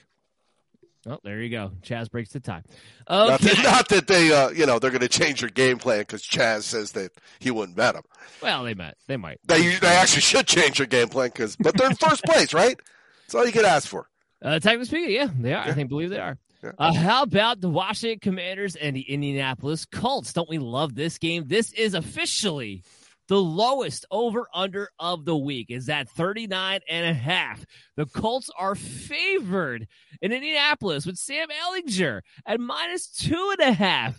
Oh, 1.07 1.19
there 1.25 1.41
you 1.41 1.49
go. 1.49 1.73
Chaz 1.83 2.11
breaks 2.11 2.31
the 2.33 2.41
tie. 2.41 2.63
Not, 3.09 3.41
Okay. 3.41 3.55
that, 3.55 3.63
not 3.63 3.89
that 3.89 4.07
they, 4.09 4.31
uh, 4.33 4.51
you 4.51 4.67
know, 4.67 4.79
they're 4.79 4.91
going 4.91 5.01
to 5.01 5.09
change 5.09 5.41
their 5.41 5.49
game 5.49 5.79
plan 5.79 6.01
because 6.01 6.23
Chaz 6.23 6.63
says 6.63 6.93
that 6.93 7.13
he 7.39 7.51
wouldn't 7.51 7.77
bet 7.77 7.95
them. 7.95 8.03
well, 8.43 8.65
they 8.65 8.75
might. 8.75 8.95
They 9.07 9.17
might. 9.17 9.39
They 9.47 9.77
they 9.77 9.87
actually 9.89 10.21
should 10.23 10.47
change 10.47 10.79
their 10.79 10.87
game 10.87 11.09
plan 11.09 11.29
because, 11.29 11.57
but 11.57 11.77
they're 11.77 11.89
in 11.91 11.97
first 11.97 12.25
place, 12.25 12.53
right? 12.53 12.79
That's 13.27 13.35
all 13.35 13.47
you 13.47 13.53
could 13.53 13.65
ask 13.65 13.89
for. 13.89 14.09
Uh, 14.43 14.59
technically 14.61 14.85
speaking, 14.85 15.15
yeah, 15.15 15.29
they 15.39 15.55
are. 15.55 15.65
I 15.65 15.73
think 15.73 15.89
believe 15.89 16.11
they 16.11 16.19
are. 16.21 16.37
Yeah. 16.63 16.73
Uh, 16.79 16.93
how 16.93 17.23
about 17.23 17.61
the 17.61 17.71
Washington 17.71 18.19
Commanders 18.19 18.75
and 18.77 18.95
the 18.95 19.01
Indianapolis 19.03 19.85
Colts? 19.85 20.33
Don't 20.33 20.49
we 20.49 20.59
love 20.59 20.95
this 20.95 21.19
game? 21.19 21.45
This 21.47 21.73
is 21.73 21.95
officially 21.95 22.83
the 23.29 23.41
lowest 23.41 24.07
over 24.11 24.49
under 24.53 24.89
of 24.99 25.25
the 25.25 25.37
week 25.37 25.71
is 25.71 25.89
at 25.89 26.09
39 26.11 26.81
and 26.89 27.07
a 27.07 27.15
half. 27.15 27.65
The 27.97 28.07
Colts 28.07 28.51
are 28.59 28.75
favored 28.75 29.87
in 30.21 30.33
Indianapolis 30.33 31.07
with 31.07 31.17
Sam 31.17 31.49
Ehlinger 31.49 32.23
at 32.47 32.59
minus 32.59 33.09
two 33.09 33.55
and 33.59 33.69
a 33.69 33.73
half. 33.73 34.19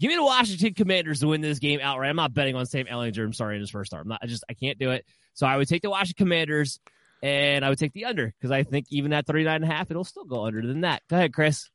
Give 0.00 0.08
me 0.08 0.16
the 0.16 0.24
Washington 0.24 0.74
Commanders 0.74 1.20
to 1.20 1.28
win 1.28 1.40
this 1.40 1.58
game 1.58 1.80
outright. 1.82 2.10
I'm 2.10 2.16
not 2.16 2.34
betting 2.34 2.56
on 2.56 2.66
Sam 2.66 2.86
Ehlinger. 2.86 3.24
I'm 3.24 3.32
sorry 3.32 3.56
in 3.56 3.60
his 3.60 3.70
first 3.70 3.90
start. 3.90 4.02
I'm 4.02 4.08
not. 4.08 4.20
I 4.22 4.26
just 4.26 4.44
I 4.48 4.54
can't 4.54 4.78
do 4.78 4.90
it. 4.90 5.04
So 5.34 5.46
I 5.46 5.56
would 5.56 5.68
take 5.68 5.82
the 5.82 5.90
Washington 5.90 6.24
Commanders 6.24 6.80
and 7.22 7.64
I 7.64 7.68
would 7.68 7.78
take 7.78 7.92
the 7.92 8.04
under 8.04 8.26
because 8.26 8.50
I 8.50 8.62
think 8.62 8.86
even 8.90 9.12
at 9.12 9.26
39 9.26 9.54
and 9.54 9.64
a 9.64 9.66
half, 9.66 9.90
it'll 9.90 10.04
still 10.04 10.24
go 10.24 10.44
under 10.44 10.64
than 10.64 10.82
that. 10.82 11.02
Go 11.08 11.16
ahead, 11.16 11.32
Chris. 11.32 11.68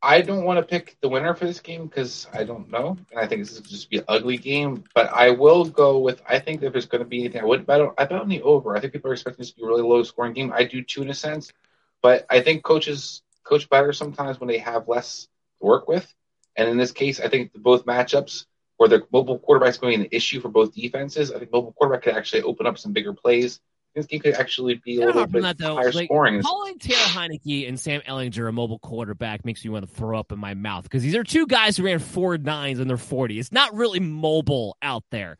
I 0.00 0.20
don't 0.20 0.44
want 0.44 0.58
to 0.58 0.64
pick 0.64 0.96
the 1.00 1.08
winner 1.08 1.34
for 1.34 1.44
this 1.44 1.60
game 1.60 1.86
because 1.86 2.28
I 2.32 2.44
don't 2.44 2.70
know, 2.70 2.96
and 3.10 3.20
I 3.20 3.26
think 3.26 3.42
this 3.42 3.52
is 3.52 3.60
just 3.62 3.90
be 3.90 3.98
an 3.98 4.04
ugly 4.06 4.36
game. 4.36 4.84
But 4.94 5.12
I 5.12 5.30
will 5.30 5.64
go 5.64 5.98
with. 5.98 6.22
I 6.28 6.38
think 6.38 6.62
if 6.62 6.72
there's 6.72 6.86
going 6.86 7.02
to 7.02 7.08
be 7.08 7.20
anything, 7.20 7.42
I 7.42 7.44
would 7.44 7.66
bet. 7.66 7.80
On, 7.80 7.94
I 7.98 8.04
bet 8.04 8.20
on 8.20 8.28
the 8.28 8.42
over. 8.42 8.76
I 8.76 8.80
think 8.80 8.92
people 8.92 9.10
are 9.10 9.14
expecting 9.14 9.42
this 9.42 9.50
to 9.50 9.56
be 9.56 9.62
a 9.62 9.66
really 9.66 9.82
low 9.82 10.02
scoring 10.04 10.34
game. 10.34 10.52
I 10.54 10.64
do 10.64 10.82
too 10.82 11.02
in 11.02 11.10
a 11.10 11.14
sense, 11.14 11.52
but 12.00 12.26
I 12.30 12.40
think 12.40 12.62
coaches 12.62 13.22
coach 13.42 13.68
better 13.68 13.92
sometimes 13.92 14.38
when 14.38 14.48
they 14.48 14.58
have 14.58 14.86
less 14.86 15.28
to 15.60 15.66
work 15.66 15.88
with. 15.88 16.12
And 16.56 16.68
in 16.68 16.76
this 16.76 16.92
case, 16.92 17.20
I 17.20 17.28
think 17.28 17.52
both 17.54 17.84
matchups 17.84 18.46
where 18.76 18.88
the 18.88 19.04
mobile 19.12 19.38
quarterback's 19.38 19.78
going 19.78 19.92
to 19.92 19.98
be 19.98 20.04
an 20.04 20.10
issue 20.12 20.40
for 20.40 20.48
both 20.48 20.74
defenses. 20.74 21.32
I 21.32 21.38
think 21.38 21.52
mobile 21.52 21.72
quarterback 21.72 22.04
could 22.04 22.14
actually 22.14 22.42
open 22.42 22.66
up 22.66 22.78
some 22.78 22.92
bigger 22.92 23.12
plays. 23.12 23.60
This 23.94 24.06
game 24.06 24.20
could 24.20 24.34
actually 24.34 24.74
be 24.84 24.96
a 24.96 25.00
little 25.06 25.14
hard 25.14 25.30
from 25.30 25.40
bit 25.40 25.42
that 25.42 25.58
though. 25.58 25.74
higher 25.76 25.90
Like, 25.92 26.06
scoring. 26.06 26.40
calling 26.42 26.78
Taylor 26.78 26.98
Heinicke 26.98 27.68
and 27.68 27.80
Sam 27.80 28.00
Ehlinger 28.02 28.48
a 28.48 28.52
mobile 28.52 28.78
quarterback 28.78 29.44
makes 29.44 29.64
me 29.64 29.70
want 29.70 29.88
to 29.88 29.92
throw 29.92 30.18
up 30.18 30.30
in 30.30 30.38
my 30.38 30.54
mouth 30.54 30.84
because 30.84 31.02
these 31.02 31.16
are 31.16 31.24
two 31.24 31.46
guys 31.46 31.76
who 31.76 31.82
ran 31.84 31.98
four 31.98 32.38
nines 32.38 32.78
in 32.78 32.86
their 32.86 32.96
40. 32.96 33.38
It's 33.40 33.50
not 33.50 33.74
really 33.74 33.98
mobile 34.00 34.76
out 34.82 35.02
there. 35.10 35.36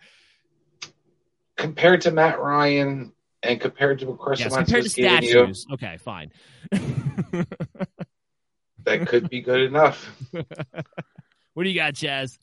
compared 1.57 2.01
to 2.03 2.11
Matt 2.11 2.41
Ryan 2.41 3.13
and 3.45 3.61
compared 3.61 4.01
to 4.01 4.07
what 4.07 4.19
Carson 4.19 4.47
Yes, 4.47 4.55
compared 4.57 4.83
to 4.83 4.87
was 4.87 4.95
giving 4.95 5.23
you, 5.23 5.29
statues. 5.31 5.67
Okay, 5.73 5.97
fine. 5.99 6.33
that 8.85 9.07
could 9.07 9.29
be 9.29 9.41
good 9.41 9.61
enough. 9.63 10.11
What 11.55 11.65
do 11.65 11.71
you 11.71 11.75
got, 11.77 11.95
Chaz? 11.95 12.39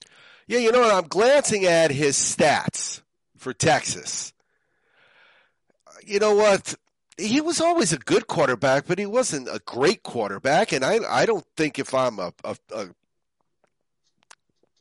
Yeah, 0.46 0.58
you 0.60 0.74
know 0.74 0.82
what? 0.82 0.94
I'm 0.94 1.08
glancing 1.08 1.64
at 1.64 1.90
his 1.90 2.18
stats 2.18 3.02
for 3.38 3.54
Texas. 3.54 4.34
You 6.06 6.20
know 6.20 6.36
what? 6.36 6.76
he 7.18 7.42
was 7.42 7.62
always 7.62 7.94
a 7.94 7.98
good 7.98 8.28
quarterback, 8.28 8.88
but 8.88 9.00
he 9.00 9.06
wasn't 9.06 9.48
a 9.48 9.60
great 9.66 10.04
quarterback. 10.04 10.74
And 10.74 10.84
I, 10.84 11.00
I 11.10 11.26
don't 11.26 11.46
think 11.56 11.80
if 11.80 11.94
I'm 11.94 12.20
a, 12.20 12.34
a, 12.44 12.58
a 12.74 12.88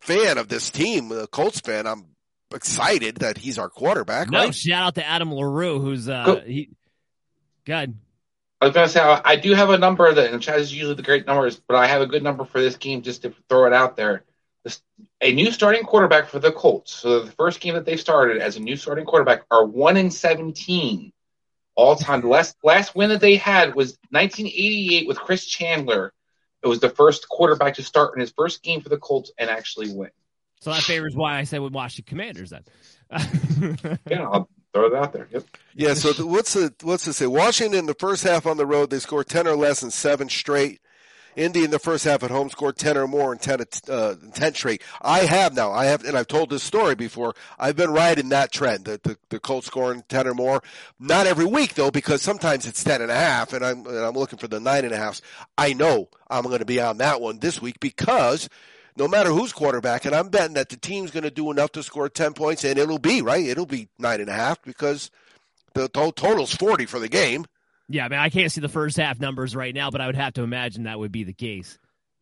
fan 0.01 0.39
of 0.39 0.49
this 0.49 0.71
team, 0.71 1.13
a 1.13 1.27
Colts 1.27 1.61
fan, 1.61 1.87
I'm 1.87 2.07
excited 2.53 3.17
that 3.17 3.39
he's 3.39 3.59
our 3.59 3.69
quarterback. 3.69 4.31
No, 4.31 4.45
right? 4.45 4.55
shout 4.55 4.83
out 4.83 4.95
to 4.97 5.07
Adam 5.07 5.31
Larue, 5.31 5.81
who's 5.81 6.09
uh, 6.09 6.25
Cool. 6.25 6.41
he. 6.41 6.71
Good. 7.65 7.95
I 8.61 8.67
was 8.67 8.75
gonna 8.75 8.89
say 8.89 9.01
I 9.01 9.21
I 9.25 9.37
do 9.37 9.53
have 9.55 9.71
a 9.71 9.79
number 9.79 10.13
that, 10.13 10.33
and 10.33 10.43
Chaz 10.43 10.59
is 10.59 10.75
usually 10.75 10.95
the 10.95 11.03
great 11.03 11.27
numbers, 11.27 11.57
but 11.57 11.77
I 11.77 11.87
have 11.87 12.03
a 12.03 12.07
good 12.07 12.23
number 12.23 12.45
for 12.45 12.61
this 12.61 12.77
game 12.77 13.03
just 13.03 13.23
to 13.23 13.35
throw 13.49 13.67
it 13.67 13.73
out 13.73 13.97
there. 13.97 14.25
This, 14.65 14.81
a 15.21 15.33
new 15.33 15.51
starting 15.51 15.83
quarterback 15.83 16.29
for 16.29 16.39
the 16.39 16.53
Colts. 16.53 16.93
So 16.93 17.21
the 17.21 17.33
first 17.33 17.61
game 17.61 17.75
that 17.75 17.85
they 17.85 17.97
started 17.97 18.41
as 18.41 18.57
a 18.57 18.61
new 18.61 18.77
starting 18.77 19.05
quarterback 19.05 19.45
are 19.51 19.65
one 19.65 19.97
in 19.97 20.11
seventeen 20.11 21.13
all 21.75 21.97
time. 21.97 22.21
The 22.21 22.29
last 22.29 22.57
last 22.63 22.95
win 22.95 23.11
that 23.11 23.21
they 23.21 23.37
had 23.37 23.75
was 23.75 23.99
1988 24.11 25.09
with 25.09 25.19
Chris 25.19 25.47
Chandler. 25.47 26.13
It 26.63 26.69
was 26.69 26.81
the 26.81 26.89
first 26.89 27.29
quarterback 27.29 27.75
to 27.75 27.83
start 27.83 28.15
in 28.15 28.21
his 28.21 28.33
first 28.33 28.63
game 28.63 28.81
for 28.81 28.89
the 28.89 28.97
Colts 28.97 29.31
and 29.39 29.51
actually 29.51 29.93
win. 29.93 30.11
So 30.61 30.71
that 30.73 30.83
favors 30.83 31.15
why 31.15 31.39
I 31.39 31.45
said 31.45 31.61
with 31.61 31.75
Washington 31.75 32.09
Commanders 32.09 32.51
then. 32.51 32.65
Yeah, 34.11 34.29
I'll 34.29 34.49
throw 34.73 34.87
it 34.87 34.95
out 34.95 35.13
there. 35.13 35.29
Yep. 35.31 35.45
Yeah. 35.75 35.95
So 35.95 36.13
the, 36.13 36.27
what's 36.27 36.55
the 36.55 36.75
what's 36.83 37.07
it 37.07 37.13
say? 37.13 37.27
Washington 37.27 37.79
in 37.81 37.87
the 37.87 37.95
first 37.95 38.25
half 38.25 38.47
on 38.47 38.57
the 38.57 38.67
road 38.67 38.91
they 38.91 38.99
scored 38.99 39.29
ten 39.29 39.47
or 39.47 39.57
less 39.57 39.83
in 39.83 39.91
seven 39.91 40.29
straight. 40.29 40.81
Indy 41.37 41.65
in 41.65 41.71
the 41.71 41.79
first 41.79 42.05
half 42.05 42.23
at 42.23 42.31
home 42.31 42.51
scored 42.51 42.77
ten 42.77 42.97
or 42.97 43.07
more 43.07 43.33
in 43.33 43.39
ten 43.39 43.61
uh, 43.89 44.15
ten 44.35 44.55
straight. 44.55 44.83
I 45.03 45.21
have 45.21 45.55
now. 45.55 45.73
I 45.73 45.87
have, 45.87 46.05
and 46.05 46.17
I've 46.17 46.27
told 46.27 46.51
this 46.51 46.63
story 46.63 46.95
before. 46.95 47.35
I've 47.59 47.77
been 47.77 47.91
riding 47.91 48.29
that 48.31 48.53
trend. 48.53 48.85
The 48.85 49.01
the, 49.03 49.19
the 49.31 49.41
Colts 49.41 49.67
scoring 49.67 50.05
ten 50.09 50.27
or 50.27 50.35
more. 50.35 50.63
Not 50.99 51.27
every 51.27 51.47
week 51.47 51.75
though, 51.75 51.91
because 51.91 52.23
sometimes 52.23 52.67
it's 52.67 52.85
ten 52.85 53.03
and 53.03 53.11
a 53.11 53.15
half, 53.15 53.53
and 53.53 53.65
I'm 53.65 53.87
and 53.87 53.99
I'm 53.99 54.15
looking 54.15 54.39
for 54.39 54.49
the 54.49 54.61
nine 54.61 54.85
and 54.85 54.95
a 54.95 54.99
half. 54.99 55.21
I 55.59 55.73
know 55.73 56.09
I'm 56.29 56.45
going 56.45 56.59
to 56.59 56.65
be 56.65 56.81
on 56.81 56.99
that 56.99 57.21
one 57.21 57.39
this 57.39 57.61
week 57.61 57.81
because 57.81 58.49
no 58.97 59.09
matter 59.09 59.31
who's 59.31 59.53
quarterback, 59.53 60.05
and 60.05 60.15
I'm 60.15 60.29
betting 60.29 60.55
that 60.55 60.69
the 60.69 60.77
team's 60.77 61.11
going 61.11 61.25
to 61.25 61.31
do 61.31 61.51
enough 61.51 61.73
to 61.73 61.83
score 61.83 62.09
10 62.09 62.33
points, 62.35 62.65
and 62.65 62.79
it'll 62.79 62.99
be, 62.99 63.23
right? 63.23 63.45
It'll 63.45 63.67
be 63.67 63.89
nine 63.99 64.21
and 64.21 64.29
a 64.29 64.35
half 64.35 64.63
because 64.63 65.11
the 65.75 65.89
to- 65.89 66.13
total's 66.13 66.55
40 66.55 66.87
for 66.87 67.01
the 67.01 67.09
game. 67.09 67.45
Yeah, 67.89 68.07
I 68.07 68.09
mean, 68.09 68.19
I 68.19 68.31
can't 68.31 68.51
see 68.51 68.61
the 68.61 68.69
first 68.69 68.97
half 68.97 69.21
numbers 69.21 69.55
right 69.55 69.75
now, 69.75 69.91
but 69.91 70.01
I 70.01 70.07
would 70.07 70.17
have 70.17 70.35
to 70.35 70.43
imagine 70.43 70.85
that 70.85 70.99
would 70.99 71.13
be 71.13 71.25
the 71.25 71.33
case. 71.33 71.79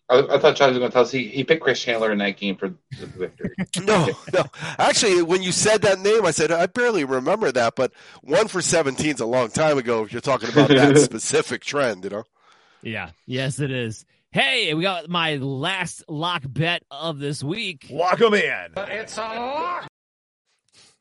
I, 0.08 0.18
I 0.18 0.38
thought 0.38 0.56
Chaz 0.56 0.68
was 0.68 0.78
going 0.78 0.90
to 0.90 0.90
tell 0.90 1.02
us 1.02 1.10
he, 1.10 1.28
he 1.28 1.44
picked 1.44 1.62
Chris 1.62 1.80
Chandler 1.80 2.12
in 2.12 2.18
that 2.18 2.36
game 2.36 2.56
for 2.56 2.74
the 3.00 3.06
victory. 3.06 3.54
No, 3.82 4.10
no. 4.32 4.44
Actually, 4.78 5.22
when 5.22 5.42
you 5.42 5.52
said 5.52 5.82
that 5.82 6.00
name, 6.00 6.26
I 6.26 6.30
said, 6.32 6.52
I 6.52 6.66
barely 6.66 7.04
remember 7.04 7.50
that, 7.52 7.74
but 7.76 7.92
one 8.22 8.48
for 8.48 8.60
17 8.60 9.14
is 9.14 9.20
a 9.20 9.26
long 9.26 9.48
time 9.48 9.78
ago 9.78 10.04
if 10.04 10.12
you're 10.12 10.20
talking 10.20 10.50
about 10.50 10.68
that 10.68 10.98
specific 11.02 11.64
trend, 11.64 12.04
you 12.04 12.10
know? 12.10 12.24
Yeah. 12.82 13.10
Yes, 13.26 13.60
it 13.60 13.70
is. 13.70 14.04
Hey, 14.32 14.74
we 14.74 14.82
got 14.82 15.08
my 15.08 15.36
last 15.36 16.04
lock 16.08 16.42
bet 16.46 16.82
of 16.90 17.18
this 17.18 17.42
week. 17.42 17.86
Lock 17.90 18.18
them 18.18 18.34
in. 18.34 18.72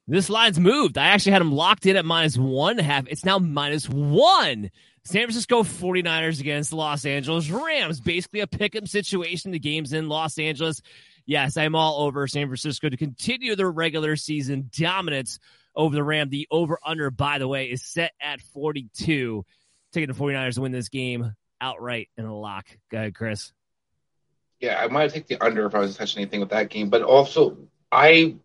This 0.08 0.30
line's 0.30 0.60
moved. 0.60 0.97
I 0.97 1.08
actually 1.08 1.34
had 1.34 1.41
them 1.41 1.52
locked 1.52 1.86
in 1.86 1.95
at 1.95 2.06
minus 2.06 2.38
one 2.38 2.78
half. 2.78 3.08
It's 3.08 3.26
now 3.26 3.39
minus 3.39 3.88
one. 3.88 4.72
San 5.04 5.24
Francisco 5.24 5.64
49ers 5.64 6.39
against 6.39 6.70
the 6.72 6.76
Los 6.76 7.06
Angeles 7.06 7.49
Rams. 7.49 7.99
Basically 7.99 8.41
a 8.41 8.47
pick 8.47 8.76
'em 8.76 8.86
situation. 8.86 9.52
The 9.52 9.60
game's 9.60 9.93
in 9.93 10.10
Los 10.10 10.38
Angeles. 10.38 10.82
Yes, 11.26 11.58
I'm 11.58 11.76
all 11.76 12.04
over 12.06 12.28
San 12.28 12.47
Francisco 12.47 12.89
to 12.89 12.97
continue 12.97 13.56
their 13.56 13.72
regular 13.72 14.16
season 14.16 14.70
dominance 14.78 15.39
over 15.76 15.95
the 15.95 16.04
Ram. 16.04 16.30
The 16.30 16.47
over 16.52 16.80
under, 16.86 17.10
by 17.10 17.38
the 17.38 17.47
way, 17.47 17.72
is 17.72 17.84
set 17.84 18.12
at 18.20 18.41
42. 18.41 19.45
Taking 19.93 20.08
the 20.08 20.20
49ers 20.20 20.56
to 20.56 20.62
win 20.62 20.72
this 20.72 20.89
game 20.89 21.36
outright 21.60 22.10
in 22.18 22.26
a 22.26 22.36
lock. 22.36 22.66
Go 22.89 22.97
ahead, 22.97 23.16
Chris. 23.16 23.54
Yeah, 24.60 24.80
I 24.80 24.88
might 24.88 25.12
take 25.12 25.28
the 25.28 25.43
under 25.43 25.66
if 25.66 25.76
I 25.76 25.80
was 25.80 25.95
touching 25.95 26.22
anything 26.22 26.39
with 26.39 26.49
that 26.49 26.70
game. 26.70 26.89
But 26.89 27.02
also, 27.02 27.58
I 27.91 28.36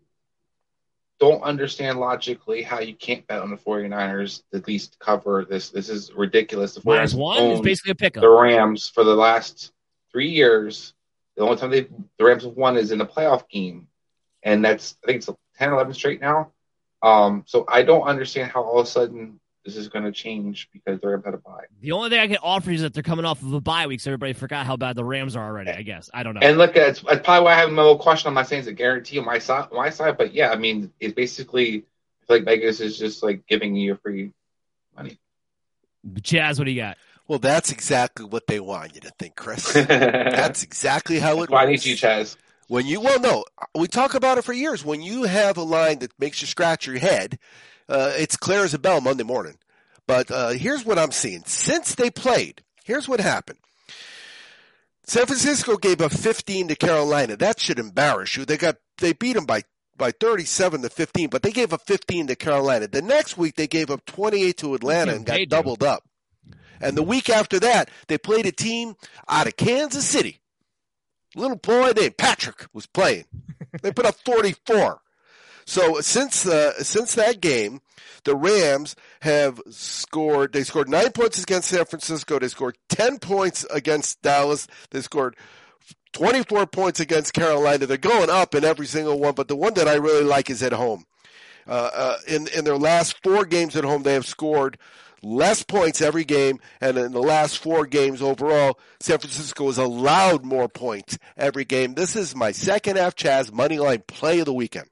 don't 1.19 1.41
understand 1.41 1.99
logically 1.99 2.61
how 2.61 2.79
you 2.79 2.95
can't 2.95 3.25
bet 3.27 3.41
on 3.41 3.49
the 3.49 3.57
49ers 3.57 4.43
to 4.51 4.57
at 4.57 4.67
least 4.67 4.97
cover 4.99 5.45
this. 5.49 5.69
This 5.69 5.89
is 5.89 6.13
ridiculous. 6.13 6.75
The 6.75 6.81
49ers 6.81 6.85
Minus 6.85 7.13
one 7.13 7.43
is 7.43 7.61
basically 7.61 7.91
a 7.91 7.95
pick 7.95 8.13
The 8.13 8.29
Rams 8.29 8.89
for 8.89 9.03
the 9.03 9.15
last 9.15 9.71
three 10.11 10.29
years. 10.29 10.93
The 11.35 11.43
only 11.43 11.57
time 11.57 11.71
they 11.71 11.87
the 12.17 12.25
Rams 12.25 12.43
have 12.43 12.53
won 12.53 12.77
is 12.77 12.91
in 12.91 13.01
a 13.01 13.05
playoff 13.05 13.47
game, 13.49 13.87
and 14.43 14.63
that's 14.63 14.95
I 15.03 15.07
think 15.07 15.17
it's 15.17 15.29
10, 15.57 15.73
11 15.73 15.93
straight 15.93 16.21
now. 16.21 16.51
Um, 17.01 17.43
so 17.45 17.65
I 17.67 17.83
don't 17.83 18.03
understand 18.03 18.51
how 18.51 18.63
all 18.63 18.79
of 18.79 18.87
a 18.87 18.89
sudden 18.89 19.39
this 19.67 19.75
is 19.75 19.89
going 19.89 20.05
to 20.05 20.13
change 20.13 20.69
because 20.71 21.01
the 21.01 21.09
Rams 21.09 21.25
had 21.25 21.33
a 21.33 21.37
bye. 21.37 21.65
The 21.81 21.91
only 21.91 22.09
thing 22.09 22.19
I 22.19 22.27
can 22.27 22.37
offer 22.41 22.69
you 22.69 22.75
is 22.75 22.83
that 22.83 22.93
they're 22.93 23.03
coming 23.03 23.25
off 23.25 23.41
of 23.41 23.51
a 23.51 23.59
bye 23.59 23.85
week, 23.87 23.99
so 23.99 24.11
everybody 24.11 24.31
forgot 24.31 24.65
how 24.65 24.77
bad 24.77 24.95
the 24.95 25.03
Rams 25.03 25.35
are 25.35 25.45
already. 25.45 25.71
I 25.71 25.81
guess 25.81 26.09
I 26.13 26.23
don't 26.23 26.35
know. 26.35 26.39
And 26.41 26.57
look, 26.57 26.73
that's, 26.73 27.01
that's 27.01 27.25
probably 27.25 27.43
why 27.43 27.53
I 27.53 27.59
have 27.59 27.69
a 27.69 27.73
little 27.73 27.97
question. 27.97 28.29
I'm 28.29 28.33
not 28.33 28.47
saying 28.47 28.61
it's 28.61 28.69
a 28.69 28.73
guarantee 28.73 29.19
on 29.19 29.25
my 29.25 29.39
side, 29.39 29.67
my 29.73 29.89
side, 29.89 30.17
but 30.17 30.33
yeah, 30.33 30.51
I 30.51 30.55
mean, 30.55 30.93
it's 31.01 31.13
basically 31.13 31.83
I 32.29 32.33
like 32.33 32.45
Vegas 32.45 32.79
is 32.79 32.97
just 32.97 33.23
like 33.23 33.45
giving 33.45 33.75
you 33.75 33.99
free 34.01 34.31
money. 34.95 35.19
Chaz, 36.21 36.57
what 36.57 36.63
do 36.63 36.71
you 36.71 36.81
got? 36.81 36.97
Well, 37.27 37.39
that's 37.39 37.73
exactly 37.73 38.25
what 38.25 38.47
they 38.47 38.61
want 38.61 38.95
you 38.95 39.01
to 39.01 39.11
think, 39.19 39.35
Chris. 39.35 39.73
that's 39.73 40.63
exactly 40.63 41.19
how 41.19 41.41
it 41.41 41.49
Why 41.49 41.65
works. 41.65 41.83
need 41.83 41.91
you, 41.91 41.97
Chaz? 41.97 42.37
When 42.69 42.85
you 42.85 43.01
well, 43.01 43.19
no, 43.19 43.43
we 43.75 43.87
talk 43.87 44.13
about 44.13 44.37
it 44.37 44.45
for 44.45 44.53
years. 44.53 44.85
When 44.85 45.01
you 45.01 45.23
have 45.23 45.57
a 45.57 45.63
line 45.63 45.99
that 45.99 46.17
makes 46.19 46.39
you 46.39 46.47
scratch 46.47 46.87
your 46.87 46.99
head, 46.99 47.37
uh, 47.89 48.13
it's 48.15 48.37
clear 48.37 48.63
as 48.63 48.73
a 48.73 48.79
bell 48.79 49.01
Monday 49.01 49.23
morning. 49.23 49.57
But 50.07 50.31
uh, 50.31 50.49
here's 50.49 50.85
what 50.85 50.97
I'm 50.97 51.11
seeing 51.11 51.43
since 51.45 51.95
they 51.95 52.09
played. 52.09 52.63
Here's 52.83 53.07
what 53.07 53.19
happened. 53.19 53.59
San 55.03 55.25
Francisco 55.25 55.77
gave 55.77 56.01
up 56.01 56.11
15 56.11 56.69
to 56.69 56.75
Carolina. 56.75 57.37
That 57.37 57.59
should 57.59 57.79
embarrass 57.79 58.35
you. 58.35 58.45
They 58.45 58.57
got 58.57 58.77
they 58.99 59.13
beat 59.13 59.33
them 59.33 59.45
by 59.45 59.63
by 59.97 60.11
37 60.11 60.83
to 60.83 60.89
15, 60.89 61.29
but 61.29 61.41
they 61.43 61.51
gave 61.51 61.73
up 61.73 61.81
15 61.87 62.27
to 62.27 62.35
Carolina. 62.35 62.87
The 62.87 63.01
next 63.01 63.37
week 63.37 63.55
they 63.55 63.67
gave 63.67 63.89
up 63.89 64.05
28 64.05 64.57
to 64.57 64.75
Atlanta 64.75 65.13
and 65.13 65.25
got 65.25 65.37
do. 65.37 65.45
doubled 65.45 65.83
up. 65.83 66.03
And 66.79 66.95
the 66.95 67.03
week 67.03 67.29
after 67.29 67.59
that, 67.61 67.89
they 68.07 68.17
played 68.17 68.45
a 68.45 68.51
team 68.51 68.95
out 69.27 69.47
of 69.47 69.57
Kansas 69.57 70.05
City. 70.05 70.39
Little 71.35 71.57
boy 71.57 71.91
named 71.95 72.17
Patrick 72.17 72.67
was 72.73 72.85
playing. 72.85 73.25
They 73.81 73.91
put 73.91 74.05
up 74.05 74.15
44. 74.25 75.01
So 75.67 75.99
since 75.99 76.47
uh, 76.47 76.81
since 76.81 77.15
that 77.15 77.41
game, 77.41 77.81
the 78.23 78.37
Rams 78.37 78.95
have 79.19 79.61
scored. 79.69 80.53
They 80.53 80.63
scored 80.63 80.87
nine 80.87 81.11
points 81.11 81.43
against 81.43 81.67
San 81.67 81.83
Francisco. 81.83 82.39
They 82.39 82.47
scored 82.47 82.77
ten 82.87 83.19
points 83.19 83.65
against 83.69 84.21
Dallas. 84.21 84.67
They 84.91 85.01
scored 85.01 85.35
24 86.13 86.67
points 86.67 87.01
against 87.01 87.33
Carolina. 87.33 87.85
They're 87.85 87.97
going 87.97 88.29
up 88.29 88.55
in 88.55 88.63
every 88.63 88.87
single 88.87 89.19
one, 89.19 89.35
but 89.35 89.49
the 89.49 89.57
one 89.57 89.73
that 89.73 89.89
I 89.89 89.95
really 89.95 90.23
like 90.23 90.49
is 90.49 90.63
at 90.63 90.71
home. 90.71 91.03
Uh, 91.67 91.89
uh, 91.93 92.17
in 92.29 92.47
in 92.55 92.63
their 92.63 92.77
last 92.77 93.21
four 93.21 93.43
games 93.43 93.75
at 93.75 93.83
home, 93.83 94.03
they 94.03 94.13
have 94.13 94.25
scored 94.25 94.77
less 95.21 95.63
points 95.63 96.01
every 96.01 96.23
game, 96.23 96.61
and 96.79 96.97
in 96.97 97.11
the 97.11 97.19
last 97.19 97.57
four 97.57 97.85
games 97.85 98.21
overall, 98.21 98.79
San 99.01 99.19
Francisco 99.19 99.65
has 99.65 99.77
allowed 99.77 100.45
more 100.45 100.69
points 100.69 101.17
every 101.35 101.65
game. 101.65 101.93
This 101.93 102.15
is 102.15 102.37
my 102.37 102.53
second 102.53 102.95
half 102.95 103.15
Chaz 103.15 103.51
money 103.51 103.79
line 103.79 104.03
play 104.07 104.39
of 104.39 104.45
the 104.45 104.53
weekend. 104.53 104.87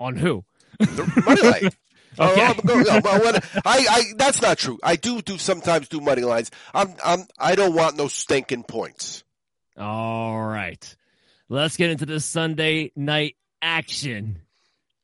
On 0.00 0.16
who? 0.16 0.44
The 0.80 1.22
Money 1.24 1.42
line. 1.42 1.70
Oh, 2.18 2.32
Okay. 2.32 2.40
Oh, 2.42 2.44
I'm 2.44 2.56
going- 2.66 2.84
no, 2.86 3.00
but 3.00 3.22
when- 3.22 3.34
I, 3.64 3.86
I, 3.88 4.02
that's 4.16 4.42
not 4.42 4.58
true. 4.58 4.80
I 4.82 4.96
do 4.96 5.22
do 5.22 5.38
sometimes 5.38 5.88
do 5.88 6.00
money 6.00 6.22
lines. 6.22 6.50
I'm, 6.74 6.92
I'm, 7.04 7.24
I 7.38 7.54
don't 7.54 7.72
want 7.72 7.96
no 7.96 8.08
stinking 8.08 8.64
points. 8.64 9.22
All 9.78 10.42
right. 10.44 10.96
Let's 11.48 11.76
get 11.76 11.90
into 11.90 12.06
the 12.06 12.18
Sunday 12.18 12.90
night 12.96 13.36
action. 13.62 14.40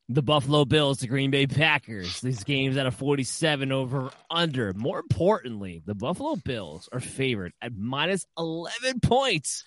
The 0.09 0.21
Buffalo 0.21 0.65
Bills, 0.65 0.99
the 0.99 1.07
Green 1.07 1.31
Bay 1.31 1.47
Packers. 1.47 2.19
These 2.19 2.43
games 2.43 2.75
at 2.75 2.85
a 2.85 2.91
47 2.91 3.71
over 3.71 4.11
under. 4.29 4.73
More 4.73 4.99
importantly, 4.99 5.81
the 5.85 5.95
Buffalo 5.95 6.35
Bills 6.35 6.89
are 6.91 6.99
favored 6.99 7.53
at 7.61 7.71
minus 7.73 8.25
11 8.37 8.99
points. 8.99 9.63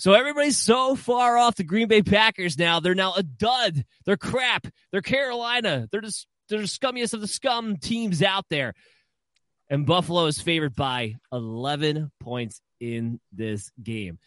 So 0.00 0.14
everybody's 0.14 0.56
so 0.56 0.96
far 0.96 1.36
off 1.36 1.56
the 1.56 1.62
Green 1.62 1.86
Bay 1.86 2.00
Packers 2.00 2.56
now. 2.56 2.80
They're 2.80 2.94
now 2.94 3.12
a 3.18 3.22
dud. 3.22 3.84
They're 4.06 4.16
crap. 4.16 4.66
They're 4.90 5.02
Carolina. 5.02 5.90
They're 5.92 6.00
just 6.00 6.26
they're 6.48 6.62
the 6.62 6.64
scummiest 6.64 7.12
of 7.12 7.20
the 7.20 7.26
scum 7.26 7.76
teams 7.76 8.22
out 8.22 8.46
there. 8.48 8.72
And 9.68 9.84
Buffalo 9.84 10.24
is 10.24 10.40
favored 10.40 10.74
by 10.74 11.16
11 11.32 12.10
points 12.18 12.62
in 12.80 13.20
this 13.30 13.70
game. 13.82 14.18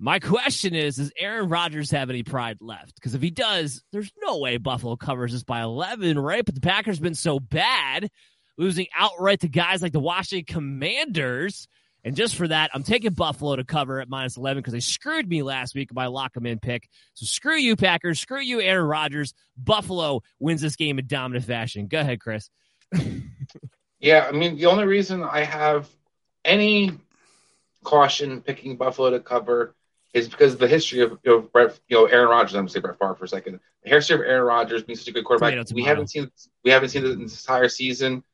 My 0.00 0.18
question 0.18 0.74
is 0.74 0.96
Does 0.96 1.12
Aaron 1.16 1.48
Rodgers 1.48 1.92
have 1.92 2.10
any 2.10 2.24
pride 2.24 2.58
left? 2.60 2.96
Because 2.96 3.14
if 3.14 3.22
he 3.22 3.30
does, 3.30 3.84
there's 3.92 4.10
no 4.20 4.38
way 4.38 4.56
Buffalo 4.56 4.96
covers 4.96 5.30
this 5.30 5.44
by 5.44 5.62
11, 5.62 6.18
right? 6.18 6.44
But 6.44 6.56
the 6.56 6.60
Packers 6.60 6.98
been 6.98 7.14
so 7.14 7.38
bad, 7.38 8.10
losing 8.58 8.88
outright 8.98 9.42
to 9.42 9.48
guys 9.48 9.80
like 9.80 9.92
the 9.92 10.00
Washington 10.00 10.52
Commanders 10.52 11.68
And 12.04 12.16
just 12.16 12.36
for 12.36 12.48
that, 12.48 12.70
I'm 12.72 12.82
taking 12.82 13.12
Buffalo 13.12 13.56
to 13.56 13.64
cover 13.64 14.00
at 14.00 14.08
minus 14.08 14.36
11 14.36 14.60
because 14.60 14.72
they 14.72 14.80
screwed 14.80 15.28
me 15.28 15.42
last 15.42 15.74
week 15.74 15.92
by 15.92 16.06
lock 16.06 16.32
them 16.32 16.46
in 16.46 16.58
pick. 16.58 16.88
So 17.14 17.26
screw 17.26 17.56
you, 17.56 17.76
Packers. 17.76 18.20
Screw 18.20 18.40
you, 18.40 18.60
Aaron 18.60 18.86
Rodgers. 18.86 19.34
Buffalo 19.56 20.22
wins 20.38 20.62
this 20.62 20.76
game 20.76 20.98
in 20.98 21.06
dominant 21.06 21.44
fashion. 21.44 21.88
Go 21.88 22.00
ahead, 22.00 22.20
Chris. 22.20 22.48
yeah, 24.00 24.26
I 24.28 24.32
mean, 24.32 24.56
the 24.56 24.66
only 24.66 24.86
reason 24.86 25.22
I 25.22 25.44
have 25.44 25.88
any 26.44 26.92
caution 27.84 28.40
picking 28.40 28.76
Buffalo 28.76 29.10
to 29.10 29.20
cover 29.20 29.74
is 30.12 30.28
because 30.28 30.54
of 30.54 30.58
the 30.58 30.68
history 30.68 31.00
of 31.00 31.18
you 31.22 31.30
know, 31.30 31.40
Brett, 31.40 31.78
you 31.88 31.96
know 31.96 32.06
Aaron 32.06 32.28
Rodgers. 32.28 32.54
I'm 32.54 32.62
gonna 32.62 32.70
say 32.70 32.80
Brett 32.80 32.98
Favre 32.98 33.14
for 33.14 33.24
a 33.24 33.28
second. 33.28 33.60
The 33.84 33.90
history 33.90 34.16
of 34.16 34.22
Aaron 34.22 34.44
Rodgers 34.44 34.82
being 34.82 34.96
such 34.96 35.08
a 35.08 35.12
good 35.12 35.24
quarterback. 35.24 35.52
Tomato, 35.52 35.74
we 35.74 35.82
haven't 35.84 36.08
seen 36.08 36.30
we 36.64 36.70
haven't 36.70 36.88
seen 36.88 37.04
it 37.04 37.10
in 37.10 37.22
this 37.22 37.40
entire 37.40 37.68
season. 37.68 38.24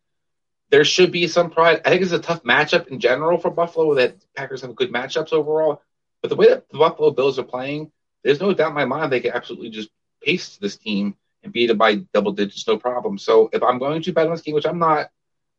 There 0.70 0.84
should 0.84 1.12
be 1.12 1.28
some 1.28 1.50
pride. 1.50 1.82
I 1.84 1.90
think 1.90 2.02
it's 2.02 2.12
a 2.12 2.18
tough 2.18 2.42
matchup 2.42 2.88
in 2.88 2.98
general 2.98 3.38
for 3.38 3.50
Buffalo. 3.50 3.94
That 3.94 4.16
Packers 4.34 4.62
have 4.62 4.74
good 4.74 4.92
matchups 4.92 5.32
overall, 5.32 5.82
but 6.22 6.28
the 6.28 6.36
way 6.36 6.48
that 6.48 6.68
the 6.70 6.78
Buffalo 6.78 7.10
Bills 7.10 7.38
are 7.38 7.44
playing, 7.44 7.92
there's 8.24 8.40
no 8.40 8.52
doubt 8.52 8.70
in 8.70 8.74
my 8.74 8.84
mind 8.84 9.12
they 9.12 9.20
can 9.20 9.32
absolutely 9.32 9.70
just 9.70 9.90
pace 10.22 10.56
this 10.56 10.76
team 10.76 11.14
and 11.44 11.52
beat 11.52 11.70
it 11.70 11.78
by 11.78 11.96
double 12.12 12.32
digits, 12.32 12.66
no 12.66 12.76
problem. 12.76 13.18
So 13.18 13.48
if 13.52 13.62
I'm 13.62 13.78
going 13.78 14.02
to 14.02 14.12
bet 14.12 14.26
on 14.26 14.32
this 14.32 14.42
game, 14.42 14.54
which 14.54 14.66
I'm 14.66 14.80
not, 14.80 15.10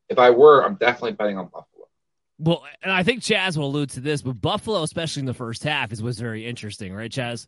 if 0.10 0.20
I 0.20 0.32
were, 0.32 0.64
I'm 0.64 0.76
definitely 0.76 1.14
betting 1.14 1.38
on 1.38 1.46
Buffalo. 1.46 1.88
Well, 2.40 2.66
and 2.84 2.92
I 2.92 3.04
think 3.04 3.24
Chaz 3.24 3.58
will 3.58 3.68
allude 3.68 3.90
to 3.92 4.00
this, 4.00 4.22
but 4.22 4.40
Buffalo, 4.40 4.84
especially 4.84 5.22
in 5.22 5.26
the 5.26 5.34
first 5.34 5.64
half, 5.64 5.92
is 5.92 6.04
was 6.04 6.20
very 6.20 6.46
interesting, 6.46 6.94
right, 6.94 7.12
Chaz? 7.12 7.48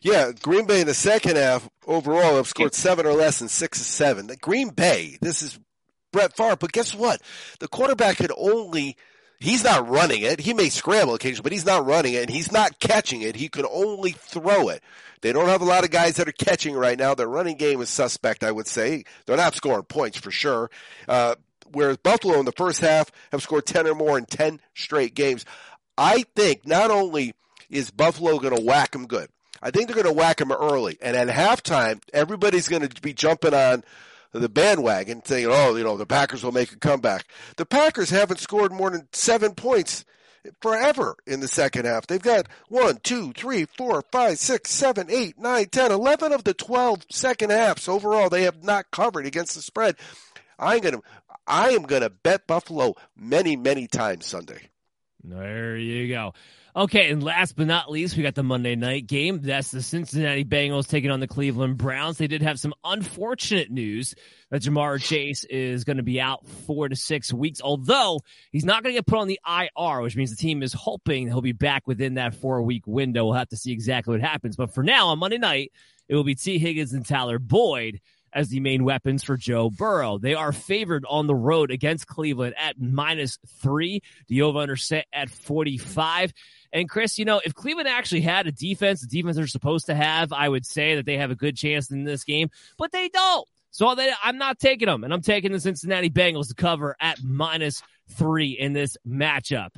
Yeah, 0.00 0.32
Green 0.40 0.64
Bay 0.64 0.80
in 0.80 0.86
the 0.86 0.94
second 0.94 1.36
half 1.36 1.68
overall 1.86 2.36
have 2.36 2.46
scored 2.46 2.74
seven 2.74 3.04
or 3.04 3.12
less 3.12 3.42
in 3.42 3.48
six 3.48 3.80
or 3.80 3.84
seven. 3.84 4.28
The 4.28 4.36
Green 4.36 4.70
Bay, 4.70 5.18
this 5.20 5.42
is 5.42 5.58
Brett 6.12 6.36
Favre, 6.36 6.56
but 6.56 6.72
guess 6.72 6.94
what? 6.94 7.20
The 7.60 7.68
quarterback 7.68 8.18
could 8.18 8.32
only 8.36 8.96
he's 9.40 9.64
not 9.64 9.88
running 9.88 10.22
it. 10.22 10.40
He 10.40 10.54
may 10.54 10.68
scramble 10.68 11.14
occasionally, 11.14 11.42
but 11.42 11.52
he's 11.52 11.66
not 11.66 11.86
running 11.86 12.14
it 12.14 12.22
and 12.22 12.30
he's 12.30 12.52
not 12.52 12.78
catching 12.80 13.22
it. 13.22 13.36
He 13.36 13.48
could 13.48 13.66
only 13.70 14.12
throw 14.12 14.68
it. 14.68 14.82
They 15.20 15.32
don't 15.32 15.48
have 15.48 15.62
a 15.62 15.66
lot 15.66 15.84
of 15.84 15.90
guys 15.90 16.16
that 16.16 16.28
are 16.28 16.32
catching 16.32 16.74
right 16.74 16.98
now. 16.98 17.14
Their 17.14 17.28
running 17.28 17.56
game 17.56 17.80
is 17.80 17.88
suspect, 17.88 18.44
I 18.44 18.52
would 18.52 18.66
say. 18.66 19.04
They're 19.26 19.36
not 19.36 19.54
scoring 19.54 19.84
points 19.84 20.18
for 20.18 20.30
sure. 20.30 20.70
Uh, 21.08 21.34
whereas 21.72 21.96
Buffalo 21.98 22.38
in 22.38 22.44
the 22.44 22.52
first 22.52 22.80
half 22.80 23.10
have 23.32 23.42
scored 23.42 23.66
10 23.66 23.86
or 23.86 23.94
more 23.94 24.18
in 24.18 24.26
10 24.26 24.60
straight 24.74 25.14
games. 25.14 25.44
I 25.96 26.24
think 26.36 26.66
not 26.66 26.90
only 26.90 27.34
is 27.68 27.90
Buffalo 27.90 28.38
going 28.38 28.56
to 28.56 28.62
whack 28.62 28.92
them 28.92 29.06
good, 29.06 29.28
I 29.60 29.72
think 29.72 29.88
they're 29.88 30.00
going 30.02 30.14
to 30.14 30.18
whack 30.18 30.36
them 30.36 30.52
early. 30.52 30.98
And 31.02 31.16
at 31.16 31.28
halftime, 31.28 32.00
everybody's 32.12 32.68
going 32.68 32.86
to 32.86 33.02
be 33.02 33.12
jumping 33.12 33.54
on 33.54 33.82
the 34.32 34.48
bandwagon 34.48 35.24
saying, 35.24 35.46
oh, 35.48 35.74
you 35.76 35.84
know, 35.84 35.96
the 35.96 36.06
Packers 36.06 36.44
will 36.44 36.52
make 36.52 36.72
a 36.72 36.78
comeback. 36.78 37.26
The 37.56 37.66
Packers 37.66 38.10
haven't 38.10 38.40
scored 38.40 38.72
more 38.72 38.90
than 38.90 39.08
seven 39.12 39.54
points 39.54 40.04
forever 40.60 41.16
in 41.26 41.40
the 41.40 41.48
second 41.48 41.86
half. 41.86 42.06
They've 42.06 42.22
got 42.22 42.46
one, 42.68 42.98
two, 43.02 43.32
three, 43.32 43.66
four, 43.76 44.02
five, 44.12 44.38
six, 44.38 44.70
seven, 44.70 45.10
eight, 45.10 45.38
nine, 45.38 45.66
ten, 45.66 45.92
eleven 45.92 46.32
of 46.32 46.44
the 46.44 46.54
12 46.54 47.06
second 47.10 47.50
halves 47.50 47.88
overall 47.88 48.28
they 48.28 48.42
have 48.42 48.62
not 48.62 48.90
covered 48.90 49.26
against 49.26 49.54
the 49.54 49.62
spread. 49.62 49.96
I'm 50.58 50.80
going 50.80 50.94
to, 50.94 51.02
I 51.46 51.70
am 51.70 51.82
going 51.82 52.02
to 52.02 52.10
bet 52.10 52.46
Buffalo 52.46 52.94
many, 53.16 53.56
many 53.56 53.86
times 53.86 54.26
Sunday. 54.26 54.68
There 55.24 55.76
you 55.76 56.08
go. 56.08 56.34
Okay, 56.78 57.10
and 57.10 57.24
last 57.24 57.56
but 57.56 57.66
not 57.66 57.90
least, 57.90 58.16
we 58.16 58.22
got 58.22 58.36
the 58.36 58.44
Monday 58.44 58.76
night 58.76 59.08
game. 59.08 59.40
That's 59.42 59.72
the 59.72 59.82
Cincinnati 59.82 60.44
Bengals 60.44 60.86
taking 60.86 61.10
on 61.10 61.18
the 61.18 61.26
Cleveland 61.26 61.76
Browns. 61.76 62.18
They 62.18 62.28
did 62.28 62.40
have 62.42 62.60
some 62.60 62.72
unfortunate 62.84 63.68
news 63.68 64.14
that 64.50 64.62
Ja'Marr 64.62 65.02
Chase 65.02 65.42
is 65.42 65.82
going 65.82 65.96
to 65.96 66.04
be 66.04 66.20
out 66.20 66.46
four 66.46 66.88
to 66.88 66.94
six 66.94 67.32
weeks, 67.32 67.60
although 67.60 68.20
he's 68.52 68.64
not 68.64 68.84
going 68.84 68.94
to 68.94 68.98
get 68.98 69.08
put 69.08 69.18
on 69.18 69.26
the 69.26 69.40
IR, 69.44 70.02
which 70.02 70.14
means 70.14 70.30
the 70.30 70.36
team 70.36 70.62
is 70.62 70.72
hoping 70.72 71.26
he'll 71.26 71.40
be 71.40 71.50
back 71.50 71.88
within 71.88 72.14
that 72.14 72.36
four 72.36 72.62
week 72.62 72.86
window. 72.86 73.24
We'll 73.24 73.34
have 73.34 73.48
to 73.48 73.56
see 73.56 73.72
exactly 73.72 74.12
what 74.12 74.20
happens. 74.20 74.54
But 74.54 74.72
for 74.72 74.84
now, 74.84 75.08
on 75.08 75.18
Monday 75.18 75.38
night, 75.38 75.72
it 76.06 76.14
will 76.14 76.22
be 76.22 76.36
Tee 76.36 76.60
Higgins 76.60 76.92
and 76.92 77.04
Tyler 77.04 77.40
Boyd 77.40 78.00
as 78.32 78.50
the 78.50 78.60
main 78.60 78.84
weapons 78.84 79.24
for 79.24 79.36
Joe 79.36 79.70
Burrow. 79.70 80.18
They 80.18 80.34
are 80.34 80.52
favored 80.52 81.04
on 81.08 81.26
the 81.26 81.34
road 81.34 81.70
against 81.70 82.06
Cleveland 82.06 82.54
at 82.56 82.80
minus 82.80 83.38
three. 83.60 84.02
The 84.28 84.42
over 84.42 84.60
under 84.60 84.76
set 84.76 85.06
at 85.12 85.30
45. 85.30 86.32
And 86.72 86.88
Chris, 86.88 87.18
you 87.18 87.24
know, 87.24 87.40
if 87.44 87.54
Cleveland 87.54 87.88
actually 87.88 88.20
had 88.20 88.46
a 88.46 88.52
defense, 88.52 89.00
the 89.00 89.06
defense 89.06 89.36
they're 89.36 89.46
supposed 89.46 89.86
to 89.86 89.94
have, 89.94 90.32
I 90.32 90.48
would 90.48 90.66
say 90.66 90.96
that 90.96 91.06
they 91.06 91.16
have 91.16 91.30
a 91.30 91.36
good 91.36 91.56
chance 91.56 91.90
in 91.90 92.04
this 92.04 92.24
game, 92.24 92.50
but 92.76 92.92
they 92.92 93.08
don't. 93.08 93.46
So 93.70 93.94
they, 93.94 94.12
I'm 94.22 94.38
not 94.38 94.58
taking 94.58 94.86
them, 94.86 95.04
and 95.04 95.12
I'm 95.12 95.20
taking 95.20 95.52
the 95.52 95.60
Cincinnati 95.60 96.10
Bengals 96.10 96.48
to 96.48 96.54
cover 96.54 96.96
at 97.00 97.22
minus 97.22 97.82
three 98.10 98.50
in 98.50 98.72
this 98.72 98.96
matchup. 99.06 99.70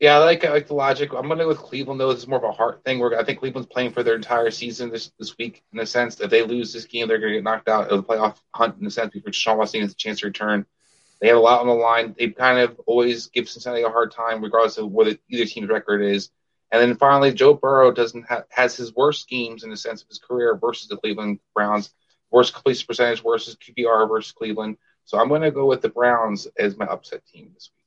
Yeah, 0.00 0.16
I 0.16 0.18
like 0.18 0.44
I 0.44 0.50
like 0.50 0.66
the 0.66 0.74
logic. 0.74 1.12
I'm 1.14 1.26
going 1.28 1.38
to 1.38 1.44
go 1.44 1.48
with 1.48 1.58
Cleveland 1.58 2.00
though. 2.00 2.12
This 2.12 2.22
is 2.22 2.28
more 2.28 2.38
of 2.38 2.44
a 2.44 2.52
heart 2.52 2.82
thing. 2.84 2.98
Where 2.98 3.18
I 3.18 3.24
think 3.24 3.38
Cleveland's 3.38 3.68
playing 3.68 3.92
for 3.92 4.02
their 4.02 4.16
entire 4.16 4.50
season 4.50 4.90
this 4.90 5.12
this 5.18 5.38
week. 5.38 5.62
In 5.72 5.78
a 5.78 5.86
sense, 5.86 6.20
if 6.20 6.30
they 6.30 6.42
lose 6.42 6.72
this 6.72 6.84
game, 6.84 7.08
they're 7.08 7.18
going 7.18 7.32
to 7.32 7.38
get 7.38 7.44
knocked 7.44 7.68
out 7.68 7.88
of 7.88 7.96
the 7.96 8.02
playoff 8.02 8.36
hunt. 8.54 8.76
In 8.80 8.86
a 8.86 8.90
sense, 8.90 9.12
before 9.12 9.32
Sean 9.32 9.56
Watson 9.56 9.80
has 9.80 9.92
a 9.92 9.94
chance 9.94 10.20
to 10.20 10.26
return. 10.26 10.66
They 11.24 11.28
have 11.28 11.38
a 11.38 11.40
lot 11.40 11.62
on 11.62 11.68
the 11.68 11.72
line. 11.72 12.14
They 12.18 12.28
kind 12.28 12.58
of 12.58 12.78
always 12.84 13.28
give 13.28 13.48
Cincinnati 13.48 13.80
a 13.80 13.88
hard 13.88 14.12
time, 14.12 14.44
regardless 14.44 14.76
of 14.76 14.92
what 14.92 15.06
either 15.30 15.46
team's 15.46 15.70
record 15.70 16.02
is. 16.02 16.28
And 16.70 16.82
then 16.82 16.98
finally, 16.98 17.32
Joe 17.32 17.54
Burrow 17.54 17.92
doesn't 17.92 18.24
have 18.24 18.44
has 18.50 18.76
his 18.76 18.94
worst 18.94 19.22
schemes 19.22 19.64
in 19.64 19.70
the 19.70 19.76
sense 19.78 20.02
of 20.02 20.08
his 20.08 20.18
career 20.18 20.54
versus 20.54 20.86
the 20.86 20.98
Cleveland 20.98 21.38
Browns, 21.54 21.94
worst 22.30 22.52
completion 22.52 22.86
percentage 22.86 23.22
versus 23.22 23.56
QBR 23.56 24.06
versus 24.06 24.32
Cleveland. 24.32 24.76
So 25.06 25.18
I'm 25.18 25.28
going 25.28 25.40
to 25.40 25.50
go 25.50 25.64
with 25.64 25.80
the 25.80 25.88
Browns 25.88 26.46
as 26.58 26.76
my 26.76 26.84
upset 26.84 27.24
team 27.24 27.52
this 27.54 27.70
week. 27.74 27.83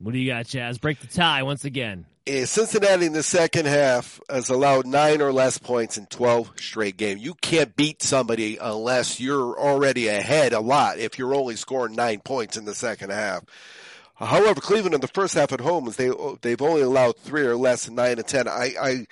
What 0.00 0.12
do 0.12 0.18
you 0.18 0.30
got, 0.30 0.46
Chaz? 0.46 0.80
Break 0.80 1.00
the 1.00 1.06
tie 1.08 1.42
once 1.42 1.64
again. 1.64 2.06
Cincinnati 2.44 3.06
in 3.06 3.14
the 3.14 3.22
second 3.22 3.66
half 3.66 4.20
has 4.28 4.50
allowed 4.50 4.86
nine 4.86 5.22
or 5.22 5.32
less 5.32 5.56
points 5.58 5.96
in 5.96 6.06
12 6.06 6.52
straight 6.56 6.96
games. 6.98 7.22
You 7.22 7.34
can't 7.34 7.74
beat 7.74 8.02
somebody 8.02 8.58
unless 8.58 9.18
you're 9.18 9.58
already 9.58 10.08
ahead 10.08 10.52
a 10.52 10.60
lot 10.60 10.98
if 10.98 11.18
you're 11.18 11.34
only 11.34 11.56
scoring 11.56 11.96
nine 11.96 12.20
points 12.20 12.56
in 12.56 12.66
the 12.66 12.74
second 12.74 13.10
half. 13.10 13.44
However, 14.14 14.60
Cleveland 14.60 14.94
in 14.94 15.00
the 15.00 15.08
first 15.08 15.34
half 15.34 15.52
at 15.52 15.60
home 15.60 15.88
is 15.88 15.96
they 15.96 16.10
they've 16.42 16.60
only 16.60 16.82
allowed 16.82 17.16
three 17.16 17.42
or 17.42 17.56
less, 17.56 17.88
in 17.88 17.94
nine 17.94 18.18
and 18.18 18.26
ten. 18.26 18.46
I, 18.46 18.74
I 18.80 19.06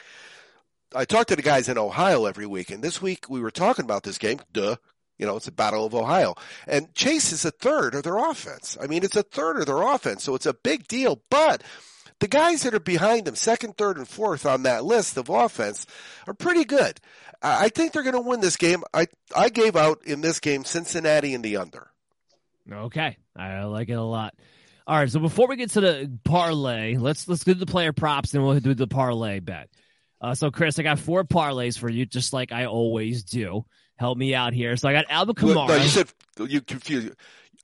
I 0.94 1.04
talk 1.04 1.28
to 1.28 1.36
the 1.36 1.42
guys 1.42 1.68
in 1.68 1.78
Ohio 1.78 2.26
every 2.26 2.46
week, 2.46 2.70
and 2.70 2.82
this 2.82 3.00
week 3.00 3.30
we 3.30 3.40
were 3.40 3.52
talking 3.52 3.84
about 3.84 4.02
this 4.02 4.18
game. 4.18 4.40
Duh, 4.52 4.76
you 5.18 5.26
know, 5.26 5.36
it's 5.36 5.48
a 5.48 5.52
battle 5.52 5.86
of 5.86 5.94
Ohio. 5.94 6.34
And 6.66 6.94
Chase 6.94 7.32
is 7.32 7.44
a 7.44 7.50
third 7.50 7.94
of 7.94 8.02
their 8.02 8.18
offense. 8.18 8.76
I 8.80 8.86
mean, 8.86 9.04
it's 9.04 9.16
a 9.16 9.22
third 9.22 9.58
of 9.58 9.66
their 9.66 9.82
offense, 9.82 10.24
so 10.24 10.34
it's 10.34 10.46
a 10.46 10.54
big 10.54 10.86
deal. 10.88 11.22
But 11.30 11.62
the 12.20 12.28
guys 12.28 12.62
that 12.62 12.74
are 12.74 12.80
behind 12.80 13.26
them, 13.26 13.34
second, 13.34 13.76
third, 13.76 13.98
and 13.98 14.08
fourth 14.08 14.46
on 14.46 14.62
that 14.62 14.84
list 14.84 15.16
of 15.16 15.28
offense, 15.28 15.86
are 16.26 16.34
pretty 16.34 16.64
good. 16.64 17.00
I 17.42 17.68
think 17.68 17.92
they're 17.92 18.02
going 18.02 18.14
to 18.14 18.20
win 18.20 18.40
this 18.40 18.56
game. 18.56 18.82
I 18.94 19.06
I 19.34 19.50
gave 19.50 19.76
out 19.76 20.04
in 20.04 20.22
this 20.22 20.40
game 20.40 20.64
Cincinnati 20.64 21.34
in 21.34 21.42
the 21.42 21.58
under. 21.58 21.90
Okay, 22.70 23.16
I 23.36 23.64
like 23.64 23.88
it 23.88 23.94
a 23.94 24.02
lot. 24.02 24.34
All 24.86 24.96
right, 24.96 25.10
so 25.10 25.20
before 25.20 25.48
we 25.48 25.56
get 25.56 25.70
to 25.70 25.80
the 25.80 26.18
parlay, 26.24 26.96
let's 26.96 27.28
let's 27.28 27.44
do 27.44 27.54
the 27.54 27.66
player 27.66 27.92
props 27.92 28.34
and 28.34 28.42
we'll 28.42 28.58
do 28.60 28.74
the 28.74 28.86
parlay 28.86 29.40
bet. 29.40 29.68
Uh, 30.20 30.34
so 30.34 30.50
Chris, 30.50 30.78
I 30.78 30.82
got 30.82 30.98
four 30.98 31.24
parlays 31.24 31.78
for 31.78 31.90
you, 31.90 32.06
just 32.06 32.32
like 32.32 32.52
I 32.52 32.66
always 32.66 33.24
do. 33.24 33.66
Help 33.96 34.18
me 34.18 34.34
out 34.34 34.52
here. 34.52 34.76
So 34.76 34.88
I 34.88 34.92
got 34.92 35.06
Alvin 35.08 35.34
Kamara. 35.34 35.68
No, 35.68 35.76
you 35.76 35.88
said 35.88 36.08
you 36.38 36.60
confused. 36.60 37.14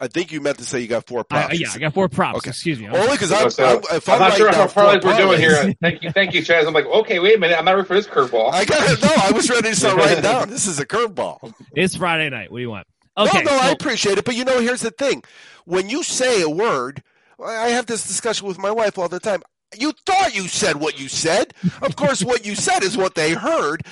I 0.00 0.08
think 0.08 0.32
you 0.32 0.40
meant 0.40 0.58
to 0.58 0.64
say 0.64 0.80
you 0.80 0.88
got 0.88 1.06
four 1.06 1.22
props. 1.22 1.52
I, 1.52 1.56
yeah, 1.56 1.68
I 1.72 1.78
got 1.78 1.94
four 1.94 2.08
props. 2.08 2.38
Okay. 2.38 2.50
Excuse 2.50 2.80
me. 2.80 2.88
Only 2.88 3.12
because 3.12 3.30
I'm, 3.30 3.50
So, 3.50 3.64
I'm, 3.64 3.76
I'm, 3.88 4.00
I'm, 4.08 4.18
not 4.18 4.32
sure 4.32 4.46
writing 4.46 4.60
how 4.60 4.66
down 4.66 4.68
four 4.68 4.82
parlays 4.82 5.04
we're 5.04 5.16
doing 5.16 5.38
here. 5.38 5.74
Thank 5.80 6.02
you, 6.02 6.10
thank 6.10 6.34
you, 6.34 6.42
Chaz. 6.42 6.66
I'm 6.66 6.74
like, 6.74 6.86
okay, 6.86 7.20
wait 7.20 7.36
a 7.36 7.38
minute. 7.38 7.56
I'm 7.56 7.64
not 7.64 7.76
ready 7.76 7.86
for 7.86 7.94
this 7.94 8.08
curveball. 8.08 8.52
I 8.52 8.64
got 8.64 8.90
it. 8.90 9.00
No, 9.00 9.10
I 9.16 9.30
was 9.30 9.48
ready 9.48 9.68
to 9.68 9.76
start 9.76 9.96
writing 9.96 10.22
down. 10.22 10.48
This 10.48 10.66
is 10.66 10.80
a 10.80 10.86
curveball. 10.86 11.54
It's 11.74 11.96
Friday 11.96 12.28
night. 12.30 12.50
What 12.50 12.58
do 12.58 12.62
you 12.62 12.70
want? 12.70 12.86
Okay, 13.16 13.42
no, 13.42 13.50
no, 13.52 13.58
I 13.58 13.70
appreciate 13.70 14.18
it. 14.18 14.24
But 14.24 14.34
you 14.34 14.44
know, 14.44 14.60
here's 14.60 14.80
the 14.80 14.90
thing: 14.90 15.22
when 15.64 15.88
you 15.88 16.02
say 16.02 16.42
a 16.42 16.48
word, 16.48 17.02
I 17.42 17.68
have 17.68 17.86
this 17.86 18.06
discussion 18.06 18.48
with 18.48 18.58
my 18.58 18.70
wife 18.70 18.98
all 18.98 19.08
the 19.08 19.20
time. 19.20 19.42
You 19.78 19.92
thought 20.04 20.34
you 20.34 20.48
said 20.48 20.76
what 20.76 20.98
you 20.98 21.08
said. 21.08 21.54
Of 21.80 21.96
course, 21.96 22.22
what 22.22 22.44
you 22.44 22.54
said 22.54 22.82
is 22.82 22.96
what 22.96 23.14
they 23.14 23.32
heard, 23.32 23.82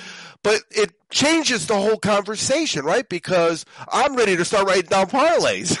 but 0.43 0.61
it 0.71 0.91
changes 1.09 1.67
the 1.67 1.75
whole 1.75 1.97
conversation, 1.97 2.83
right? 2.83 3.07
Because 3.07 3.65
I'm 3.91 4.15
ready 4.15 4.35
to 4.37 4.45
start 4.45 4.67
writing 4.67 4.89
down 4.89 5.07
parlays. 5.07 5.77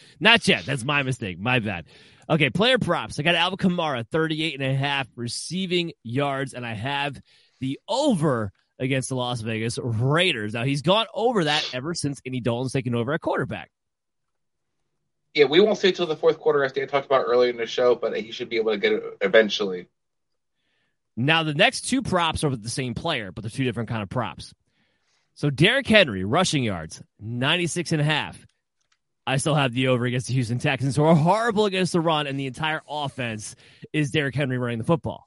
Not 0.20 0.48
yet. 0.48 0.64
That's 0.64 0.84
my 0.84 1.02
mistake. 1.02 1.38
My 1.38 1.58
bad. 1.58 1.86
Okay, 2.28 2.50
player 2.50 2.78
props. 2.78 3.20
I 3.20 3.22
got 3.22 3.34
Alvin 3.34 3.58
Kamara, 3.58 4.04
38 4.10 4.60
and 4.60 4.70
a 4.70 4.74
half 4.74 5.06
receiving 5.14 5.92
yards, 6.02 6.54
and 6.54 6.66
I 6.66 6.74
have 6.74 7.20
the 7.60 7.78
over 7.88 8.52
against 8.78 9.08
the 9.10 9.16
Las 9.16 9.40
Vegas 9.40 9.78
Raiders. 9.78 10.54
Now, 10.54 10.64
he's 10.64 10.82
gone 10.82 11.06
over 11.14 11.44
that 11.44 11.68
ever 11.72 11.94
since 11.94 12.20
Andy 12.26 12.40
Dalton's 12.40 12.72
taken 12.72 12.94
over 12.94 13.12
at 13.12 13.20
quarterback. 13.20 13.70
Yeah, 15.34 15.44
we 15.44 15.60
won't 15.60 15.78
see 15.78 15.88
it 15.88 15.96
till 15.96 16.06
the 16.06 16.16
fourth 16.16 16.38
quarter, 16.38 16.64
as 16.64 16.72
Dan 16.72 16.88
talked 16.88 17.06
about 17.06 17.26
earlier 17.26 17.50
in 17.50 17.58
the 17.58 17.66
show, 17.66 17.94
but 17.94 18.16
he 18.16 18.32
should 18.32 18.48
be 18.48 18.56
able 18.56 18.72
to 18.72 18.78
get 18.78 18.92
it 18.92 19.02
eventually. 19.20 19.86
Now, 21.16 21.42
the 21.42 21.54
next 21.54 21.82
two 21.82 22.02
props 22.02 22.44
are 22.44 22.50
with 22.50 22.62
the 22.62 22.68
same 22.68 22.94
player, 22.94 23.32
but 23.32 23.42
they're 23.42 23.50
two 23.50 23.64
different 23.64 23.88
kind 23.88 24.02
of 24.02 24.08
props. 24.08 24.52
So, 25.34 25.50
Derrick 25.50 25.86
Henry, 25.86 26.24
rushing 26.24 26.62
yards, 26.62 27.02
96 27.20 27.92
and 27.92 28.00
a 28.00 28.04
half. 28.04 28.46
I 29.26 29.38
still 29.38 29.54
have 29.54 29.72
the 29.72 29.88
over 29.88 30.04
against 30.04 30.28
the 30.28 30.34
Houston 30.34 30.58
Texans, 30.58 30.94
who 30.94 31.04
are 31.04 31.14
horrible 31.14 31.66
against 31.66 31.92
the 31.92 32.00
run, 32.00 32.26
and 32.26 32.38
the 32.38 32.46
entire 32.46 32.82
offense 32.88 33.56
is 33.92 34.10
Derrick 34.10 34.34
Henry 34.34 34.56
running 34.56 34.78
the 34.78 34.84
football. 34.84 35.26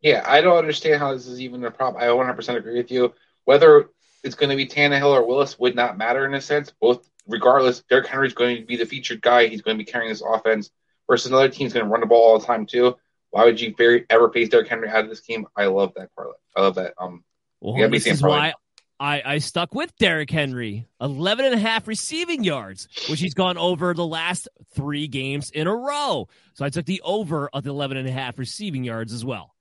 Yeah, 0.00 0.22
I 0.24 0.42
don't 0.42 0.58
understand 0.58 1.00
how 1.00 1.14
this 1.14 1.26
is 1.26 1.40
even 1.40 1.64
a 1.64 1.70
problem. 1.70 2.02
I 2.02 2.06
100% 2.06 2.56
agree 2.56 2.76
with 2.76 2.90
you. 2.92 3.14
Whether 3.46 3.88
it's 4.22 4.34
going 4.34 4.50
to 4.50 4.56
be 4.56 4.66
Tannehill 4.66 5.10
or 5.10 5.26
Willis 5.26 5.58
would 5.58 5.74
not 5.74 5.98
matter 5.98 6.24
in 6.26 6.34
a 6.34 6.40
sense. 6.40 6.72
Both, 6.80 7.08
regardless, 7.26 7.82
Derrick 7.82 8.06
Henry's 8.06 8.34
going 8.34 8.56
to 8.56 8.66
be 8.66 8.76
the 8.76 8.86
featured 8.86 9.20
guy. 9.20 9.46
He's 9.46 9.62
going 9.62 9.76
to 9.76 9.84
be 9.84 9.90
carrying 9.90 10.10
this 10.10 10.22
offense 10.26 10.70
versus 11.08 11.30
another 11.30 11.48
team's 11.48 11.72
going 11.72 11.84
to 11.84 11.90
run 11.90 12.00
the 12.00 12.06
ball 12.06 12.32
all 12.32 12.38
the 12.38 12.46
time 12.46 12.66
too. 12.66 12.96
Why 13.34 13.46
would 13.46 13.60
you 13.60 13.74
very, 13.76 14.06
ever 14.10 14.30
face 14.30 14.48
Derrick 14.48 14.68
Henry 14.68 14.88
out 14.88 15.02
of 15.02 15.10
this 15.10 15.18
game? 15.18 15.44
I 15.56 15.66
love 15.66 15.92
that 15.96 16.14
parlay. 16.14 16.34
I 16.54 16.60
love 16.60 16.76
that. 16.76 16.94
Um, 16.96 17.24
Well, 17.60 17.76
yeah, 17.76 17.88
this 17.88 18.06
is 18.06 18.22
why 18.22 18.54
I, 19.00 19.22
I 19.24 19.38
stuck 19.38 19.74
with 19.74 19.92
Derrick 19.96 20.30
Henry, 20.30 20.86
11 21.00 21.46
and 21.46 21.54
a 21.56 21.58
half 21.58 21.88
receiving 21.88 22.44
yards, 22.44 22.86
which 23.08 23.18
he's 23.18 23.34
gone 23.34 23.58
over 23.58 23.92
the 23.92 24.06
last 24.06 24.48
three 24.76 25.08
games 25.08 25.50
in 25.50 25.66
a 25.66 25.74
row. 25.74 26.28
So 26.52 26.64
I 26.64 26.68
took 26.68 26.86
the 26.86 27.00
over 27.04 27.48
of 27.52 27.64
the 27.64 27.70
11 27.70 27.96
and 27.96 28.08
a 28.08 28.12
half 28.12 28.38
receiving 28.38 28.84
yards 28.84 29.12
as 29.12 29.24
well. 29.24 29.52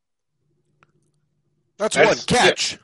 That's, 1.79 1.95
That's- 1.95 2.15
one 2.15 2.25
catch. 2.27 2.77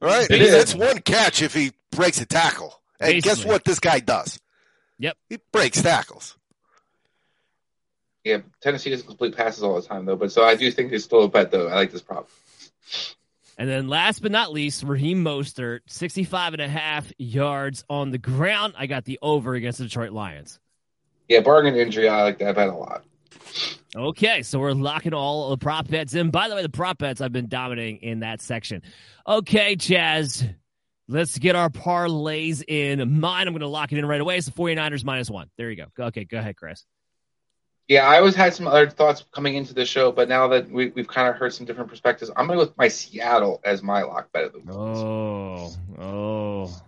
Right? 0.00 0.30
It 0.30 0.40
is. 0.42 0.52
That's 0.52 0.74
one 0.76 1.00
catch 1.00 1.42
if 1.42 1.54
he 1.54 1.72
breaks 1.90 2.20
a 2.20 2.24
tackle. 2.24 2.80
And 3.00 3.20
guess 3.20 3.44
what 3.44 3.64
this 3.64 3.80
guy 3.80 3.98
does? 3.98 4.40
Yep. 5.00 5.16
He 5.28 5.38
breaks 5.50 5.82
tackles. 5.82 6.36
Yeah, 8.24 8.38
Tennessee 8.60 8.90
doesn't 8.90 9.06
complete 9.06 9.36
passes 9.36 9.62
all 9.62 9.80
the 9.80 9.86
time 9.86 10.04
though. 10.04 10.16
But 10.16 10.32
so 10.32 10.44
I 10.44 10.54
do 10.54 10.70
think 10.70 10.92
it's 10.92 11.04
still 11.04 11.24
a 11.24 11.28
bet 11.28 11.50
though. 11.50 11.68
I 11.68 11.74
like 11.74 11.92
this 11.92 12.02
prop. 12.02 12.28
And 13.58 13.68
then 13.68 13.88
last 13.88 14.22
but 14.22 14.32
not 14.32 14.52
least, 14.52 14.84
Raheem 14.84 15.22
Mostert, 15.22 15.80
65 15.86 16.54
and 16.54 16.62
a 16.62 16.68
half 16.68 17.12
yards 17.18 17.84
on 17.90 18.10
the 18.10 18.18
ground. 18.18 18.74
I 18.78 18.86
got 18.86 19.04
the 19.04 19.18
over 19.20 19.54
against 19.54 19.78
the 19.78 19.84
Detroit 19.84 20.12
Lions. 20.12 20.58
Yeah, 21.28 21.40
bargain 21.40 21.76
injury. 21.76 22.08
I 22.08 22.22
like 22.22 22.38
that 22.38 22.56
bet 22.56 22.68
a 22.68 22.74
lot. 22.74 23.04
Okay, 23.94 24.42
so 24.42 24.58
we're 24.58 24.72
locking 24.72 25.12
all 25.12 25.50
the 25.50 25.58
prop 25.58 25.88
bets 25.88 26.14
in. 26.14 26.30
By 26.30 26.48
the 26.48 26.54
way, 26.54 26.62
the 26.62 26.68
prop 26.68 26.98
bets 26.98 27.20
I've 27.20 27.32
been 27.32 27.48
dominating 27.48 27.98
in 27.98 28.20
that 28.20 28.40
section. 28.40 28.82
Okay, 29.26 29.76
Chaz, 29.76 30.54
let's 31.08 31.38
get 31.38 31.54
our 31.54 31.68
parlays 31.68 32.62
in. 32.66 33.20
Mine, 33.20 33.46
I'm 33.46 33.52
going 33.52 33.60
to 33.60 33.68
lock 33.68 33.92
it 33.92 33.98
in 33.98 34.06
right 34.06 34.20
away. 34.20 34.38
It's 34.38 34.46
the 34.46 34.52
49ers 34.52 35.04
minus 35.04 35.28
one. 35.28 35.50
There 35.56 35.70
you 35.70 35.76
go. 35.76 36.06
Okay, 36.06 36.24
go 36.24 36.38
ahead, 36.38 36.56
Chris. 36.56 36.86
Yeah, 37.90 38.06
I 38.06 38.18
always 38.18 38.36
had 38.36 38.54
some 38.54 38.68
other 38.68 38.88
thoughts 38.88 39.24
coming 39.32 39.56
into 39.56 39.74
the 39.74 39.84
show, 39.84 40.12
but 40.12 40.28
now 40.28 40.46
that 40.46 40.70
we, 40.70 40.90
we've 40.90 41.08
kind 41.08 41.26
of 41.26 41.34
heard 41.34 41.52
some 41.52 41.66
different 41.66 41.90
perspectives, 41.90 42.30
I'm 42.36 42.46
going 42.46 42.56
to 42.56 42.64
go 42.64 42.68
with 42.68 42.78
my 42.78 42.86
Seattle 42.86 43.60
as 43.64 43.82
my 43.82 44.02
lock 44.02 44.30
bet 44.30 44.44
of 44.44 44.52
the 44.52 44.60
week. 44.60 44.70
Oh, 44.70 45.72
oh. 45.98 46.82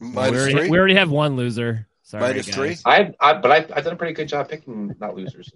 we, 0.00 0.16
already, 0.16 0.52
three? 0.52 0.68
we 0.68 0.76
already 0.76 0.96
have 0.96 1.10
one 1.10 1.36
loser. 1.36 1.86
Sorry, 2.02 2.22
Minus 2.22 2.46
guys. 2.46 2.54
three? 2.56 2.76
I, 2.84 3.14
I 3.20 3.34
but 3.34 3.52
I've, 3.52 3.70
I've 3.72 3.84
done 3.84 3.92
a 3.92 3.96
pretty 3.96 4.14
good 4.14 4.26
job 4.26 4.48
picking 4.48 4.96
not 4.98 5.14
losers. 5.14 5.48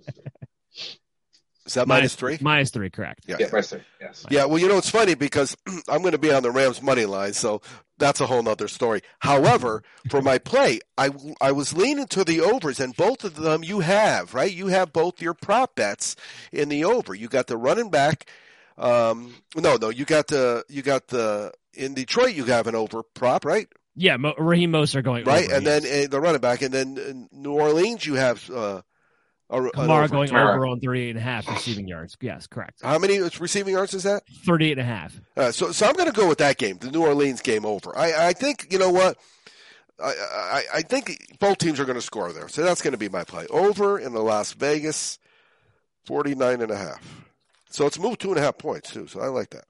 Is 1.66 1.74
that 1.74 1.88
minus 1.88 2.14
three? 2.14 2.38
Minus 2.40 2.70
three, 2.70 2.90
correct. 2.90 3.24
Yeah. 3.26 3.36
yeah, 3.40 3.48
minus 3.50 3.70
three. 3.70 3.80
Yes. 4.00 4.24
Yeah, 4.30 4.44
well, 4.44 4.58
you 4.58 4.68
know, 4.68 4.78
it's 4.78 4.88
funny 4.88 5.14
because 5.14 5.56
I'm 5.88 6.00
going 6.00 6.12
to 6.12 6.18
be 6.18 6.32
on 6.32 6.42
the 6.44 6.50
Rams 6.52 6.80
money 6.80 7.04
line, 7.06 7.32
so 7.32 7.60
that's 7.98 8.20
a 8.20 8.26
whole 8.26 8.42
nother 8.42 8.68
story. 8.68 9.00
However, 9.18 9.82
for 10.08 10.22
my 10.22 10.38
play, 10.38 10.80
I, 10.96 11.10
I 11.40 11.52
was 11.52 11.76
leaning 11.76 12.06
to 12.08 12.24
the 12.24 12.40
overs, 12.40 12.78
and 12.78 12.96
both 12.96 13.24
of 13.24 13.34
them 13.34 13.64
you 13.64 13.80
have, 13.80 14.32
right? 14.32 14.52
You 14.52 14.68
have 14.68 14.92
both 14.92 15.20
your 15.20 15.34
prop 15.34 15.74
bets 15.74 16.14
in 16.52 16.68
the 16.68 16.84
over. 16.84 17.14
You 17.14 17.28
got 17.28 17.48
the 17.48 17.56
running 17.56 17.90
back. 17.90 18.30
Um, 18.78 19.34
no, 19.56 19.76
no, 19.76 19.88
you 19.88 20.04
got 20.04 20.28
the, 20.28 20.64
you 20.68 20.82
got 20.82 21.08
the, 21.08 21.52
in 21.74 21.94
Detroit, 21.94 22.34
you 22.34 22.44
have 22.44 22.66
an 22.66 22.74
over 22.74 23.02
prop, 23.02 23.44
right? 23.44 23.66
Yeah, 23.96 24.18
Mo- 24.18 24.34
Raheem 24.38 24.70
Mostert 24.72 25.04
going 25.04 25.24
Right, 25.24 25.46
over, 25.46 25.54
and 25.54 25.64
yes. 25.64 25.82
then 25.82 26.04
uh, 26.04 26.08
the 26.08 26.20
running 26.20 26.40
back, 26.42 26.62
and 26.62 26.72
then 26.72 26.98
in 26.98 27.28
New 27.32 27.52
Orleans, 27.54 28.04
you 28.06 28.14
have 28.14 28.48
uh, 28.50 28.82
an 29.50 29.70
Kamara 29.70 30.10
going 30.10 30.28
Kamara. 30.28 30.54
over 30.54 30.66
on 30.66 30.80
38 30.80 31.10
and 31.10 31.18
a 31.18 31.22
half 31.22 31.48
receiving 31.48 31.86
yards. 31.86 32.16
Yes, 32.20 32.46
correct. 32.46 32.80
How 32.82 32.98
many 32.98 33.20
receiving 33.20 33.74
yards 33.74 33.94
is 33.94 34.02
that? 34.02 34.22
38 34.44 34.72
and 34.72 34.80
a 34.80 34.84
half. 34.84 35.20
Uh, 35.36 35.52
so, 35.52 35.70
so 35.72 35.86
I'm 35.86 35.94
going 35.94 36.10
to 36.10 36.18
go 36.18 36.28
with 36.28 36.38
that 36.38 36.58
game, 36.58 36.78
the 36.78 36.90
New 36.90 37.02
Orleans 37.04 37.40
game 37.40 37.64
over. 37.64 37.96
I, 37.96 38.28
I 38.28 38.32
think 38.32 38.66
you 38.70 38.78
know 38.78 38.90
what. 38.90 39.16
I, 39.98 40.08
I, 40.08 40.62
I 40.74 40.82
think 40.82 41.38
both 41.38 41.56
teams 41.56 41.80
are 41.80 41.86
going 41.86 41.96
to 41.96 42.02
score 42.02 42.30
there, 42.32 42.48
so 42.48 42.62
that's 42.62 42.82
going 42.82 42.92
to 42.92 42.98
be 42.98 43.08
my 43.08 43.24
play. 43.24 43.46
Over 43.48 43.98
in 43.98 44.12
the 44.12 44.20
Las 44.20 44.52
Vegas, 44.52 45.18
49 46.04 46.60
and 46.60 46.70
a 46.70 46.76
half. 46.76 47.24
So 47.70 47.86
it's 47.86 47.98
moved 47.98 48.20
two 48.20 48.28
and 48.30 48.38
a 48.38 48.42
half 48.42 48.58
points 48.58 48.90
too. 48.92 49.06
So 49.06 49.20
I 49.20 49.28
like 49.28 49.50
that. 49.50 49.64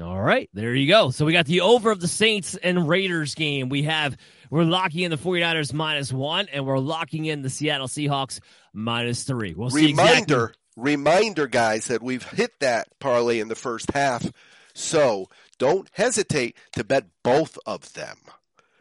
All 0.00 0.20
right, 0.20 0.48
there 0.54 0.74
you 0.74 0.88
go. 0.88 1.10
So 1.10 1.26
we 1.26 1.32
got 1.34 1.44
the 1.44 1.60
over 1.60 1.90
of 1.90 2.00
the 2.00 2.08
Saints 2.08 2.56
and 2.56 2.88
Raiders 2.88 3.34
game. 3.34 3.68
We 3.68 3.82
have 3.82 4.16
we're 4.52 4.64
locking 4.64 5.04
in 5.04 5.10
the 5.10 5.16
49ers 5.16 5.72
minus 5.72 6.12
one, 6.12 6.46
and 6.52 6.66
we're 6.66 6.78
locking 6.78 7.24
in 7.24 7.40
the 7.40 7.48
Seattle 7.48 7.88
Seahawks 7.88 8.38
minus 8.74 9.24
three. 9.24 9.54
We'll 9.54 9.70
see 9.70 9.88
exactly- 9.88 10.12
Reminder, 10.12 10.54
reminder, 10.76 11.46
guys, 11.46 11.86
that 11.86 12.02
we've 12.02 12.22
hit 12.22 12.52
that 12.60 12.86
parlay 13.00 13.40
in 13.40 13.48
the 13.48 13.54
first 13.54 13.90
half. 13.92 14.30
So 14.74 15.30
don't 15.58 15.88
hesitate 15.92 16.58
to 16.72 16.84
bet 16.84 17.06
both 17.24 17.58
of 17.64 17.94
them. 17.94 18.18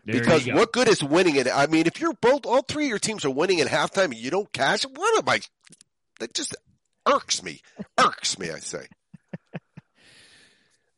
There 0.04 0.20
because 0.20 0.46
go. 0.46 0.56
what 0.56 0.74
good 0.74 0.90
is 0.90 1.02
winning 1.02 1.38
it? 1.38 1.48
I 1.48 1.68
mean, 1.68 1.88
if 1.88 2.02
you're 2.02 2.16
both, 2.22 2.46
all 2.46 2.64
three 2.64 2.84
of 2.86 2.90
your 2.90 3.00
teams 3.00 3.24
are 3.24 3.30
winning 3.30 3.62
at 3.62 3.68
halftime 3.68 4.06
and 4.06 4.16
you 4.18 4.30
don't 4.30 4.52
cash, 4.52 4.84
what 4.84 5.20
am 5.20 5.30
I? 5.30 5.40
That 6.20 6.34
just 6.34 6.54
irks 7.08 7.42
me. 7.44 7.62
Irks 7.98 8.38
me, 8.38 8.52
I 8.52 8.60
say. 8.60 8.88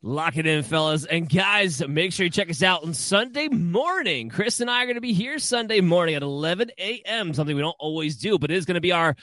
Lock 0.05 0.35
it 0.35 0.45
in, 0.45 0.63
fellas. 0.63 1.05
And 1.05 1.29
guys, 1.29 1.81
make 1.87 2.11
sure 2.11 2.25
you 2.25 2.29
check 2.29 2.49
us 2.49 2.61
out 2.61 2.83
on 2.83 2.93
Sunday 2.93 3.47
morning. 3.47 4.27
Chris 4.27 4.59
and 4.59 4.69
I 4.69 4.83
are 4.83 4.85
going 4.85 4.95
to 4.95 5.01
be 5.01 5.13
here 5.13 5.39
Sunday 5.39 5.79
morning 5.79 6.15
at 6.15 6.21
11 6.21 6.71
a.m., 6.77 7.33
something 7.33 7.55
we 7.55 7.61
don't 7.61 7.73
always 7.79 8.17
do, 8.17 8.37
but 8.37 8.51
it 8.51 8.57
is 8.57 8.65
going 8.65 8.75
to 8.75 8.81
be 8.81 8.91
our. 8.91 9.15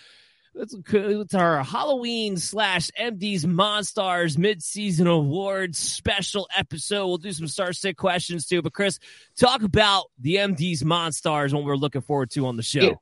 It's, 0.53 1.35
our 1.35 1.63
Halloween 1.63 2.37
slash 2.37 2.91
MD's 2.99 3.45
Monstars 3.45 4.37
mid-season 4.37 5.07
awards 5.07 5.79
special 5.79 6.49
episode. 6.57 7.07
We'll 7.07 7.19
do 7.19 7.31
some 7.31 7.47
star 7.47 7.73
stick 7.73 7.97
questions 7.97 8.47
too. 8.47 8.61
But 8.61 8.73
Chris, 8.73 8.99
talk 9.39 9.63
about 9.63 10.07
the 10.19 10.37
MD's 10.37 10.83
Monstars 10.83 11.53
what 11.53 11.63
we're 11.63 11.77
looking 11.77 12.01
forward 12.01 12.33
to 12.33 12.47
on 12.47 12.57
the 12.57 12.65
show. 12.65 12.81
Yeah. 12.81 12.95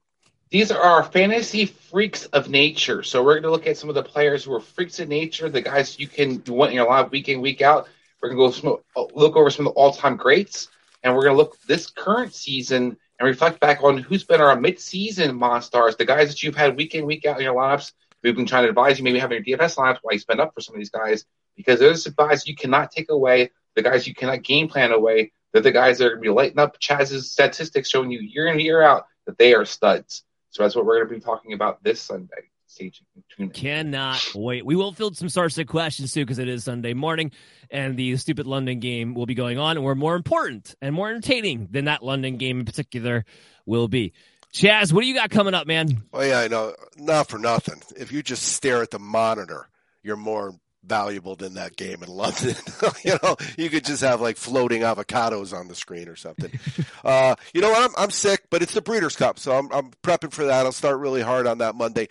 These 0.51 0.71
are 0.73 0.81
our 0.81 1.03
fantasy 1.03 1.67
freaks 1.67 2.25
of 2.27 2.49
nature. 2.49 3.03
So 3.03 3.23
we're 3.23 3.35
going 3.35 3.43
to 3.43 3.51
look 3.51 3.67
at 3.67 3.77
some 3.77 3.91
of 3.91 3.95
the 3.95 4.03
players 4.03 4.45
who 4.45 4.55
are 4.55 4.61
freaks 4.61 4.99
of 4.99 5.09
nature, 5.09 5.51
the 5.51 5.61
guys 5.61 5.99
you 5.99 6.09
can 6.09 6.43
want 6.49 6.71
in 6.71 6.77
your 6.77 6.89
live 6.89 7.11
week 7.11 7.29
in, 7.29 7.43
week 7.43 7.61
out. 7.61 7.87
We're 8.23 8.31
going 8.31 8.53
to 8.53 8.61
go 8.63 8.83
some, 8.97 9.09
look 9.15 9.37
over 9.37 9.51
some 9.51 9.67
of 9.67 9.75
the 9.75 9.79
all-time 9.79 10.17
greats, 10.17 10.69
and 11.03 11.15
we're 11.15 11.25
going 11.25 11.35
to 11.35 11.39
look 11.39 11.61
this 11.67 11.91
current 11.91 12.35
season 12.35 12.97
and 13.19 13.27
reflect 13.27 13.61
back 13.61 13.83
on 13.83 13.99
who's 13.99 14.25
been 14.25 14.41
our 14.41 14.59
mid-season 14.59 15.37
monsters, 15.37 15.97
the 15.97 16.07
guys 16.07 16.29
that 16.29 16.43
you've 16.43 16.57
had 16.57 16.77
week 16.77 16.95
in, 16.95 17.05
week 17.05 17.27
out 17.27 17.37
in 17.37 17.43
your 17.43 17.55
lineups. 17.55 17.93
We've 18.23 18.35
been 18.35 18.47
trying 18.47 18.65
to 18.65 18.71
advise 18.71 18.99
you, 18.99 19.05
maybe 19.05 19.19
having 19.19 19.45
your 19.45 19.59
DFS 19.59 19.77
lineups, 19.77 19.99
why 20.01 20.13
you 20.13 20.19
spend 20.19 20.41
up 20.41 20.55
for 20.55 20.63
some 20.63 20.75
of 20.75 20.79
these 20.79 20.91
guys, 20.91 21.27
because 21.57 21.79
there's 21.79 22.05
the 22.05 22.11
guys 22.11 22.47
you 22.47 22.57
cannot 22.57 22.91
take 22.91 23.11
away, 23.11 23.51
the 23.77 23.83
guys 23.83 24.07
you 24.07 24.15
cannot 24.15 24.43
game 24.45 24.67
plan 24.69 24.93
away. 24.93 25.31
They're 25.53 25.61
the 25.61 25.73
guys 25.73 25.99
that 25.99 26.07
are 26.07 26.11
going 26.11 26.23
to 26.23 26.29
be 26.29 26.35
lighting 26.35 26.59
up 26.59 26.81
Chaz's 26.81 27.31
statistics, 27.31 27.91
showing 27.91 28.11
you 28.11 28.21
year 28.21 28.47
in 28.47 28.59
year 28.59 28.81
out 28.81 29.07
that 29.27 29.37
they 29.37 29.53
are 29.53 29.67
studs. 29.67 30.25
So 30.59 30.65
that's 30.65 30.75
what 30.75 30.87
we're 30.87 30.97
going 30.97 31.09
to 31.09 31.15
be 31.15 31.21
talking 31.21 31.53
about 31.53 31.85
this 31.85 32.01
Sunday. 32.01 32.51
Stay 32.67 32.91
tuned. 33.37 33.55
Cannot 33.55 34.21
wait. 34.35 34.67
We 34.67 34.75
will 34.75 34.93
field 34.93 35.17
some 35.17 35.29
star 35.29 35.49
stick 35.51 35.69
questions 35.69 36.13
too 36.13 36.23
because 36.23 36.41
it 36.41 36.49
is 36.49 36.65
Sunday 36.65 36.95
morning 36.95 37.31
and 37.71 37.97
the 37.97 38.17
stupid 38.17 38.45
London 38.45 38.81
game 38.81 39.15
will 39.15 39.25
be 39.25 39.37
going 39.37 39.57
on 39.57 39.77
and 39.77 39.87
we're 39.87 39.95
more 39.95 40.17
important 40.17 40.75
and 40.83 40.97
more 40.97 41.11
entertaining 41.11 41.69
than 41.71 41.85
that 41.85 42.03
London 42.03 42.39
game 42.39 42.59
in 42.59 42.67
particular 42.67 43.25
will 43.67 43.87
be. 43.87 44.13
Chaz, 44.53 44.93
what 44.93 45.03
do 45.03 45.07
you 45.07 45.15
got 45.15 45.31
coming 45.31 45.55
up, 45.55 45.69
man? 45.69 46.03
Oh 46.13 46.23
yeah, 46.23 46.41
I 46.41 46.49
know. 46.49 46.75
Not 46.97 47.29
for 47.29 47.39
nothing. 47.39 47.81
If 47.97 48.11
you 48.11 48.25
just 48.25 48.43
stare 48.43 48.83
at 48.83 48.91
the 48.91 48.99
monitor, 48.99 49.69
you're 50.03 50.17
more 50.17 50.57
valuable 50.85 51.37
than 51.37 51.55
that 51.55 51.77
game 51.77 52.03
in 52.03 52.09
London. 52.09 52.55
you 53.05 53.19
know, 53.23 53.37
you 53.57 53.71
could 53.71 53.85
just 53.85 54.03
have 54.03 54.21
like 54.21 54.37
floating 54.37 54.83
avocados 54.83 55.57
on 55.57 55.69
the 55.69 55.75
screen 55.75 56.09
or 56.09 56.17
something. 56.17 56.51
uh, 57.05 57.35
you 57.53 57.61
know 57.61 57.71
what? 57.71 57.91
I'm, 57.91 58.05
I'm 58.05 58.11
sick, 58.11 58.45
but 58.51 58.63
it's 58.63 58.75
the 58.75 58.83
Breeders' 58.83 59.17
Cup, 59.17 59.39
so 59.39 59.53
I'm, 59.53 59.71
I'm 59.73 59.91
prepping 60.03 60.33
for 60.33 60.45
that. 60.47 60.67
I'll 60.67 60.73
start 60.73 60.99
really 60.99 61.23
hard 61.23 61.47
on 61.47 61.59
that 61.59 61.75
Monday. 61.75 62.09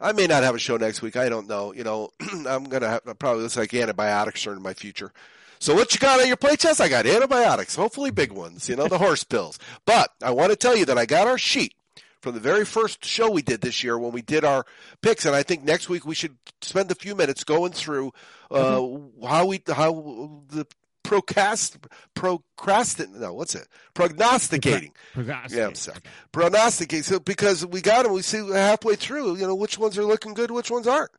I 0.00 0.12
may 0.12 0.26
not 0.26 0.42
have 0.42 0.54
a 0.54 0.58
show 0.58 0.76
next 0.76 1.02
week. 1.02 1.16
I 1.16 1.28
don't 1.28 1.48
know. 1.48 1.72
You 1.72 1.84
know, 1.84 2.10
I'm 2.46 2.64
gonna 2.64 2.88
have 2.88 3.18
probably 3.18 3.42
looks 3.42 3.56
like 3.56 3.72
antibiotics 3.72 4.46
are 4.46 4.52
in 4.52 4.62
my 4.62 4.74
future. 4.74 5.12
So 5.58 5.74
what 5.74 5.94
you 5.94 6.00
got 6.00 6.20
on 6.20 6.26
your 6.26 6.36
play 6.36 6.56
test? 6.56 6.82
I 6.82 6.88
got 6.88 7.06
antibiotics, 7.06 7.74
hopefully 7.74 8.10
big 8.10 8.30
ones. 8.30 8.68
You 8.68 8.76
know, 8.76 8.88
the 8.88 8.98
horse 8.98 9.24
pills. 9.24 9.58
But 9.86 10.10
I 10.22 10.30
want 10.30 10.50
to 10.50 10.56
tell 10.56 10.76
you 10.76 10.84
that 10.86 10.98
I 10.98 11.06
got 11.06 11.26
our 11.26 11.38
sheet 11.38 11.74
from 12.20 12.34
the 12.34 12.40
very 12.40 12.64
first 12.64 13.04
show 13.04 13.30
we 13.30 13.42
did 13.42 13.60
this 13.60 13.84
year 13.84 13.98
when 13.98 14.12
we 14.12 14.22
did 14.22 14.44
our 14.44 14.64
picks, 15.02 15.24
and 15.26 15.34
I 15.34 15.42
think 15.42 15.64
next 15.64 15.88
week 15.88 16.04
we 16.06 16.14
should 16.14 16.36
spend 16.62 16.90
a 16.90 16.94
few 16.94 17.14
minutes 17.14 17.44
going 17.44 17.72
through 17.72 18.12
uh, 18.50 18.80
how 19.26 19.46
we 19.46 19.62
how 19.66 20.42
the 20.48 20.66
procrast 21.04 21.76
procrastin 22.16 23.14
no 23.14 23.32
what's 23.32 23.54
it? 23.54 23.68
Prognosticating. 23.94 24.92
Prognosticate. 25.14 25.58
yeah 25.58 25.66
I'm 25.68 25.74
sorry. 25.74 25.98
prognosticating 26.32 27.04
so 27.04 27.20
because 27.20 27.64
we 27.64 27.80
got 27.80 28.04
them 28.04 28.12
we 28.12 28.22
see 28.22 28.44
halfway 28.50 28.96
through 28.96 29.36
you 29.36 29.46
know 29.46 29.54
which 29.54 29.78
ones 29.78 29.96
are 29.98 30.04
looking 30.04 30.34
good 30.34 30.50
which 30.50 30.70
ones 30.70 30.86
aren't. 30.88 31.10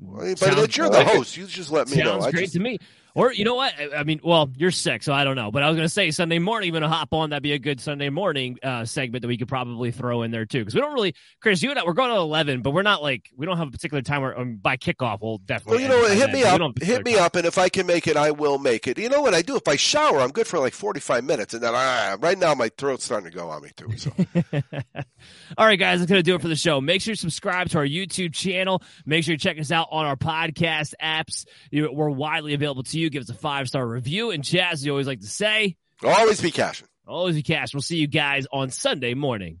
I 0.00 0.30
but 0.30 0.38
Sounds- 0.38 0.76
you're 0.76 0.88
the 0.88 1.04
host 1.04 1.36
you 1.36 1.46
just 1.46 1.70
let 1.70 1.90
me 1.90 1.98
know. 1.98 2.20
Sounds 2.20 2.32
great 2.32 2.42
just, 2.42 2.54
to 2.54 2.60
me. 2.60 2.78
Or 3.18 3.32
you 3.32 3.44
know 3.44 3.56
what? 3.56 3.74
I, 3.76 3.96
I 3.96 4.04
mean, 4.04 4.20
well, 4.22 4.48
you're 4.56 4.70
sick, 4.70 5.02
so 5.02 5.12
I 5.12 5.24
don't 5.24 5.34
know. 5.34 5.50
But 5.50 5.64
I 5.64 5.68
was 5.68 5.76
gonna 5.76 5.88
say 5.88 6.12
Sunday 6.12 6.38
morning, 6.38 6.68
even 6.68 6.82
to 6.82 6.88
hop 6.88 7.12
on, 7.12 7.30
that'd 7.30 7.42
be 7.42 7.52
a 7.52 7.58
good 7.58 7.80
Sunday 7.80 8.10
morning 8.10 8.58
uh, 8.62 8.84
segment 8.84 9.22
that 9.22 9.28
we 9.28 9.36
could 9.36 9.48
probably 9.48 9.90
throw 9.90 10.22
in 10.22 10.30
there 10.30 10.46
too. 10.46 10.60
Because 10.60 10.76
we 10.76 10.80
don't 10.80 10.94
really, 10.94 11.16
Chris, 11.42 11.60
you 11.60 11.70
and 11.70 11.80
I, 11.80 11.84
we're 11.84 11.94
going 11.94 12.10
to 12.10 12.16
eleven, 12.16 12.62
but 12.62 12.70
we're 12.70 12.82
not 12.82 13.02
like 13.02 13.28
we 13.36 13.44
don't 13.44 13.56
have 13.56 13.66
a 13.66 13.70
particular 13.72 14.02
time 14.02 14.22
where 14.22 14.38
um, 14.38 14.54
by 14.54 14.76
kickoff 14.76 15.18
we'll 15.20 15.38
definitely. 15.38 15.78
Well, 15.78 15.82
you 15.82 15.88
know 15.88 15.98
what? 15.98 16.16
Hit 16.16 16.30
me 16.30 16.44
up. 16.44 16.60
a 16.60 16.84
Hit 16.84 17.04
me 17.04 17.16
up, 17.16 17.34
and 17.34 17.44
if 17.44 17.58
I 17.58 17.68
can 17.68 17.86
make 17.86 18.06
it, 18.06 18.16
I 18.16 18.30
will 18.30 18.58
make 18.58 18.86
it. 18.86 18.98
You 18.98 19.08
know 19.08 19.20
what 19.20 19.34
I 19.34 19.42
do? 19.42 19.56
If 19.56 19.66
I 19.66 19.74
shower, 19.74 20.20
I'm 20.20 20.30
good 20.30 20.46
for 20.46 20.60
like 20.60 20.72
45 20.72 21.24
minutes, 21.24 21.54
and 21.54 21.62
then 21.64 21.72
ah, 21.74 22.16
right 22.20 22.38
now 22.38 22.54
my 22.54 22.70
throat's 22.78 23.04
starting 23.04 23.28
to 23.28 23.36
go 23.36 23.48
on 23.48 23.62
me 23.62 23.70
too. 23.76 23.96
So 23.96 24.12
All 25.58 25.66
right, 25.66 25.76
guys, 25.78 25.98
that's 25.98 26.08
going 26.08 26.20
to 26.20 26.22
do 26.22 26.36
it 26.36 26.40
for 26.40 26.48
the 26.48 26.54
show. 26.54 26.80
Make 26.80 27.02
sure 27.02 27.12
you 27.12 27.16
subscribe 27.16 27.68
to 27.70 27.78
our 27.78 27.86
YouTube 27.86 28.32
channel. 28.32 28.80
Make 29.06 29.24
sure 29.24 29.32
you 29.32 29.38
check 29.38 29.58
us 29.58 29.72
out 29.72 29.88
on 29.90 30.06
our 30.06 30.14
podcast 30.14 30.94
apps. 31.02 31.46
We're 31.72 32.10
widely 32.10 32.54
available 32.54 32.84
to 32.84 32.98
you. 32.98 33.07
Give 33.10 33.22
us 33.22 33.30
a 33.30 33.34
five 33.34 33.68
star 33.68 33.86
review. 33.86 34.30
And 34.30 34.42
Chaz, 34.42 34.84
you 34.84 34.90
always 34.90 35.06
like 35.06 35.20
to 35.20 35.26
say, 35.26 35.76
always 36.04 36.40
be 36.40 36.50
cashing. 36.50 36.86
always 37.06 37.36
be 37.36 37.42
cash. 37.42 37.74
We'll 37.74 37.82
see 37.82 37.96
you 37.98 38.06
guys 38.06 38.46
on 38.52 38.70
Sunday 38.70 39.14
morning. 39.14 39.60